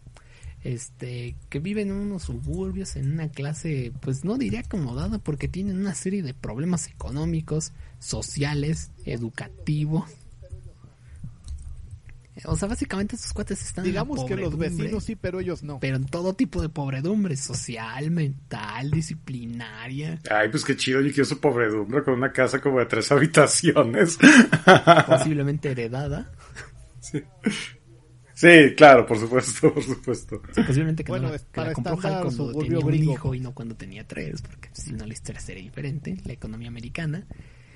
Este, 0.63 1.35
que 1.49 1.59
vive 1.59 1.81
en 1.81 1.91
unos 1.91 2.23
suburbios, 2.23 2.95
en 2.95 3.11
una 3.11 3.29
clase, 3.29 3.91
pues 4.01 4.23
no 4.23 4.37
diría 4.37 4.59
acomodada, 4.61 5.17
porque 5.17 5.47
tienen 5.47 5.79
una 5.79 5.95
serie 5.95 6.21
de 6.21 6.33
problemas 6.33 6.87
económicos, 6.87 7.73
sociales, 7.99 8.91
educativos. 9.05 10.05
O 12.45 12.55
sea, 12.55 12.67
básicamente 12.67 13.15
estos 13.15 13.33
cuates 13.33 13.61
están 13.63 13.83
Digamos 13.83 14.23
que 14.25 14.35
los 14.35 14.57
vecinos 14.57 15.03
sí, 15.03 15.15
pero 15.15 15.39
ellos 15.39 15.63
no. 15.63 15.79
pero 15.79 15.95
en 15.97 16.05
todo 16.05 16.33
tipo 16.33 16.61
de 16.61 16.69
pobredumbre, 16.69 17.35
social, 17.37 18.11
mental, 18.11 18.91
disciplinaria, 18.91 20.19
Ay, 20.29 20.49
pues 20.49 20.63
qué 20.65 20.75
chido, 20.75 21.01
yo 21.01 21.09
quiero 21.09 21.25
su 21.25 21.39
pobredumbre 21.39 22.03
con 22.03 22.15
una 22.15 22.31
casa 22.31 22.59
como 22.61 22.79
de 22.79 22.85
tres 22.87 23.11
habitaciones. 23.11 24.17
posiblemente 25.07 25.71
heredada, 25.71 26.31
Sí, 28.33 28.49
claro, 28.75 29.05
por 29.05 29.19
supuesto, 29.19 29.73
por 29.73 29.83
supuesto. 29.83 30.41
posiblemente 30.41 31.03
que, 31.03 31.11
Bueno, 31.11 31.27
no 31.27 31.29
la, 31.29 31.35
es 31.35 31.43
que 31.43 31.61
la 31.61 31.73
para 31.73 31.73
compró 31.73 31.99
Hal 32.01 32.21
cuando 32.23 32.55
tenía 32.55 32.79
un 32.79 32.87
gringo. 32.87 33.13
hijo 33.13 33.35
y 33.35 33.39
no 33.39 33.53
cuando 33.53 33.75
tenía 33.75 34.07
tres, 34.07 34.41
porque 34.41 34.69
si 34.73 34.93
no 34.93 35.05
la 35.05 35.13
historia 35.13 35.39
sería 35.41 35.61
diferente, 35.63 36.17
la 36.25 36.33
economía 36.33 36.69
americana. 36.69 37.27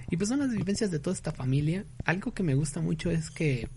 Y 0.09 0.17
pues 0.17 0.29
son 0.29 0.39
las 0.39 0.51
vivencias 0.51 0.89
de 0.91 0.99
toda 0.99 1.13
esta 1.15 1.31
familia. 1.31 1.85
Algo 2.05 2.33
que 2.33 2.43
me 2.43 2.55
gusta 2.55 2.79
mucho 2.81 3.11
es 3.11 3.29
que 3.29 3.69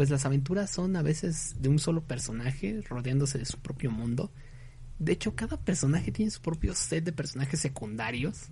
pues 0.00 0.08
las 0.08 0.24
aventuras 0.24 0.70
son 0.70 0.96
a 0.96 1.02
veces 1.02 1.56
de 1.60 1.68
un 1.68 1.78
solo 1.78 2.00
personaje 2.00 2.80
rodeándose 2.88 3.36
de 3.36 3.44
su 3.44 3.58
propio 3.58 3.90
mundo. 3.90 4.32
De 4.98 5.12
hecho, 5.12 5.36
cada 5.36 5.58
personaje 5.58 6.10
tiene 6.10 6.30
su 6.30 6.40
propio 6.40 6.74
set 6.74 7.04
de 7.04 7.12
personajes 7.12 7.60
secundarios. 7.60 8.46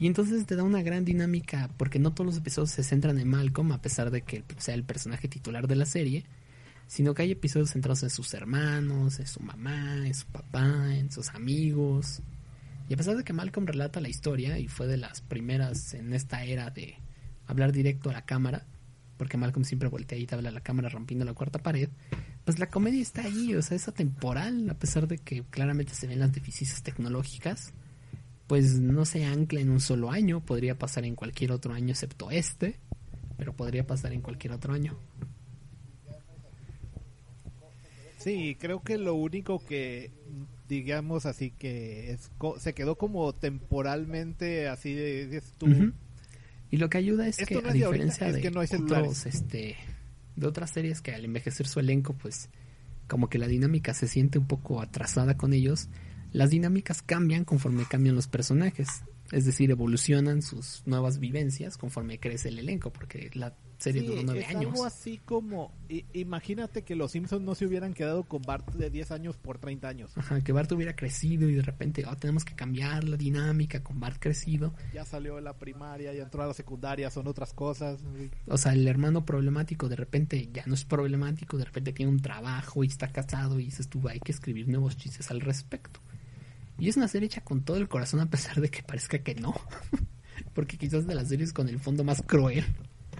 Y 0.00 0.08
entonces 0.08 0.44
te 0.44 0.56
da 0.56 0.64
una 0.64 0.82
gran 0.82 1.04
dinámica, 1.04 1.70
porque 1.76 2.00
no 2.00 2.14
todos 2.14 2.26
los 2.26 2.38
episodios 2.38 2.72
se 2.72 2.82
centran 2.82 3.16
en 3.20 3.28
Malcolm, 3.28 3.70
a 3.70 3.80
pesar 3.80 4.10
de 4.10 4.22
que 4.22 4.42
sea 4.58 4.74
el 4.74 4.82
personaje 4.82 5.28
titular 5.28 5.68
de 5.68 5.76
la 5.76 5.86
serie, 5.86 6.24
sino 6.88 7.14
que 7.14 7.22
hay 7.22 7.30
episodios 7.30 7.70
centrados 7.70 8.02
en 8.02 8.10
sus 8.10 8.34
hermanos, 8.34 9.20
en 9.20 9.28
su 9.28 9.38
mamá, 9.38 10.04
en 10.04 10.14
su 10.14 10.26
papá, 10.26 10.96
en 10.96 11.12
sus 11.12 11.28
amigos. 11.28 12.22
Y 12.88 12.94
a 12.94 12.96
pesar 12.96 13.16
de 13.16 13.22
que 13.22 13.32
Malcolm 13.32 13.68
relata 13.68 14.00
la 14.00 14.08
historia 14.08 14.58
y 14.58 14.66
fue 14.66 14.88
de 14.88 14.96
las 14.96 15.20
primeras 15.20 15.94
en 15.94 16.12
esta 16.12 16.42
era 16.42 16.70
de 16.70 16.96
hablar 17.46 17.70
directo 17.70 18.10
a 18.10 18.14
la 18.14 18.24
cámara, 18.24 18.66
porque 19.16 19.36
Malcolm 19.36 19.64
siempre 19.64 19.88
voltea 19.88 20.18
y 20.18 20.26
te 20.26 20.34
habla 20.34 20.50
a 20.50 20.52
la 20.52 20.60
cámara 20.60 20.88
rompiendo 20.88 21.24
la 21.24 21.34
cuarta 21.34 21.58
pared, 21.58 21.88
pues 22.44 22.58
la 22.58 22.68
comedia 22.68 23.02
está 23.02 23.22
ahí, 23.22 23.54
o 23.54 23.62
sea, 23.62 23.76
es 23.76 23.88
atemporal, 23.88 24.68
a 24.70 24.74
pesar 24.74 25.08
de 25.08 25.18
que 25.18 25.42
claramente 25.44 25.94
se 25.94 26.06
ven 26.06 26.20
las 26.20 26.32
deficiencias 26.32 26.82
tecnológicas, 26.82 27.72
pues 28.46 28.78
no 28.78 29.04
se 29.04 29.24
ancla 29.24 29.60
en 29.60 29.70
un 29.70 29.80
solo 29.80 30.10
año, 30.10 30.40
podría 30.40 30.78
pasar 30.78 31.04
en 31.04 31.16
cualquier 31.16 31.52
otro 31.52 31.72
año 31.72 31.90
excepto 31.90 32.30
este, 32.30 32.78
pero 33.36 33.54
podría 33.54 33.86
pasar 33.86 34.12
en 34.12 34.20
cualquier 34.20 34.52
otro 34.52 34.72
año. 34.72 34.96
Sí, 38.18 38.56
creo 38.58 38.82
que 38.82 38.98
lo 38.98 39.14
único 39.14 39.64
que, 39.64 40.10
digamos 40.68 41.26
así, 41.26 41.50
que 41.50 42.12
es 42.12 42.30
se 42.58 42.74
quedó 42.74 42.96
como 42.96 43.32
temporalmente 43.34 44.68
así 44.68 44.94
de 44.94 45.42
tú, 45.58 45.66
Ujú. 45.66 45.92
Y 46.70 46.78
lo 46.78 46.90
que 46.90 46.98
ayuda 46.98 47.28
es 47.28 47.38
Esto 47.38 47.56
que 47.56 47.62
no 47.62 47.68
a 47.68 47.72
es 47.72 47.78
de 47.78 47.84
ahorita, 47.84 48.04
diferencia 48.04 48.28
es 48.28 48.34
de 48.34 48.40
que 48.40 48.50
no 48.50 48.60
hay 48.60 48.66
otros, 48.66 48.80
celulares. 48.88 49.26
este, 49.26 49.76
de 50.36 50.46
otras 50.46 50.70
series 50.70 51.00
que 51.00 51.14
al 51.14 51.24
envejecer 51.24 51.66
su 51.66 51.80
elenco, 51.80 52.14
pues 52.14 52.50
como 53.06 53.28
que 53.28 53.38
la 53.38 53.46
dinámica 53.46 53.94
se 53.94 54.08
siente 54.08 54.38
un 54.38 54.46
poco 54.46 54.80
atrasada 54.80 55.36
con 55.36 55.52
ellos, 55.52 55.88
las 56.32 56.50
dinámicas 56.50 57.02
cambian 57.02 57.44
conforme 57.44 57.84
cambian 57.84 58.14
los 58.14 58.26
personajes. 58.28 58.88
Es 59.32 59.44
decir, 59.44 59.70
evolucionan 59.70 60.42
sus 60.42 60.82
nuevas 60.86 61.18
vivencias 61.18 61.78
conforme 61.78 62.18
crece 62.18 62.48
el 62.48 62.58
elenco, 62.58 62.92
porque 62.92 63.30
la 63.34 63.54
serie 63.78 64.00
Sí, 64.02 64.06
duró 64.08 64.22
nueve 64.24 64.40
es 64.40 64.48
años. 64.48 64.72
algo 64.72 64.84
así 64.84 65.18
como, 65.24 65.72
i- 65.88 66.04
imagínate 66.14 66.82
que 66.82 66.96
los 66.96 67.12
Simpsons 67.12 67.42
no 67.42 67.54
se 67.54 67.66
hubieran 67.66 67.92
quedado 67.94 68.24
con 68.24 68.42
Bart 68.42 68.72
de 68.74 68.90
10 68.90 69.10
años 69.10 69.36
por 69.36 69.58
30 69.58 69.88
años. 69.88 70.12
Ajá, 70.16 70.40
que 70.42 70.52
Bart 70.52 70.70
hubiera 70.72 70.96
crecido 70.96 71.48
y 71.48 71.54
de 71.54 71.62
repente, 71.62 72.04
oh, 72.06 72.16
tenemos 72.16 72.44
que 72.44 72.54
cambiar 72.54 73.04
la 73.04 73.16
dinámica 73.16 73.82
con 73.82 74.00
Bart 74.00 74.16
crecido. 74.18 74.72
Ya 74.94 75.04
salió 75.04 75.36
de 75.36 75.42
la 75.42 75.54
primaria, 75.58 76.12
ya 76.14 76.22
entró 76.22 76.42
a 76.42 76.46
la 76.46 76.54
secundaria, 76.54 77.10
son 77.10 77.26
otras 77.26 77.52
cosas. 77.52 78.00
O 78.46 78.56
sea, 78.58 78.72
el 78.72 78.86
hermano 78.88 79.24
problemático 79.26 79.88
de 79.88 79.96
repente 79.96 80.48
ya 80.52 80.64
no 80.66 80.74
es 80.74 80.84
problemático, 80.84 81.58
de 81.58 81.64
repente 81.66 81.92
tiene 81.92 82.10
un 82.12 82.20
trabajo 82.20 82.82
y 82.84 82.86
está 82.86 83.08
casado 83.12 83.60
y 83.60 83.64
dices 83.66 83.88
tú, 83.88 84.08
hay 84.08 84.20
que 84.20 84.32
escribir 84.32 84.68
nuevos 84.68 84.96
chistes 84.96 85.30
al 85.30 85.40
respecto. 85.40 86.00
Y 86.78 86.88
es 86.88 86.96
una 86.96 87.08
serie 87.08 87.26
hecha 87.26 87.40
con 87.42 87.62
todo 87.62 87.76
el 87.78 87.88
corazón 87.88 88.20
a 88.20 88.28
pesar 88.30 88.60
de 88.60 88.68
que 88.70 88.82
parezca 88.82 89.18
que 89.18 89.34
no. 89.34 89.54
Porque 90.54 90.76
quizás 90.78 91.06
de 91.06 91.14
las 91.14 91.28
series 91.28 91.52
con 91.52 91.68
el 91.68 91.78
fondo 91.78 92.04
más 92.04 92.22
cruel. 92.22 92.64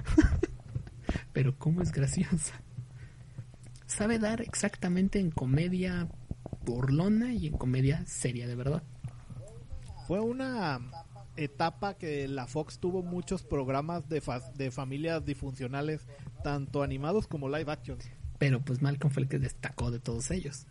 Pero 1.33 1.57
cómo 1.59 1.83
es 1.83 1.93
graciosa. 1.93 2.61
Sabe 3.87 4.19
dar 4.19 4.41
exactamente 4.41 5.19
en 5.21 5.31
comedia 5.31 6.09
burlona 6.65 7.33
y 7.35 7.47
en 7.47 7.57
comedia 7.57 8.05
seria 8.07 8.47
de 8.49 8.55
verdad. 8.57 8.83
Fue 10.07 10.21
una 10.21 10.81
etapa 11.37 11.95
que 11.95 12.27
la 12.29 12.47
Fox 12.47 12.79
tuvo 12.79 13.03
muchos 13.03 13.43
programas 13.43 14.09
de, 14.09 14.21
fa- 14.21 14.41
de 14.55 14.71
familias 14.71 15.25
disfuncionales, 15.25 16.07
tanto 16.43 16.83
animados 16.83 17.27
como 17.27 17.49
live 17.49 17.71
action. 17.71 17.99
Pero 18.39 18.65
pues 18.65 18.83
Malcolm 18.83 19.13
fue 19.13 19.23
el 19.25 19.29
que 19.29 19.39
destacó 19.39 19.91
de 19.91 19.99
todos 20.01 20.31
ellos. 20.31 20.67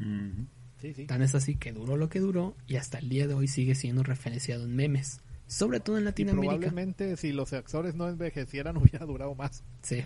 Ujú. 0.00 0.46
Sí, 0.80 0.94
sí. 0.94 1.06
Tan 1.06 1.22
es 1.22 1.34
así 1.34 1.56
que 1.56 1.72
duró 1.72 1.96
lo 1.96 2.08
que 2.08 2.18
duró 2.20 2.56
y 2.66 2.76
hasta 2.76 2.98
el 2.98 3.08
día 3.08 3.26
de 3.28 3.34
hoy 3.34 3.46
sigue 3.48 3.74
siendo 3.74 4.02
referenciado 4.02 4.64
en 4.64 4.74
memes. 4.74 5.20
Sobre 5.52 5.80
todo 5.80 5.96
en 5.96 6.02
Y 6.02 6.06
Latinoamérica. 6.06 6.50
probablemente 6.56 7.16
si 7.16 7.32
los 7.32 7.52
actores 7.52 7.94
no 7.94 8.08
envejecieran 8.08 8.76
hubiera 8.78 9.04
durado 9.06 9.34
más. 9.34 9.62
Sí. 9.82 10.04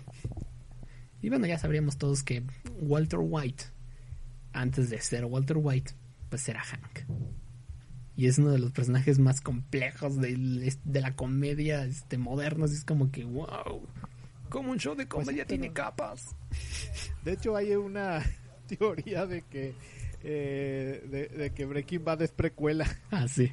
Y 1.21 1.29
bueno, 1.29 1.47
ya 1.47 1.57
sabríamos 1.57 1.97
todos 1.97 2.23
que 2.23 2.43
Walter 2.81 3.19
White, 3.21 3.63
antes 4.53 4.89
de 4.89 4.99
ser 5.01 5.25
Walter 5.25 5.57
White, 5.59 5.91
pues 6.29 6.47
era 6.49 6.61
Hank. 6.63 6.99
Y 8.15 8.25
es 8.27 8.37
uno 8.39 8.49
de 8.51 8.59
los 8.59 8.71
personajes 8.71 9.19
más 9.19 9.41
complejos 9.41 10.17
del- 10.19 10.73
de, 10.83 11.01
la 11.01 11.15
comedia 11.15 11.85
este, 11.85 12.17
moderna. 12.17 12.65
así 12.65 12.75
Es 12.75 12.83
como 12.83 13.11
que, 13.11 13.23
wow, 13.23 13.87
como 14.49 14.71
un 14.71 14.77
show 14.79 14.95
de 14.95 15.05
Pues 15.05 15.21
sí, 15.21 15.25
comedia 15.27 15.45
tiene 15.45 15.71
capas. 15.71 16.35
De 17.23 17.33
hecho 17.33 17.55
hay 17.55 17.75
una 17.75 18.23
teoría 18.67 19.25
de 19.25 19.43
que 19.43 19.75
eh, 20.23 21.03
de, 21.09 21.27
de 21.27 21.51
que 21.51 21.65
Breaking 21.65 22.03
Bad 22.03 22.21
es 22.23 22.31
precuela. 22.31 22.87
Ah, 23.11 23.27
sí. 23.27 23.51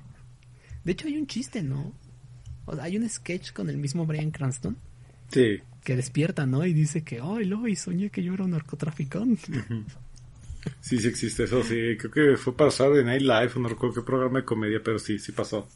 De 0.85 0.93
hecho, 0.93 1.07
hay 1.09 1.17
un 1.17 1.27
chiste, 1.27 1.63
¿no? 1.63 1.93
O 2.67 2.75
sea, 2.75 2.85
hay 2.85 2.97
un 2.97 3.09
sketch 3.09 3.53
con 3.53 3.69
el 3.69 3.77
mismo 3.77 4.07
Brian 4.07 4.31
Cranston 4.31 4.77
Sí. 5.29 5.61
que 5.83 5.97
despierta, 5.97 6.47
¿no? 6.47 6.65
Y 6.65 6.73
dice 6.73 7.03
que, 7.03 7.21
ay, 7.23 7.45
Lois, 7.47 7.81
soñé 7.81 8.11
que 8.11 8.23
yo 8.23 8.35
era 8.35 8.45
un 8.45 8.51
narcotraficante. 8.53 9.65
Sí, 10.81 10.99
sí 10.99 11.09
existe 11.09 11.45
eso, 11.45 11.63
sí. 11.63 11.97
Creo 11.99 12.11
que 12.11 12.37
fue 12.37 12.57
pasado 12.57 12.99
en 12.99 13.07
Night 13.07 13.23
Live, 13.23 13.53
no 13.57 13.69
recuerdo 13.69 13.97
qué 13.97 14.03
programa 14.07 14.39
de 14.41 14.45
comedia, 14.47 14.81
pero 14.83 14.99
sí, 14.99 15.19
sí 15.19 15.33
pasó. 15.33 15.69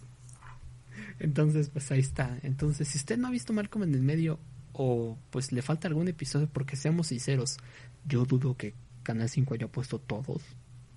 Entonces, 1.18 1.68
pues 1.70 1.90
ahí 1.90 2.00
está. 2.00 2.38
Entonces, 2.42 2.88
si 2.88 2.98
usted 2.98 3.18
no 3.18 3.28
ha 3.28 3.30
visto 3.30 3.52
Malcolm 3.52 3.84
en 3.84 3.94
el 3.94 4.02
medio 4.02 4.38
o 4.72 5.18
pues 5.30 5.52
le 5.52 5.62
falta 5.62 5.88
algún 5.88 6.08
episodio, 6.08 6.48
porque 6.52 6.76
seamos 6.76 7.08
sinceros, 7.08 7.58
yo 8.06 8.24
dudo 8.24 8.56
que 8.56 8.74
Canal 9.02 9.28
5 9.28 9.54
haya 9.54 9.68
puesto 9.68 9.98
todos. 9.98 10.42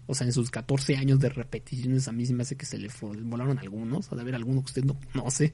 O 0.08 0.16
sea, 0.16 0.28
en 0.28 0.34
sus 0.34 0.52
14 0.52 0.98
años 0.98 1.20
de 1.20 1.30
repeticiones 1.30 2.08
a 2.08 2.12
mí 2.12 2.26
se 2.26 2.34
me 2.34 2.44
hace 2.44 2.58
que 2.58 2.66
se 2.66 2.78
le 2.78 2.90
volaron 3.24 3.60
algunos, 3.60 4.12
o 4.12 4.16
de 4.16 4.22
haber 4.22 4.36
alguno 4.36 4.62
que 4.62 4.66
usted 4.66 4.84
no 4.84 5.00
conoce. 5.14 5.54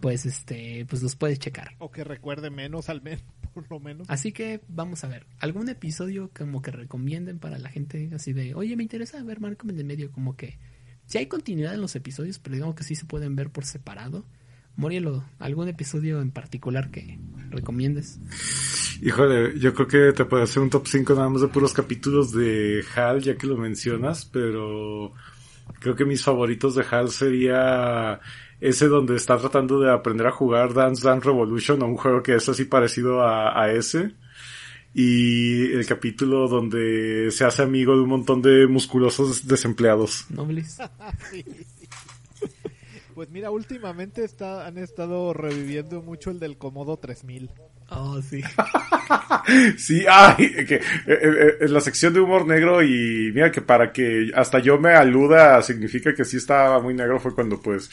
Pues 0.00 0.26
este, 0.26 0.86
pues 0.88 1.02
los 1.02 1.16
puede 1.16 1.36
checar. 1.36 1.74
O 1.78 1.90
que 1.90 2.04
recuerde 2.04 2.50
menos 2.50 2.88
al 2.88 3.02
menos, 3.02 3.24
por 3.54 3.68
lo 3.70 3.80
menos. 3.80 4.08
Así 4.08 4.32
que 4.32 4.60
vamos 4.68 5.04
a 5.04 5.08
ver, 5.08 5.26
algún 5.40 5.68
episodio 5.68 6.30
como 6.36 6.62
que 6.62 6.70
recomienden 6.70 7.38
para 7.38 7.58
la 7.58 7.68
gente 7.68 8.10
así 8.14 8.32
de, 8.32 8.54
oye, 8.54 8.76
me 8.76 8.84
interesa 8.84 9.22
ver 9.22 9.40
Malcolm 9.40 9.70
en 9.70 9.78
el 9.78 9.84
medio, 9.84 10.12
como 10.12 10.36
que 10.36 10.58
si 11.08 11.16
hay 11.16 11.26
continuidad 11.26 11.74
en 11.74 11.80
los 11.80 11.96
episodios, 11.96 12.38
pero 12.38 12.54
digamos 12.54 12.74
que 12.74 12.84
sí 12.84 12.94
se 12.94 13.06
pueden 13.06 13.34
ver 13.34 13.50
por 13.50 13.64
separado. 13.64 14.26
Morielo, 14.76 15.24
¿algún 15.38 15.66
episodio 15.66 16.20
en 16.20 16.30
particular 16.30 16.90
que 16.90 17.18
recomiendes? 17.50 18.18
Híjole, 19.00 19.58
yo 19.58 19.74
creo 19.74 19.86
que 19.86 20.12
te 20.12 20.24
puedo 20.24 20.42
hacer 20.42 20.62
un 20.62 20.70
top 20.70 20.86
5 20.86 21.14
nada 21.14 21.28
más 21.28 21.42
de 21.42 21.48
puros 21.48 21.72
capítulos 21.72 22.32
de 22.32 22.84
HAL, 22.94 23.22
ya 23.22 23.36
que 23.36 23.46
lo 23.46 23.56
mencionas, 23.56 24.24
pero 24.24 25.12
creo 25.80 25.94
que 25.94 26.04
mis 26.04 26.22
favoritos 26.22 26.74
de 26.74 26.84
HAL 26.90 27.10
sería 27.10 28.20
ese 28.60 28.88
donde 28.88 29.14
está 29.14 29.36
tratando 29.38 29.78
de 29.78 29.92
aprender 29.92 30.26
a 30.26 30.32
jugar 30.32 30.74
Dance 30.74 31.06
Dance 31.06 31.26
Revolution, 31.26 31.80
o 31.82 31.86
un 31.86 31.96
juego 31.96 32.22
que 32.22 32.34
es 32.34 32.48
así 32.48 32.64
parecido 32.64 33.22
a, 33.22 33.60
a 33.62 33.72
ese. 33.72 34.14
y 34.94 35.72
el 35.72 35.86
capítulo 35.86 36.48
donde 36.48 37.30
se 37.30 37.44
hace 37.44 37.62
amigo 37.62 37.94
de 37.94 38.02
un 38.02 38.08
montón 38.08 38.42
de 38.42 38.66
musculosos 38.66 39.46
desempleados. 39.46 40.26
Noblis. 40.30 40.78
Pues 43.18 43.30
mira, 43.30 43.50
últimamente 43.50 44.22
está, 44.22 44.64
han 44.64 44.78
estado 44.78 45.34
reviviendo 45.34 46.02
mucho 46.02 46.30
el 46.30 46.38
del 46.38 46.56
Comodo 46.56 46.98
3000. 46.98 47.50
Oh, 47.90 48.22
sí. 48.22 48.42
Sí, 49.76 50.04
ay, 50.08 50.36
que 50.66 50.76
eh, 50.76 50.82
eh, 51.06 51.56
en 51.62 51.72
la 51.72 51.80
sección 51.80 52.12
de 52.12 52.20
humor 52.20 52.46
negro 52.46 52.80
y 52.80 53.32
mira 53.34 53.50
que 53.50 53.60
para 53.60 53.90
que 53.92 54.30
hasta 54.34 54.60
yo 54.60 54.78
me 54.78 54.90
aluda 54.90 55.60
significa 55.62 56.14
que 56.14 56.24
sí 56.24 56.36
estaba 56.36 56.80
muy 56.80 56.94
negro 56.94 57.18
fue 57.18 57.34
cuando 57.34 57.60
pues 57.60 57.90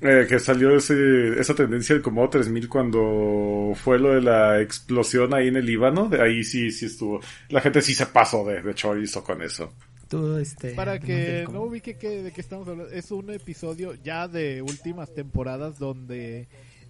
eh, 0.00 0.26
que 0.28 0.38
salió 0.38 0.76
ese, 0.76 1.40
esa 1.40 1.54
tendencia 1.54 1.94
del 1.94 2.02
Comodo 2.02 2.28
3000 2.30 2.68
cuando 2.68 3.72
fue 3.76 3.98
lo 3.98 4.14
de 4.14 4.20
la 4.20 4.60
explosión 4.60 5.32
ahí 5.32 5.48
en 5.48 5.56
el 5.56 5.64
Líbano, 5.66 6.08
de 6.08 6.20
ahí 6.20 6.44
sí, 6.44 6.70
sí 6.70 6.86
estuvo, 6.86 7.20
la 7.48 7.62
gente 7.62 7.80
sí 7.80 7.94
se 7.94 8.06
pasó 8.06 8.44
de, 8.44 8.60
de 8.60 8.74
chorizo 8.74 9.24
con 9.24 9.40
eso. 9.40 9.72
Tú, 10.10 10.36
este. 10.38 10.74
Para 10.74 10.98
que 10.98 11.46
no 11.52 11.62
ubique 11.62 11.96
que, 11.96 12.24
de 12.24 12.32
qué 12.32 12.40
estamos 12.40 12.66
hablando, 12.66 12.92
es 12.92 13.12
un 13.12 13.30
episodio 13.30 13.94
ya 13.94 14.26
de 14.26 14.60
últimas 14.60 15.14
temporadas 15.14 15.78
donde 15.78 16.48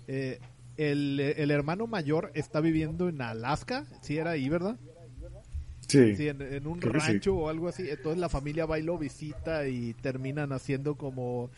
eh, 0.09 0.41
el, 0.79 1.21
el 1.21 1.51
hermano 1.51 1.87
mayor 1.87 2.33
está 2.35 2.61
viviendo 2.61 3.11
en 3.11 3.21
Alaska, 3.21 3.85
sí 4.01 4.17
era 4.17 4.31
ahí, 4.31 4.49
¿verdad? 4.49 4.79
Sí. 5.87 6.17
Sí, 6.17 6.29
en, 6.29 6.41
en 6.41 6.67
un 6.67 6.81
sí. 6.81 6.89
rancho 6.89 7.37
o 7.37 7.51
algo 7.51 7.69
así. 7.69 7.91
Entonces 7.91 8.19
la 8.19 8.31
familia 8.31 8.65
va 8.65 8.79
y 8.79 8.83
lo 8.83 8.97
visita 8.97 9.69
y 9.69 9.93
terminan 9.93 10.55
haciendo 10.55 10.95
como 10.95 11.51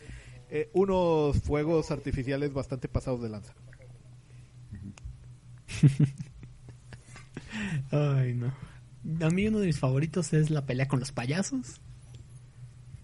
eh, 0.49 0.69
unos 0.73 1.37
fuegos 1.43 1.91
artificiales 1.91 2.51
bastante 2.51 2.89
pasados 2.89 3.21
de 3.21 3.29
lanza. 3.29 3.53
Ay, 7.91 8.33
no. 8.33 8.53
A 9.21 9.29
mí 9.29 9.47
uno 9.47 9.59
de 9.59 9.67
mis 9.67 9.79
favoritos 9.79 10.33
es 10.33 10.49
la 10.49 10.65
pelea 10.65 10.87
con 10.87 10.99
los 10.99 11.11
payasos. 11.11 11.81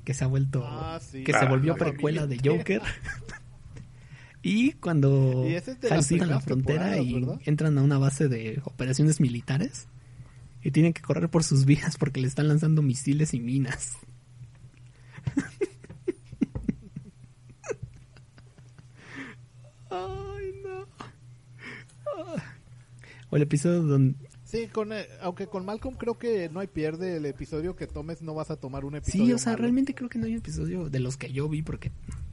Que 0.05 0.13
se 0.13 0.23
ha 0.23 0.27
vuelto. 0.27 0.63
Ah, 0.65 0.99
sí. 1.01 1.23
que 1.23 1.33
se 1.33 1.39
Ah, 1.39 1.49
volvió 1.49 1.73
la 1.73 1.79
precuela 1.79 2.25
de 2.27 2.39
Joker. 2.43 2.81
y 4.41 4.71
cuando 4.73 5.45
Y 5.47 5.55
es 5.55 5.67
la 6.11 6.39
frontera 6.39 6.97
y 6.97 7.13
¿verdad? 7.15 7.39
entran 7.45 7.77
a 7.77 7.81
una 7.83 7.97
base 7.97 8.29
de 8.29 8.61
operaciones 8.63 9.19
militares. 9.19 9.87
Y 10.63 10.71
tienen 10.71 10.93
que 10.93 11.01
correr 11.01 11.29
por 11.29 11.43
sus 11.43 11.65
vidas 11.65 11.97
porque 11.97 12.21
le 12.21 12.27
están 12.27 12.47
lanzando 12.47 12.81
misiles 12.81 13.33
y 13.33 13.39
minas. 13.39 13.97
Ay, 19.89 20.53
no. 20.63 20.85
O 23.29 23.35
el 23.35 23.41
episodio 23.43 23.81
donde 23.83 24.15
Sí, 24.49 24.67
con, 24.67 24.91
eh, 24.93 25.07
aunque 25.21 25.45
con 25.45 25.63
Malcolm 25.63 25.95
creo 25.95 26.17
que 26.17 26.49
no 26.49 26.59
hay 26.59 26.65
pierde. 26.67 27.17
El 27.17 27.25
episodio 27.27 27.75
que 27.75 27.85
tomes 27.85 28.21
no 28.23 28.33
vas 28.33 28.49
a 28.49 28.55
tomar 28.55 28.83
un 28.83 28.95
episodio. 28.95 29.25
Sí, 29.25 29.33
o 29.33 29.37
sea, 29.37 29.51
malo. 29.51 29.61
realmente 29.63 29.93
creo 29.93 30.09
que 30.09 30.17
no 30.17 30.25
hay 30.25 30.31
un 30.31 30.39
episodio 30.39 30.89
de 30.89 30.99
los 30.99 31.17
que 31.17 31.31
yo 31.31 31.47
vi, 31.47 31.61
porque 31.61 31.91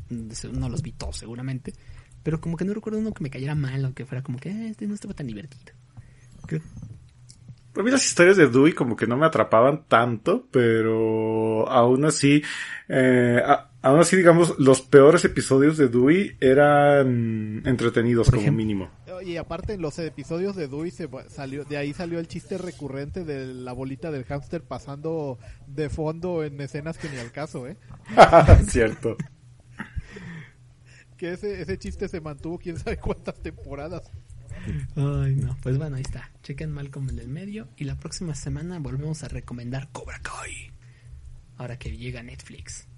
no 0.08 0.68
los 0.70 0.80
vi 0.82 0.92
todos 0.92 1.16
seguramente. 1.18 1.74
Pero 2.22 2.40
como 2.40 2.56
que 2.56 2.64
no 2.64 2.72
recuerdo 2.72 2.98
uno 3.00 3.12
que 3.12 3.22
me 3.22 3.28
cayera 3.30 3.54
mal 3.54 3.84
o 3.84 3.92
que 3.94 4.06
fuera 4.06 4.22
como 4.22 4.38
que 4.38 4.48
"Eh, 4.50 4.68
este 4.70 4.86
no 4.86 4.94
estaba 4.94 5.12
tan 5.14 5.26
divertido. 5.26 5.74
Creo- 6.46 6.62
A 7.78 7.82
mí 7.82 7.90
las 7.90 8.06
historias 8.06 8.38
de 8.38 8.48
Dewey 8.48 8.72
como 8.72 8.96
que 8.96 9.06
no 9.06 9.18
me 9.18 9.26
atrapaban 9.26 9.84
tanto, 9.86 10.48
pero 10.50 11.68
aún 11.68 12.06
así, 12.06 12.42
eh, 12.88 13.42
a- 13.44 13.70
aún 13.86 14.00
así 14.00 14.16
digamos, 14.16 14.58
los 14.58 14.82
peores 14.82 15.24
episodios 15.24 15.76
de 15.76 15.88
Dewey 15.88 16.36
eran 16.40 17.62
entretenidos 17.64 18.30
como 18.30 18.50
mínimo. 18.50 18.90
Y 19.24 19.36
aparte 19.36 19.74
en 19.74 19.80
los 19.80 19.96
episodios 20.00 20.56
de 20.56 20.66
Dewey 20.66 20.90
se 20.90 21.08
salió, 21.28 21.64
de 21.64 21.76
ahí 21.76 21.92
salió 21.92 22.18
el 22.18 22.26
chiste 22.26 22.58
recurrente 22.58 23.24
de 23.24 23.46
la 23.46 23.72
bolita 23.72 24.10
del 24.10 24.24
hámster 24.24 24.62
pasando 24.62 25.38
de 25.68 25.88
fondo 25.88 26.42
en 26.42 26.60
escenas 26.60 26.98
que 26.98 27.08
ni 27.08 27.18
al 27.18 27.30
caso, 27.30 27.68
¿eh? 27.68 27.76
Cierto. 28.68 29.16
Que 31.16 31.34
ese, 31.34 31.62
ese 31.62 31.78
chiste 31.78 32.08
se 32.08 32.20
mantuvo 32.20 32.58
quién 32.58 32.78
sabe 32.78 32.96
cuántas 32.96 33.40
temporadas. 33.40 34.10
Ay, 34.96 35.36
no. 35.36 35.56
Pues 35.62 35.78
bueno, 35.78 35.94
ahí 35.94 36.02
está. 36.02 36.32
Chequen 36.42 36.72
Malcolm 36.72 37.08
en 37.10 37.20
el 37.20 37.28
medio. 37.28 37.68
Y 37.76 37.84
la 37.84 37.96
próxima 37.96 38.34
semana 38.34 38.80
volvemos 38.80 39.22
a 39.22 39.28
recomendar 39.28 39.90
Cobra 39.92 40.18
Kai. 40.18 40.72
Ahora 41.56 41.78
que 41.78 41.96
llega 41.96 42.22
Netflix. 42.24 42.88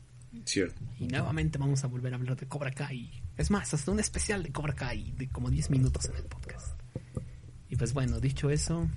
Cierto. 0.44 0.80
Y 0.98 1.06
nuevamente 1.06 1.58
vamos 1.58 1.84
a 1.84 1.86
volver 1.86 2.12
a 2.12 2.16
hablar 2.16 2.36
de 2.36 2.46
Cobra 2.46 2.70
Kai. 2.70 3.10
Es 3.36 3.50
más, 3.50 3.72
hasta 3.72 3.90
un 3.90 4.00
especial 4.00 4.42
de 4.42 4.50
Cobra 4.50 4.74
Kai 4.74 5.12
de 5.12 5.28
como 5.28 5.50
10 5.50 5.70
minutos 5.70 6.06
en 6.06 6.16
el 6.16 6.24
podcast. 6.24 6.78
Y 7.68 7.76
pues 7.76 7.92
bueno, 7.92 8.20
dicho 8.20 8.50
eso, 8.50 8.88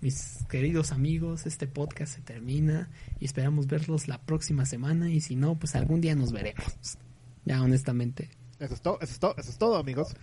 mis 0.00 0.44
queridos 0.48 0.92
amigos, 0.92 1.46
este 1.46 1.66
podcast 1.66 2.14
se 2.14 2.22
termina 2.22 2.88
y 3.20 3.24
esperamos 3.24 3.66
verlos 3.66 4.08
la 4.08 4.20
próxima 4.20 4.66
semana 4.66 5.10
y 5.10 5.20
si 5.20 5.36
no, 5.36 5.58
pues 5.58 5.74
algún 5.74 6.00
día 6.00 6.14
nos 6.14 6.32
veremos. 6.32 6.98
Ya 7.44 7.62
honestamente. 7.62 8.30
Eso 8.58 8.74
es 8.74 8.80
todo, 8.80 8.98
eso 9.00 9.12
es 9.12 9.18
todo, 9.18 9.34
eso 9.36 9.50
es 9.50 9.58
todo, 9.58 9.76
amigos. 9.76 10.16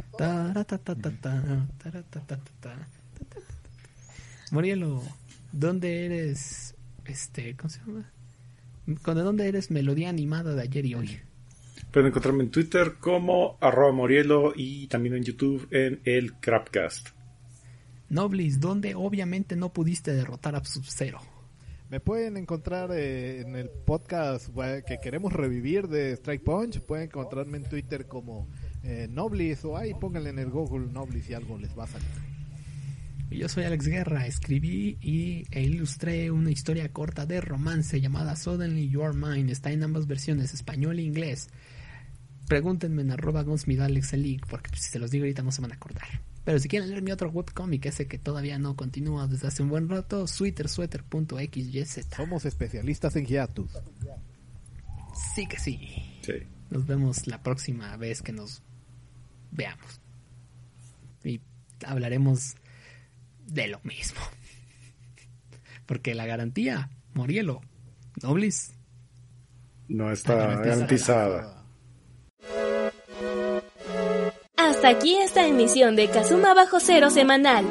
Morielo, 4.51 5.01
¿dónde 5.51 6.05
eres? 6.05 6.75
Este, 7.05 7.55
¿cómo 7.55 7.69
se 7.69 7.79
llama? 7.79 8.11
¿De 8.85 9.13
dónde 9.13 9.47
eres 9.47 9.71
melodía 9.71 10.09
animada 10.09 10.55
de 10.55 10.61
ayer 10.61 10.85
y 10.85 10.95
hoy? 10.95 11.19
Pueden 11.91 12.07
encontrarme 12.07 12.43
en 12.43 12.51
Twitter 12.51 12.95
como 12.99 13.57
arroba 13.61 13.91
morielo 13.91 14.53
y 14.55 14.87
también 14.87 15.15
en 15.15 15.23
YouTube 15.23 15.67
en 15.71 16.01
el 16.05 16.33
Crapcast. 16.39 17.09
Noblis, 18.09 18.59
donde 18.59 18.95
obviamente 18.95 19.55
no 19.55 19.71
pudiste 19.71 20.13
derrotar 20.13 20.55
a 20.55 20.63
Sub-Zero. 20.63 21.19
Me 21.89 21.99
pueden 21.99 22.37
encontrar 22.37 22.89
eh, 22.91 23.41
en 23.41 23.55
el 23.55 23.69
podcast 23.69 24.49
eh, 24.63 24.83
que 24.85 24.97
queremos 24.97 25.31
revivir 25.31 25.87
de 25.87 26.13
Strike 26.13 26.43
Punch. 26.43 26.81
Pueden 26.81 27.05
encontrarme 27.05 27.57
en 27.57 27.63
Twitter 27.65 28.07
como 28.07 28.49
eh, 28.83 29.07
Noblis 29.09 29.63
o 29.63 29.77
ahí 29.77 29.93
pónganle 29.93 30.31
en 30.31 30.39
el 30.39 30.49
Google 30.49 30.91
Noblis 30.91 31.29
y 31.29 31.35
algo 31.35 31.57
les 31.57 31.77
va 31.77 31.83
a 31.83 31.87
salir. 31.87 32.32
Y 33.29 33.37
Yo 33.37 33.49
soy 33.49 33.63
Alex 33.63 33.87
Guerra, 33.87 34.27
escribí 34.27 34.97
y, 35.01 35.45
e 35.51 35.63
ilustré 35.63 36.29
una 36.31 36.51
historia 36.51 36.91
corta 36.91 37.25
de 37.25 37.41
romance 37.41 37.99
llamada 37.99 38.35
Suddenly 38.35 38.89
You 38.89 39.03
Are 39.03 39.17
Mine. 39.17 39.51
Está 39.51 39.71
en 39.71 39.83
ambas 39.83 40.07
versiones, 40.07 40.53
español 40.53 40.99
e 40.99 41.03
inglés. 41.03 41.49
Pregúntenme 42.47 43.01
en 43.01 43.11
arroba 43.11 43.43
gonsmidalexeleague, 43.43 44.45
porque 44.49 44.69
pues, 44.69 44.81
si 44.83 44.91
se 44.91 44.99
los 44.99 45.09
digo 45.11 45.23
ahorita 45.23 45.43
no 45.43 45.51
se 45.51 45.61
van 45.61 45.71
a 45.71 45.75
acordar. 45.75 46.07
Pero 46.43 46.59
si 46.59 46.67
quieren 46.67 46.89
leer 46.89 47.01
mi 47.01 47.11
otro 47.11 47.29
webcomic, 47.29 47.85
ese 47.85 48.07
que 48.07 48.17
todavía 48.17 48.59
no 48.59 48.75
continúa 48.75 49.27
desde 49.27 49.47
hace 49.47 49.63
un 49.63 49.69
buen 49.69 49.87
rato, 49.87 50.27
sweatersweater.xyz. 50.27 52.07
Somos 52.15 52.45
especialistas 52.45 53.15
en 53.15 53.25
hiatus. 53.25 53.71
Sí 55.35 55.47
que 55.47 55.57
sí. 55.57 55.79
Sí. 56.21 56.33
Nos 56.69 56.85
vemos 56.85 57.27
la 57.27 57.41
próxima 57.41 57.95
vez 57.95 58.21
que 58.21 58.33
nos 58.33 58.61
veamos. 59.51 60.01
Y 61.23 61.39
hablaremos 61.85 62.55
de 63.53 63.67
lo 63.67 63.79
mismo. 63.83 64.19
Porque 65.85 66.15
la 66.15 66.25
garantía, 66.25 66.89
Morielo, 67.13 67.61
Noblis, 68.21 68.73
No 69.87 70.11
está 70.11 70.35
no 70.35 70.51
está 70.53 70.69
garantizada. 70.69 71.63
Hasta 74.57 74.89
aquí 74.89 75.15
esta 75.15 75.45
emisión 75.45 75.95
de 75.95 76.09
Kazuma 76.09 76.53
Bajo 76.53 76.79
Cero 76.79 77.09
semanal. 77.09 77.65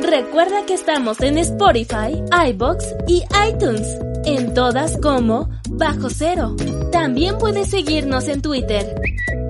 Recuerda 0.00 0.66
que 0.66 0.74
estamos 0.74 1.20
en 1.20 1.38
Spotify, 1.38 2.22
iBox 2.50 2.84
y 3.06 3.22
iTunes, 3.48 3.98
en 4.24 4.52
todas 4.52 4.98
como 4.98 5.48
Bajo 5.70 6.10
Cero. 6.10 6.56
También 6.92 7.38
puedes 7.38 7.70
seguirnos 7.70 8.28
en 8.28 8.42
Twitter, 8.42 8.94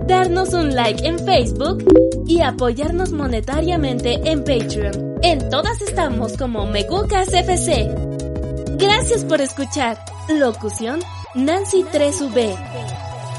darnos 0.06 0.54
un 0.54 0.74
like 0.74 1.06
en 1.06 1.18
Facebook 1.18 1.84
y 2.26 2.40
apoyarnos 2.40 3.12
monetariamente 3.12 4.20
en 4.24 4.44
Patreon. 4.44 5.13
En 5.26 5.48
todas 5.48 5.80
estamos 5.80 6.36
como 6.36 6.66
Megucas 6.66 7.32
FC. 7.32 7.90
Gracias 8.76 9.24
por 9.24 9.40
escuchar. 9.40 9.96
Locución 10.28 11.00
Nancy 11.34 11.82
3V. 11.82 12.54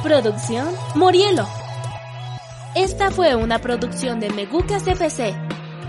Producción 0.02 0.68
Morielo. 0.96 1.48
Esta 2.74 3.12
fue 3.12 3.36
una 3.36 3.60
producción 3.60 4.20
de 4.20 4.32
Megucas 4.32 4.88
FC, 4.88 5.36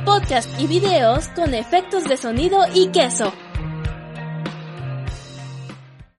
podcast 0.04 0.50
y 0.60 0.66
videos 0.66 1.28
con 1.28 1.54
efectos 1.54 2.04
de 2.04 2.18
sonido 2.18 2.58
y 2.74 2.88
queso. 2.88 3.32